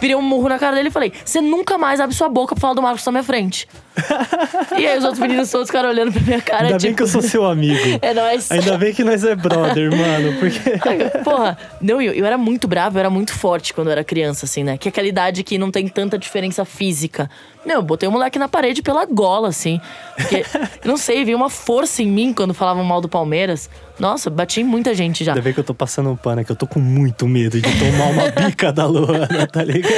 virei 0.00 0.16
um 0.16 0.22
murro 0.22 0.48
na 0.48 0.58
cara 0.58 0.76
dele 0.76 0.88
e 0.88 0.92
falei: 0.92 1.12
Você 1.24 1.40
nunca 1.40 1.78
mais 1.78 2.00
abre 2.00 2.14
sua 2.14 2.28
boca 2.28 2.54
pra 2.54 2.60
falar 2.60 2.74
do 2.74 2.82
Marcos 2.82 3.04
na 3.04 3.12
minha 3.12 3.24
frente. 3.24 3.68
e 4.78 4.86
aí 4.86 4.98
os 4.98 5.04
outros 5.04 5.20
meninos 5.20 5.50
todos 5.50 5.68
ficaram 5.68 5.88
olhando 5.88 6.12
pra 6.12 6.22
minha 6.22 6.40
cara, 6.40 6.66
Ainda 6.66 6.78
tipo. 6.78 6.88
bem 6.88 6.94
que 6.94 7.02
eu 7.02 7.06
sou 7.06 7.22
seu 7.22 7.44
amigo. 7.44 7.80
É 8.02 8.14
nóis. 8.14 8.50
Ainda 8.50 8.78
bem 8.78 8.94
que 8.94 9.04
nós 9.04 9.24
é 9.24 9.34
brother, 9.34 9.90
mano. 9.90 10.38
Porque. 10.38 11.18
Porra, 11.22 11.58
não, 11.80 12.00
eu, 12.00 12.12
eu 12.12 12.24
era 12.24 12.38
muito 12.38 12.66
bravo, 12.66 12.96
eu 12.96 13.00
era 13.00 13.10
muito 13.10 13.32
forte 13.32 13.74
quando 13.74 13.88
eu 13.88 13.92
era 13.92 14.04
criança, 14.04 14.46
assim, 14.46 14.64
né? 14.64 14.78
Que 14.78 14.88
é 14.88 14.90
aquela 14.90 15.06
idade 15.06 15.42
que 15.42 15.58
não 15.58 15.70
tem 15.70 15.86
tanta 15.88 16.18
diferença 16.18 16.64
física. 16.64 17.28
Não, 17.64 17.76
eu 17.76 17.82
botei 17.82 18.08
o 18.08 18.12
moleque 18.12 18.38
na 18.38 18.48
parede 18.48 18.82
pela 18.82 19.04
gola, 19.04 19.48
assim. 19.48 19.80
Porque, 20.16 20.44
não 20.84 20.96
sei, 20.96 21.24
veio 21.24 21.36
uma 21.36 21.50
força 21.50 22.02
em 22.02 22.06
mim 22.06 22.32
quando 22.32 22.54
falavam 22.54 22.82
mal 22.84 23.00
do 23.00 23.08
Palmeiras. 23.08 23.68
Nossa, 24.00 24.30
bati 24.30 24.62
em 24.62 24.64
muita 24.64 24.94
gente 24.94 25.22
já. 25.22 25.32
Ainda 25.32 25.42
bem 25.42 25.52
que 25.52 25.60
eu 25.60 25.64
tô 25.64 25.74
passando 25.74 26.08
um 26.10 26.16
pano 26.16 26.40
aqui. 26.40 26.50
Eu 26.50 26.56
tô 26.56 26.66
com 26.66 26.80
muito 26.80 27.28
medo 27.28 27.60
de 27.60 27.68
tomar 27.78 28.06
uma 28.06 28.30
bica 28.46 28.72
da 28.72 28.86
Luana, 28.86 29.46
tá 29.46 29.62
ligado? 29.62 29.92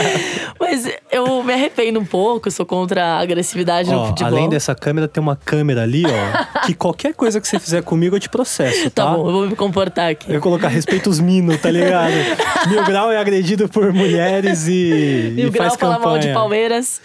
Mas 0.59 0.91
eu 1.11 1.43
me 1.45 1.53
arrependo 1.53 2.01
um 2.01 2.05
pouco, 2.05 2.51
sou 2.51 2.67
contra 2.67 3.05
a 3.05 3.21
agressividade 3.21 3.89
no 3.91 3.99
Ó, 3.99 4.07
futebol. 4.09 4.33
além 4.33 4.49
dessa 4.49 4.75
câmera, 4.75 5.07
tem 5.07 5.23
uma 5.23 5.37
câmera 5.37 5.83
ali, 5.83 6.03
ó. 6.05 6.63
que 6.67 6.75
qualquer 6.75 7.15
coisa 7.15 7.41
que 7.41 7.47
você 7.47 7.61
fizer 7.61 7.83
comigo, 7.83 8.17
eu 8.17 8.21
te 8.21 8.29
processo, 8.29 8.91
tá? 8.91 9.05
Tá 9.05 9.11
bom, 9.13 9.29
eu 9.29 9.33
vou 9.33 9.47
me 9.47 9.55
comportar 9.55 10.11
aqui. 10.11 10.27
Eu 10.29 10.35
vou 10.35 10.43
colocar 10.43 10.69
respeito 10.69 11.09
os 11.09 11.21
minos, 11.21 11.61
tá 11.61 11.71
ligado? 11.71 12.13
Mil 12.69 12.85
Grau 12.85 13.13
é 13.13 13.19
agredido 13.19 13.69
por 13.69 13.93
mulheres 13.93 14.67
e, 14.67 15.33
o 15.37 15.41
e 15.41 15.51
Grau 15.51 15.69
faz 15.69 15.81
fala 15.81 15.95
campanha. 15.95 16.13
mal 16.13 16.19
de 16.19 16.33
Palmeiras. 16.33 17.01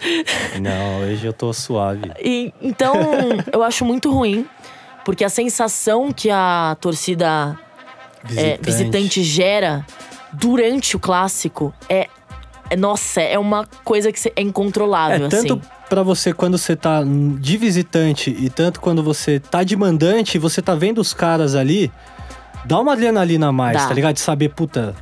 Não, 0.60 1.00
hoje 1.02 1.24
eu 1.26 1.32
tô 1.32 1.52
suave. 1.52 2.10
E, 2.20 2.52
então, 2.60 2.94
eu 3.52 3.62
acho 3.62 3.84
muito 3.84 4.10
ruim, 4.10 4.44
porque 5.08 5.24
a 5.24 5.30
sensação 5.30 6.12
que 6.12 6.28
a 6.28 6.76
torcida 6.82 7.58
é, 8.36 8.58
visitante 8.60 9.22
gera 9.22 9.86
durante 10.34 10.96
o 10.96 10.98
clássico 10.98 11.72
é, 11.88 12.08
é- 12.68 12.76
nossa, 12.76 13.22
é 13.22 13.38
uma 13.38 13.66
coisa 13.82 14.12
que 14.12 14.30
é 14.36 14.42
incontrolável, 14.42 15.24
É, 15.24 15.28
tanto 15.30 15.54
assim. 15.54 15.62
pra 15.88 16.02
você 16.02 16.34
quando 16.34 16.58
você 16.58 16.76
tá 16.76 17.02
de 17.40 17.56
visitante 17.56 18.36
e 18.38 18.50
tanto 18.50 18.82
quando 18.82 19.02
você 19.02 19.40
tá 19.40 19.64
de 19.64 19.74
mandante, 19.76 20.38
você 20.38 20.60
tá 20.60 20.74
vendo 20.74 20.98
os 21.00 21.14
caras 21.14 21.54
ali, 21.54 21.90
dá 22.66 22.78
uma 22.78 22.92
adrenalina 22.92 23.46
a 23.48 23.52
mais, 23.52 23.78
Dá. 23.78 23.88
tá 23.88 23.94
ligado? 23.94 24.12
De 24.16 24.20
saber, 24.20 24.50
puta, 24.50 24.94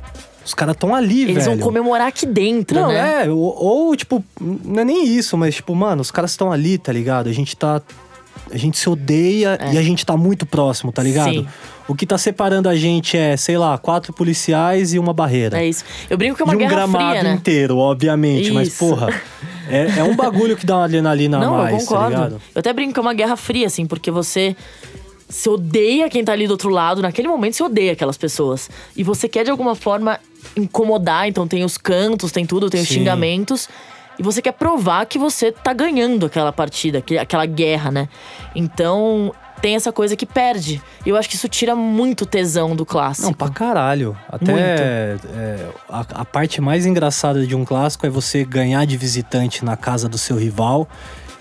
os 0.45 0.53
caras 0.53 0.77
tão 0.77 0.95
ali, 0.95 1.23
Eles 1.23 1.43
velho. 1.43 1.57
vão 1.57 1.65
comemorar 1.67 2.07
aqui 2.07 2.25
dentro, 2.25 2.79
Não, 2.79 2.87
né? 2.87 3.25
é, 3.25 3.29
ou, 3.29 3.37
ou, 3.61 3.93
tipo, 3.97 4.23
não 4.39 4.83
é 4.83 4.85
nem 4.85 5.05
isso, 5.05 5.37
mas 5.37 5.55
tipo, 5.55 5.75
mano, 5.75 6.01
os 6.01 6.11
caras 6.11 6.31
estão 6.31 6.49
ali, 6.49 6.77
tá 6.77 6.93
ligado? 6.93 7.27
A 7.27 7.33
gente 7.33 7.57
tá. 7.57 7.81
A 8.51 8.57
gente 8.57 8.77
se 8.77 8.89
odeia 8.89 9.57
É. 9.61 9.73
e 9.73 9.77
a 9.77 9.81
gente 9.81 10.05
tá 10.05 10.15
muito 10.17 10.45
próximo, 10.45 10.91
tá 10.91 11.03
ligado? 11.03 11.31
Sim. 11.31 11.47
O 11.87 11.95
que 11.95 12.05
tá 12.05 12.17
separando 12.17 12.67
a 12.67 12.75
gente 12.75 13.17
é, 13.17 13.37
sei 13.37 13.57
lá, 13.57 13.77
quatro 13.77 14.11
policiais 14.11 14.93
e 14.93 14.99
uma 14.99 15.13
barreira. 15.13 15.61
É 15.61 15.67
isso. 15.67 15.83
Eu 16.09 16.17
brinco 16.17 16.35
que 16.35 16.41
é 16.41 16.45
uma 16.45 16.53
e 16.53 16.55
um 16.55 16.59
guerra 16.59 16.71
gramado 16.71 17.09
fria, 17.11 17.23
né? 17.23 17.33
inteiro, 17.33 17.77
obviamente, 17.77 18.51
mas 18.51 18.67
Isso. 18.67 18.79
porra, 18.79 19.09
é, 19.69 19.99
é 19.99 20.03
um 20.03 20.15
bagulho 20.15 20.57
que 20.57 20.65
dá 20.65 20.77
uma 20.77 20.83
adrenalina 20.85 21.39
Não, 21.39 21.55
a 21.55 21.57
mais, 21.63 21.73
eu 21.73 21.79
tá 21.79 21.85
concordo. 21.85 22.09
ligado? 22.09 22.41
eu 22.55 22.59
até 22.59 22.73
brinco 22.73 22.93
que 22.93 22.99
é 22.99 23.01
uma 23.01 23.13
guerra 23.13 23.37
fria, 23.37 23.67
assim, 23.67 23.85
porque 23.85 24.11
você 24.11 24.55
se 25.29 25.49
odeia 25.49 26.09
quem 26.09 26.23
tá 26.25 26.31
ali 26.33 26.45
do 26.47 26.51
outro 26.51 26.69
lado. 26.69 27.01
Naquele 27.01 27.27
momento 27.27 27.55
você 27.55 27.63
odeia 27.63 27.93
aquelas 27.93 28.17
pessoas. 28.17 28.69
E 28.95 29.03
você 29.03 29.27
quer 29.29 29.43
de 29.45 29.51
alguma 29.51 29.75
forma 29.75 30.19
incomodar, 30.57 31.27
então 31.27 31.47
tem 31.47 31.63
os 31.63 31.77
cantos, 31.77 32.31
tem 32.31 32.45
tudo, 32.45 32.69
tem 32.69 32.81
os 32.81 32.87
Sim. 32.87 32.95
xingamentos. 32.95 33.67
E 34.19 34.23
você 34.23 34.41
quer 34.41 34.53
provar 34.53 35.05
que 35.05 35.17
você 35.19 35.51
tá 35.51 35.73
ganhando 35.73 36.25
aquela 36.25 36.51
partida, 36.51 37.01
que- 37.01 37.17
aquela 37.17 37.45
guerra, 37.45 37.91
né? 37.91 38.09
Então 38.55 39.33
tem 39.61 39.75
essa 39.75 39.91
coisa 39.91 40.15
que 40.15 40.25
perde. 40.25 40.81
E 41.05 41.09
eu 41.09 41.15
acho 41.17 41.27
que 41.29 41.35
isso 41.35 41.47
tira 41.49 41.75
muito 41.75 42.25
tesão 42.25 42.75
do 42.75 42.85
clássico. 42.85 43.27
Não, 43.27 43.33
pra 43.33 43.49
caralho. 43.49 44.15
Até 44.29 44.51
é, 44.53 45.69
a, 45.89 45.99
a 46.21 46.25
parte 46.25 46.61
mais 46.61 46.85
engraçada 46.85 47.45
de 47.45 47.55
um 47.55 47.65
clássico 47.65 48.05
é 48.05 48.09
você 48.09 48.43
ganhar 48.43 48.85
de 48.85 48.95
visitante 48.97 49.65
na 49.65 49.75
casa 49.75 50.07
do 50.07 50.17
seu 50.17 50.35
rival 50.37 50.87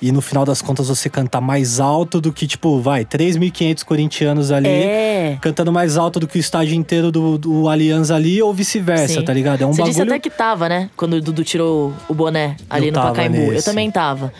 e 0.01 0.13
no 0.13 0.21
final 0.21 0.45
das 0.45 0.61
contas 0.61 0.89
você 0.89 1.09
cantar 1.09 1.41
mais 1.41 1.81
alto 1.81 2.21
do 2.21 2.33
que, 2.33 2.47
tipo, 2.47 2.81
vai, 2.81 3.05
3.500 3.05 3.85
corintianos 3.85 4.51
ali. 4.53 4.69
É. 4.69 5.39
Cantando 5.41 5.73
mais 5.73 5.97
alto 5.97 6.21
do 6.21 6.27
que 6.27 6.39
o 6.39 6.41
estádio 6.41 6.75
inteiro 6.75 7.11
do, 7.11 7.39
do 7.39 7.69
Allianz 7.69 8.11
ali 8.11 8.43
ou 8.43 8.53
vice-versa, 8.53 9.23
tá 9.23 9.33
ligado? 9.33 9.63
É 9.63 9.67
um 9.67 9.73
Você 9.73 9.79
bagulho. 9.83 9.93
disse 9.93 10.03
até 10.03 10.19
que 10.19 10.31
tava, 10.31 10.69
né? 10.69 10.91
Quando 10.97 11.15
o 11.15 11.21
Dudu 11.21 11.43
tirou 11.45 11.93
o 12.09 12.15
boné 12.15 12.57
ali 12.69 12.89
Eu 12.89 12.93
no 12.93 13.01
Pacaembu. 13.01 13.37
Eu 13.39 13.53
nesse. 13.53 13.65
também 13.65 13.91
tava. 13.91 14.33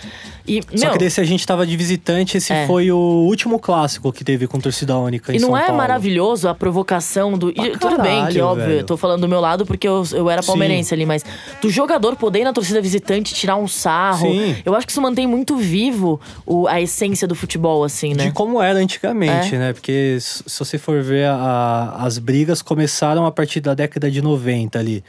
E, 0.47 0.63
Só 0.79 0.87
meu, 0.87 0.93
que 0.93 0.99
desse 0.99 1.21
a 1.21 1.25
gente 1.25 1.47
tava 1.47 1.67
de 1.67 1.77
visitante, 1.77 2.37
esse 2.37 2.53
É. 2.53 2.67
foi 2.67 2.91
o 2.93 2.97
último 2.97 3.59
clássico 3.59 4.13
que 4.13 4.23
teve 4.25 4.47
com 4.47 4.59
torcida 4.61 4.97
única 4.97 5.33
em 5.33 5.37
E 5.37 5.39
não 5.41 5.49
São 5.49 5.57
é 5.57 5.63
Paulo. 5.63 5.77
maravilhoso 5.79 6.49
a 6.49 6.55
provocação 6.55 7.37
do. 7.37 7.51
E 7.51 7.77
tudo 7.79 8.01
bem, 8.01 8.27
que 8.29 8.41
óbvio, 8.41 8.67
velho. 8.67 8.79
eu 8.81 8.85
tô 8.85 8.97
falando 8.97 9.23
do 9.23 9.29
meu 9.29 9.41
lado 9.41 9.67
porque 9.67 9.87
eu, 9.89 10.05
eu 10.13 10.31
era 10.31 10.43
Sim. 10.43 10.47
palmeirense 10.49 10.95
ali, 10.95 11.05
mas 11.07 11.25
do 11.61 11.69
jogador 11.71 12.17
poder 12.17 12.41
ir 12.41 12.45
na 12.45 12.53
torcida 12.53 12.81
visitante 12.81 13.35
tirar 13.35 13.57
um 13.57 13.67
sarro. 13.67 14.29
Sim. 14.31 14.57
Eu 14.65 14.75
acho 14.75 14.87
que 14.87 14.93
isso 14.93 15.01
mantém 15.03 15.27
muito 15.27 15.57
vivo 15.57 16.21
o- 16.45 16.67
a 16.69 16.81
essência 16.81 17.27
do 17.27 17.35
futebol, 17.35 17.83
assim, 17.85 18.15
né? 18.15 18.27
De 18.27 18.33
como 18.33 18.63
era 18.63 18.79
antigamente, 18.79 19.55
É. 19.55 19.59
né? 19.59 19.73
Porque 19.73 20.19
se 20.21 20.43
você 20.59 20.79
for 20.79 21.03
ver, 21.03 21.27
a- 21.27 21.97
as 22.01 22.19
brigas 22.19 22.63
começaram 22.63 23.27
a 23.27 23.31
partir 23.33 23.61
da 23.61 23.75
década 23.75 24.11
de 24.11 24.23
90 24.23 24.79
ali. 24.79 25.03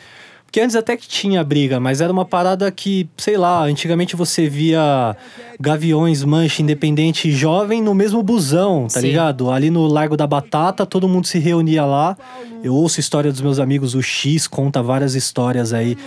Porque 0.48 0.62
antes 0.62 0.78
até 0.78 0.96
que 0.96 1.08
tinha 1.08 1.44
briga, 1.44 1.78
mas 1.78 2.00
era 2.00 2.12
uma 2.12 2.24
parada 2.24 2.72
que, 2.72 3.08
sei 3.18 3.38
lá, 3.38 3.64
antigamente 3.64 4.16
você 4.16 4.48
via 4.48 5.16
Gaviões, 5.60 6.24
Mancha, 6.24 6.62
Independente 6.62 7.28
e 7.28 7.32
Jovem 7.32 7.82
no 7.82 7.94
mesmo 7.94 8.24
busão, 8.24 8.88
tá 8.88 9.02
Sim. 9.02 9.08
ligado? 9.08 9.52
Ali 9.52 9.70
no 9.70 9.86
Largo 9.86 10.16
da 10.16 10.26
Batata, 10.26 10.86
todo 10.86 11.08
mundo 11.08 11.28
se 11.28 11.38
reunia 11.38 11.86
lá. 11.86 12.18
Eu 12.64 12.74
ouço 12.74 13.00
história 13.00 13.30
dos 13.30 13.42
meus 13.42 13.60
amigos, 13.60 13.94
o 13.94 14.02
X 14.02 14.48
conta 14.48 14.82
várias 14.82 15.16
histórias 15.16 15.74
aí 15.74 15.98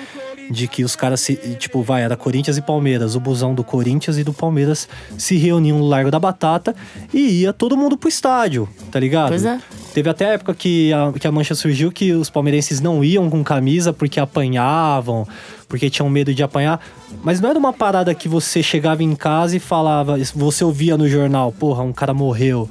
de 0.51 0.67
que 0.67 0.83
os 0.83 0.97
caras 0.97 1.21
se. 1.21 1.37
Tipo, 1.37 1.83
vai, 1.83 2.03
era 2.03 2.17
Corinthians 2.17 2.57
e 2.57 2.63
Palmeiras. 2.63 3.15
O 3.15 3.21
busão 3.21 3.55
do 3.55 3.63
Corinthians 3.63 4.19
e 4.19 4.25
do 4.25 4.33
Palmeiras 4.33 4.89
se 5.17 5.37
reuniam 5.37 5.79
no 5.79 5.87
Largo 5.87 6.11
da 6.11 6.19
Batata 6.19 6.75
e 7.15 7.43
ia 7.43 7.53
todo 7.53 7.77
mundo 7.77 7.97
pro 7.97 8.09
estádio, 8.09 8.69
tá 8.91 8.99
ligado? 8.99 9.29
Pois 9.29 9.45
é. 9.45 9.61
Teve 9.93 10.09
até 10.09 10.27
a 10.27 10.29
época 10.35 10.55
que 10.55 10.93
a, 10.93 11.13
que 11.13 11.27
a 11.27 11.33
mancha 11.33 11.55
surgiu 11.55 11.91
que 11.91 12.13
os 12.13 12.31
palmeirenses 12.31 12.81
não 12.81 13.03
iam 13.03 13.29
com 13.29 13.43
camisa 13.43 13.93
porque 13.93 14.21
apanhavam, 14.21 15.27
porque 15.69 15.91
tinham 15.91 16.09
medo 16.09 16.33
de 16.33 16.43
apanhar. 16.43 16.81
Mas 17.23 17.41
não 17.41 17.51
era 17.51 17.59
uma 17.59 17.73
parada 17.73 18.15
que 18.15 18.29
você 18.29 18.63
chegava 18.63 19.03
em 19.03 19.15
casa 19.17 19.57
e 19.57 19.61
falava, 19.61 20.17
você 20.35 20.65
ouvia 20.65 20.97
no 20.97 21.09
jornal, 21.09 21.53
porra, 21.53 21.83
um 21.83 21.93
cara 21.93 22.15
morreu. 22.15 22.71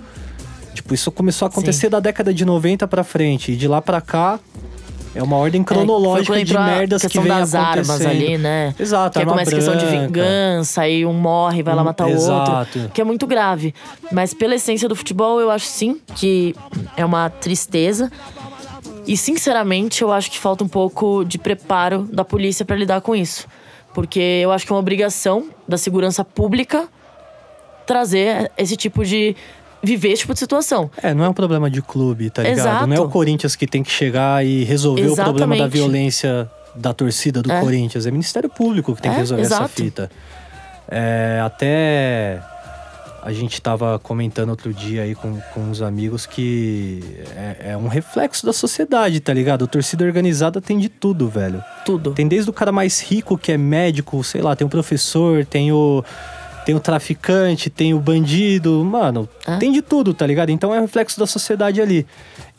Tipo, 0.74 0.94
isso 0.94 1.12
começou 1.12 1.46
a 1.46 1.50
acontecer 1.50 1.90
da 1.90 2.00
década 2.00 2.34
de 2.34 2.46
90 2.46 2.88
pra 2.88 3.04
frente. 3.04 3.52
E 3.52 3.56
de 3.56 3.68
lá 3.68 3.82
pra 3.82 4.00
cá, 4.00 4.40
é 5.16 5.24
uma 5.24 5.36
ordem 5.38 5.62
É, 5.62 5.64
cronológica 5.64 6.34
quando 6.34 6.46
de 6.46 6.54
merdas 6.54 7.02
que 7.02 7.08
questão 7.08 7.24
vem 7.24 7.32
das 7.32 7.56
armas 7.56 8.06
ali, 8.06 8.38
né? 8.38 8.74
Exato, 8.80 9.20
Que 9.20 9.26
começa 9.26 9.52
a 9.52 9.54
questão 9.56 9.76
de 9.76 9.86
vingança, 9.86 10.82
aí 10.82 11.06
um 11.06 11.14
morre, 11.14 11.64
vai 11.64 11.74
lá 11.76 11.82
Hum, 11.82 11.86
matar 11.86 12.08
o 12.08 12.12
exato. 12.12 12.52
outro. 12.80 12.92
Que 12.94 13.02
é 13.02 13.04
muito 13.04 13.26
grave. 13.26 13.74
Mas 14.12 14.34
pela 14.34 14.56
essência 14.56 14.88
do 14.88 14.96
futebol, 14.96 15.40
eu 15.42 15.50
acho 15.50 15.66
sim 15.66 16.00
que 16.16 16.56
é 16.96 17.04
uma 17.04 17.30
tristeza. 17.30 18.12
E 19.08 19.18
sinceramente, 19.18 20.02
eu 20.04 20.12
acho 20.12 20.30
que 20.30 20.38
falta 20.38 20.64
um 20.64 20.68
pouco 20.68 21.24
de 21.26 21.38
preparo 21.40 22.08
da 22.12 22.24
polícia 22.24 22.64
pra 22.64 22.76
lidar 22.76 23.02
com 23.02 23.16
isso. 23.16 23.48
Porque 23.94 24.20
eu 24.20 24.52
acho 24.52 24.66
que 24.66 24.72
é 24.72 24.76
uma 24.76 24.80
obrigação 24.80 25.48
da 25.68 25.78
segurança 25.78 26.24
pública 26.24 26.88
trazer 27.86 28.52
esse 28.58 28.76
tipo 28.78 29.04
de. 29.04 29.36
Viver 29.84 30.10
esse 30.10 30.22
tipo 30.22 30.34
de 30.34 30.40
situação. 30.40 30.90
É, 31.02 31.14
não 31.14 31.24
é 31.24 31.30
um 31.30 31.34
problema 31.34 31.70
de 31.70 31.82
clube, 31.82 32.30
tá 32.30 32.44
ligado? 32.44 32.60
Exato. 32.60 32.88
Não 32.88 32.96
é 32.96 33.00
o 33.00 33.10
Corinthians 33.10 33.56
que 33.56 33.66
tem 33.68 33.82
que 33.84 33.92
chegar 33.92 34.46
e 34.46 34.64
resolver 34.64 35.08
o 35.08 35.16
problema 35.16 35.56
da 35.56 35.64
Exatamente. 35.64 35.74
violência 35.74 36.50
da 36.76 36.94
torcida 36.94 37.42
do 37.42 37.52
É. 37.52 37.60
Corinthians. 37.60 38.06
É 38.06 38.10
o 38.10 38.12
Ministério 38.14 38.50
Público 38.50 38.96
que 38.96 39.02
tem 39.02 39.12
que 39.12 39.18
É, 39.18 39.20
resolver 39.22 39.44
essa 39.44 39.56
exato. 39.56 39.70
fita. 39.70 40.12
É, 40.88 41.42
até 41.44 42.42
a 43.22 43.32
gente 43.34 43.62
tava 43.62 44.00
comentando 44.00 44.50
outro 44.50 44.74
dia 44.74 45.02
aí 45.04 45.14
com, 45.14 45.40
com 45.54 45.60
uns 45.62 45.82
amigos 45.82 46.26
que 46.26 47.04
é, 47.36 47.72
é 47.72 47.78
um 47.78 47.88
reflexo 47.88 48.46
da 48.46 48.54
sociedade, 48.54 49.20
tá 49.20 49.34
ligado? 49.34 49.66
A 49.66 49.68
torcida 49.68 50.06
organizada 50.06 50.62
tem 50.62 50.80
de 50.80 50.88
tudo, 50.90 51.28
velho. 51.28 51.62
Tudo. 51.86 52.12
Tem 52.14 52.28
desde 52.28 52.50
o 52.50 52.54
cara 52.54 52.72
mais 52.72 53.02
rico, 53.02 53.38
que 53.38 53.52
é 53.52 53.58
médico, 53.58 54.24
sei 54.24 54.42
lá, 54.42 54.56
tem 54.56 54.66
o 54.66 54.70
professor, 54.70 55.46
tem 55.46 55.72
o. 55.72 56.04
Tem 56.66 56.76
o 56.76 56.80
traficante, 56.80 57.70
tem 57.70 57.94
o 57.94 58.00
bandido, 58.00 58.84
mano, 58.84 59.28
É. 59.48 59.58
tem 59.58 59.72
de 59.72 59.82
tudo, 59.82 60.14
tá 60.14 60.26
ligado? 60.26 60.50
Então 60.50 60.74
é 60.74 60.78
um 60.78 60.82
reflexo 60.82 61.20
da 61.20 61.26
sociedade 61.26 61.82
ali. 61.82 62.06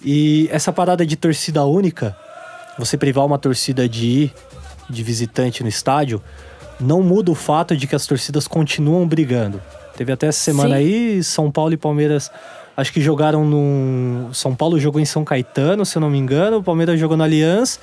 E 0.05 0.49
essa 0.51 0.73
parada 0.73 1.05
de 1.07 1.17
torcida 1.17 1.65
única, 1.65 2.17
você 2.79 2.97
privar 2.97 3.25
uma 3.25 3.39
torcida 3.39 3.89
de 3.89 4.07
ir 4.07 4.35
de 4.89 5.03
visitante 5.03 5.63
no 5.63 5.69
estádio, 5.69 6.21
não 6.81 7.03
muda 7.03 7.31
o 7.31 7.35
fato 7.35 7.77
de 7.77 7.87
que 7.87 7.95
as 7.95 8.07
torcidas 8.07 8.49
continuam 8.49 9.07
brigando. 9.07 9.61
Teve 9.97 10.13
até 10.13 10.27
essa 10.29 10.41
semana 10.41 10.71
Sim. 10.77 10.83
aí, 10.83 11.23
São 11.25 11.51
Paulo 11.51 11.75
e 11.75 11.77
Palmeiras, 11.77 12.31
acho 12.77 12.93
que 12.93 13.01
jogaram 13.01 13.45
num. 13.45 14.31
São 14.33 14.55
Paulo 14.55 14.81
jogou 14.81 15.01
em 15.01 15.05
São 15.05 15.25
Caetano, 15.25 15.85
se 15.85 15.97
eu 15.97 16.01
não 16.01 16.09
me 16.11 16.19
engano, 16.19 16.59
o 16.59 16.63
Palmeiras 16.63 16.99
jogou 16.99 17.17
no 17.17 17.23
Allianz. 17.23 17.79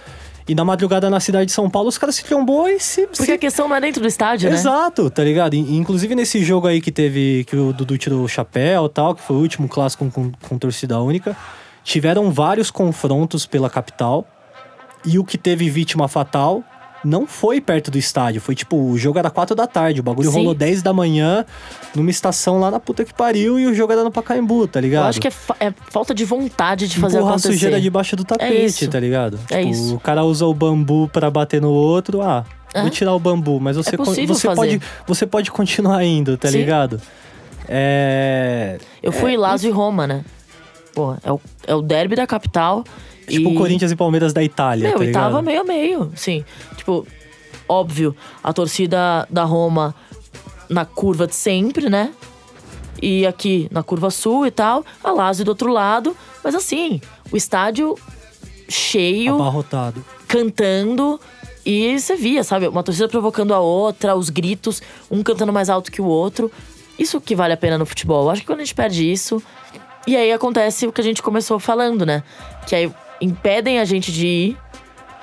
E 0.48 0.56
na 0.56 0.64
madrugada 0.64 1.10
na 1.10 1.20
cidade 1.20 1.48
de 1.48 1.52
São 1.52 1.70
Paulo, 1.70 1.90
os 1.90 1.98
caras 1.98 2.16
se 2.16 2.24
trombou 2.24 2.70
e 2.70 2.80
se. 2.80 3.06
Porque 3.08 3.26
se... 3.26 3.32
a 3.32 3.38
questão 3.38 3.68
não 3.68 3.76
é 3.76 3.82
dentro 3.82 4.02
do 4.02 4.08
estádio, 4.08 4.50
né? 4.50 4.56
Exato, 4.56 5.10
tá 5.10 5.24
ligado? 5.24 5.54
E- 5.56 5.76
Inclusive 5.78 6.16
nesse 6.16 6.44
jogo 6.44 6.68
aí 6.68 6.80
que 6.80 6.92
teve, 6.92 7.44
que 7.46 7.56
o 7.56 7.74
Dudu 7.74 7.98
tirou 7.98 8.24
o 8.24 8.28
chapéu 8.30 8.86
e 8.86 8.90
tal, 8.90 9.14
que 9.14 9.22
foi 9.22 9.36
o 9.36 9.40
último 9.40 9.68
clássico 9.68 10.10
com, 10.10 10.32
com 10.32 10.58
torcida 10.58 10.98
única, 11.02 11.36
tiveram 11.84 12.32
vários 12.32 12.72
confrontos 12.72 13.46
pela 13.46 13.70
capital. 13.70 14.26
E 15.06 15.20
o 15.20 15.24
que 15.24 15.38
teve 15.38 15.70
vítima 15.70 16.08
fatal 16.08 16.64
não 17.08 17.26
foi 17.26 17.62
perto 17.62 17.90
do 17.90 17.98
estádio. 17.98 18.42
Foi 18.42 18.54
tipo, 18.54 18.76
o 18.78 18.98
jogo 18.98 19.18
era 19.18 19.30
4 19.30 19.56
da 19.56 19.66
tarde, 19.66 20.00
o 20.00 20.04
bagulho 20.04 20.30
Sim. 20.30 20.38
rolou 20.40 20.54
10 20.54 20.82
da 20.84 20.92
manhã 20.92 21.46
numa 21.96 22.10
estação 22.10 22.60
lá 22.60 22.70
na 22.70 22.80
puta 22.80 23.06
que 23.06 23.14
pariu 23.14 23.58
e 23.60 23.66
o 23.66 23.74
jogo 23.74 23.94
era 23.94 24.04
no 24.04 24.12
Pacaembu, 24.12 24.68
tá 24.68 24.82
ligado? 24.82 25.04
Eu 25.06 25.10
acho 25.10 25.22
que 25.22 25.28
é, 25.28 25.32
fa- 25.32 25.56
é 25.60 25.74
falta 25.90 26.14
de 26.14 26.26
vontade 26.26 26.88
de 26.88 27.00
fazer 27.00 27.18
Empurrar 27.18 27.34
a 27.34 27.36
acontecer. 27.38 27.54
sujeira 27.54 27.80
debaixo 27.82 28.16
do 28.16 28.24
tapete, 28.26 28.66
isso. 28.66 28.88
tá 28.90 29.00
ligado? 29.00 29.40
É 29.50 29.60
Tipo, 29.60 29.72
isso. 29.72 29.96
O 29.96 30.00
cara 30.00 30.24
usa 30.24 30.46
o 30.46 30.54
bambu 30.54 31.08
pra 31.08 31.32
bater 31.32 31.62
no 31.62 31.72
outro, 31.72 32.22
ah, 32.22 32.46
É. 32.74 32.82
vou 32.82 32.90
tirar 32.90 33.14
o 33.14 33.20
bambu, 33.20 33.60
mas 33.60 33.78
você, 33.78 33.96
possível 33.96 34.36
você, 34.36 34.48
fazer. 34.48 34.56
pode, 34.58 34.82
você 35.08 35.26
pode 35.26 35.52
continuar 35.52 36.04
indo, 36.04 36.38
tá 36.38 36.50
Sim. 36.50 36.58
ligado? 36.58 37.02
É. 37.70 38.78
Eu 39.02 39.12
fui 39.12 39.36
Lazio 39.38 39.70
e 39.70 39.72
Roma, 39.72 40.08
né? 40.08 40.24
Pô, 40.94 41.16
é 41.24 41.32
o, 41.32 41.40
é 41.68 41.76
o 41.76 41.82
derby 41.82 42.16
da 42.16 42.26
capital. 42.26 42.84
Tipo 43.28 43.50
e... 43.50 43.56
Corinthians 43.56 43.92
e 43.92 43.96
Palmeiras 43.96 44.34
da 44.34 44.42
Itália, 44.44 44.90
Meu, 44.90 45.00
tá 45.00 45.06
e 45.06 45.12
tava 45.12 45.42
meio 45.42 45.62
a 45.62 45.64
meio, 45.64 46.12
sim. 46.16 46.46
Tipo, 46.78 47.06
óbvio, 47.68 48.16
a 48.42 48.54
torcida 48.54 49.28
da 49.30 49.44
Roma 49.44 49.94
na 50.70 50.86
curva 50.86 51.28
de 51.28 51.36
sempre, 51.36 51.90
né? 51.90 52.12
E 53.02 53.28
aqui 53.28 53.68
na 53.70 53.84
curva 53.84 54.10
sul 54.10 54.48
e 54.48 54.52
tal, 54.52 54.84
a 55.04 55.12
Lazio 55.12 55.46
do 55.46 55.50
outro 55.50 55.72
lado. 55.72 56.16
Mas 56.44 56.56
assim, 56.56 57.02
o 57.32 57.38
estádio 57.38 57.96
cheio, 58.68 59.36
Abarrotado. 59.36 60.04
cantando. 60.28 61.20
E 61.66 62.00
você 62.00 62.16
via, 62.16 62.46
sabe? 62.46 62.68
Uma 62.68 62.82
torcida 62.82 63.10
provocando 63.10 63.54
a 63.54 63.60
outra, 63.60 64.16
os 64.16 64.30
gritos, 64.30 64.82
um 65.12 65.22
cantando 65.22 65.52
mais 65.52 65.70
alto 65.70 65.92
que 65.92 66.02
o 66.02 66.06
outro. 66.06 66.50
Isso 66.98 67.20
que 67.20 67.36
vale 67.36 67.54
a 67.54 67.58
pena 67.58 67.78
no 67.78 67.86
futebol. 67.86 68.24
Eu 68.24 68.30
acho 68.32 68.42
que 68.42 68.48
quando 68.48 68.62
a 68.62 68.64
gente 68.64 68.74
perde 68.74 69.12
isso. 69.12 69.44
E 70.08 70.16
aí 70.16 70.32
acontece 70.32 70.88
o 70.88 70.94
que 70.94 71.02
a 71.02 71.04
gente 71.04 71.22
começou 71.22 71.60
falando, 71.60 72.06
né? 72.06 72.24
Que 72.66 72.74
aí 72.74 72.92
impedem 73.22 73.80
a 73.80 73.86
gente 73.86 74.12
de 74.12 74.26
ir 74.28 74.58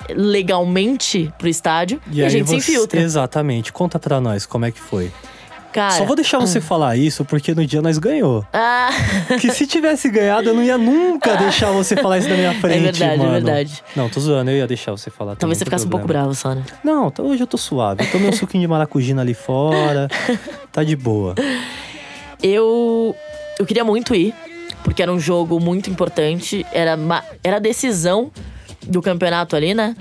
legalmente 0.09 1.31
pro 1.37 1.47
estádio 1.47 1.99
e, 2.11 2.21
a 2.21 2.25
aí 2.25 2.29
gente 2.31 2.47
se 2.49 2.59
você- 2.61 2.71
infiltra. 2.71 2.99
Exatamente. 3.01 3.71
Conta 3.73 3.97
pra 3.99 4.19
nós 4.21 4.45
como 4.45 4.65
é 4.65 4.71
que 4.71 4.79
foi. 4.79 5.11
Cara. 5.73 5.91
Só 5.91 6.05
vou 6.05 6.15
deixar 6.15 6.39
você 6.39 6.61
falar 6.61 6.95
isso 6.95 7.25
porque 7.25 7.53
no 7.53 7.65
dia 7.65 7.81
nós 7.81 7.97
ganhou. 7.97 8.45
Ah, 8.53 8.91
Que 9.41 9.51
se 9.51 9.67
tivesse 9.67 10.09
ganhado, 10.09 10.47
eu 10.49 10.53
não 10.53 10.63
ia 10.63 10.77
nunca 10.77 11.35
deixar 11.35 11.69
você 11.71 11.97
falar 11.97 12.17
isso 12.19 12.29
na 12.29 12.35
minha 12.35 12.53
frente, 12.61 12.81
verdade, 12.81 13.03
é 13.13 13.17
mano. 13.17 13.31
verdade. 13.31 13.83
Não, 13.93 14.07
tô 14.07 14.21
zoando, 14.21 14.51
eu 14.51 14.55
ia 14.57 14.67
deixar 14.67 14.91
você 14.93 15.09
falar. 15.09 15.35
talvez 15.35 15.57
você 15.57 15.65
ficasse 15.65 15.83
um 15.83 15.87
não 15.87 15.91
pouco 15.91 16.05
problema. 16.05 16.27
bravo 16.27 16.35
só, 16.39 16.55
né? 16.55 16.63
Não, 16.81 17.11
hoje 17.19 17.43
eu 17.43 17.47
tô 17.47 17.57
suave. 17.57 18.05
Eu 18.05 18.09
tomei 18.11 18.29
um 18.29 18.31
suquinho 18.33 18.61
de 18.61 18.67
maracujina 18.69 19.21
ali 19.21 19.33
fora. 19.33 20.07
Tá 20.71 20.81
de 20.81 20.95
boa. 20.95 21.35
Eu, 22.41 23.13
eu 23.59 23.65
queria 23.65 23.83
muito 23.83 24.15
ir, 24.15 24.33
porque 24.85 25.01
era 25.01 25.11
um 25.11 25.19
jogo 25.19 25.59
muito 25.59 25.89
importante. 25.89 26.65
Era, 26.71 26.95
ma- 26.95 27.23
era 27.43 27.57
a 27.57 27.59
decisão 27.59 28.31
do 28.83 29.01
campeonato 29.01 29.55
ali, 29.55 29.73
né? 29.73 29.95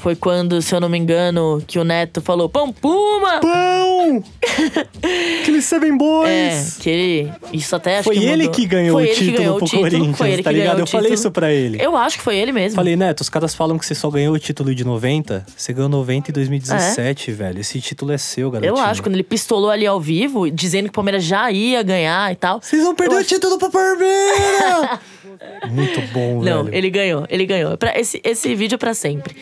Foi 0.00 0.16
quando, 0.16 0.62
se 0.62 0.74
eu 0.74 0.80
não 0.80 0.88
me 0.88 0.96
engano, 0.98 1.62
que 1.66 1.78
o 1.78 1.84
Neto 1.84 2.20
falou: 2.22 2.48
Pão 2.48 2.72
Puma! 2.72 3.38
Pão! 3.40 4.24
Aqueles 5.42 5.64
Seven 5.64 5.92
É, 5.92 5.96
Boys! 5.96 6.76
que 6.80 6.88
ele. 6.90 7.32
Isso 7.52 7.76
até 7.76 7.96
acho 7.98 8.04
Foi 8.04 8.16
que 8.18 8.24
ele 8.24 8.48
que 8.48 8.66
ganhou 8.66 8.94
Foi 8.96 9.04
o 9.04 9.08
que 9.08 9.14
título 9.14 9.36
ganhou 9.38 9.56
pro 9.56 9.64
o 9.64 9.68
título, 9.68 9.90
Corinthians, 9.90 10.16
foi 10.16 10.30
ele 10.30 10.42
tá 10.42 10.50
que 10.50 10.56
ligado? 10.56 10.72
ganhou 10.72 10.82
Eu 10.84 10.86
falei 10.90 11.12
isso 11.12 11.30
pra 11.30 11.52
ele. 11.52 11.78
Eu 11.82 11.96
acho 11.96 12.16
que 12.18 12.22
foi 12.24 12.36
ele 12.38 12.50
mesmo. 12.52 12.76
Falei, 12.76 12.96
Neto, 12.96 13.20
os 13.20 13.28
caras 13.28 13.54
falam 13.54 13.78
que 13.78 13.84
você 13.86 13.94
só 13.94 14.10
ganhou 14.10 14.34
o 14.34 14.38
título 14.38 14.74
de 14.74 14.84
90. 14.84 15.44
Você 15.56 15.72
ganhou 15.72 15.88
90 15.88 16.30
em 16.30 16.32
2017, 16.34 17.32
velho. 17.32 17.60
Esse 17.60 17.80
título 17.80 18.12
é 18.12 18.18
seu, 18.18 18.50
garotinho. 18.50 18.76
Eu 18.76 18.82
acho, 18.82 19.02
quando 19.02 19.14
ele 19.14 19.22
pistolou 19.22 19.70
ali 19.70 19.86
ao 19.86 20.00
vivo, 20.00 20.50
dizendo 20.50 20.84
que 20.84 20.90
o 20.90 20.92
Palmeiras 20.94 21.22
já 21.24 21.50
ia 21.50 21.82
ganhar 21.82 22.32
e 22.32 22.36
tal. 22.36 22.60
Vocês 22.62 22.82
vão 22.82 22.94
perder 22.94 23.14
Eu 23.14 23.18
o 23.18 23.20
acho- 23.20 23.28
título 23.28 23.58
pro 23.58 23.70
Palmeiras! 23.70 24.98
Muito 25.70 26.00
bom, 26.12 26.42
Não, 26.42 26.64
velho. 26.64 26.76
ele 26.76 26.90
ganhou, 26.90 27.24
ele 27.28 27.46
ganhou. 27.46 27.76
Pra- 27.76 27.98
esse, 27.98 28.20
esse 28.24 28.54
vídeo 28.54 28.74
é 28.74 28.78
pra 28.78 28.92
sempre. 28.94 29.34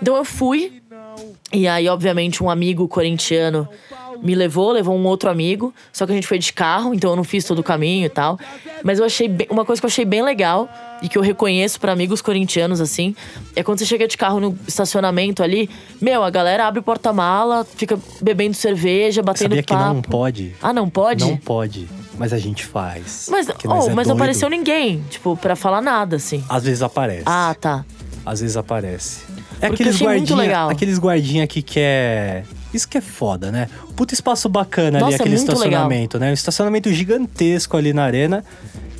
Então 0.00 0.16
eu 0.16 0.24
fui, 0.24 0.82
e 1.52 1.66
aí, 1.66 1.88
obviamente, 1.88 2.42
um 2.42 2.50
amigo 2.50 2.86
corintiano 2.88 3.68
me 4.22 4.34
levou, 4.34 4.72
levou 4.72 4.96
um 4.96 5.04
outro 5.04 5.28
amigo. 5.28 5.74
Só 5.92 6.06
que 6.06 6.12
a 6.12 6.14
gente 6.14 6.26
foi 6.26 6.38
de 6.38 6.50
carro, 6.52 6.94
então 6.94 7.10
eu 7.10 7.16
não 7.16 7.24
fiz 7.24 7.44
todo 7.44 7.58
o 7.58 7.62
caminho 7.62 8.06
e 8.06 8.08
tal. 8.08 8.38
Mas 8.82 8.98
eu 8.98 9.04
achei 9.04 9.28
bem- 9.28 9.46
uma 9.50 9.64
coisa 9.64 9.80
que 9.80 9.84
eu 9.84 9.88
achei 9.90 10.04
bem 10.06 10.22
legal 10.22 10.68
e 11.02 11.08
que 11.08 11.18
eu 11.18 11.22
reconheço 11.22 11.78
pra 11.78 11.92
amigos 11.92 12.22
corintianos, 12.22 12.80
assim, 12.80 13.14
é 13.54 13.62
quando 13.62 13.78
você 13.78 13.84
chega 13.84 14.08
de 14.08 14.16
carro 14.16 14.40
no 14.40 14.58
estacionamento 14.66 15.42
ali, 15.42 15.68
meu, 16.00 16.22
a 16.24 16.30
galera 16.30 16.66
abre 16.66 16.80
o 16.80 16.82
porta-mala, 16.82 17.66
fica 17.76 17.98
bebendo 18.22 18.54
cerveja, 18.54 19.22
batendo 19.22 19.50
Sabia 19.50 19.62
que 19.62 19.74
papo. 19.74 19.94
não 19.94 20.02
pode? 20.02 20.54
Ah, 20.62 20.72
não 20.72 20.88
pode? 20.88 21.22
Não 21.24 21.36
pode. 21.36 21.86
Mas 22.18 22.32
a 22.32 22.38
gente 22.38 22.64
faz. 22.64 23.28
Mas, 23.30 23.46
Que 23.48 23.68
oh, 23.68 23.88
é 23.88 23.92
mas 23.94 24.08
não 24.08 24.14
apareceu 24.14 24.48
ninguém, 24.48 25.04
tipo, 25.10 25.36
pra 25.36 25.54
falar 25.54 25.82
nada, 25.82 26.16
assim. 26.16 26.42
Às 26.48 26.64
vezes 26.64 26.80
aparece. 26.80 27.24
Ah, 27.26 27.54
tá. 27.60 27.84
Às 28.24 28.40
vezes 28.40 28.56
aparece. 28.56 29.25
É 29.60 29.68
Porque 29.68 29.82
aqueles 29.84 30.00
guardinha, 30.02 30.36
legal. 30.38 30.68
aqueles 30.70 30.98
guardinha 30.98 31.46
que 31.46 31.62
quer. 31.62 32.44
Isso 32.74 32.86
que 32.88 32.98
é 32.98 33.00
foda, 33.00 33.50
né? 33.50 33.68
Puta 33.96 34.12
espaço 34.12 34.48
bacana 34.48 34.98
ali, 34.98 35.04
Nossa, 35.04 35.14
é 35.16 35.20
aquele 35.20 35.36
muito 35.36 35.50
estacionamento, 35.50 36.18
né? 36.18 36.30
Um 36.30 36.34
estacionamento 36.34 36.92
gigantesco 36.92 37.76
ali 37.76 37.92
na 37.92 38.04
arena. 38.04 38.44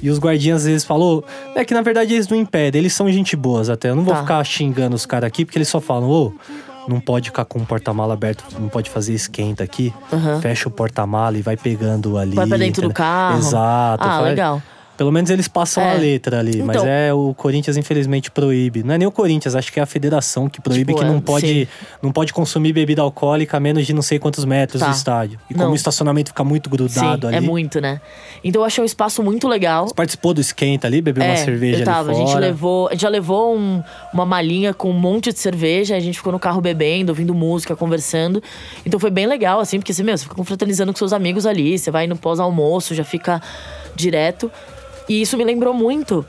E 0.03 0.09
os 0.11 0.19
guardinhas 0.19 0.63
às 0.63 0.67
vezes 0.67 0.85
falou, 0.85 1.25
é 1.55 1.65
que 1.65 1.73
na 1.75 1.81
verdade 1.83 2.15
eles 2.15 2.29
não 2.29 2.37
impedem, 2.37 2.79
eles 2.81 2.93
são 2.93 3.11
gente 3.11 3.35
boas 3.37 3.69
até. 3.69 3.91
Eu 3.91 3.97
não 3.97 4.05
vou 4.05 4.15
Tá. 4.15 4.21
ficar 4.23 4.45
xingando 4.45 4.95
os 4.95 5.05
caras 5.07 5.27
aqui, 5.29 5.45
porque 5.45 5.59
eles 5.59 5.69
só 5.69 5.81
falam, 5.81 6.09
ô, 6.09 6.33
não 6.89 7.01
pode 7.01 7.31
ficar 7.31 7.45
com 7.45 7.59
o 7.59 7.67
porta-mala 7.67 8.15
aberto, 8.15 8.45
não 8.59 8.69
pode 8.69 8.89
fazer 8.91 9.13
esquenta 9.15 9.65
aqui. 9.65 9.93
Aham. 10.13 10.41
Fecha 10.41 10.69
o 10.69 10.71
porta-mala 10.71 11.37
e 11.39 11.43
vai 11.43 11.57
pegando 11.57 12.17
ali. 12.19 12.35
Vai 12.37 12.47
pra 12.47 12.57
dentro 12.59 12.83
do 12.83 12.87
entendeu? 12.87 12.95
carro. 12.95 13.39
Exato. 13.39 14.05
Ah, 14.07 14.21
legal. 14.21 14.63
Pelo 14.97 15.13
menos 15.13 15.29
eles 15.31 15.47
passam 15.47 15.83
É. 15.83 15.91
a 15.93 15.95
letra 15.95 16.39
ali, 16.39 16.63
mas 16.63 16.77
Então- 16.77 16.89
é 16.89 17.13
o 17.13 17.35
Corinthians 17.35 17.77
infelizmente 17.77 18.31
proíbe. 18.31 18.83
Não 18.83 18.95
é 18.95 18.99
nem 18.99 19.07
o 19.07 19.11
Corinthians, 19.13 19.55
acho 19.55 19.73
que 19.73 19.79
é 19.79 19.83
a 19.83 19.87
federação 19.87 20.49
que 20.49 20.61
proíbe 20.61 20.93
Tipo, 20.95 20.99
que 21.01 21.05
é, 21.05 21.09
não 21.09 21.21
pode, 21.21 21.47
sim. 21.47 21.69
não 22.03 22.11
pode 22.13 22.33
consumir 22.33 22.73
bebida 22.73 23.03
alcoólica 23.03 23.57
a 23.57 23.61
menos 23.61 23.87
de 23.87 23.93
não 23.93 24.01
sei 24.03 24.19
quantos 24.19 24.45
metros 24.45 24.81
Tá. 24.81 24.89
do 24.89 24.95
estádio. 24.95 25.39
E 25.51 25.55
Não. 25.55 25.61
como 25.61 25.73
o 25.73 25.77
estacionamento 25.77 26.31
fica 26.31 26.43
muito 26.45 26.71
grudado 26.71 27.23
Sim, 27.29 27.35
ali. 27.35 27.37
é 27.37 27.41
muito, 27.41 27.81
né? 27.81 28.01
Então 28.43 28.63
eu 28.63 28.67
achei 28.67 28.83
um 28.83 28.87
espaço 28.87 29.23
muito 29.23 29.47
legal. 29.49 29.87
Participou 29.95 30.33
do 30.33 30.41
esquenta 30.41 30.87
ali, 30.87 31.03
bebeu 31.03 31.25
uma 31.25 31.33
é, 31.33 31.37
cerveja 31.37 31.81
eu 31.81 31.85
tava. 31.85 32.11
ali 32.11 32.17
A 32.17 32.21
gente 32.21 32.33
fora. 32.33 32.47
levou, 32.47 32.89
a 32.89 32.93
gente 32.93 33.03
já 33.03 33.09
levou 33.09 33.57
um- 33.57 33.83
uma 34.15 34.25
malinha 34.25 34.73
com 34.73 34.89
um 34.91 34.99
monte 34.99 35.33
de 35.33 35.39
cerveja, 35.39 35.95
a 35.95 36.01
gente 36.01 36.17
ficou 36.17 36.33
no 36.33 36.39
carro 36.39 36.61
bebendo, 36.61 37.13
ouvindo 37.13 37.35
música, 37.35 37.77
conversando. 37.77 38.43
Então 38.85 38.99
foi 38.99 39.11
bem 39.11 39.27
legal, 39.27 39.61
assim, 39.61 39.79
porque 39.79 39.93
você, 39.93 40.03
meu, 40.03 40.17
você 40.17 40.25
fica 40.25 40.35
confraternizando 40.35 40.93
com 40.93 40.99
seus 40.99 41.13
amigos 41.13 41.45
ali, 41.45 41.79
você 41.79 41.91
vai 41.91 42.07
no 42.07 42.17
pós-almoço, 42.17 42.95
já 42.95 43.05
fica 43.05 43.43
direto. 43.95 44.51
E 45.09 45.21
isso 45.21 45.37
me 45.37 45.45
lembrou 45.45 45.73
muito 45.73 46.25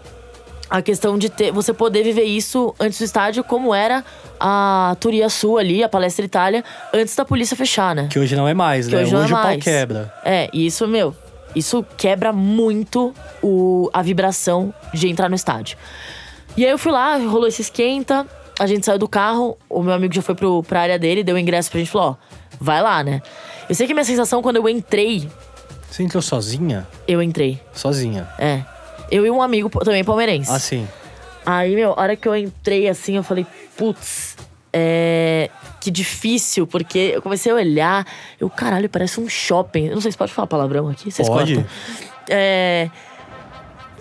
a 0.70 0.82
questão 0.82 1.18
de 1.18 1.30
ter, 1.30 1.52
você 1.52 1.74
poder 1.74 2.04
viver 2.04 2.24
isso 2.24 2.76
antes 2.80 3.00
do 3.00 3.06
estádio, 3.06 3.44
como 3.44 3.74
era 3.74 4.04
a 4.40 4.96
Turia 5.00 5.30
Sul 5.30 5.58
ali, 5.58 5.84
a 5.84 5.90
Palestra 5.90 6.26
Itália, 6.26 6.64
antes 6.94 7.16
da 7.16 7.24
polícia 7.24 7.56
fechar, 7.56 7.96
né? 7.96 8.08
Que 8.12 8.20
hoje 8.20 8.36
não 8.36 8.48
é 8.48 8.54
mais, 8.54 8.88
Que 8.88 8.96
né? 8.96 9.02
hoje 9.04 9.14
não 9.14 9.22
é 9.22 9.26
o 9.26 9.30
pau 9.30 9.58
quebra. 9.60 10.14
É, 10.26 10.50
e 10.52 10.66
isso, 10.66 10.86
meu, 10.88 11.16
isso 11.56 11.86
quebra 11.96 12.34
muito 12.34 13.14
o, 13.42 13.90
a 13.94 14.02
vibração 14.02 14.74
de 14.94 15.08
entrar 15.08 15.30
no 15.30 15.36
estádio. 15.36 15.78
E 16.58 16.66
aí 16.66 16.72
eu 16.72 16.78
fui 16.78 16.92
lá, 16.92 17.16
rolou 17.18 17.48
esse 17.48 17.62
esquenta, 17.62 18.28
a 18.60 18.68
gente 18.68 18.86
saiu 18.86 19.00
do 19.00 19.08
carro, 19.08 19.58
o 19.70 19.82
meu 19.82 19.94
amigo 19.94 20.14
já 20.14 20.22
foi 20.22 20.36
pro, 20.36 20.64
pra 20.64 20.82
área 20.82 21.00
dele, 21.00 21.24
deu 21.24 21.36
o 21.36 21.40
ingresso 21.40 21.70
pra 21.72 21.80
gente 21.80 21.88
e 21.88 21.92
falou: 21.92 22.10
ó, 22.10 22.16
vai 22.60 22.82
lá, 22.82 23.04
né? 23.04 23.22
Eu 23.70 23.76
sei 23.76 23.86
que 23.86 23.94
a 23.94 23.96
minha 23.96 24.04
sensação 24.06 24.42
quando 24.42 24.58
eu 24.58 24.68
entrei, 24.68 25.30
Você 25.90 26.04
entrou 26.04 26.22
sozinha? 26.22 26.88
eu 27.08 27.22
entrei. 27.22 27.62
Sozinha. 27.74 28.28
É. 28.38 28.64
Eu 29.10 29.26
e 29.26 29.32
um 29.32 29.42
amigo 29.42 29.70
também 29.84 30.04
palmeirense. 30.04 30.52
Ah, 30.52 30.60
sim. 30.60 30.88
Aí, 31.46 31.76
meu, 31.76 31.94
a 31.94 32.02
hora 32.02 32.16
que 32.16 32.28
eu 32.28 32.36
entrei 32.36 32.90
assim, 32.90 33.16
eu 33.16 33.24
falei, 33.24 33.48
putz, 33.78 34.36
é. 34.74 35.50
Que 35.80 35.90
difícil, 35.90 36.68
porque 36.68 37.14
eu 37.16 37.22
comecei 37.22 37.52
a 37.52 37.56
olhar, 37.56 38.06
eu, 38.40 38.50
caralho, 38.50 38.90
parece 38.90 39.20
um 39.20 39.30
shopping. 39.30 39.86
Eu 39.86 39.96
não 39.96 40.02
sei 40.02 40.12
se 40.12 40.18
pode 40.18 40.34
falar 40.34 40.48
palavrão 40.48 40.90
aqui, 40.90 41.10
vocês 41.10 41.28
Pode. 41.28 41.56
cortam. 41.56 41.72
É. 42.30 42.90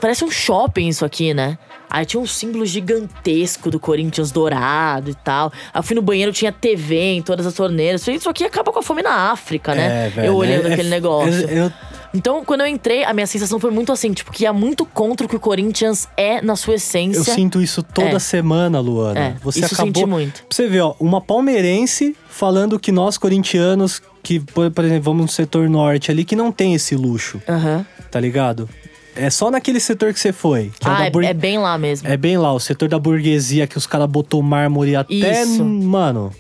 Parece 0.01 0.24
um 0.24 0.30
shopping 0.30 0.89
isso 0.89 1.05
aqui, 1.05 1.32
né? 1.32 1.57
Aí 1.97 2.05
tinha 2.05 2.20
um 2.20 2.26
símbolo 2.26 2.66
gigantesco 2.66 3.70
do 3.70 3.80
Corinthians 3.80 4.30
dourado 4.30 5.11
e 5.11 5.14
tal. 5.14 5.51
Aí 5.72 5.78
eu 5.78 5.82
fui 5.82 5.94
no 5.97 6.03
banheiro, 6.03 6.32
tinha 6.32 6.53
TV 6.53 6.97
em 7.14 7.22
todas 7.22 7.47
as 7.47 7.55
torneiras. 7.55 8.05
Falei, 8.05 8.18
isso 8.18 8.28
aqui 8.28 8.44
acaba 8.44 8.70
com 8.72 8.78
a 8.78 8.82
fome 8.82 9.03
na 9.03 9.30
África, 9.32 9.74
né? 9.74 10.07
É, 10.07 10.09
velho. 10.11 10.26
eu 10.28 10.34
olhando 10.36 10.68
é- 10.68 10.72
aquele 10.74 10.88
negócio. 10.90 11.49
Eu, 11.49 11.64
eu- 11.66 11.72
Então, 12.14 12.42
quando 12.44 12.62
eu 12.62 12.66
entrei, 12.66 13.05
a 13.05 13.12
minha 13.12 13.26
sensação 13.26 13.59
foi 13.61 13.70
muito 13.70 13.92
assim, 13.92 14.12
tipo, 14.12 14.32
que 14.32 14.44
ia 14.44 14.53
muito 14.53 14.86
contra 14.86 15.26
o 15.26 15.28
que 15.28 15.36
o 15.36 15.40
Corinthians 15.40 16.09
é 16.16 16.40
na 16.40 16.57
sua 16.57 16.74
essência. 16.76 17.18
eu 17.18 17.24
sinto 17.24 17.61
isso 17.61 17.82
toda 17.82 18.16
É. 18.16 18.18
semana, 18.18 18.80
Luana. 18.80 19.18
É, 19.20 19.34
Você 19.42 19.61
isso 19.61 19.72
eu 19.72 19.76
acabou. 19.76 19.94
senti 19.94 20.07
muito. 20.07 20.34
Pra 20.44 20.47
você 20.57 20.66
ver, 20.68 20.80
ó, 20.80 20.94
uma 21.01 21.20
palmeirense 21.20 22.16
falando 22.28 22.78
que 22.78 22.90
nós 22.92 23.18
corintianos, 23.18 24.01
que, 24.22 24.40
por, 24.40 24.70
por 24.70 24.84
exemplo, 24.84 25.03
vamos 25.05 25.22
no 25.22 25.28
setor 25.30 25.68
norte 25.68 26.11
ali, 26.11 26.24
que 26.24 26.36
não 26.36 26.51
tem 26.53 26.74
esse 26.74 26.94
luxo, 26.97 27.40
Aham. 27.49 27.84
tá 28.11 28.18
ligado? 28.20 28.68
É 29.16 29.30
só 29.30 29.50
naquele 29.50 29.80
setor 29.80 30.12
que 30.12 30.20
você 30.20 30.32
foi. 30.32 30.70
Que 30.78 30.86
é, 30.88 30.90
Ah, 30.90 31.06
é, 31.06 31.10
bur- 31.10 31.24
é 31.24 31.32
bem 31.34 31.58
lá 31.58 31.76
mesmo. 31.78 32.06
é 32.08 32.16
bem 32.16 32.36
lá, 32.36 32.52
o 32.52 32.60
setor 32.60 32.88
da 32.88 32.98
burguesia 32.98 33.66
que 33.66 33.78
os 33.78 33.86
caras 33.86 34.08
botou 34.08 34.42
mármore 34.42 34.94
até. 34.94 35.42
Isso. 35.42 35.64
Mano, 35.64 36.30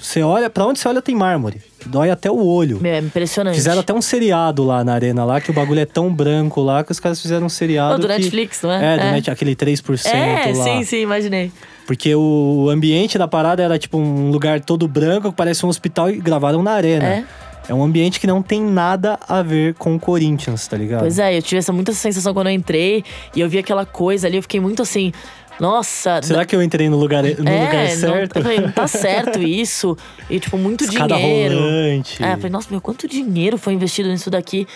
você 0.00 0.22
olha, 0.22 0.48
pra 0.50 0.66
onde 0.66 0.78
você 0.78 0.88
olha 0.88 1.00
tem 1.02 1.14
mármore. 1.14 1.60
Dói 1.84 2.10
até 2.10 2.30
o 2.30 2.44
olho. 2.44 2.78
Meu, 2.80 2.92
é 2.94 2.98
impressionante. 3.00 3.54
Fizeram 3.56 3.80
até 3.80 3.92
um 3.92 4.00
seriado 4.00 4.62
lá 4.64 4.84
na 4.84 4.94
arena 4.94 5.24
lá, 5.24 5.40
que 5.40 5.50
o 5.50 5.54
bagulho 5.54 5.80
é 5.80 5.84
tão 5.86 6.12
branco 6.14 6.60
lá 6.60 6.82
que 6.84 6.92
os 6.92 7.00
caras 7.00 7.20
fizeram 7.20 7.46
um 7.46 7.48
seriado. 7.48 7.94
Oh, 7.94 7.98
do 7.98 8.06
que- 8.06 8.12
Netflix, 8.14 8.62
não 8.62 8.70
é? 8.72 8.94
É, 8.94 8.98
do 8.98 9.02
É. 9.04 9.12
Net, 9.12 9.30
aquele 9.30 9.54
3% 9.56 10.06
É, 10.14 10.52
lá. 10.56 10.64
sim, 10.64 10.84
sim, 10.84 10.98
imaginei. 11.02 11.50
Porque 11.86 12.14
o 12.14 12.68
ambiente 12.70 13.18
da 13.18 13.26
parada 13.26 13.62
era 13.62 13.76
tipo 13.78 13.98
um 13.98 14.30
lugar 14.30 14.60
todo 14.60 14.86
branco, 14.86 15.30
que 15.30 15.36
parece 15.36 15.66
um 15.66 15.68
hospital 15.68 16.08
e 16.08 16.18
gravaram 16.20 16.62
na 16.62 16.70
arena. 16.70 17.04
É. 17.04 17.24
É 17.68 17.74
um 17.74 17.82
ambiente 17.82 18.18
que 18.18 18.26
não 18.26 18.42
tem 18.42 18.60
nada 18.60 19.18
a 19.28 19.42
ver 19.42 19.74
com 19.74 19.94
o 19.94 20.00
Corinthians, 20.00 20.66
tá 20.66 20.76
ligado? 20.76 21.00
Pois 21.00 21.18
é, 21.18 21.36
eu 21.36 21.42
tive 21.42 21.58
essa 21.58 21.72
muita 21.72 21.92
sensação 21.92 22.34
quando 22.34 22.48
eu 22.48 22.52
entrei 22.52 23.04
e 23.34 23.40
eu 23.40 23.48
vi 23.48 23.58
aquela 23.58 23.86
coisa 23.86 24.26
ali, 24.26 24.36
eu 24.36 24.42
fiquei 24.42 24.60
muito 24.60 24.82
assim, 24.82 25.12
nossa. 25.60 26.20
Será 26.22 26.44
que 26.44 26.56
eu 26.56 26.62
entrei 26.62 26.88
no 26.88 26.96
lugar, 26.96 27.22
no 27.22 27.28
é, 27.28 27.32
lugar 27.32 27.88
não, 27.88 27.96
certo? 27.96 28.36
eu 28.36 28.42
falei, 28.42 28.60
não 28.60 28.72
tá 28.72 28.86
certo 28.88 29.40
isso. 29.40 29.96
E, 30.28 30.40
tipo, 30.40 30.58
muito 30.58 30.84
Escada 30.84 31.14
dinheiro. 31.14 31.54
rolante. 31.54 32.22
É, 32.22 32.32
eu 32.32 32.36
falei, 32.36 32.50
nossa, 32.50 32.68
meu, 32.70 32.80
quanto 32.80 33.06
dinheiro 33.06 33.56
foi 33.56 33.74
investido 33.74 34.08
nisso 34.08 34.30
daqui? 34.30 34.66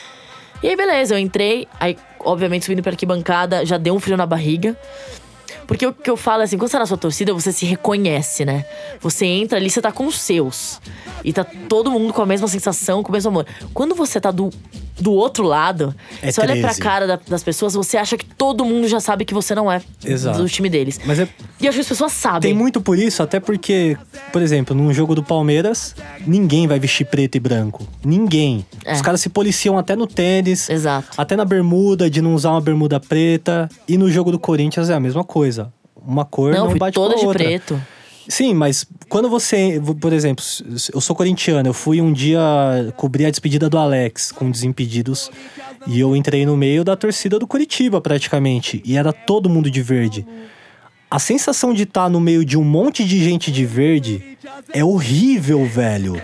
E 0.62 0.68
aí, 0.68 0.76
beleza, 0.76 1.14
eu 1.14 1.18
entrei, 1.18 1.66
aí, 1.78 1.96
obviamente, 2.20 2.64
subindo 2.64 2.82
pra 2.82 2.92
arquibancada, 2.92 3.66
já 3.66 3.76
deu 3.76 3.94
um 3.94 4.00
frio 4.00 4.16
na 4.16 4.26
barriga. 4.26 4.76
Porque 5.66 5.86
o 5.86 5.92
que 5.92 6.08
eu 6.08 6.16
falo 6.16 6.42
assim, 6.42 6.56
quando 6.56 6.68
você 6.68 6.72
tá 6.72 6.78
na 6.80 6.86
sua 6.86 6.96
torcida, 6.96 7.34
você 7.34 7.52
se 7.52 7.66
reconhece, 7.66 8.44
né? 8.44 8.64
Você 9.00 9.26
entra 9.26 9.58
ali, 9.58 9.68
você 9.68 9.80
tá 9.80 9.90
com 9.90 10.06
os 10.06 10.18
seus. 10.18 10.80
E 11.24 11.32
tá 11.32 11.44
todo 11.44 11.90
mundo 11.90 12.12
com 12.12 12.22
a 12.22 12.26
mesma 12.26 12.46
sensação, 12.46 13.02
com 13.02 13.08
o 13.08 13.12
mesmo 13.12 13.30
amor. 13.30 13.46
Quando 13.74 13.94
você 13.94 14.20
tá 14.20 14.30
do, 14.30 14.50
do 14.98 15.12
outro 15.12 15.44
lado, 15.44 15.94
É 16.22 16.30
você 16.32 16.40
olha 16.40 16.54
pra 16.54 16.68
13. 16.70 16.80
cara 16.80 17.06
da- 17.06 17.20
das 17.28 17.42
pessoas, 17.42 17.74
você 17.74 17.96
acha 17.96 18.16
que 18.16 18.24
todo 18.24 18.64
mundo 18.64 18.88
já 18.88 18.98
sabe 19.00 19.24
que 19.24 19.34
você 19.34 19.54
não 19.54 19.70
é 19.70 19.82
Exato. 20.04 20.38
do 20.38 20.48
time 20.48 20.68
deles. 20.70 20.98
Mas 21.04 21.18
é, 21.20 21.28
E 21.60 21.68
acho 21.68 21.76
que 21.76 21.80
as 21.82 21.88
pessoas 21.88 22.12
sabem. 22.12 22.40
tem 22.50 22.54
muito 22.54 22.80
por 22.80 22.98
isso, 22.98 23.22
até 23.22 23.38
porque, 23.38 23.96
por 24.32 24.40
exemplo, 24.42 24.74
num 24.74 24.92
jogo 24.92 25.14
do 25.14 25.22
Palmeiras, 25.22 25.94
ninguém 26.26 26.66
vai 26.66 26.78
vestir 26.78 27.04
preto 27.06 27.36
e 27.36 27.40
branco. 27.40 27.86
Ninguém. 28.04 28.64
É. 28.84 28.92
Os 28.94 29.02
caras 29.02 29.20
se 29.20 29.28
policiam 29.28 29.76
até 29.78 29.94
no 29.94 30.06
tênis, 30.06 30.68
Exato. 30.70 31.08
até 31.16 31.36
na 31.36 31.44
bermuda, 31.44 32.08
de 32.10 32.20
não 32.22 32.34
usar 32.34 32.50
uma 32.52 32.60
bermuda 32.60 32.98
preta. 32.98 33.68
E 33.88 33.96
no 33.98 34.10
jogo 34.10 34.30
do 34.32 34.38
Corinthians 34.38 34.88
é 34.90 34.94
a 34.94 35.00
mesma 35.00 35.24
coisa. 35.24 35.72
Uma 36.06 36.24
cor 36.24 36.52
Não, 36.52 36.68
não, 36.70 36.76
bate 36.78 36.94
toda 36.94 37.14
com 37.14 37.18
a 37.18 37.22
de 37.22 37.26
outra. 37.26 37.44
preto. 37.44 37.82
Sim, 38.28 38.54
mas 38.54 38.84
quando 39.08 39.28
você, 39.28 39.80
por 40.00 40.12
exemplo, 40.12 40.44
eu 40.92 41.00
sou 41.00 41.14
corintiano, 41.14 41.68
eu 41.68 41.74
fui 41.74 42.00
um 42.00 42.12
dia 42.12 42.40
cobrir 42.96 43.26
a 43.26 43.30
despedida 43.30 43.68
do 43.68 43.78
Alex 43.78 44.32
com 44.32 44.50
Desimpedidos 44.50 45.30
e 45.86 46.00
eu 46.00 46.16
entrei 46.16 46.44
no 46.44 46.56
meio 46.56 46.82
da 46.82 46.96
torcida 46.96 47.38
do 47.38 47.46
Curitiba 47.46 48.00
praticamente 48.00 48.82
e 48.84 48.96
era 48.96 49.12
todo 49.12 49.48
mundo 49.48 49.70
de 49.70 49.80
verde. 49.80 50.26
A 51.08 51.18
sensação 51.20 51.72
de 51.72 51.84
estar 51.84 52.08
no 52.10 52.18
meio 52.20 52.44
de 52.44 52.58
um 52.58 52.64
monte 52.64 53.04
de 53.04 53.22
gente 53.22 53.52
de 53.52 53.64
verde 53.64 54.36
é 54.72 54.84
horrível, 54.84 55.64
velho. 55.64 56.20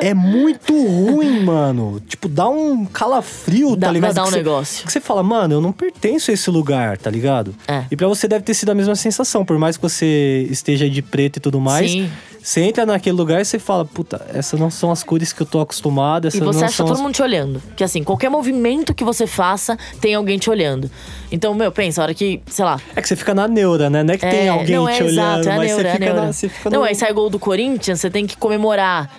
É 0.00 0.14
muito 0.14 0.72
ruim, 0.72 1.42
mano. 1.42 2.00
Tipo, 2.06 2.28
dá 2.28 2.48
um 2.48 2.84
calafrio, 2.86 3.74
Dá- 3.74 3.88
tá 3.88 3.92
ligado? 3.92 4.14
dá 4.14 4.22
um 4.22 4.26
você- 4.26 4.36
negócio. 4.36 4.86
Que 4.86 4.92
você 4.92 5.00
fala, 5.00 5.22
mano, 5.24 5.54
eu 5.54 5.60
não 5.60 5.72
pertenço 5.72 6.30
a 6.30 6.34
esse 6.34 6.48
lugar, 6.50 6.96
tá 6.98 7.10
ligado? 7.10 7.52
É. 7.66 7.84
E 7.90 7.96
pra 7.96 8.06
você 8.06 8.28
deve 8.28 8.44
ter 8.44 8.54
sido 8.54 8.70
a 8.70 8.74
mesma 8.76 8.94
sensação, 8.94 9.44
por 9.44 9.58
mais 9.58 9.76
que 9.76 9.82
você 9.82 10.46
esteja 10.50 10.88
de 10.88 11.02
preto 11.02 11.38
e 11.38 11.40
tudo 11.40 11.60
mais. 11.60 11.90
Sim. 11.90 12.08
Você 12.46 12.60
entra 12.60 12.86
naquele 12.86 13.16
lugar 13.16 13.40
e 13.40 13.44
você 13.44 13.58
fala, 13.58 13.84
puta, 13.84 14.24
essas 14.32 14.60
não 14.60 14.70
são 14.70 14.92
as 14.92 15.02
cores 15.02 15.32
que 15.32 15.42
eu 15.42 15.46
tô 15.46 15.60
acostumado, 15.60 16.28
essas 16.28 16.40
E 16.40 16.44
você 16.44 16.60
não 16.60 16.66
acha 16.66 16.76
são 16.76 16.86
todo 16.86 16.94
as... 16.94 17.02
mundo 17.02 17.12
te 17.12 17.20
olhando. 17.20 17.60
Que 17.74 17.82
assim, 17.82 18.04
qualquer 18.04 18.28
movimento 18.28 18.94
que 18.94 19.02
você 19.02 19.26
faça, 19.26 19.76
tem 20.00 20.14
alguém 20.14 20.38
te 20.38 20.48
olhando. 20.48 20.88
Então, 21.32 21.52
meu, 21.54 21.72
pensa, 21.72 22.00
a 22.00 22.04
hora 22.04 22.14
que, 22.14 22.40
sei 22.46 22.64
lá. 22.64 22.80
É 22.94 23.02
que 23.02 23.08
você 23.08 23.16
fica 23.16 23.34
na 23.34 23.48
neura, 23.48 23.90
né? 23.90 24.04
Não 24.04 24.14
é 24.14 24.16
que 24.16 24.30
tem 24.30 24.46
é, 24.46 24.48
alguém 24.48 24.76
não, 24.76 24.86
te 24.86 24.92
é 24.92 25.02
olhando, 25.02 25.10
exato, 25.10 25.48
é 25.48 25.52
a 25.52 25.56
mas 25.56 25.66
neura, 25.66 25.82
você, 25.82 25.88
é 25.88 25.90
a 25.90 25.92
fica 25.94 26.04
neura. 26.04 26.20
na, 26.20 26.32
você 26.32 26.48
fica 26.48 26.70
Não, 26.70 26.78
no... 26.78 26.84
aí 26.84 26.94
sai 26.94 27.12
gol 27.12 27.28
do 27.28 27.38
Corinthians, 27.40 28.00
você 28.00 28.10
tem 28.10 28.24
que 28.28 28.36
comemorar. 28.36 29.10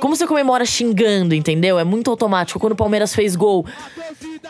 Como 0.00 0.14
você 0.16 0.26
comemora 0.26 0.64
xingando, 0.64 1.34
entendeu? 1.34 1.78
É 1.78 1.84
muito 1.84 2.10
automático. 2.10 2.58
Quando 2.60 2.72
o 2.72 2.76
Palmeiras 2.76 3.14
fez 3.14 3.34
gol, 3.36 3.64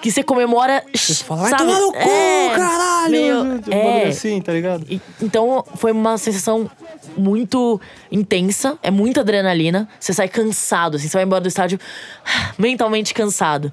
que 0.03 0.11
você 0.11 0.23
comemora. 0.23 0.83
Você 0.95 1.25
fala, 1.25 1.43
vai 1.43 1.57
tomar 1.57 1.81
no 1.81 1.93
cu, 1.93 1.99
É, 1.99 2.51
caralho! 2.57 3.11
meio- 3.11 3.61
é, 3.71 4.09
assim, 4.09 4.41
tá 4.41 4.53
ligado? 4.53 4.85
E- 4.91 5.01
Então 5.23 5.65
foi 5.77 5.93
uma 5.93 6.19
sensação 6.19 6.69
muito 7.17 7.81
intensa, 8.11 8.77
é 8.83 8.91
muita 8.91 9.21
adrenalina. 9.21 9.89
Você 9.99 10.13
sai 10.13 10.29
cansado, 10.29 10.97
assim, 10.97 11.09
você 11.09 11.17
vai 11.17 11.25
embora 11.25 11.41
do 11.41 11.49
estádio 11.49 11.79
mentalmente 12.59 13.15
cansado. 13.15 13.73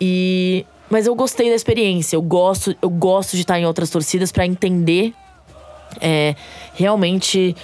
E 0.00 0.64
mas 0.88 1.06
eu 1.06 1.14
gostei 1.14 1.48
da 1.48 1.54
experiência. 1.54 2.16
Eu 2.16 2.22
gosto, 2.22 2.74
eu 2.82 2.90
gosto 2.90 3.36
de 3.36 3.42
estar 3.42 3.60
em 3.60 3.64
outras 3.66 3.90
torcidas 3.90 4.32
pra 4.32 4.44
entender 4.44 5.14
é, 6.00 6.34
realmente 6.74 7.54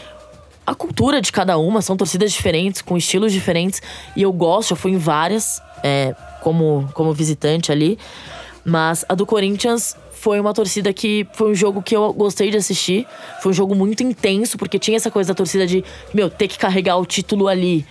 a 0.67 0.75
cultura 0.75 1.21
de 1.21 1.31
cada 1.31 1.57
uma. 1.57 1.81
São 1.81 1.97
torcidas 1.97 2.33
diferentes, 2.33 2.83
com 2.83 2.97
estilos 2.97 3.33
diferentes. 3.33 3.81
E 4.17 4.23
eu 4.23 4.33
gosto, 4.33 4.73
eu 4.73 4.77
fui 4.77 4.91
em 4.91 4.99
várias, 4.99 5.63
é, 5.83 6.15
como, 6.43 6.89
como 6.93 7.13
visitante 7.13 7.71
ali. 7.71 7.99
Mas 8.65 9.05
a 9.09 9.15
do 9.15 9.25
Corinthians 9.25 9.97
foi 10.11 10.41
uma 10.41 10.53
torcida 10.53 10.93
que. 10.93 11.27
Foi 11.33 11.53
um 11.53 11.55
jogo 11.55 11.81
que 11.81 11.95
eu 11.95 12.13
gostei 12.13 12.51
de 12.51 12.57
assistir. 12.57 13.07
Foi 13.41 13.53
um 13.53 13.55
jogo 13.55 13.75
muito 13.77 14.03
intenso, 14.03 14.59
porque 14.59 14.79
tinha 14.79 14.97
essa 14.97 15.11
coisa 15.11 15.29
da 15.29 15.35
torcida 15.35 15.67
de, 15.67 15.85
meu, 16.13 16.29
ter 16.29 16.49
que 16.49 16.59
carregar 16.59 16.97
o 16.97 17.07
título 17.07 17.47
ali 17.47 17.87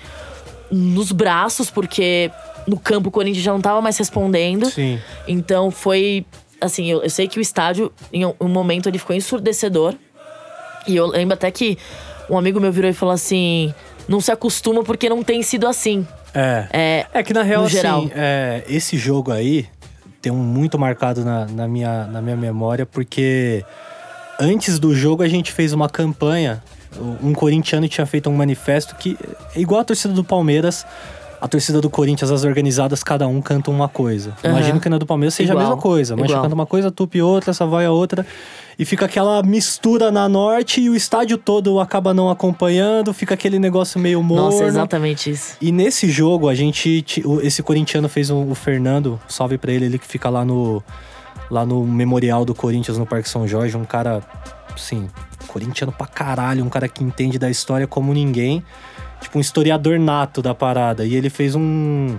nos 0.69 1.13
braços, 1.13 1.69
porque 1.69 2.29
no 2.67 2.77
campo 2.77 3.07
o 3.09 3.11
Corinthians 3.11 3.43
já 3.43 3.53
não 3.53 3.61
tava 3.61 3.81
mais 3.81 3.97
respondendo. 3.97 4.69
Sim. 4.69 4.99
Então 5.25 5.71
foi. 5.71 6.25
Assim, 6.59 6.87
eu, 6.91 7.03
eu 7.03 7.09
sei 7.09 7.27
que 7.27 7.37
o 7.37 7.41
estádio, 7.41 7.91
em 8.11 8.25
um 8.25 8.47
momento, 8.47 8.89
ele 8.89 8.97
ficou 8.97 9.15
ensurdecedor. 9.15 9.93
E 10.87 10.95
eu 10.95 11.05
lembro 11.07 11.33
até 11.33 11.49
que 11.51 11.77
um 12.29 12.37
amigo 12.37 12.59
meu 12.59 12.71
virou 12.71 12.89
e 12.89 12.93
falou 12.93 13.13
assim: 13.13 13.73
não 14.07 14.21
se 14.21 14.31
acostuma 14.31 14.83
porque 14.83 15.09
não 15.09 15.23
tem 15.23 15.41
sido 15.41 15.67
assim. 15.67 16.05
É. 16.33 16.67
É, 16.73 17.05
É 17.13 17.23
que 17.23 17.33
na 17.33 17.43
real, 17.43 17.63
assim, 17.65 18.11
é, 18.13 18.63
esse 18.67 18.97
jogo 18.97 19.31
aí 19.31 19.67
tem 20.21 20.31
um 20.31 20.37
muito 20.37 20.77
marcado 20.77 21.23
na, 21.23 21.45
na 21.45 21.67
minha, 21.67 22.05
na 22.05 22.21
minha 22.21 22.35
memória, 22.35 22.85
porque 22.85 23.63
antes 24.39 24.79
do 24.79 24.93
jogo 24.95 25.23
a 25.23 25.27
gente 25.27 25.51
fez 25.51 25.71
uma 25.73 25.87
campanha. 25.89 26.61
Um 27.21 27.33
corintiano 27.33 27.87
tinha 27.89 28.05
feito 28.05 28.29
um 28.29 28.33
manifesto 28.35 28.95
que 28.95 29.17
igual 29.55 29.81
a 29.81 29.83
torcida 29.83 30.13
do 30.13 30.23
Palmeiras. 30.23 30.85
A 31.41 31.47
torcida 31.49 31.79
do 31.81 31.89
Corinthians, 31.89 32.31
as 32.31 32.43
organizadas, 32.45 33.03
cada 33.03 33.27
um 33.27 33.39
canta 33.41 33.69
uma 33.69 33.89
coisa. 33.89 34.33
Aham. 34.43 34.53
Imagino 34.55 34.79
que 34.79 34.89
na 34.89 34.97
do 34.97 35.05
Palmeiras 35.05 35.33
seja 35.35 35.51
a 35.51 35.53
Igual, 35.53 35.67
mesma 35.67 35.81
coisa. 35.81 36.13
Igual. 36.15 36.41
canta 36.41 36.55
uma 36.55 36.65
coisa, 36.65 36.89
Tupi 36.89 37.21
outra, 37.21 37.53
Savoia 37.53 37.91
outra. 37.91 38.25
E 38.77 38.83
fica 38.85 39.05
aquela 39.05 39.41
mistura 39.41 40.11
na 40.11 40.27
norte 40.27 40.81
e 40.81 40.89
o 40.89 40.95
estádio 40.95 41.37
todo 41.37 41.79
acaba 41.79 42.13
não 42.13 42.29
acompanhando, 42.29 43.13
fica 43.13 43.33
aquele 43.33 43.57
negócio 43.57 43.99
meio 43.99 44.21
morno. 44.21 44.45
Nossa, 44.51 44.65
exatamente 44.65 45.29
isso. 45.31 45.55
E 45.61 45.71
nesse 45.71 46.09
jogo, 46.09 46.49
a 46.49 46.55
gente. 46.55 47.03
Esse 47.41 47.63
corintiano 47.63 48.09
fez 48.09 48.29
um- 48.29 48.51
o 48.51 48.55
Fernando, 48.55 49.19
salve 49.27 49.57
pra 49.57 49.71
ele, 49.71 49.85
ele 49.85 49.97
que 49.99 50.07
fica 50.07 50.29
lá 50.29 50.43
no. 50.43 50.83
Lá 51.49 51.65
no 51.65 51.85
Memorial 51.85 52.43
do 52.43 52.55
Corinthians, 52.55 52.97
no 52.97 53.05
Parque 53.05 53.29
São 53.29 53.47
Jorge. 53.47 53.77
Um 53.77 53.85
cara, 53.85 54.21
assim, 54.73 55.07
corintiano 55.47 55.91
pra 55.91 56.07
caralho, 56.07 56.63
um 56.65 56.69
cara 56.69 56.87
que 56.89 57.03
entende 57.03 57.37
da 57.37 57.49
história 57.49 57.85
como 57.85 58.13
ninguém. 58.13 58.63
Tipo, 59.21 59.37
um 59.37 59.41
historiador 59.41 59.99
nato 59.99 60.41
da 60.41 60.53
parada. 60.55 61.05
E 61.05 61.15
ele 61.15 61.29
fez 61.29 61.53
um. 61.55 62.17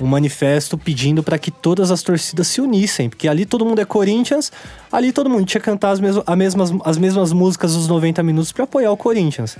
Um 0.00 0.06
manifesto 0.06 0.78
pedindo 0.78 1.22
pra 1.22 1.38
que 1.38 1.50
todas 1.50 1.90
as 1.90 2.02
torcidas 2.02 2.46
se 2.46 2.60
unissem, 2.60 3.08
porque 3.10 3.28
ali 3.28 3.44
todo 3.44 3.64
mundo 3.66 3.80
é 3.80 3.84
Corinthians, 3.84 4.50
ali 4.90 5.12
todo 5.12 5.28
mundo 5.28 5.44
tinha 5.44 5.60
que 5.60 5.64
cantar 5.66 5.90
as, 5.90 6.00
mesmas, 6.00 6.24
a 6.26 6.34
mesmas, 6.34 6.72
as 6.84 6.96
mesmas 6.98 7.32
músicas 7.32 7.74
dos 7.74 7.86
90 7.86 8.22
minutos 8.22 8.50
pra 8.50 8.64
apoiar 8.64 8.90
o 8.90 8.96
Corinthians. 8.96 9.56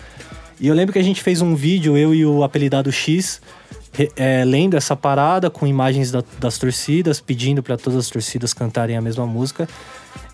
E 0.58 0.66
eu 0.66 0.74
lembro 0.74 0.92
que 0.92 0.98
a 0.98 1.02
gente 1.02 1.22
fez 1.22 1.40
um 1.42 1.54
vídeo, 1.54 1.96
eu 1.96 2.14
e 2.14 2.24
o 2.24 2.42
apelidado 2.42 2.90
X, 2.90 3.40
é, 4.16 4.44
lendo 4.44 4.76
essa 4.76 4.94
parada 4.96 5.50
com 5.50 5.66
imagens 5.66 6.10
da- 6.10 6.22
das 6.38 6.56
torcidas, 6.58 7.20
pedindo 7.20 7.62
pra 7.62 7.76
todas 7.76 7.98
as 7.98 8.08
torcidas 8.08 8.54
cantarem 8.54 8.96
a 8.96 9.00
mesma 9.00 9.26
música. 9.26 9.68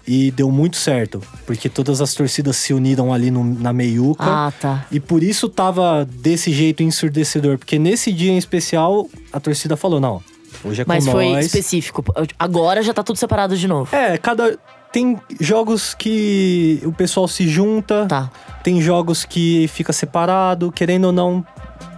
E 0.06 0.30
deu 0.30 0.50
muito 0.52 0.76
certo, 0.76 1.20
porque 1.44 1.68
todas 1.68 2.00
as 2.00 2.14
torcidas 2.14 2.56
se 2.56 2.72
uniram 2.72 3.12
ali 3.12 3.30
no- 3.30 3.42
na 3.42 3.72
meiuca. 3.72 4.24
Ah, 4.24 4.52
tá. 4.60 4.86
E 4.92 5.00
por 5.00 5.22
isso 5.22 5.48
tava 5.48 6.04
desse 6.08 6.52
jeito 6.52 6.82
ensurdecedor, 6.82 7.58
porque 7.58 7.76
nesse 7.78 8.12
dia 8.12 8.30
em 8.30 8.38
especial 8.38 9.08
a 9.32 9.40
torcida 9.40 9.76
falou: 9.76 9.98
não, 9.98 10.22
hoje 10.64 10.82
é 10.82 10.84
com 10.84 10.92
Mas 10.92 11.06
foi 11.08 11.30
nós. 11.32 11.46
específico. 11.46 12.04
Agora 12.38 12.82
já 12.82 12.94
tá 12.94 13.02
tudo 13.02 13.16
separado 13.18 13.56
de 13.56 13.66
novo. 13.66 13.94
É, 13.94 14.16
cada. 14.16 14.58
Tem 14.92 15.18
jogos 15.40 15.92
que 15.92 16.80
o 16.84 16.92
pessoal 16.92 17.26
se 17.28 17.46
junta, 17.48 18.06
Tá. 18.06 18.30
tem 18.62 18.80
jogos 18.80 19.24
que 19.26 19.68
fica 19.68 19.92
separado, 19.92 20.72
querendo 20.72 21.06
ou 21.06 21.12
não, 21.12 21.44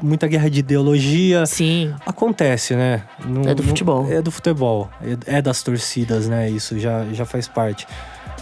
muita 0.02 0.26
guerra 0.26 0.48
de 0.50 0.60
ideologia. 0.60 1.44
Sim. 1.46 1.94
Acontece, 2.06 2.74
né? 2.74 3.02
Não- 3.24 3.42
É 3.48 3.54
do 3.54 3.62
futebol. 3.62 4.10
É 4.10 4.20
do 4.22 4.30
futebol. 4.30 4.90
É, 5.26 5.38
é 5.38 5.42
das 5.42 5.62
torcidas, 5.62 6.28
né? 6.28 6.50
Isso 6.50 6.78
já, 6.78 7.04
já 7.12 7.24
faz 7.24 7.46
parte. 7.48 7.86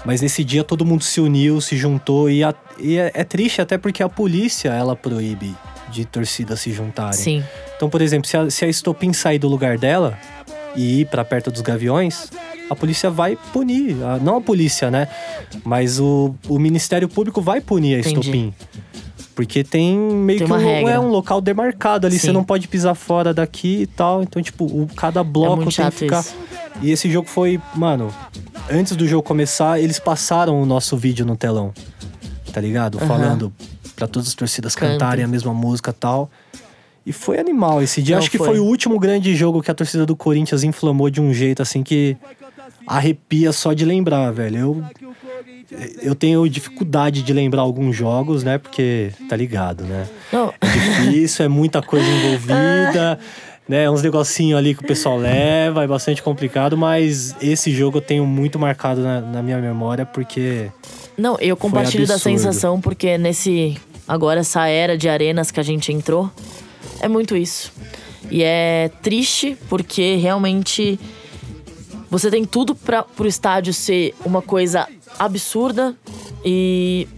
Mas 0.05 0.21
nesse 0.21 0.45
dia 0.45 0.63
todo 0.63 0.85
mundo 0.85 1.03
se 1.03 1.21
uniu, 1.21 1.61
se 1.61 1.77
juntou. 1.77 2.31
E, 2.31 2.45
a- 2.45 2.55
e 2.79 2.97
é, 2.99 3.11
é 3.15 3.25
triste 3.25 3.61
até 3.61 3.77
porque 3.77 4.03
a 4.03 4.09
polícia, 4.09 4.69
ela 4.69 4.95
proíbe 4.95 5.55
de 5.91 6.05
torcidas 6.05 6.61
se 6.61 6.73
juntarem. 6.73 7.13
Sim. 7.19 7.45
Então, 7.77 7.89
por 7.91 8.01
exemplo, 8.03 8.29
se 8.29 8.37
a, 8.37 8.51
se 8.51 8.65
a 8.65 8.69
Estopim 8.69 9.13
sair 9.13 9.39
do 9.39 9.49
lugar 9.49 9.79
dela 9.79 10.17
e 10.75 11.01
ir 11.01 11.07
pra 11.07 11.25
perto 11.25 11.51
dos 11.51 11.61
Gaviões, 11.63 12.31
a 12.69 12.75
polícia 12.77 13.11
vai 13.11 13.37
punir. 13.53 13.97
A- 14.05 14.19
não 14.19 14.37
a 14.37 14.41
polícia, 14.41 14.91
né? 14.91 15.09
Mas 15.65 15.99
o, 15.99 16.35
o 16.49 16.59
Ministério 16.59 17.09
Público 17.09 17.41
vai 17.41 17.61
punir 17.61 17.97
a 17.97 17.99
Entendi. 18.01 18.21
estopim. 18.21 18.55
Porque 19.37 19.63
tem 19.63 19.97
meio 19.99 20.39
Tem 20.39 20.49
que 20.49 20.53
um, 20.55 20.89
é 20.89 20.99
um 20.99 21.09
local 21.09 21.43
demarcado 21.43 22.07
ali. 22.07 22.19
Você 22.19 22.29
Sim. 22.29 22.33
não 22.33 22.43
pode 22.43 22.67
pisar 22.67 22.95
fora 22.95 23.35
daqui 23.35 23.83
e 23.83 23.87
tal. 23.87 24.23
Então, 24.23 24.43
tipo, 24.43 24.65
o, 24.65 24.89
cada 24.97 25.23
bloco 25.23 25.65
É 25.65 25.71
tem 25.71 25.85
que 25.91 25.91
ficar. 25.91 26.21
isso. 26.21 26.35
E 26.81 26.91
esse 26.91 27.11
jogo 27.11 27.29
foi, 27.29 27.61
mano, 27.75 28.13
antes 28.71 28.97
do 28.97 29.07
jogo 29.07 29.23
começar, 29.23 29.79
eles 29.79 29.99
passaram 29.99 30.61
o 30.61 30.65
nosso 30.65 30.97
vídeo 30.97 31.27
no 31.27 31.37
telão. 31.37 31.75
Tá 32.51 32.63
ligado? 32.63 32.97
Aham. 32.97 33.07
Falando 33.07 33.53
pra 33.95 34.07
todas 34.09 34.29
as 34.29 34.35
torcidas 34.35 34.75
Cantem. 34.75 34.95
cantarem 34.95 35.25
a 35.25 35.29
mesma 35.29 35.53
música 35.53 35.91
e 35.91 35.95
tal. 35.95 36.31
E 37.05 37.13
foi 37.13 37.39
animal 37.39 37.83
esse 37.83 38.03
dia. 38.03 38.17
Não, 38.17 38.21
Acho 38.23 38.31
que 38.31 38.39
foi. 38.39 38.49
foi 38.49 38.59
o 38.59 38.65
último 38.65 38.99
grande 38.99 39.35
jogo 39.37 39.63
que 39.63 39.71
a 39.71 39.75
torcida 39.75 40.05
do 40.07 40.17
Corinthians 40.17 40.65
inflamou 40.65 41.09
de 41.11 41.21
um 41.21 41.33
jeito 41.33 41.61
assim 41.63 41.83
que 41.83 42.17
arrepia 42.87 43.53
só 43.53 43.73
de 43.73 43.85
lembrar, 43.85 44.31
velho. 44.31 44.57
Eu, 44.59 44.85
eu 46.03 46.15
tenho 46.15 46.49
dificuldade 46.49 47.23
de 47.23 47.33
lembrar 47.33 47.63
alguns 47.63 47.97
jogos, 47.97 48.45
né? 48.45 48.59
Porque 48.59 49.11
tá 49.29 49.37
ligado, 49.37 49.85
né? 49.85 50.07
Não, 50.33 50.53
É 50.61 50.67
difícil, 50.67 51.45
é 51.45 51.49
muita 51.49 51.83
coisa 51.83 52.07
envolvida, 52.07 53.19
né? 53.69 53.91
Uns 53.91 54.03
negocinhos 54.03 54.59
ali 54.59 54.75
que 54.75 54.85
o 54.85 54.87
pessoal 54.87 55.19
leva, 55.19 55.83
é 55.83 55.87
bastante 55.87 56.23
complicado, 56.23 56.77
mas 56.77 57.35
esse 57.43 57.73
jogo 57.73 57.99
eu 57.99 58.03
tenho 58.03 58.25
muito 58.25 58.59
marcado 58.59 59.03
na, 59.03 59.21
na 59.21 59.43
minha 59.43 59.59
memória 59.59 60.07
porque. 60.07 60.71
Não, 61.19 61.37
eu 61.41 61.57
compartilho 61.57 62.07
da 62.07 62.19
sensação 62.19 62.81
porque 62.81 63.19
nesse. 63.19 63.77
Agora, 64.07 64.41
essa 64.41 64.69
era 64.69 64.97
de 64.97 65.09
arenas 65.09 65.51
que 65.51 65.59
a 65.59 65.63
gente 65.65 65.93
entrou, 65.93 66.31
é 67.01 67.09
muito 67.09 67.37
isso. 67.37 67.73
E 68.31 68.43
é 68.43 68.91
triste 69.03 69.57
porque 69.69 70.17
realmente 70.17 70.99
você 72.11 72.31
tem 72.31 72.45
tudo 72.45 72.75
para 72.75 73.03
pro 73.03 73.27
estádio 73.27 73.73
ser 73.75 74.15
uma 74.25 74.41
coisa 74.43 74.87
absurda 75.19 75.95
e 76.45 77.09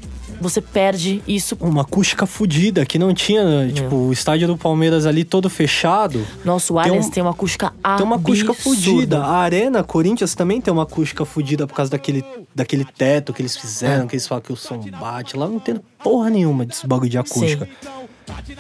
você 0.41 0.61
perde 0.61 1.21
isso. 1.27 1.57
Uma 1.61 1.83
acústica 1.83 2.25
fodida 2.25 2.87
que 2.87 2.97
não 2.99 3.13
tinha, 3.13 3.69
tipo, 3.73 3.97
o 3.97 4.13
estádio 4.13 4.47
do 4.47 4.57
Palmeiras 4.57 5.05
ali 5.05 5.25
todo 5.25 5.51
fechado. 5.51 6.25
Nosso 6.45 6.75
Tem 6.75 6.83
Allianz 6.85 7.07
um- 7.07 7.11
tem 7.11 7.23
uma 7.23 7.31
acústica 7.33 7.73
Tem 7.97 8.07
uma 8.07 8.17
acústica 8.17 8.53
absurda. 8.53 8.81
fodida. 8.81 9.21
A 9.25 9.37
Arena 9.39 9.83
Corinthians 9.83 10.35
também 10.37 10.61
tem 10.61 10.73
uma 10.73 10.85
acústica 10.85 11.25
fodida 11.25 11.67
por 11.67 11.75
causa 11.75 11.91
daquele, 11.91 12.25
daquele 12.55 12.85
teto 12.85 13.33
que 13.33 13.43
eles 13.43 13.57
fizeram, 13.57 14.07
que 14.07 14.15
eles 14.15 14.29
falam 14.29 14.43
que 14.43 14.53
o 14.53 14.57
som 14.57 14.79
bate. 15.01 15.37
Lá 15.37 15.49
não 15.49 15.59
tem 15.59 15.81
porra 16.05 16.31
nenhuma 16.31 16.65
desse 16.65 16.87
bagulho 16.87 17.11
de 17.11 17.19
acústica. 17.19 17.69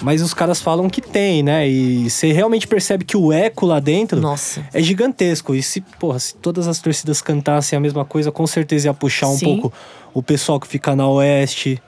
Mas 0.02 0.22
os 0.22 0.34
caras 0.34 0.60
falam 0.60 0.88
que 0.88 1.00
tem, 1.00 1.42
né? 1.42 1.68
E 1.68 2.08
você 2.08 2.32
realmente 2.32 2.66
percebe 2.66 3.04
que 3.04 3.16
o 3.16 3.32
eco 3.32 3.66
lá 3.66 3.80
dentro 3.80 4.20
Nossa. 4.20 4.64
é 4.72 4.82
gigantesco. 4.82 5.54
E 5.54 5.62
se, 5.62 5.80
porra, 5.80 6.18
se 6.18 6.34
todas 6.34 6.68
as 6.68 6.78
torcidas 6.78 7.20
cantassem 7.20 7.76
a 7.76 7.80
mesma 7.80 8.04
coisa, 8.04 8.30
com 8.30 8.46
certeza 8.46 8.88
ia 8.88 8.94
puxar 8.94 9.28
um 9.28 9.36
Sim. 9.36 9.44
pouco 9.60 9.72
o 10.14 10.22
pessoal 10.22 10.58
que 10.58 10.66
fica 10.66 10.96
na 10.96 11.08
oeste, 11.08 11.80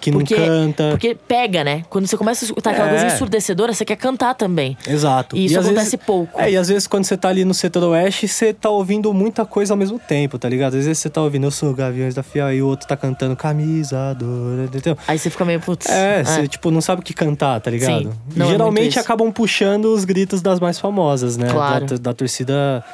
que 0.00 0.10
Porque, 0.12 0.36
não 0.36 0.46
canta. 0.46 0.88
porque 0.90 1.14
pega, 1.26 1.62
né? 1.64 1.84
Quando 1.88 2.06
você 2.06 2.16
começa 2.16 2.44
a 2.44 2.46
escutar 2.46 2.70
aquela 2.70 2.88
É. 2.88 2.90
coisa 3.00 3.06
ensurdecedora, 3.14 3.72
você 3.72 3.84
quer 3.84 3.96
cantar 3.96 4.34
também. 4.34 4.76
Exato. 4.86 5.36
E 5.36 5.46
isso 5.46 5.58
às 5.58 5.66
acontece 5.66 5.90
vezes- 5.92 6.06
pouco. 6.06 6.40
É, 6.40 6.50
e 6.50 6.56
às 6.56 6.68
vezes 6.68 6.86
quando 6.86 7.04
você 7.04 7.16
tá 7.16 7.28
ali 7.28 7.44
no 7.44 7.54
setor 7.54 7.82
oeste, 7.84 8.28
você 8.28 8.52
tá 8.52 8.70
ouvindo 8.70 9.12
muita 9.12 9.44
coisa 9.44 9.72
ao 9.74 9.76
mesmo 9.76 9.98
tempo, 9.98 10.38
tá 10.38 10.48
ligado? 10.48 10.74
Às 10.76 10.84
vezes 10.84 10.98
você 10.98 11.08
tá 11.10 11.20
ouvindo 11.22 11.44
Eu 11.46 11.50
sou 11.50 11.70
o 11.70 11.74
Gaviões 11.74 12.14
da 12.14 12.22
Fiel 12.22 12.52
e 12.52 12.62
o 12.62 12.66
outro 12.66 12.86
tá 12.86 12.96
cantando 12.96 13.34
Camisa 13.36 14.14
Dora, 14.14 14.64
entendeu? 14.64 14.96
Aí 15.06 15.18
você 15.18 15.30
fica 15.30 15.44
meio, 15.44 15.60
putz. 15.60 15.86
É, 15.88 16.22
você 16.24 16.46
tipo 16.48 16.70
não 16.70 16.80
sabe 16.80 17.00
o 17.00 17.04
que 17.04 17.14
cantar, 17.14 17.60
tá 17.60 17.70
ligado? 17.70 18.02
Sim. 18.02 18.12
E 18.36 18.42
é 18.42 18.46
geralmente 18.46 18.90
isso. 18.90 19.00
acabam 19.00 19.30
puxando 19.32 19.86
os 19.86 20.04
gritos 20.04 20.42
das 20.42 20.60
mais 20.60 20.78
famosas, 20.78 21.36
né? 21.36 21.48
Claro. 21.50 21.86
Da, 21.86 21.96
da 21.96 22.14
torcida 22.14 22.84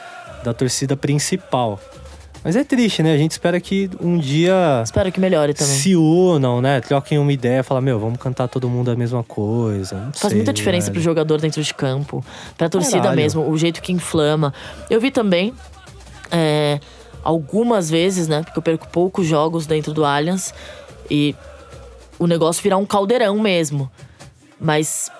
da 0.44 0.52
torcida 0.52 0.94
principal. 0.96 1.80
Mas 2.44 2.56
é 2.56 2.62
triste, 2.62 3.02
né? 3.02 3.14
A 3.14 3.16
gente 3.16 3.30
espera 3.30 3.58
que 3.58 3.88
um 3.98 4.18
dia 4.18 4.82
Espero 4.84 5.10
que 5.10 5.18
melhore 5.18 5.54
também. 5.54 5.74
se 5.74 5.96
unam, 5.96 6.60
né? 6.60 6.78
Troquem 6.82 7.18
uma 7.18 7.32
ideia, 7.32 7.62
falar, 7.64 7.80
meu, 7.80 7.98
vamos 7.98 8.18
cantar 8.18 8.48
todo 8.48 8.68
mundo 8.68 8.90
a 8.90 8.94
mesma 8.94 9.22
coisa. 9.24 9.96
Não 9.96 10.12
Faz 10.12 10.28
sei, 10.28 10.36
muita 10.36 10.52
diferença 10.52 10.88
velho. 10.88 10.94
pro 10.94 11.02
jogador 11.02 11.40
dentro 11.40 11.62
de 11.62 11.72
campo, 11.72 12.22
pra 12.58 12.68
torcida 12.68 12.98
Caralho. 12.98 13.16
mesmo, 13.16 13.48
o 13.50 13.56
jeito 13.56 13.80
que 13.80 13.92
inflama. 13.92 14.52
Eu 14.90 15.00
vi 15.00 15.10
também, 15.10 15.54
é, 16.30 16.78
algumas 17.22 17.88
vezes, 17.88 18.28
né? 18.28 18.42
Porque 18.42 18.58
eu 18.58 18.62
perco 18.62 18.88
poucos 18.88 19.26
jogos 19.26 19.66
dentro 19.66 19.94
do 19.94 20.04
Allianz 20.04 20.52
e 21.10 21.34
o 22.18 22.26
negócio 22.26 22.62
virar 22.62 22.76
um 22.76 22.84
caldeirão 22.84 23.38
mesmo. 23.40 23.90
Mas 24.60 25.10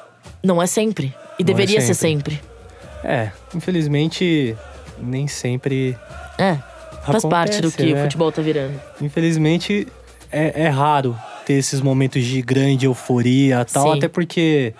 não 0.43 0.63
é 0.63 0.67
sempre. 0.67 1.07
E 1.39 1.43
Não 1.43 1.51
é 1.51 1.55
deveria 1.55 1.81
ser 1.81 1.95
sempre. 1.95 2.35
sempre. 2.35 2.55
É, 3.03 3.31
infelizmente, 3.55 4.55
nem 4.99 5.27
sempre. 5.27 5.97
É. 6.39 6.59
Faz 7.05 7.25
parte 7.25 7.61
do 7.61 7.69
Acontece, 7.69 7.77
que 7.77 7.93
né? 7.95 8.01
o 8.01 8.03
futebol 8.05 8.33
tá 8.33 8.43
virando. 8.43 8.81
Infelizmente, 9.01 9.87
é, 10.33 10.65
é 10.65 10.69
raro 10.69 11.17
ter 11.45 11.55
esses 11.55 11.81
momentos 11.81 12.25
de 12.25 12.41
grande 12.41 12.87
euforia 12.87 13.61
e 13.61 13.73
tal, 13.73 13.93
Sim. 13.93 13.99
até 13.99 14.09
porque 14.09 14.75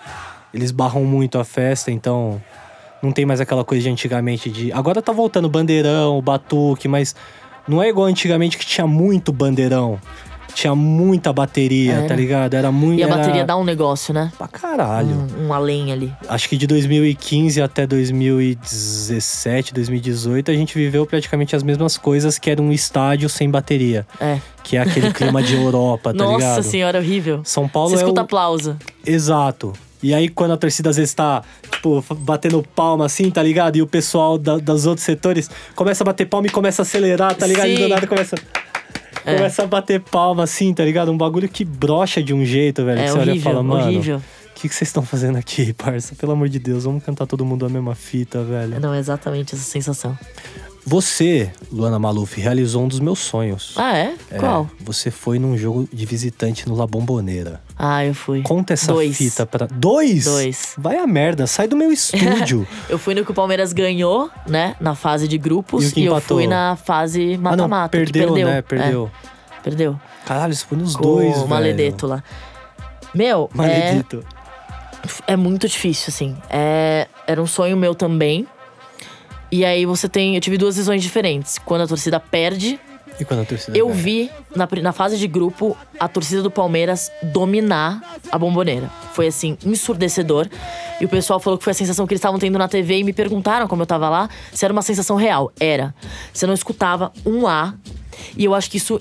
eles 0.53 0.71
barram 0.71 1.03
muito 1.03 1.37
a 1.37 1.43
festa, 1.43 1.91
então 1.91 2.41
não 3.01 3.11
tem 3.11 3.25
mais 3.25 3.39
aquela 3.39 3.63
coisa 3.63 3.83
de 3.83 3.89
antigamente 3.89 4.49
de. 4.49 4.71
Agora 4.71 5.01
tá 5.01 5.11
voltando 5.11 5.47
bandeirão, 5.47 6.21
batuque, 6.21 6.87
mas 6.87 7.15
não 7.67 7.81
é 7.81 7.89
igual 7.89 8.07
antigamente 8.07 8.57
que 8.57 8.65
tinha 8.65 8.87
muito 8.87 9.31
bandeirão. 9.31 9.99
Tinha 10.55 10.73
muita 10.73 11.33
bateria, 11.33 11.95
Era. 11.95 12.07
tá 12.07 12.15
ligado? 12.15 12.53
Era 12.53 12.71
muito. 12.71 12.97
E 12.97 13.03
a 13.03 13.07
era 13.07 13.17
bateria 13.17 13.43
dá 13.43 13.57
um 13.57 13.63
negócio, 13.65 14.13
né? 14.13 14.31
Pra 14.37 14.47
caralho. 14.47 15.27
Um, 15.37 15.47
um 15.47 15.53
além 15.53 15.91
ali. 15.91 16.13
Acho 16.29 16.47
que 16.47 16.55
de 16.55 16.65
2015 16.65 17.61
até 17.61 17.85
2017, 17.85 19.73
2018, 19.73 20.51
a 20.51 20.53
gente 20.53 20.73
viveu 20.73 21.05
praticamente 21.05 21.57
as 21.57 21.61
mesmas 21.61 21.97
coisas 21.97 22.39
que 22.39 22.49
era 22.49 22.61
um 22.61 22.71
estádio 22.71 23.27
sem 23.27 23.49
bateria. 23.49 24.07
É. 24.17 24.39
Que 24.63 24.77
é 24.77 24.81
aquele 24.81 25.11
clima 25.11 25.43
de 25.43 25.55
Europa, 25.61 26.13
tá 26.13 26.23
Nossa 26.23 26.37
ligado? 26.37 26.63
senhora, 26.63 26.99
horrível. 26.99 27.41
São 27.43 27.67
Paulo 27.67 27.89
Você 27.89 27.95
é 27.95 27.99
escuta 27.99 28.21
o... 28.21 28.23
aplauso. 28.23 28.77
Exato. 29.05 29.73
E 30.01 30.13
aí, 30.13 30.29
quando 30.29 30.51
a 30.51 30.57
torcida 30.57 30.89
às 30.89 30.95
vezes 30.95 31.13
tá, 31.13 31.43
tipo, 31.69 32.01
batendo 32.17 32.63
palma 32.75 33.05
assim, 33.05 33.29
tá 33.29 33.43
ligado? 33.43 33.75
E 33.75 33.81
o 33.81 33.87
pessoal 33.87 34.37
da, 34.37 34.57
dos 34.57 34.85
outros 34.85 35.03
setores 35.05 35.49
começa 35.75 36.03
a 36.03 36.05
bater 36.05 36.25
palma 36.27 36.47
e 36.47 36.49
começa 36.49 36.81
a 36.81 36.83
acelerar, 36.83 37.35
tá 37.35 37.45
ligado? 37.45 37.67
E 37.67 37.75
do 37.75 37.83
Sim. 37.83 37.89
nada 37.89 38.07
começa. 38.07 38.35
É. 39.25 39.35
Começa 39.35 39.63
a 39.63 39.67
bater 39.67 39.99
palma 40.01 40.43
assim, 40.43 40.73
tá 40.73 40.85
ligado? 40.85 41.11
Um 41.11 41.17
bagulho 41.17 41.49
que 41.49 41.65
brocha 41.65 42.21
de 42.21 42.33
um 42.33 42.45
jeito, 42.45 42.85
velho. 42.85 42.99
É 42.99 43.05
que 43.05 43.11
você 43.11 43.17
olha 43.17 43.27
e 43.27 43.31
horrível, 43.31 43.51
fala, 43.51 43.63
mano. 43.63 43.83
horrível. 43.83 44.17
O 44.17 44.53
que, 44.55 44.69
que 44.69 44.75
vocês 44.75 44.87
estão 44.87 45.03
fazendo 45.03 45.37
aqui, 45.37 45.73
parça? 45.77 46.15
Pelo 46.15 46.31
amor 46.31 46.47
de 46.47 46.59
Deus, 46.59 46.83
vamos 46.85 47.03
cantar 47.03 47.25
todo 47.25 47.43
mundo 47.43 47.65
a 47.65 47.69
mesma 47.69 47.95
fita, 47.95 48.43
velho. 48.43 48.79
Não, 48.79 48.93
é 48.93 48.99
exatamente 48.99 49.55
essa 49.55 49.63
sensação. 49.63 50.17
Você, 50.87 51.51
Luana 51.71 51.97
Maluf, 51.97 52.39
realizou 52.39 52.83
um 52.83 52.87
dos 52.87 52.99
meus 52.99 53.17
sonhos. 53.17 53.73
Ah, 53.75 53.97
é? 53.97 54.13
É, 54.29 54.37
Qual? 54.37 54.69
Você 54.81 55.09
foi 55.09 55.39
num 55.39 55.57
jogo 55.57 55.89
de 55.91 56.05
visitante 56.05 56.69
no 56.69 56.75
La 56.75 56.85
Bombonera. 56.85 57.59
Ah, 57.77 58.05
eu 58.05 58.13
fui. 58.13 58.43
Conta 58.43 58.73
essa 58.73 58.93
Dois. 58.93 59.17
fita 59.17 59.47
pra. 59.47 59.65
Dois? 59.65 60.25
Dois. 60.25 60.75
Vai 60.77 60.97
a 60.99 61.07
merda, 61.07 61.47
sai 61.47 61.67
do 61.67 61.75
meu 61.75 61.91
estúdio. 61.91 62.67
Eu 62.87 62.99
fui 62.99 63.15
no 63.15 63.25
que 63.25 63.31
o 63.31 63.33
Palmeiras 63.33 63.73
ganhou, 63.73 64.29
né? 64.47 64.75
Na 64.79 64.93
fase 64.93 65.27
de 65.27 65.37
grupos. 65.39 65.85
E 65.85 65.87
E, 65.87 65.89
o 65.89 65.93
que 65.93 65.99
eu 66.01 66.11
empatou? 66.11 66.37
fui 66.37 66.47
na 66.47 66.75
fase 66.75 67.33
ah, 67.33 67.37
mata-mata. 67.39 67.97
que 67.97 68.03
perdeu, 68.03 68.27
perdeu, 68.27 68.47
né? 68.47 68.61
Perdeu. 68.61 69.11
É, 69.57 69.61
perdeu. 69.63 69.99
Caralho, 70.25 70.53
você 70.53 70.65
foi 70.65 70.77
nos 70.77 70.95
Com 70.95 71.01
dois, 71.01 71.37
o. 71.37 71.47
Maledeto 71.47 72.05
lá. 72.05 72.23
Meu, 73.13 73.49
é, 73.53 73.57
Maledito. 73.57 74.23
é 75.25 75.35
muito 75.35 75.67
difícil, 75.67 76.05
assim. 76.09 76.37
É, 76.49 77.07
era 77.25 77.41
um 77.41 77.47
sonho 77.47 77.75
meu 77.75 77.95
também. 77.95 78.47
E 79.51 79.63
aí 79.63 79.85
você 79.85 80.07
tem. 80.09 80.35
Eu 80.35 80.41
tive 80.41 80.57
duas 80.57 80.75
visões 80.77 81.01
diferentes. 81.01 81.57
Quando 81.57 81.81
a 81.81 81.87
torcida 81.87 82.19
perde, 82.19 82.79
E 83.19 83.23
quando 83.23 83.41
a 83.41 83.45
torcida 83.45 83.77
eu 83.77 83.87
ganha? 83.87 83.99
vi 84.01 84.31
na, 84.55 84.67
na 84.81 84.91
fase 84.91 85.17
de 85.17 85.27
grupo 85.27 85.77
a 85.99 86.07
torcida 86.07 86.41
do 86.41 86.51
Palmeiras 86.51 87.09
dominar 87.23 88.01
a 88.31 88.37
bomboneira. 88.37 88.89
Foi 89.13 89.27
assim, 89.27 89.57
ensurdecedor. 89.65 90.47
E 90.99 91.05
o 91.05 91.09
pessoal 91.09 91.39
falou 91.39 91.57
que 91.57 91.63
foi 91.63 91.71
a 91.71 91.75
sensação 91.75 92.05
que 92.07 92.13
eles 92.13 92.19
estavam 92.19 92.39
tendo 92.39 92.57
na 92.57 92.67
TV 92.67 92.99
e 92.99 93.03
me 93.03 93.13
perguntaram, 93.13 93.67
como 93.67 93.81
eu 93.83 93.85
tava 93.85 94.09
lá, 94.09 94.29
se 94.51 94.65
era 94.65 94.71
uma 94.73 94.81
sensação 94.81 95.15
real. 95.15 95.51
Era. 95.59 95.93
Você 96.33 96.45
não 96.47 96.53
escutava 96.53 97.11
um 97.25 97.47
A. 97.47 97.73
E 98.37 98.43
eu 98.45 98.53
acho 98.53 98.69
que 98.71 98.77
isso 98.77 98.99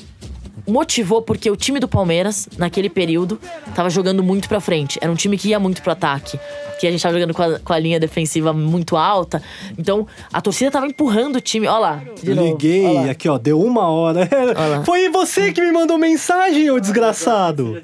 motivou 0.67 1.21
porque 1.23 1.51
o 1.51 1.57
time 1.57 1.79
do 1.81 1.87
Palmeiras, 1.89 2.49
naquele 2.59 2.89
período, 2.89 3.39
tava 3.75 3.91
jogando 3.91 4.23
muito 4.23 4.49
pra 4.49 4.61
frente. 4.61 4.99
Era 5.01 5.11
um 5.11 5.15
time 5.15 5.37
que 5.37 5.49
ia 5.49 5.59
muito 5.59 5.83
pro 5.83 5.93
ataque. 5.93 6.39
Que 6.81 6.87
a 6.89 6.91
gente 6.91 7.03
tava 7.03 7.15
jogando 7.15 7.33
com 7.33 7.43
a, 7.43 7.59
com 7.61 7.73
a 7.73 7.79
linha 7.79 8.01
defensiva 8.01 8.53
muito 8.53 8.97
alta. 8.97 9.41
Então, 9.79 10.07
a 10.33 10.41
torcida 10.41 10.71
tava 10.71 10.87
empurrando 10.87 11.37
o 11.37 11.41
time. 11.41 11.67
Olha 11.67 11.79
lá. 11.79 12.03
de 12.23 12.31
Eu 12.31 12.37
novo. 12.37 12.49
liguei, 12.49 12.85
Olha 12.85 13.01
lá. 13.07 13.11
aqui 13.13 13.29
ó, 13.29 13.39
deu 13.39 13.61
uma 13.61 13.89
hora. 13.89 14.29
Foi 14.85 15.09
você 15.09 15.53
que 15.53 15.61
me 15.61 15.71
mandou 15.73 15.97
mensagem, 15.97 16.71
ô 16.71 16.79
desgraçado. 16.81 17.81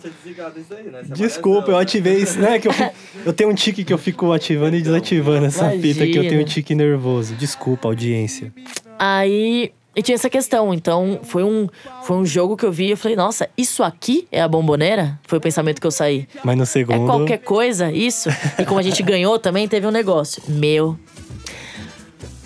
Desculpa, 1.15 1.71
eu 1.71 1.79
ativei 1.79 2.17
isso, 2.17 2.39
né? 2.39 2.59
Que 2.59 2.69
eu, 2.69 2.73
eu 3.27 3.33
tenho 3.33 3.51
um 3.51 3.55
tique 3.55 3.85
que 3.85 3.93
eu 3.93 3.99
fico 3.99 4.33
ativando 4.33 4.77
e 4.77 4.83
desativando 4.83 5.47
essa 5.47 5.71
fita 5.71 6.05
que 6.07 6.11
eu 6.17 6.23
tenho 6.23 6.25
um 6.25 6.41
Imagina. 6.41 6.45
tique 6.45 6.75
nervoso. 6.75 7.35
Desculpa, 7.35 7.89
audiência. 7.89 8.53
Aí. 8.99 9.73
E 9.95 10.03
tinha 10.03 10.15
essa 10.15 10.31
questão, 10.31 10.73
então 10.73 11.19
foi 11.25 11.43
um, 11.43 11.69
foi 12.05 12.17
um 12.17 12.25
jogo 12.25 12.57
que 12.57 12.65
eu 12.65 12.71
vi 12.71 12.87
e 12.87 12.91
eu 12.93 12.97
falei, 12.97 13.17
nossa, 13.17 13.49
isso 13.59 13.83
aqui 13.83 14.27
é 14.31 14.41
a 14.41 14.47
bomboneira? 14.47 15.19
Foi 15.27 15.39
o 15.39 15.41
pensamento 15.41 15.81
que 15.81 15.87
eu 15.87 15.91
saí. 15.91 16.29
Mas 16.45 16.57
no 16.57 16.63
É 16.63 16.67
segundo. 16.67 17.07
qualquer 17.07 17.39
coisa, 17.39 17.91
isso? 17.91 18.29
E 18.59 18.65
como 18.65 18.79
a 18.79 18.83
gente 18.83 19.03
ganhou 19.03 19.37
também, 19.39 19.67
teve 19.67 19.87
um 19.87 19.91
negócio. 19.91 20.43
Meu. 20.47 20.97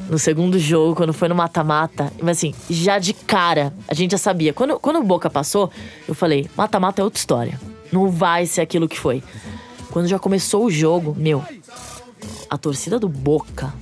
no 0.09 0.19
segundo 0.19 0.59
jogo, 0.59 0.95
quando 0.95 1.13
foi 1.13 1.29
no 1.29 1.35
mata-mata. 1.35 2.13
Mas 2.23 2.39
assim, 2.39 2.55
já 2.71 2.99
de 2.99 3.13
cara, 3.13 3.73
a 3.89 3.95
gente 3.95 4.13
já 4.13 4.19
sabia. 4.19 4.53
Quando, 4.53 4.79
quando 4.79 4.97
o 4.99 5.03
Boca 5.03 5.29
passou, 5.31 5.71
eu 6.09 6.15
falei: 6.15 6.49
mata-mata 6.57 7.01
é 7.03 7.05
outra 7.05 7.19
história. 7.19 7.61
Não 7.93 8.11
vai 8.11 8.47
ser 8.47 8.61
aquilo 8.63 8.89
que 8.89 8.99
foi. 8.99 9.23
Quando 9.91 10.09
já 10.09 10.19
começou 10.19 10.65
o 10.65 10.71
jogo, 10.71 11.15
meu, 11.17 11.43
a 12.51 12.59
torcida 12.59 12.99
do 12.99 13.09
Boca, 13.09 13.73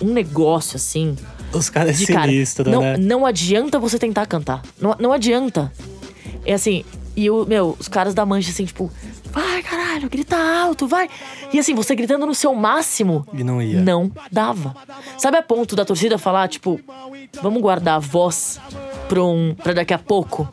um 0.00 0.12
negócio 0.12 0.76
assim. 0.76 1.16
Os 1.52 1.70
caras 1.70 1.96
é 2.00 2.04
de 2.04 2.12
cara, 2.12 2.30
sinistro, 2.30 2.70
não, 2.70 2.80
né? 2.80 2.96
não 2.96 3.24
adianta 3.26 3.78
você 3.78 3.98
tentar 3.98 4.26
cantar. 4.26 4.62
Não, 4.80 4.94
não 4.98 5.12
adianta. 5.12 5.72
É 6.44 6.52
assim, 6.54 6.84
e 7.16 7.30
o, 7.30 7.44
meu, 7.46 7.76
os 7.78 7.88
caras 7.88 8.14
da 8.14 8.26
mancha 8.26 8.50
assim, 8.50 8.64
tipo, 8.64 8.90
vai 9.32 9.62
caralho, 9.62 10.08
grita 10.08 10.36
alto, 10.36 10.86
vai. 10.86 11.08
E 11.52 11.58
assim, 11.58 11.74
você 11.74 11.94
gritando 11.94 12.26
no 12.26 12.34
seu 12.34 12.54
máximo. 12.54 13.26
E 13.32 13.42
não 13.42 13.60
ia. 13.62 13.80
Não 13.80 14.10
dava. 14.30 14.74
Sabe 15.16 15.36
a 15.38 15.42
ponto 15.42 15.74
da 15.74 15.84
torcida 15.84 16.18
falar, 16.18 16.48
tipo, 16.48 16.78
vamos 17.42 17.62
guardar 17.62 17.96
a 17.96 17.98
voz 17.98 18.60
pra, 19.08 19.22
um, 19.22 19.54
pra 19.54 19.72
daqui 19.72 19.94
a 19.94 19.98
pouco? 19.98 20.48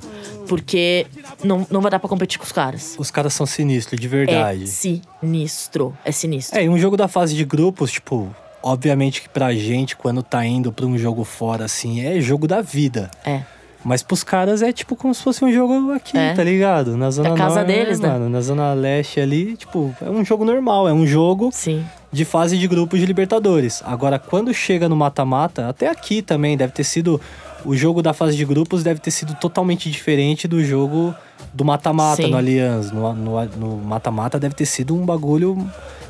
Porque 0.48 1.08
não, 1.44 1.66
não 1.70 1.82
vai 1.82 1.90
dar 1.90 2.00
pra 2.00 2.10
competir 2.10 2.38
com 2.38 2.46
os 2.46 2.52
caras. 2.52 2.96
Os 2.98 3.10
caras 3.10 3.34
são 3.34 3.46
sinistros, 3.46 4.00
de 4.00 4.08
É 4.08 4.10
verdade. 4.10 4.68
sinistro. 4.68 5.98
É 6.04 6.12
sinistro. 6.12 6.58
É, 6.58 6.64
e 6.66 6.70
um 6.70 6.78
jogo 6.78 6.98
da 6.98 7.08
fase 7.08 7.36
de 7.36 7.46
grupos, 7.46 7.92
tipo, 7.92 8.34
obviamente 8.64 9.22
que 9.22 9.30
pra 9.30 9.54
gente, 9.54 9.96
quando 9.96 10.24
tá 10.24 10.44
indo 10.46 10.72
pra 10.72 10.86
um 10.86 10.98
jogo 10.98 11.24
fora, 11.24 11.66
assim, 11.66 12.02
é 12.04 12.20
jogo 12.22 12.48
da 12.48 12.62
vida. 12.62 13.12
É. 13.26 13.42
Mas 13.86 14.02
pros 14.02 14.24
caras 14.24 14.62
é 14.62 14.72
tipo 14.72 14.96
como 14.96 15.14
se 15.14 15.22
fosse 15.22 15.44
um 15.44 15.52
jogo 15.52 15.92
aqui, 15.92 16.18
É. 16.18 16.34
tá 16.34 16.42
ligado? 16.42 16.96
Na 16.96 17.12
zona 17.12 17.30
É 17.30 17.32
a 17.34 17.36
casa 17.36 17.56
norte, 17.56 17.68
deles, 17.68 18.00
né? 18.00 18.08
mano, 18.08 18.30
Na 18.30 18.40
zona 18.40 18.74
leste 18.74 19.20
ali, 19.20 19.58
tipo, 19.58 19.94
é 20.02 20.10
um 20.10 20.24
jogo 20.24 20.46
normal, 20.46 20.88
é 20.88 20.94
um 20.94 21.06
jogo 21.06 21.50
Sim. 21.52 21.84
de 22.10 22.24
fase 22.24 22.58
de 22.58 22.66
grupos 22.66 23.02
de 23.02 23.06
Libertadores. 23.06 23.84
Agora, 23.86 24.18
quando 24.18 24.54
chega 24.54 24.88
no 24.88 24.96
mata-mata, 24.96 25.68
até 25.68 25.90
aqui 25.90 26.22
também 26.22 26.56
deve 26.56 26.72
ter 26.72 26.86
sido. 26.86 27.20
O 27.66 27.76
jogo 27.76 28.02
da 28.02 28.14
fase 28.14 28.36
de 28.38 28.44
grupos 28.46 28.84
deve 28.84 29.00
ter 29.02 29.12
sido 29.12 29.34
totalmente 29.36 29.90
diferente 29.92 30.48
do 30.50 30.64
jogo 30.64 31.14
do 31.54 31.64
mata-mata 31.66 32.26
no 32.28 32.36
Allianz. 32.38 32.92
No 32.92 33.78
mata-mata 33.84 34.38
deve 34.40 34.54
ter 34.56 34.66
sido 34.66 34.96
um 34.96 35.06
bagulho 35.06 35.58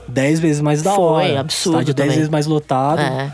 10 0.08 0.40
vezes 0.40 0.62
mais 0.62 0.82
da 0.82 0.94
Foi, 0.96 1.32
hora. 1.32 1.40
absurdo 1.40 1.78
Estádio 1.80 1.94
10 1.94 2.06
também. 2.06 2.18
vezes 2.18 2.30
mais 2.30 2.46
lotado. 2.46 3.00
É. 3.02 3.34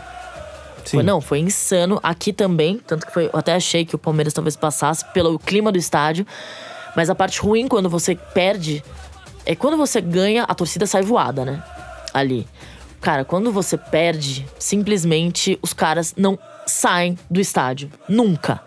Foi, 0.84 1.02
não, 1.02 1.20
foi 1.20 1.38
insano. 1.38 2.00
Aqui 2.02 2.32
também, 2.32 2.80
tanto 2.86 3.06
que 3.06 3.12
foi, 3.12 3.26
eu 3.26 3.38
até 3.38 3.54
achei 3.54 3.84
que 3.84 3.94
o 3.94 3.98
Palmeiras 3.98 4.32
talvez 4.32 4.56
passasse 4.56 5.04
pelo 5.12 5.38
clima 5.38 5.70
do 5.70 5.78
estádio. 5.78 6.26
Mas 6.96 7.08
a 7.08 7.14
parte 7.14 7.40
ruim 7.40 7.68
quando 7.68 7.88
você 7.88 8.14
perde 8.14 8.82
é 9.46 9.54
quando 9.54 9.76
você 9.76 10.00
ganha, 10.00 10.44
a 10.44 10.54
torcida 10.54 10.86
sai 10.86 11.02
voada, 11.02 11.44
né? 11.44 11.62
Ali. 12.12 12.46
Cara, 13.00 13.24
quando 13.24 13.52
você 13.52 13.78
perde, 13.78 14.46
simplesmente 14.58 15.58
os 15.62 15.72
caras 15.72 16.14
não 16.16 16.38
saem 16.70 17.18
do 17.30 17.40
estádio. 17.40 17.90
Nunca. 18.08 18.60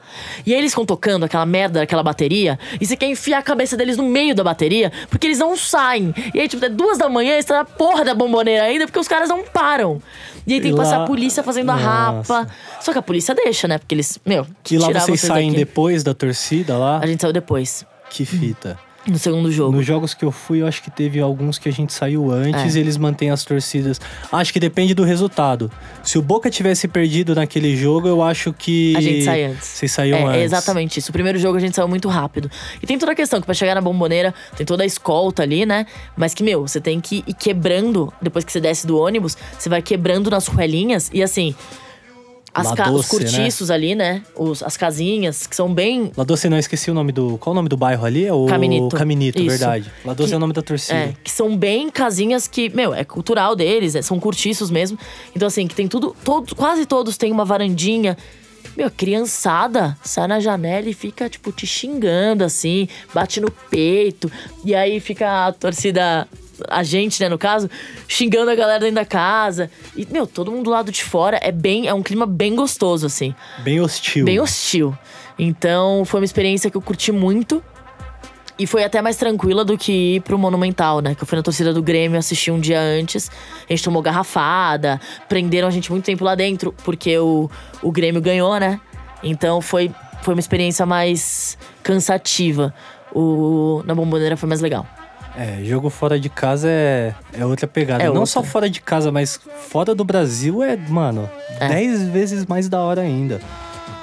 E 0.45 0.54
aí 0.54 0.60
eles 0.60 0.72
ficam 0.72 0.86
tocando 0.86 1.24
aquela 1.26 1.45
merda 1.45 1.80
daquela 1.80 2.04
bateria 2.04 2.60
e 2.80 2.86
você 2.86 2.95
quer 2.95 3.08
enfiar 3.08 3.39
a 3.39 3.41
cabeça 3.41 3.76
deles 3.76 3.97
no 3.97 4.04
meio 4.04 4.36
da 4.36 4.43
bateria 4.43 4.91
porque 5.10 5.26
eles 5.28 5.39
não 5.39 5.56
saem. 5.58 6.14
E 6.34 6.39
aí, 6.39 6.47
tipo, 6.47 6.64
é 6.64 6.70
duas 6.70 6.97
da 6.97 7.10
manhã, 7.10 7.38
estão 7.38 7.58
na 7.58 7.66
porra 7.66 8.04
da 8.06 8.14
bomboneira 8.14 8.64
ainda 8.66 8.86
porque 8.86 8.99
os 8.99 9.08
caras 9.08 9.30
não 9.30 9.43
param. 9.43 10.01
E 10.45 10.54
aí 10.54 10.62
tem 10.62 10.72
que 10.72 10.78
passar 10.78 10.97
lá- 10.97 11.04
a 11.06 11.08
polícia 11.08 11.41
fazendo 11.41 11.72
a 11.72 11.76
Nossa. 11.76 12.34
rapa. 12.43 12.47
Só 12.82 12.91
que 12.91 12.99
a 12.99 13.01
polícia 13.01 13.34
deixa, 13.34 13.68
né? 13.68 13.78
Porque 13.78 13.95
eles, 13.95 14.20
meu, 14.26 14.45
E 14.70 14.78
lá 14.78 14.88
tirar 14.88 14.99
vocês 15.01 15.22
saem 15.22 15.47
daqui. 15.51 15.60
depois 15.66 16.04
da 16.04 16.14
torcida 16.14 16.78
lá? 16.78 16.99
A 17.01 17.08
gente 17.08 17.22
saiu 17.22 17.32
depois, 17.34 17.86
Que 18.10 18.26
fita. 18.26 18.78
No 19.06 19.18
segundo 19.18 19.51
jogo. 19.51 19.76
Nos 19.76 19.86
jogos 19.86 20.14
que 20.14 20.24
eu 20.24 20.32
fui, 20.32 20.62
eu 20.62 20.68
acho 20.68 20.82
que 20.82 20.89
teve 20.89 21.20
alguns 21.20 21.58
que 21.58 21.68
a 21.68 21.72
gente 21.72 21.91
saiu 21.91 22.32
antes 22.32 22.76
É. 22.76 22.78
e 22.78 22.82
eles 22.82 22.97
mantêm 22.97 23.30
as 23.32 23.43
torcidas. 23.43 23.99
Acho 24.32 24.54
que 24.54 24.60
depende 24.60 24.93
do 24.93 25.04
resultado. 25.04 25.70
Se 26.01 26.18
o 26.18 26.22
Boca 26.22 26.49
tivesse 26.49 26.88
perdido 26.88 27.36
naquele 27.36 27.76
jogo, 27.76 28.08
eu 28.08 28.22
acho 28.24 28.54
que. 28.54 28.95
A 28.95 29.01
gente 29.01 29.24
sai 29.24 29.43
antes. 29.45 29.68
Vocês 29.68 29.91
saíam 29.91 30.20
é, 30.20 30.24
antes. 30.24 30.41
é 30.41 30.43
exatamente 30.43 30.99
isso. 30.99 31.10
O 31.10 31.14
primeiro 31.14 31.38
jogo 31.38 31.58
a 31.58 31.60
gente 31.60 31.76
saiu 31.76 31.88
muito 31.88 32.08
rápido. 32.08 32.49
E 32.82 32.86
tem 32.88 32.97
toda 32.97 33.12
a 33.12 33.16
questão 33.16 33.39
que 33.39 33.45
pra 33.45 33.54
chegar 33.54 33.76
na 33.76 33.82
bomboneira, 33.82 34.34
tem 34.56 34.66
toda 34.66 34.84
a 34.84 34.86
escolta 34.86 35.43
ali, 35.43 35.66
né? 35.66 35.86
Mas 36.16 36.34
que, 36.34 36.43
meu, 36.43 36.66
você 36.68 36.80
tem 36.80 37.01
que 37.01 37.24
ir 37.28 37.34
quebrando, 37.34 38.12
depois 38.22 38.45
que 38.45 38.51
você 38.51 38.62
desce 38.62 38.88
do 38.88 38.97
ônibus, 38.97 39.38
você 39.58 39.68
vai 39.70 39.82
quebrando 39.82 40.30
nas 40.30 40.47
ruelinhas 40.47 41.10
e 41.14 41.22
assim. 41.22 41.54
As 42.54 42.68
La 42.68 42.76
ca- 42.76 42.91
os 42.91 43.08
Doce, 43.08 43.16
né? 43.16 43.32
cortiços 43.32 43.72
ali, 43.72 43.95
né? 43.95 44.22
Os, 44.36 44.62
as 44.62 44.78
casinhas, 44.78 45.47
que 45.47 45.56
são 45.56 45.74
bem. 45.74 46.12
Lá 46.16 46.24
Doce, 46.24 46.47
não 46.49 46.58
esqueci 46.60 46.91
o 46.91 46.93
nome 46.93 47.12
do. 47.12 47.38
Qual 47.39 47.51
o 47.51 47.56
nome 47.56 47.68
do 47.68 47.76
bairro 47.76 48.06
ali? 48.06 48.26
É 48.26 48.34
o 48.34 48.45
Caminito. 48.45 48.95
Caminito, 48.95 49.39
Isso. 49.39 49.49
verdade. 49.49 49.91
Lá 50.06 50.14
Doce 50.14 50.28
Que- 50.30 50.34
é 50.34 50.38
o 50.38 50.39
nome 50.39 50.54
da 50.54 50.62
torcida. 50.62 50.93
É, 50.99 51.14
que 51.24 51.32
são 51.32 51.58
bem 51.58 51.89
casinhas 51.89 52.47
que, 52.47 52.70
meu, 52.70 52.93
é 52.93 53.04
cultural 53.04 53.56
deles, 53.56 53.95
é- 53.95 54.01
são 54.04 54.20
cortiços 54.20 54.70
mesmo. 54.70 54.99
Então, 55.36 55.47
assim, 55.47 55.66
que 55.68 55.74
tem 55.74 55.88
tudo, 55.88 56.16
todos, 56.24 56.54
quase 56.54 56.86
todos 56.86 57.18
têm 57.18 57.32
uma 57.32 57.43
varandinha. 57.45 58.16
Meu, 58.78 58.89
criançada 58.89 59.97
sai 60.04 60.28
na 60.28 60.39
janela 60.39 60.89
e 60.89 60.93
fica, 60.93 61.30
tipo, 61.30 61.51
te 61.51 61.66
xingando, 61.66 62.43
assim, 62.43 62.88
bate 63.14 63.39
no 63.39 63.49
peito. 63.70 64.32
E 64.66 64.74
aí 64.76 64.99
fica 64.99 65.47
a 65.47 65.51
torcida, 65.51 66.28
a 66.70 66.84
gente, 66.84 67.22
né, 67.22 67.30
no 67.30 67.38
caso, 67.38 67.70
xingando 68.08 68.51
a 68.51 68.56
galera 68.56 68.80
dentro 68.80 68.95
da 68.95 69.06
casa. 69.06 69.70
E, 69.95 70.08
meu, 70.12 70.26
todo 70.28 70.51
mundo 70.51 70.66
do 70.66 70.70
lado 70.70 70.91
de 70.91 71.04
fora 71.04 71.39
é 71.41 71.51
bem, 71.51 71.88
é 71.88 71.93
um 71.93 72.04
clima 72.04 72.26
bem 72.26 72.56
gostoso, 72.56 73.06
assim 73.06 73.34
Bem 73.60 73.80
hostil. 73.80 74.26
bem 74.26 74.39
hostil. 74.39 74.97
Então 75.38 76.04
foi 76.06 76.20
uma 76.20 76.26
experiência 76.26 76.70
que 76.70 76.78
eu 76.78 76.82
curti 76.82 77.12
muito. 77.12 77.64
E 78.60 78.68
foi 78.68 78.84
até 78.84 79.01
mais 79.01 79.18
tranquila 79.18 79.66
do 79.66 79.76
que 79.76 80.16
ir 80.18 80.22
pro 80.22 80.38
Monumental, 80.38 80.99
né? 81.01 81.16
Que 81.16 81.24
eu 81.24 81.28
fui 81.28 81.36
na 81.36 81.41
torcida 81.41 81.74
do 81.74 81.82
Grêmio 81.82 82.20
assistir 82.20 82.51
um 82.51 82.60
dia 82.60 82.80
antes. 82.80 83.32
A 83.68 83.74
gente 83.74 83.84
tomou 83.84 83.99
garrafada, 83.99 85.01
prenderam 85.28 85.68
a 85.68 85.72
gente 85.72 85.91
muito 85.91 86.06
tempo 86.06 86.24
lá 86.24 86.36
dentro, 86.36 86.72
porque 86.84 87.18
o, 87.18 87.49
o 87.82 87.91
Grêmio 87.91 88.22
ganhou, 88.22 88.60
né? 88.60 88.80
Então 89.24 89.60
foi, 89.60 89.89
foi 90.22 90.36
uma 90.36 90.39
experiência 90.39 90.86
mais 90.86 91.58
cansativa. 91.82 92.72
O, 93.12 93.82
na 93.86 93.95
Bomboneira 93.95 94.38
foi 94.38 94.47
mais 94.47 94.62
legal. 94.62 94.86
É, 95.36 95.63
jogo 95.63 95.89
fora 95.89 96.19
de 96.19 96.29
casa 96.29 96.67
é, 96.69 97.15
é 97.34 97.45
outra 97.45 97.67
pegada. 97.67 98.03
É 98.03 98.05
Não 98.07 98.13
outra. 98.17 98.27
só 98.27 98.43
fora 98.43 98.69
de 98.69 98.79
casa, 98.79 99.11
mas 99.11 99.39
fora 99.69 99.95
do 99.95 100.03
Brasil 100.03 100.61
é, 100.61 100.77
mano, 100.77 101.27
É. 101.59 101.67
10 101.69 102.03
vezes 102.09 102.45
mais 102.45 102.69
da 102.69 102.79
hora 102.81 103.01
ainda. 103.01 103.41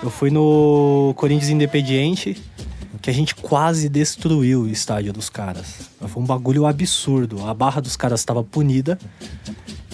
Eu 0.02 0.10
fui 0.10 0.30
no 0.30 1.12
Corinthians 1.16 1.50
Independiente, 1.50 2.42
que 3.00 3.08
a 3.10 3.14
gente 3.14 3.34
quase 3.34 3.88
destruiu 3.88 4.62
o 4.62 4.68
estádio 4.68 5.12
dos 5.12 5.30
caras. 5.30 5.90
Foi 6.08 6.22
um 6.22 6.26
bagulho 6.26 6.66
absurdo. 6.66 7.46
A 7.46 7.54
barra 7.54 7.80
dos 7.80 7.96
caras 7.96 8.20
estava 8.20 8.42
punida. 8.42 8.98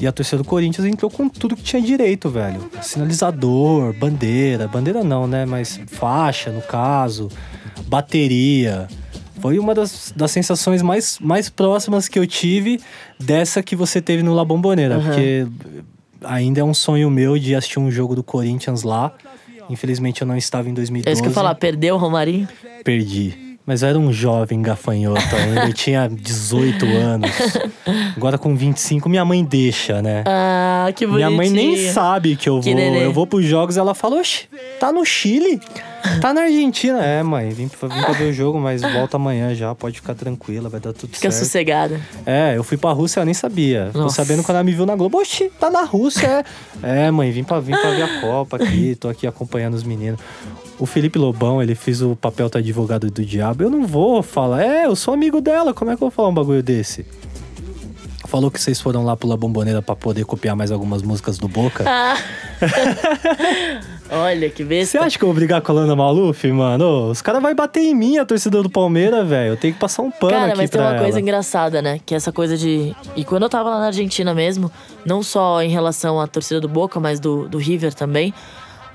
E 0.01 0.07
a 0.07 0.13
torcida 0.13 0.39
do 0.39 0.45
Corinthians 0.45 0.87
entrou 0.87 1.11
com 1.11 1.29
tudo 1.29 1.57
que 1.57 1.63
tinha 1.63 1.81
direito, 1.83 2.29
velho. 2.31 2.71
Sinalizador, 2.83 3.93
bandeira. 3.95 4.69
Bandeira 4.69 5.03
não, 5.05 5.27
né? 5.27 5.45
Mas 5.47 5.81
faixa, 5.87 6.51
no 6.51 6.63
caso. 6.63 7.29
Bateria. 7.87 8.89
Foi 9.41 9.59
uma 9.59 9.75
das, 9.75 10.13
das 10.17 10.31
sensações 10.31 10.83
mais, 10.83 11.19
mais 11.21 11.49
próximas 11.49 12.09
que 12.09 12.19
eu 12.19 12.27
tive 12.27 12.81
dessa 13.19 13.63
que 13.63 13.77
você 13.77 14.01
teve 14.01 14.23
no 14.23 14.35
La 14.35 14.45
Bombonera. 14.45 14.97
Aham. 14.97 15.05
Porque 15.05 15.47
ainda 16.25 16.61
é 16.61 16.65
um 16.65 16.75
sonho 16.75 17.11
meu 17.11 17.39
de 17.39 17.55
assistir 17.55 17.79
um 17.79 17.91
jogo 17.91 18.15
do 18.15 18.23
Corinthians 18.23 18.83
lá. 18.83 19.13
Infelizmente 19.69 20.23
eu 20.23 20.27
não 20.27 20.37
estava 20.37 20.69
em 20.69 20.75
2012. 20.75 21.09
É 21.09 21.13
isso 21.13 21.23
que 21.23 21.29
eu 21.29 21.33
falar, 21.33 21.55
perdeu 21.55 21.97
o 21.97 21.99
Romarinho? 21.99 22.49
Perdi. 22.85 23.47
Mas 23.67 23.83
eu 23.83 23.89
era 23.89 23.99
um 23.99 24.13
jovem 24.13 24.63
gafanhoto. 24.63 25.21
Eu 25.67 25.75
tinha 25.75 26.09
18 26.09 26.87
anos. 26.87 27.31
Agora 28.17 28.39
com 28.39 28.55
25, 28.55 29.09
minha 29.09 29.25
mãe 29.25 29.45
deixa, 29.45 30.01
né? 30.01 30.23
Ah, 30.25 30.89
que 30.95 31.05
Minha 31.05 31.29
bonitinho. 31.29 31.37
mãe 31.37 31.51
nem 31.51 31.93
sabe 31.93 32.37
que 32.37 32.49
eu 32.49 32.61
vou. 32.61 32.73
Eu 32.79 33.13
vou 33.13 33.27
pros 33.27 33.45
jogos 33.45 33.77
ela 33.77 33.93
fala, 33.93 34.21
oxe, 34.21 34.45
tá 34.79 34.93
no 34.93 35.05
Chile? 35.05 35.61
Tá 36.21 36.33
na 36.35 36.43
Argentina. 36.43 37.05
É, 37.05 37.23
mãe, 37.23 37.51
vim 37.51 37.69
pra, 37.69 37.89
vim 37.89 38.01
pra 38.03 38.13
ver 38.13 38.31
o 38.31 38.33
jogo, 38.33 38.59
mas 38.59 38.83
volta 38.83 39.17
amanhã 39.17 39.55
já, 39.55 39.75
pode 39.75 39.97
ficar 40.01 40.15
tranquila, 40.15 40.69
vai 40.69 40.81
dar 40.81 40.93
tudo 40.93 41.15
Fica 41.15 41.31
certo. 41.31 41.45
sossegada. 41.45 42.01
É, 42.25 42.55
eu 42.57 42.65
fui 42.65 42.77
pra 42.77 42.93
Rússia, 42.93 43.21
ela 43.21 43.25
nem 43.25 43.35
sabia. 43.35 43.91
Tô 43.93 44.09
sabendo 44.09 44.43
quando 44.43 44.57
ela 44.57 44.65
me 44.65 44.73
viu 44.73 44.87
na 44.87 44.97
Globo. 44.97 45.19
Oxi, 45.19 45.51
tá 45.61 45.71
na 45.71 45.83
Rússia, 45.85 46.45
é. 46.83 47.07
É, 47.07 47.11
mãe, 47.11 47.31
vim 47.31 47.45
pra, 47.45 47.61
vim 47.61 47.73
pra 47.73 47.91
ver 47.91 48.03
a 48.03 48.21
Copa 48.21 48.57
aqui, 48.57 48.95
tô 48.95 49.09
aqui 49.09 49.27
acompanhando 49.27 49.75
os 49.75 49.83
meninos. 49.83 50.21
O 50.79 50.85
Felipe 50.85 51.19
Lobão, 51.19 51.63
ele 51.63 51.75
fez 51.75 52.03
o 52.03 52.15
papel 52.15 52.49
do 52.51 52.59
advogado 52.59 53.11
do 53.11 53.25
diabo. 53.25 53.63
Eu 53.63 53.71
não 53.71 53.87
vou 53.87 54.23
falar, 54.23 54.63
é, 54.63 54.87
eu 54.87 54.95
sou 54.95 55.15
amigo 55.15 55.41
dela, 55.41 55.73
como 55.73 55.91
é 55.91 55.97
que 55.97 56.03
eu 56.03 56.07
vou 56.09 56.11
falar 56.11 56.29
um 56.29 56.35
bagulho 56.35 56.63
desse? 56.63 57.07
Falou 58.25 58.51
que 58.51 58.61
vocês 58.61 58.81
foram 58.81 59.05
lá 59.05 59.17
pela 59.17 59.37
Bomboneira 59.37 59.81
pra 59.81 59.95
poder 59.95 60.25
copiar 60.25 60.57
mais 60.57 60.73
algumas 60.73 61.03
músicas 61.03 61.39
do 61.39 61.47
Boca. 61.47 61.85
Ah. 61.87 62.17
Olha, 64.11 64.49
que 64.49 64.63
Você 64.63 64.69
besta. 64.69 65.01
acha 65.01 65.19
que 65.19 65.25
eu 65.25 65.29
vou 65.29 65.35
brigar 65.35 65.61
com 65.61 65.73
a 65.73 65.75
Lana 65.75 65.97
Maluf, 65.97 66.47
mano? 66.53 67.11
Os 67.11 67.21
caras 67.21 67.43
vão 67.43 67.55
bater 67.55 67.81
em 67.83 67.95
mim, 67.95 68.19
a 68.19 68.25
torcida 68.25 68.63
do 68.63 68.71
Palmeiras, 68.71 69.27
velho. 69.29 69.51
Eu 69.53 69.57
tenho 69.57 69.75
que 69.75 69.81
passar 69.81 70.03
um 70.03 70.11
pano 70.11 70.33
Cara, 70.33 70.47
aqui 70.49 70.57
mas 70.57 70.71
tem 70.71 70.81
pra 70.81 70.91
uma 70.91 70.99
coisa 70.99 71.13
ela. 71.19 71.21
engraçada, 71.21 71.83
né? 71.83 72.01
Que 72.07 72.15
é 72.15 72.17
essa 72.17 72.31
coisa 72.33 72.57
de. 72.57 72.95
E 73.17 73.25
quando 73.25 73.43
eu 73.45 73.49
tava 73.49 73.71
lá 73.71 73.81
na 73.81 73.87
Argentina 73.87 74.33
mesmo, 74.33 74.71
não 75.05 75.23
só 75.23 75.61
em 75.63 75.69
relação 75.69 76.21
à 76.21 76.27
torcida 76.27 76.61
do 76.61 76.69
Boca, 76.69 77.01
mas 77.01 77.19
do, 77.19 77.49
do 77.49 77.59
River 77.59 77.93
também, 77.95 78.33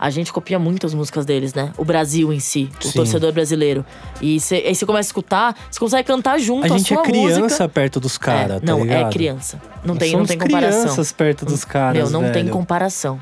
a 0.01 0.09
gente 0.09 0.33
copia 0.33 0.57
muito 0.57 0.87
as 0.87 0.95
músicas 0.95 1.25
deles, 1.27 1.53
né? 1.53 1.71
O 1.77 1.85
Brasil 1.85 2.33
em 2.33 2.39
si, 2.39 2.67
o 2.83 2.87
Sim. 2.87 2.93
torcedor 2.93 3.31
brasileiro. 3.31 3.85
E 4.19 4.39
cê, 4.39 4.55
aí 4.65 4.73
você 4.73 4.83
começa 4.83 5.07
a 5.07 5.09
escutar, 5.09 5.55
você 5.69 5.79
consegue 5.79 6.07
cantar 6.07 6.39
junto 6.39 6.63
A 6.63 6.73
a, 6.73 6.77
gente 6.77 6.91
é 6.91 6.97
criança 7.03 7.39
música. 7.39 7.69
perto 7.69 7.99
dos 7.99 8.17
caras, 8.17 8.57
é, 8.57 8.59
tá 8.59 8.65
não, 8.65 8.81
ligado? 8.81 9.07
é 9.07 9.11
criança. 9.11 9.61
Não 9.85 9.93
Nós 9.93 9.99
tem, 9.99 10.17
não 10.17 10.25
tem 10.25 10.37
comparação. 10.39 10.81
crianças 10.81 11.11
perto 11.11 11.45
dos 11.45 11.63
caras, 11.63 12.09
Meu, 12.11 12.19
não 12.21 12.23
tem 12.31 12.43
velho. 12.43 12.49
comparação. 12.49 13.19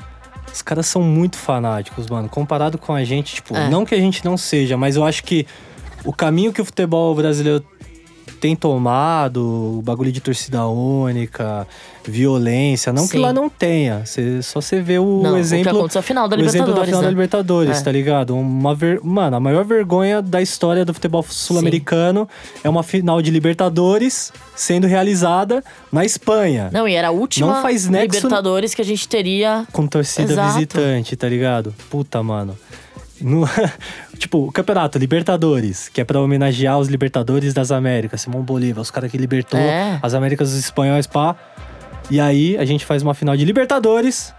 Os 0.52 0.62
caras 0.62 0.86
são 0.86 1.02
muito 1.02 1.36
fanáticos, 1.36 2.08
mano. 2.08 2.28
Comparado 2.30 2.78
com 2.78 2.94
a 2.94 3.04
gente, 3.04 3.34
tipo, 3.36 3.54
É. 3.54 3.68
não 3.68 3.84
que 3.84 3.94
a 3.94 3.98
gente 3.98 4.24
não 4.24 4.38
seja, 4.38 4.76
mas 4.78 4.96
eu 4.96 5.04
acho 5.04 5.22
que 5.22 5.46
o 6.02 6.14
caminho 6.14 6.50
que 6.50 6.62
o 6.62 6.64
futebol 6.64 7.14
brasileiro 7.14 7.62
tem 8.40 8.56
tomado, 8.56 9.78
o 9.78 9.82
bagulho 9.82 10.10
de 10.10 10.20
torcida 10.20 10.66
única, 10.66 11.66
violência, 12.04 12.92
não 12.92 13.04
que 13.06 13.12
Sim. 13.12 13.18
lá 13.18 13.32
não 13.32 13.48
tenha. 13.48 14.04
Cê, 14.06 14.40
só 14.42 14.60
você 14.60 14.80
vê 14.80 14.98
o 14.98 15.20
Não, 15.22 15.32
o 15.32 15.34
que 15.34 15.40
exemplo. 15.40 15.88
na 15.94 16.02
final 16.02 16.26
da 16.28 16.36
o 16.36 16.40
exemplo 16.40 16.74
da 16.74 16.84
final 16.84 17.00
né? 17.00 17.06
da 17.06 17.10
Libertadores, 17.10 17.80
É. 17.80 17.82
tá 17.82 17.92
ligado? 17.92 18.34
Uma 18.36 18.74
ver... 18.74 19.00
Mano, 19.02 19.36
a 19.36 19.40
maior 19.40 19.64
vergonha 19.64 20.22
da 20.22 20.40
história 20.40 20.84
do 20.84 20.92
futebol 20.94 21.22
sul-americano 21.22 22.28
é 22.64 22.68
uma 22.68 22.82
final 22.82 23.20
de 23.22 23.30
Libertadores 23.30 24.32
sendo 24.56 24.86
realizada 24.86 25.62
na 25.92 26.04
Espanha. 26.04 26.70
Não, 26.72 26.88
e 26.88 26.94
era 26.94 27.08
a 27.08 27.12
última 27.12 27.46
Não 27.54 27.62
faz 27.62 27.86
nexo- 27.88 28.16
Libertadores 28.16 28.74
que 28.74 28.82
a 28.82 28.84
gente 28.84 29.08
teria. 29.08 29.66
com 29.72 29.86
torcida 29.86 30.32
Exato. 30.32 30.52
visitante, 30.54 31.16
tá 31.16 31.28
ligado? 31.28 31.74
Puta, 31.90 32.22
mano. 32.22 32.56
No- 33.20 33.48
tipo, 34.18 34.46
o 34.46 34.52
campeonato 34.52 34.98
Libertadores, 34.98 35.88
que 35.88 36.00
é 36.00 36.04
pra 36.04 36.20
homenagear 36.20 36.78
os 36.78 36.88
Libertadores 36.88 37.52
das 37.54 37.70
Américas, 37.70 38.20
Simão 38.22 38.42
Bolívar, 38.42 38.82
os 38.82 38.90
caras 38.90 39.10
que 39.10 39.18
libertou 39.18 39.58
É. 39.60 39.98
as 40.02 40.14
Américas 40.14 40.50
dos 40.50 40.58
espanhóis, 40.58 41.06
pá. 41.06 41.36
E 42.10 42.20
aí 42.20 42.56
a 42.56 42.64
gente 42.64 42.84
faz 42.84 43.02
uma 43.02 43.14
final 43.14 43.36
de 43.36 43.44
Libertadores 43.44 44.34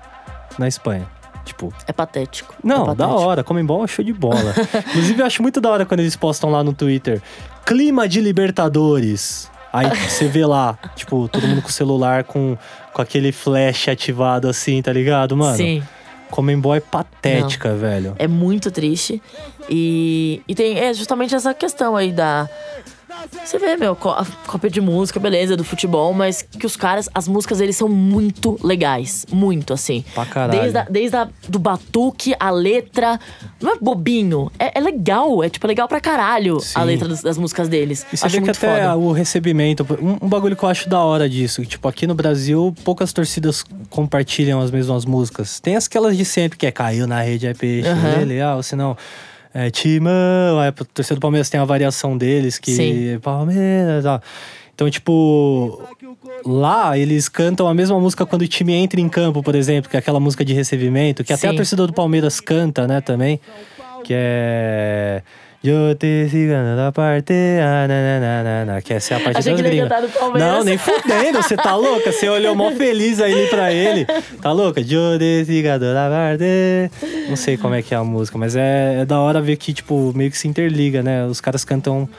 na 0.59 0.67
Espanha. 0.67 1.05
Tipo, 1.45 1.73
É 1.87 1.91
patético. 1.93 2.53
não, 2.63 2.83
é 2.83 2.95
da 2.95 3.07
patético. 3.07 3.19
hora, 3.27 3.43
Comembol 3.43 3.83
é 3.83 3.87
show 3.87 4.05
de 4.05 4.13
bola. 4.13 4.53
Inclusive, 4.89 5.21
eu 5.21 5.25
acho 5.25 5.41
muito 5.41 5.59
da 5.59 5.69
hora 5.71 5.85
quando 5.85 5.99
eles 6.01 6.15
postam 6.15 6.51
lá 6.51 6.63
no 6.63 6.71
Twitter: 6.73 7.19
clima 7.65 8.07
de 8.07 8.21
Libertadores. 8.21 9.49
Aí 9.73 9.87
você 10.09 10.27
vê 10.27 10.45
lá, 10.45 10.77
tipo, 10.95 11.27
todo 11.29 11.47
mundo 11.47 11.61
com 11.61 11.69
o 11.69 11.71
celular 11.71 12.25
com, 12.25 12.57
com 12.93 13.01
aquele 13.01 13.31
flash 13.31 13.87
ativado 13.87 14.49
assim, 14.49 14.81
tá 14.81 14.91
ligado, 14.91 15.35
mano? 15.37 15.55
Sim. 15.55 15.81
Comembol 16.31 16.73
é 16.73 16.79
patética, 16.79 17.75
velho. 17.75 18.15
É 18.17 18.27
muito 18.27 18.71
triste. 18.71 19.21
E, 19.69 20.41
e 20.47 20.55
tem 20.55 20.79
é 20.79 20.93
justamente 20.93 21.35
essa 21.35 21.53
questão 21.53 21.95
aí 21.95 22.11
da. 22.11 22.49
Você 23.43 23.59
vê, 23.59 23.75
meu, 23.75 23.95
cópia 23.95 24.69
de 24.69 24.79
música, 24.79 25.19
beleza, 25.19 25.57
do 25.57 25.63
futebol, 25.63 26.13
mas 26.13 26.41
que 26.41 26.65
os 26.65 26.75
caras, 26.75 27.09
as 27.13 27.27
músicas 27.27 27.59
eles 27.59 27.75
são 27.75 27.87
muito 27.87 28.57
legais. 28.63 29.25
Muito, 29.31 29.73
assim. 29.73 30.03
Pra 30.13 30.25
caralho. 30.25 30.59
Desde, 30.61 30.77
a, 30.77 30.83
desde 30.83 31.15
a, 31.17 31.29
do 31.47 31.59
batuque, 31.59 32.35
a 32.39 32.49
letra. 32.49 33.19
Não 33.61 33.73
é 33.73 33.77
bobinho. 33.79 34.51
É, 34.57 34.77
é 34.77 34.81
legal. 34.81 35.43
É 35.43 35.49
tipo 35.49 35.67
legal 35.67 35.87
pra 35.87 35.99
caralho 35.99 36.59
Sim. 36.59 36.79
a 36.79 36.83
letra 36.83 37.07
das, 37.07 37.21
das 37.21 37.37
músicas 37.37 37.67
deles. 37.67 38.05
E 38.11 38.17
você 38.17 38.25
Acho 38.25 38.33
vê 38.33 38.39
que 38.39 38.45
muito 38.45 38.57
até 38.57 38.81
foda. 38.81 38.95
o 38.97 39.11
recebimento. 39.11 39.85
Um, 40.01 40.25
um 40.25 40.29
bagulho 40.29 40.55
que 40.55 40.63
eu 40.63 40.69
acho 40.69 40.89
da 40.89 40.99
hora 40.99 41.29
disso. 41.29 41.65
Tipo, 41.65 41.87
aqui 41.87 42.07
no 42.07 42.15
Brasil, 42.15 42.73
poucas 42.83 43.11
torcidas 43.11 43.63
compartilham 43.89 44.61
as 44.61 44.71
mesmas 44.71 45.05
músicas. 45.05 45.59
Tem 45.59 45.75
aquelas 45.75 46.15
de 46.17 46.25
sempre, 46.25 46.57
que 46.57 46.65
é 46.65 46.71
caiu 46.71 47.07
na 47.07 47.21
rede, 47.21 47.47
é 47.47 47.53
peixe, 47.53 47.89
é 47.89 48.23
legal, 48.25 48.61
senão. 48.63 48.95
É 49.53 49.69
Timão, 49.69 50.63
é, 50.63 50.71
pro 50.71 50.85
torcedor 50.85 51.19
do 51.19 51.21
Palmeiras 51.21 51.49
tem 51.49 51.59
a 51.59 51.65
variação 51.65 52.17
deles, 52.17 52.57
que 52.57 52.71
Sim. 52.71 53.19
Palmeiras, 53.19 54.05
ó. 54.05 54.21
Então, 54.73 54.89
tipo, 54.89 55.81
lá 56.45 56.97
eles 56.97 57.29
cantam 57.29 57.67
a 57.67 57.73
mesma 57.73 57.99
música 57.99 58.25
quando 58.25 58.43
o 58.43 58.47
time 58.47 58.73
entra 58.73 58.99
em 58.99 59.09
campo, 59.09 59.43
por 59.43 59.53
exemplo, 59.53 59.89
que 59.89 59.95
é 59.95 59.99
aquela 59.99 60.19
música 60.19 60.43
de 60.43 60.53
recebimento, 60.53 61.23
que 61.23 61.33
até 61.33 61.47
a 61.47 61.51
Sim. 61.51 61.57
torcida 61.57 61.85
do 61.85 61.93
Palmeiras 61.93 62.39
canta, 62.39 62.87
né, 62.87 63.01
também, 63.01 63.39
que 64.03 64.13
é. 64.15 65.21
Eu 65.63 65.93
te 65.93 66.27
sigando 66.27 66.75
da 66.75 66.91
parte. 66.91 67.33
ah, 67.61 67.87
na, 67.87 68.19
na, 68.19 68.43
na, 68.43 68.65
na, 68.65 68.81
que 68.81 68.95
essa 68.95 69.13
é 69.13 69.17
a 69.17 69.19
parte 69.19 69.37
Achei 69.37 69.53
das 69.53 69.61
gringas. 69.61 69.89
Não, 70.39 70.63
nem 70.63 70.75
fudendo, 70.75 71.39
você 71.39 71.55
tá 71.55 71.75
louca? 71.75 72.11
Você 72.11 72.27
olhou 72.27 72.55
mó 72.55 72.71
feliz 72.71 73.21
aí 73.21 73.45
pra 73.47 73.71
ele. 73.71 74.05
Tá 74.41 74.51
louca? 74.51 74.81
Eu 74.81 75.19
te 75.19 75.45
sigando 75.45 75.93
da 75.93 76.09
parte. 76.09 76.89
Não 77.29 77.35
sei 77.35 77.57
como 77.57 77.75
é 77.75 77.83
que 77.83 77.93
é 77.93 77.97
a 77.97 78.03
música, 78.03 78.39
mas 78.39 78.55
é, 78.55 79.01
é 79.01 79.05
da 79.05 79.19
hora 79.19 79.39
ver 79.39 79.55
que, 79.55 79.71
tipo, 79.71 80.11
meio 80.15 80.31
que 80.31 80.37
se 80.37 80.47
interliga, 80.47 81.03
né? 81.03 81.25
Os 81.27 81.39
caras 81.39 81.63
cantam 81.63 82.09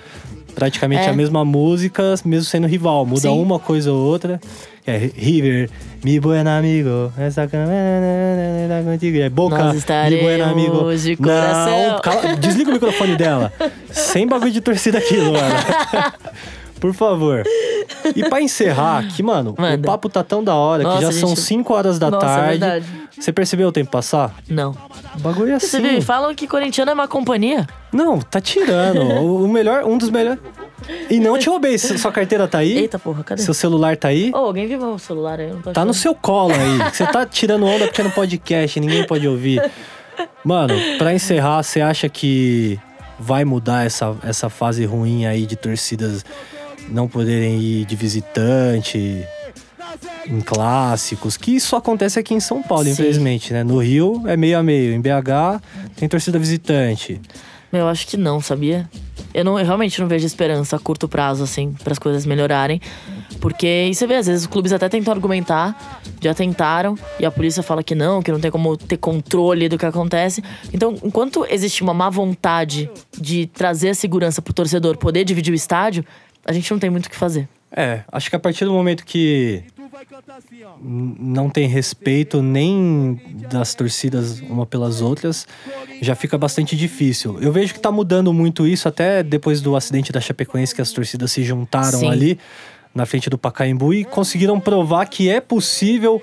praticamente 0.54 1.02
É. 1.02 1.08
a 1.10 1.12
mesma 1.12 1.44
música, 1.44 2.14
mesmo 2.24 2.44
sendo 2.44 2.66
rival. 2.66 3.04
Muda 3.06 3.20
Sim. 3.22 3.40
uma 3.42 3.58
coisa 3.58 3.92
ou 3.92 3.98
outra. 3.98 4.40
É 4.84 4.96
River, 5.16 5.70
mi 6.04 6.18
buen 6.18 6.44
amigo, 6.46 7.12
essa 7.16 7.46
câmera 7.46 8.82
contigo. 8.84 9.18
É 9.18 9.28
Boca, 9.28 9.72
mi 9.72 10.16
buen 10.20 10.40
amigo. 10.42 10.84
coração. 11.22 11.92
Não, 11.92 12.00
cala- 12.00 12.34
desliga 12.36 12.70
o 12.70 12.72
microfone 12.72 13.14
dela. 13.16 13.52
Sem 13.92 14.26
bagulho 14.26 14.50
de 14.50 14.60
torcida 14.60 14.98
aqui, 14.98 15.16
Luana. 15.18 16.12
Por 16.82 16.92
favor. 16.92 17.44
E 18.16 18.28
pra 18.28 18.40
encerrar 18.42 18.98
aqui, 18.98 19.22
mano, 19.22 19.54
Manda. 19.56 19.88
o 19.88 19.92
papo 19.92 20.08
tá 20.08 20.24
tão 20.24 20.42
da 20.42 20.54
hora 20.56 20.82
Nossa, 20.82 20.98
que 20.98 21.04
já 21.04 21.12
são 21.12 21.28
gente. 21.28 21.40
5 21.40 21.72
horas 21.72 21.96
da 21.96 22.10
Nossa, 22.10 22.26
é 22.26 22.28
tarde. 22.28 22.48
verdade. 22.48 22.86
Você 23.18 23.32
percebeu 23.32 23.68
o 23.68 23.72
tempo 23.72 23.88
passar? 23.92 24.34
Não. 24.48 24.72
O 25.16 25.20
bagulho 25.20 25.52
é 25.52 25.54
assim. 25.54 25.68
Você 25.68 25.80
viu? 25.80 26.02
Falam 26.02 26.34
que 26.34 26.48
corintiano 26.48 26.90
é 26.90 26.94
uma 26.94 27.06
companhia. 27.06 27.68
Não, 27.92 28.18
tá 28.18 28.40
tirando. 28.40 29.00
o 29.22 29.46
melhor, 29.46 29.84
um 29.84 29.96
dos 29.96 30.10
melhores. 30.10 30.40
E 31.08 31.20
não 31.20 31.38
te 31.38 31.48
roubei. 31.48 31.78
Sua 31.78 32.10
carteira 32.10 32.48
tá 32.48 32.58
aí? 32.58 32.78
Eita 32.78 32.98
porra, 32.98 33.22
cadê? 33.22 33.40
Seu 33.40 33.54
celular 33.54 33.96
tá 33.96 34.08
aí? 34.08 34.32
Ô, 34.34 34.38
alguém 34.38 34.66
viu 34.66 34.80
meu 34.80 34.98
celular 34.98 35.38
aí? 35.38 35.50
Tá 35.72 35.84
no 35.84 35.92
achando. 35.92 35.94
seu 35.94 36.14
colo 36.16 36.52
aí. 36.52 36.90
Você 36.92 37.06
tá 37.06 37.24
tirando 37.24 37.64
onda 37.64 37.86
porque 37.86 38.00
é 38.00 38.04
no 38.04 38.10
podcast, 38.10 38.80
ninguém 38.80 39.06
pode 39.06 39.28
ouvir. 39.28 39.62
Mano, 40.44 40.74
pra 40.98 41.14
encerrar, 41.14 41.62
você 41.62 41.80
acha 41.80 42.08
que 42.08 42.76
vai 43.18 43.44
mudar 43.44 43.86
essa, 43.86 44.16
essa 44.24 44.50
fase 44.50 44.84
ruim 44.84 45.26
aí 45.26 45.46
de 45.46 45.54
torcidas 45.54 46.24
não 46.92 47.08
poderem 47.08 47.58
ir 47.60 47.84
de 47.84 47.96
visitante 47.96 49.24
em 50.26 50.40
clássicos? 50.40 51.36
Que 51.36 51.52
isso 51.52 51.74
acontece 51.74 52.18
aqui 52.18 52.34
em 52.34 52.40
São 52.40 52.62
Paulo, 52.62 52.84
Sim. 52.84 52.92
infelizmente, 52.92 53.52
né? 53.52 53.64
No 53.64 53.78
Rio 53.78 54.22
é 54.26 54.36
meio 54.36 54.58
a 54.58 54.62
meio, 54.62 54.92
em 54.92 55.00
BH 55.00 55.60
tem 55.96 56.08
torcida 56.08 56.38
visitante. 56.38 57.20
Meu, 57.72 57.82
eu 57.82 57.88
acho 57.88 58.06
que 58.06 58.18
não, 58.18 58.38
sabia? 58.38 58.88
Eu, 59.32 59.44
não, 59.44 59.58
eu 59.58 59.64
realmente 59.64 59.98
não 59.98 60.06
vejo 60.06 60.26
esperança 60.26 60.76
a 60.76 60.78
curto 60.78 61.08
prazo, 61.08 61.42
assim, 61.42 61.72
para 61.82 61.92
as 61.92 61.98
coisas 61.98 62.26
melhorarem. 62.26 62.80
Porque, 63.40 63.88
e 63.90 63.94
você 63.94 64.06
vê, 64.06 64.16
às 64.16 64.26
vezes 64.26 64.42
os 64.42 64.46
clubes 64.46 64.74
até 64.74 64.90
tentam 64.90 65.12
argumentar, 65.12 66.00
já 66.20 66.34
tentaram, 66.34 66.98
e 67.18 67.24
a 67.24 67.30
polícia 67.30 67.62
fala 67.62 67.82
que 67.82 67.94
não, 67.94 68.22
que 68.22 68.30
não 68.30 68.38
tem 68.38 68.50
como 68.50 68.76
ter 68.76 68.98
controle 68.98 69.70
do 69.70 69.78
que 69.78 69.86
acontece. 69.86 70.44
Então, 70.72 70.94
enquanto 71.02 71.46
existe 71.48 71.82
uma 71.82 71.94
má 71.94 72.10
vontade 72.10 72.90
de 73.18 73.46
trazer 73.46 73.88
a 73.88 73.94
segurança 73.94 74.42
pro 74.42 74.52
torcedor 74.52 74.98
poder 74.98 75.24
dividir 75.24 75.50
o 75.50 75.56
estádio, 75.56 76.04
a 76.44 76.52
gente 76.52 76.70
não 76.70 76.78
tem 76.78 76.90
muito 76.90 77.06
o 77.06 77.10
que 77.10 77.16
fazer. 77.16 77.48
É, 77.74 78.02
acho 78.12 78.28
que 78.28 78.36
a 78.36 78.38
partir 78.38 78.66
do 78.66 78.72
momento 78.72 79.04
que 79.04 79.64
não 80.82 81.48
tem 81.48 81.66
respeito 81.66 82.42
nem 82.42 83.18
das 83.50 83.74
torcidas 83.74 84.40
uma 84.40 84.66
pelas 84.66 85.00
outras, 85.00 85.46
já 86.00 86.14
fica 86.14 86.36
bastante 86.36 86.76
difícil. 86.76 87.38
Eu 87.40 87.50
vejo 87.50 87.72
que 87.72 87.80
tá 87.80 87.90
mudando 87.90 88.32
muito 88.32 88.66
isso 88.66 88.88
até 88.88 89.22
depois 89.22 89.62
do 89.62 89.74
acidente 89.74 90.12
da 90.12 90.20
Chapecoense 90.20 90.74
que 90.74 90.82
as 90.82 90.92
torcidas 90.92 91.32
se 91.32 91.42
juntaram 91.42 92.00
Sim. 92.00 92.10
ali 92.10 92.38
na 92.94 93.06
frente 93.06 93.30
do 93.30 93.38
Pacaembu 93.38 93.94
e 93.94 94.04
conseguiram 94.04 94.60
provar 94.60 95.06
que 95.06 95.30
é 95.30 95.40
possível 95.40 96.20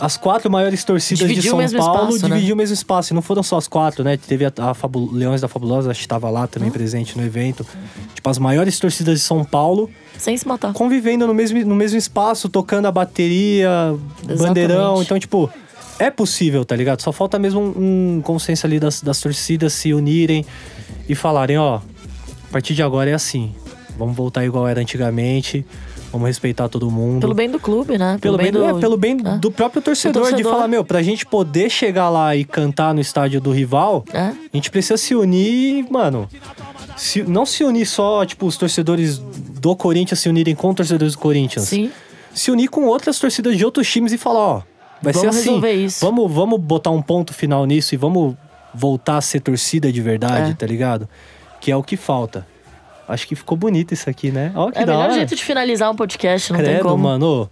as 0.00 0.16
quatro 0.16 0.50
maiores 0.50 0.82
torcidas 0.84 1.20
Dividir 1.20 1.42
de 1.42 1.48
São 1.48 1.58
Paulo 1.82 2.08
espaço, 2.10 2.28
né? 2.28 2.34
dividir 2.36 2.52
o 2.52 2.56
mesmo 2.56 2.74
espaço. 2.74 3.12
E 3.12 3.14
não 3.14 3.22
foram 3.22 3.42
só 3.42 3.56
as 3.58 3.68
quatro, 3.68 4.02
né? 4.04 4.16
Teve 4.16 4.44
a, 4.46 4.52
a 4.58 4.74
Fabu- 4.74 5.10
Leões 5.12 5.40
da 5.40 5.48
Fabulosa, 5.48 5.90
acho 5.90 6.00
que 6.00 6.06
estava 6.06 6.30
lá 6.30 6.46
também 6.46 6.70
presente 6.70 7.16
no 7.16 7.24
evento. 7.24 7.66
Tipo, 8.14 8.28
as 8.30 8.38
maiores 8.38 8.78
torcidas 8.78 9.18
de 9.18 9.24
São 9.24 9.44
Paulo 9.44 9.90
Sem 10.16 10.36
se 10.36 10.46
matar. 10.46 10.72
convivendo 10.72 11.26
no 11.26 11.34
mesmo, 11.34 11.64
no 11.64 11.74
mesmo 11.74 11.98
espaço, 11.98 12.48
tocando 12.48 12.86
a 12.86 12.92
bateria, 12.92 13.94
Exatamente. 14.22 14.42
bandeirão. 14.48 15.02
Então, 15.02 15.18
tipo, 15.18 15.50
é 15.98 16.10
possível, 16.10 16.64
tá 16.64 16.76
ligado? 16.76 17.00
Só 17.02 17.10
falta 17.12 17.38
mesmo 17.38 17.60
um, 17.60 18.16
um 18.16 18.20
consenso 18.22 18.66
ali 18.66 18.78
das, 18.78 19.02
das 19.02 19.20
torcidas 19.20 19.72
se 19.72 19.92
unirem 19.92 20.44
e 21.08 21.14
falarem, 21.14 21.58
ó, 21.58 21.76
a 21.76 22.52
partir 22.52 22.74
de 22.74 22.82
agora 22.82 23.10
é 23.10 23.14
assim. 23.14 23.52
Vamos 23.98 24.16
voltar 24.16 24.44
igual 24.44 24.66
era 24.68 24.80
antigamente. 24.80 25.66
Vamos 26.10 26.26
respeitar 26.26 26.68
todo 26.68 26.90
mundo. 26.90 27.20
Pelo 27.20 27.34
bem 27.34 27.50
do 27.50 27.60
clube, 27.60 27.98
né? 27.98 28.16
Pelo 28.20 28.38
bem, 28.38 28.50
do, 28.50 28.64
é, 28.64 28.72
pelo 28.80 28.96
bem 28.96 29.18
É. 29.24 29.36
do 29.36 29.50
próprio 29.50 29.82
torcedor, 29.82 30.24
de 30.24 30.30
torcedor. 30.30 30.52
falar, 30.52 30.66
meu, 30.66 30.82
pra 30.84 31.02
gente 31.02 31.26
poder 31.26 31.68
chegar 31.70 32.08
lá 32.08 32.34
e 32.34 32.44
cantar 32.44 32.94
no 32.94 33.00
estádio 33.00 33.40
do 33.40 33.50
rival, 33.52 34.04
É. 34.12 34.20
a 34.20 34.34
gente 34.54 34.70
precisa 34.70 34.96
se 34.96 35.14
unir, 35.14 35.86
mano. 35.90 36.26
se- 36.96 37.22
não 37.22 37.46
se 37.46 37.62
unir 37.62 37.86
só, 37.86 38.24
tipo, 38.26 38.44
os 38.46 38.56
torcedores 38.56 39.18
do 39.18 39.76
Corinthians 39.76 40.18
se 40.18 40.28
unirem 40.28 40.54
com 40.54 40.70
os 40.70 40.74
torcedores 40.74 41.12
do 41.14 41.18
Corinthians. 41.20 41.66
Sim. 41.68 41.90
Se 42.34 42.50
unir 42.50 42.68
com 42.68 42.86
outras 42.86 43.18
torcidas 43.20 43.56
de 43.56 43.64
outros 43.64 43.88
times 43.88 44.12
e 44.12 44.18
falar, 44.18 44.40
ó, 44.40 44.62
vai 45.02 45.12
Vamos 45.12 45.20
ser 45.20 45.26
assim. 45.28 45.48
resolver 45.50 45.72
isso. 45.72 46.04
Vamos, 46.04 46.32
vamos 46.32 46.58
botar 46.60 46.90
um 46.90 47.00
ponto 47.02 47.32
final 47.32 47.64
nisso 47.66 47.94
e 47.94 47.98
vamos 47.98 48.34
voltar 48.74 49.18
a 49.18 49.20
ser 49.20 49.40
torcida 49.40 49.92
de 49.92 50.00
verdade, 50.00 50.50
É. 50.50 50.54
tá 50.54 50.66
ligado? 50.66 51.08
Que 51.60 51.70
é 51.70 51.76
o 51.76 51.82
que 51.84 51.96
falta. 51.96 52.46
Acho 53.08 53.26
que 53.26 53.34
ficou 53.34 53.56
bonito 53.56 53.94
isso 53.94 54.08
aqui, 54.10 54.30
né? 54.30 54.52
Ó, 54.54 54.70
que 54.70 54.78
É 54.78 54.82
o 54.84 54.86
melhor 54.86 55.04
hora. 55.04 55.14
jeito 55.14 55.34
de 55.34 55.42
finalizar 55.42 55.90
um 55.90 55.96
podcast, 55.96 56.52
não 56.52 56.60
tem 56.60 56.68
Credo, 56.74 56.82
como. 56.88 57.04
mano. 57.04 57.50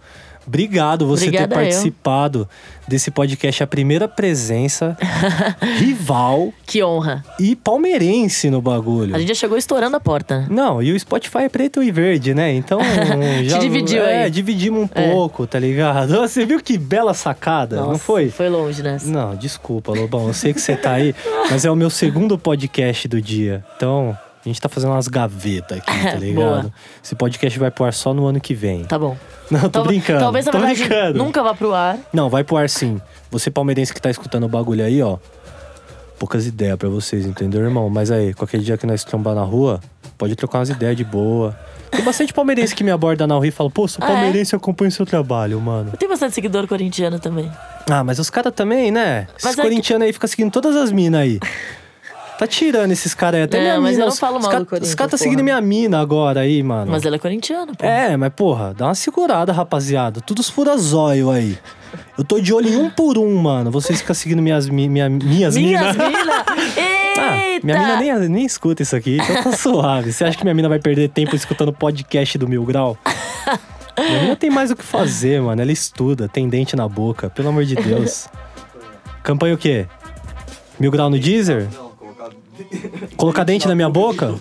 Obrigado 0.49 1.09
você 1.09 1.25
Obrigada 1.25 1.49
ter 1.49 1.55
eu. 1.55 1.59
participado 1.65 2.49
desse 2.87 3.11
podcast, 3.11 3.65
a 3.65 3.67
primeira 3.67 4.07
presença 4.07 4.97
rival 5.79 6.53
Que 6.65 6.85
honra. 6.85 7.25
e 7.41 7.57
palmeirense 7.57 8.49
no 8.49 8.63
bagulho. 8.63 9.15
A 9.15 9.19
gente 9.19 9.29
já 9.29 9.35
chegou 9.35 9.59
estourando 9.59 9.97
a 9.97 10.01
porta. 10.01 10.41
né? 10.43 10.47
Não, 10.49 10.81
e 10.81 10.93
o 10.93 11.01
Spotify 11.01 11.39
é 11.39 11.49
preto 11.49 11.83
e 11.83 11.91
verde, 11.91 12.33
né? 12.33 12.53
Então. 12.55 12.79
já, 13.45 13.59
dividiu 13.59 14.03
é, 14.05 14.25
aí. 14.25 14.31
dividimos 14.31 14.83
um 14.85 14.89
É. 14.95 15.11
pouco, 15.11 15.49
tá 15.49 15.59
ligado? 15.59 16.13
Você 16.21 16.47
viu 16.47 16.61
que 16.63 16.79
bela 16.79 17.13
sacada, 17.13 17.77
não 17.77 17.87
Nossa, 17.89 17.99
foi? 17.99 18.31
Foi 18.31 18.49
longe 18.49 18.85
nessa. 18.85 19.11
Não, 19.11 19.35
desculpa, 19.35 19.93
Lobão. 19.93 20.29
Eu 20.29 20.35
sei 20.35 20.55
que 20.55 20.61
você 20.61 20.77
tá 20.77 20.93
aí, 20.93 21.13
mas 21.51 21.65
é 21.65 21.71
o 21.71 21.75
meu 21.77 21.91
segundo 21.91 22.39
podcast 22.39 23.09
do 23.09 23.21
dia. 23.21 23.65
Então, 23.77 24.17
a 24.49 24.53
gente 24.53 24.61
tá 24.61 24.69
fazendo 24.69 24.91
umas 24.93 25.09
gavetas 25.09 25.79
aqui, 25.79 26.03
tá 26.03 26.15
ligado? 26.15 26.73
Esse 27.03 27.15
podcast 27.15 27.59
vai 27.59 27.71
pro 27.71 27.85
ar 27.85 27.93
só 27.93 28.13
no 28.15 28.27
ano 28.27 28.41
que 28.41 28.55
vem. 28.55 28.85
Tá 28.85 28.99
bom. 28.99 29.17
Não, 29.51 29.69
tô 29.71 29.85
brincando. 29.85 30.21
Talvez, 30.21 30.45
na 30.47 30.53
tô 30.53 30.59
verdade, 30.59 30.81
brincando. 30.81 31.19
nunca 31.19 31.43
vá 31.43 31.55
pro 31.55 31.73
ar. 31.73 31.99
Não, 32.13 32.29
vai 32.29 32.43
pro 32.43 32.57
ar 32.57 32.69
sim. 32.69 33.01
Você 33.31 33.51
palmeirense 33.51 33.95
que 33.95 34.01
tá 34.01 34.11
escutando 34.11 34.45
o 34.45 34.49
bagulho 34.49 34.85
aí, 34.85 35.01
ó. 35.03 35.19
Poucas 36.19 36.47
ideias 36.47 36.77
pra 36.77 36.89
vocês, 36.89 37.27
entendeu, 37.27 37.61
irmão? 37.63 37.89
Mas 37.91 38.11
aí, 38.11 38.33
qualquer 38.35 38.59
dia 38.61 38.77
que 38.79 38.87
nós 38.87 39.05
trombar 39.05 39.35
na 39.35 39.43
rua, 39.43 39.81
pode 40.17 40.35
trocar 40.35 40.59
umas 40.61 40.71
ideias 40.71 40.97
de 40.97 41.05
boa. 41.05 41.57
Tem 41.91 42.03
bastante 42.03 42.33
palmeirense 42.33 42.75
que 42.75 42.83
me 42.83 42.91
aborda 42.91 43.27
na 43.27 43.35
rua 43.35 43.47
e 43.47 43.51
fala, 43.51 43.71
pô, 43.71 43.87
sou 43.87 44.03
Ah, 44.03 44.09
é? 44.11 44.13
palmeirense 44.15 44.55
e 44.55 44.57
acompanho 44.57 44.91
seu 44.91 45.05
trabalho, 45.07 45.61
mano. 45.61 45.91
Eu 45.93 45.99
tenho 45.99 46.11
bastante 46.11 46.35
seguidor 46.35 46.67
corintiano 46.67 47.19
também. 47.21 47.51
Ah, 47.89 48.03
mas 48.03 48.19
os 48.19 48.31
caras 48.31 48.53
também, 48.55 48.91
né? 48.91 49.29
Esses 49.31 49.45
Mas 49.45 49.53
é 49.53 49.57
que- 49.57 49.63
corintianos 49.63 50.07
aí 50.07 50.13
ficam 50.13 50.27
seguindo 50.29 50.51
todas 50.51 50.75
as 50.75 50.91
minas 50.91 51.21
aí. 51.21 51.39
Tá 52.39 52.47
tirando 52.47 52.91
esses 52.93 53.15
caras 53.15 53.39
aí. 53.39 53.45
Até 53.45 53.57
Não, 53.59 53.65
minha 53.65 53.81
mas 53.81 53.91
mina. 53.93 54.05
eu 54.05 54.09
não 54.11 54.17
falo 54.17 54.39
mal 54.41 54.51
ca- 54.51 54.59
do 54.59 54.67
Corinthians, 54.67 54.91
Os 54.91 54.95
caras 54.95 55.11
tá 55.13 55.17
seguindo 55.17 55.43
minha 55.43 55.61
mina 55.61 56.01
agora 56.01 56.41
aí, 56.41 56.63
mano. 56.63 56.91
Mas 56.93 57.05
ela 57.07 57.17
é 57.17 57.19
corintiana, 57.19 57.73
pô. 57.75 57.85
É, 57.85 58.15
mas 58.17 58.31
porra, 58.35 58.75
dá 58.77 58.87
uma 58.87 58.95
segurada, 58.95 59.53
rapaziada. 59.53 60.21
Tudo 60.21 60.41
os 60.41 60.51
furazóio 60.51 61.31
aí. 61.31 61.59
Eu 62.19 62.25
tô 62.25 62.39
de 62.39 62.53
olho 62.53 62.69
em 62.69 62.77
um 62.77 62.91
por 62.91 63.17
um, 63.17 63.35
mano. 63.37 63.71
Vocês 63.71 64.01
ficam 64.01 64.15
seguindo 64.15 64.43
minhas, 64.43 64.69
mi- 64.69 64.89
minha, 64.89 65.09
minhas 65.09 65.57
Minhas 65.57 65.97
minas. 65.97 65.97
minas! 65.97 66.45
Ah, 67.19 67.39
Eita! 67.39 67.65
minha 67.67 67.79
mina 67.79 67.97
nem, 68.19 68.29
nem 68.29 68.45
escuta 68.45 68.83
isso 68.83 68.95
aqui, 68.95 69.17
então 69.17 69.43
tá 69.45 69.53
suave. 69.57 70.13
Você 70.13 70.23
acha 70.23 70.37
que 70.37 70.45
minha 70.45 70.53
mina 70.55 70.69
vai 70.69 70.79
perder 70.79 71.09
tempo 71.09 71.35
escutando 71.35 71.73
podcast 71.73 72.37
do 72.37 72.47
Mil 72.47 72.63
Grau? 72.63 72.99
Minha 73.99 74.21
mina 74.21 74.37
tem 74.37 74.51
mais 74.51 74.71
o 74.71 74.77
que 74.77 74.83
fazer, 74.85 75.41
mano. 75.41 75.63
Ela 75.63 75.73
estuda, 75.73 76.29
tem 76.29 76.47
dente 76.47 76.77
na 76.77 76.87
boca, 76.87 77.31
pelo 77.31 77.49
amor 77.49 77.65
de 77.65 77.75
Deus. 77.75 78.29
Campanha 79.25 79.55
o 79.55 79.59
quê? 79.59 79.87
Mil 80.79 80.91
Grau 80.91 81.09
no 81.09 81.19
Deezer? 81.19 81.67
Colocar 83.17 83.45
dente 83.45 83.67
na 83.69 83.75
minha 83.75 83.89
boca? 83.89 84.35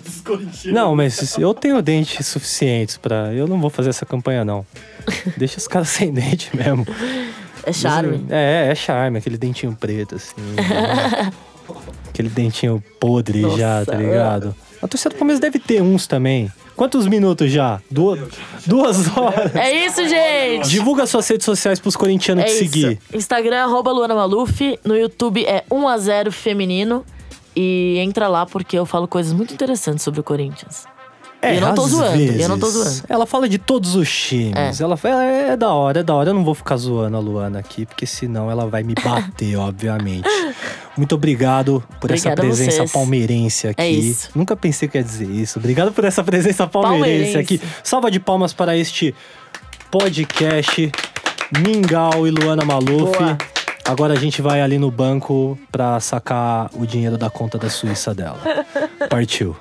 Não, 0.66 0.94
mas 0.94 1.36
eu 1.38 1.52
tenho 1.54 1.80
dentes 1.82 2.26
suficientes 2.26 2.96
pra. 2.96 3.32
Eu 3.32 3.46
não 3.46 3.60
vou 3.60 3.70
fazer 3.70 3.90
essa 3.90 4.06
campanha, 4.06 4.44
não. 4.44 4.66
Deixa 5.36 5.58
os 5.58 5.68
caras 5.68 5.88
sem 5.90 6.12
dente 6.12 6.54
mesmo. 6.56 6.86
É 7.64 7.72
charme. 7.72 8.24
É, 8.30 8.68
é 8.70 8.74
charme, 8.74 9.18
aquele 9.18 9.36
dentinho 9.36 9.76
preto, 9.78 10.14
assim. 10.14 10.34
né? 10.40 11.32
aquele 12.08 12.28
dentinho 12.28 12.82
podre 13.00 13.40
Nossa, 13.40 13.58
já, 13.58 13.84
tá 13.84 13.94
ligado? 13.96 14.54
A 14.80 14.86
torcida 14.86 15.14
do 15.14 15.18
Palmeiras 15.18 15.40
deve 15.40 15.58
ter 15.58 15.82
uns 15.82 16.06
também. 16.06 16.50
Quantos 16.76 17.06
minutos 17.06 17.50
já? 17.50 17.80
Duas, 17.90 18.20
duas 18.66 19.16
horas. 19.16 19.54
É 19.56 19.86
isso, 19.86 20.06
gente! 20.06 20.68
Divulga 20.68 21.06
suas 21.06 21.26
redes 21.26 21.46
sociais 21.46 21.80
pros 21.80 21.96
corintianos 21.96 22.44
É 22.44 22.46
te 22.48 22.52
isso. 22.52 22.58
seguir. 22.58 22.98
Instagram, 23.14 23.62
arroba 23.64 23.90
Luana 23.90 24.14
Maluf. 24.14 24.78
No 24.84 24.94
YouTube 24.96 25.44
é 25.46 25.64
1x0 25.70 26.30
feminino. 26.30 27.04
E 27.56 27.96
entra 27.98 28.28
lá 28.28 28.44
porque 28.44 28.78
eu 28.78 28.84
falo 28.84 29.08
coisas 29.08 29.32
muito 29.32 29.54
interessantes 29.54 30.02
sobre 30.02 30.20
o 30.20 30.22
Corinthians. 30.22 30.84
E 31.42 31.54
eu 31.56 31.60
não 31.60 31.74
tô 31.74 31.84
É, 31.86 31.88
zoando, 31.88 32.16
vezes, 32.16 32.40
eu 32.40 32.48
não 32.48 32.58
tô 32.58 32.68
zoando. 32.68 33.02
Ela 33.08 33.24
fala 33.26 33.48
de 33.48 33.56
todos 33.58 33.94
os 33.94 34.10
times. 34.10 34.80
Ela 34.80 34.96
fala, 34.96 35.24
é, 35.24 35.48
é 35.50 35.56
da 35.56 35.70
hora, 35.72 36.00
é 36.00 36.02
da 36.02 36.14
hora. 36.14 36.30
Eu 36.30 36.34
não 36.34 36.44
vou 36.44 36.54
ficar 36.54 36.76
zoando 36.76 37.16
a 37.16 37.20
Luana 37.20 37.58
aqui, 37.58 37.86
porque 37.86 38.04
senão 38.06 38.50
ela 38.50 38.66
vai 38.66 38.82
me 38.82 38.94
bater, 38.94 39.54
obviamente. 39.60 40.28
Muito 40.96 41.14
obrigado 41.14 41.84
por 42.00 42.10
essa 42.10 42.30
Obrigada 42.30 42.40
presença 42.40 42.84
palmeirense 42.92 43.68
aqui. 43.68 43.80
É 43.82 43.88
isso. 43.90 44.30
Nunca 44.34 44.56
pensei 44.56 44.88
que 44.88 44.98
ia 44.98 45.04
dizer 45.04 45.30
isso. 45.30 45.58
Obrigado 45.58 45.92
por 45.92 46.04
essa 46.04 46.24
presença 46.24 46.66
palmeirense, 46.66 47.32
Palmeirense. 47.34 47.38
aqui. 47.38 47.60
Salva 47.84 48.10
de 48.10 48.18
palmas 48.18 48.52
para 48.52 48.76
este 48.76 49.14
podcast. 49.90 50.90
Mingau 51.64 52.26
e 52.26 52.30
Luana 52.30 52.64
Maluf. 52.64 53.16
Boa. 53.18 53.55
Agora 53.88 54.14
a 54.14 54.16
gente 54.16 54.42
vai 54.42 54.60
ali 54.60 54.78
no 54.78 54.90
banco 54.90 55.56
pra 55.70 56.00
sacar 56.00 56.68
o 56.74 56.84
dinheiro 56.84 57.16
da 57.16 57.30
conta 57.30 57.56
da 57.56 57.70
Suíça 57.70 58.12
dela. 58.12 58.40
Partiu. 59.08 59.56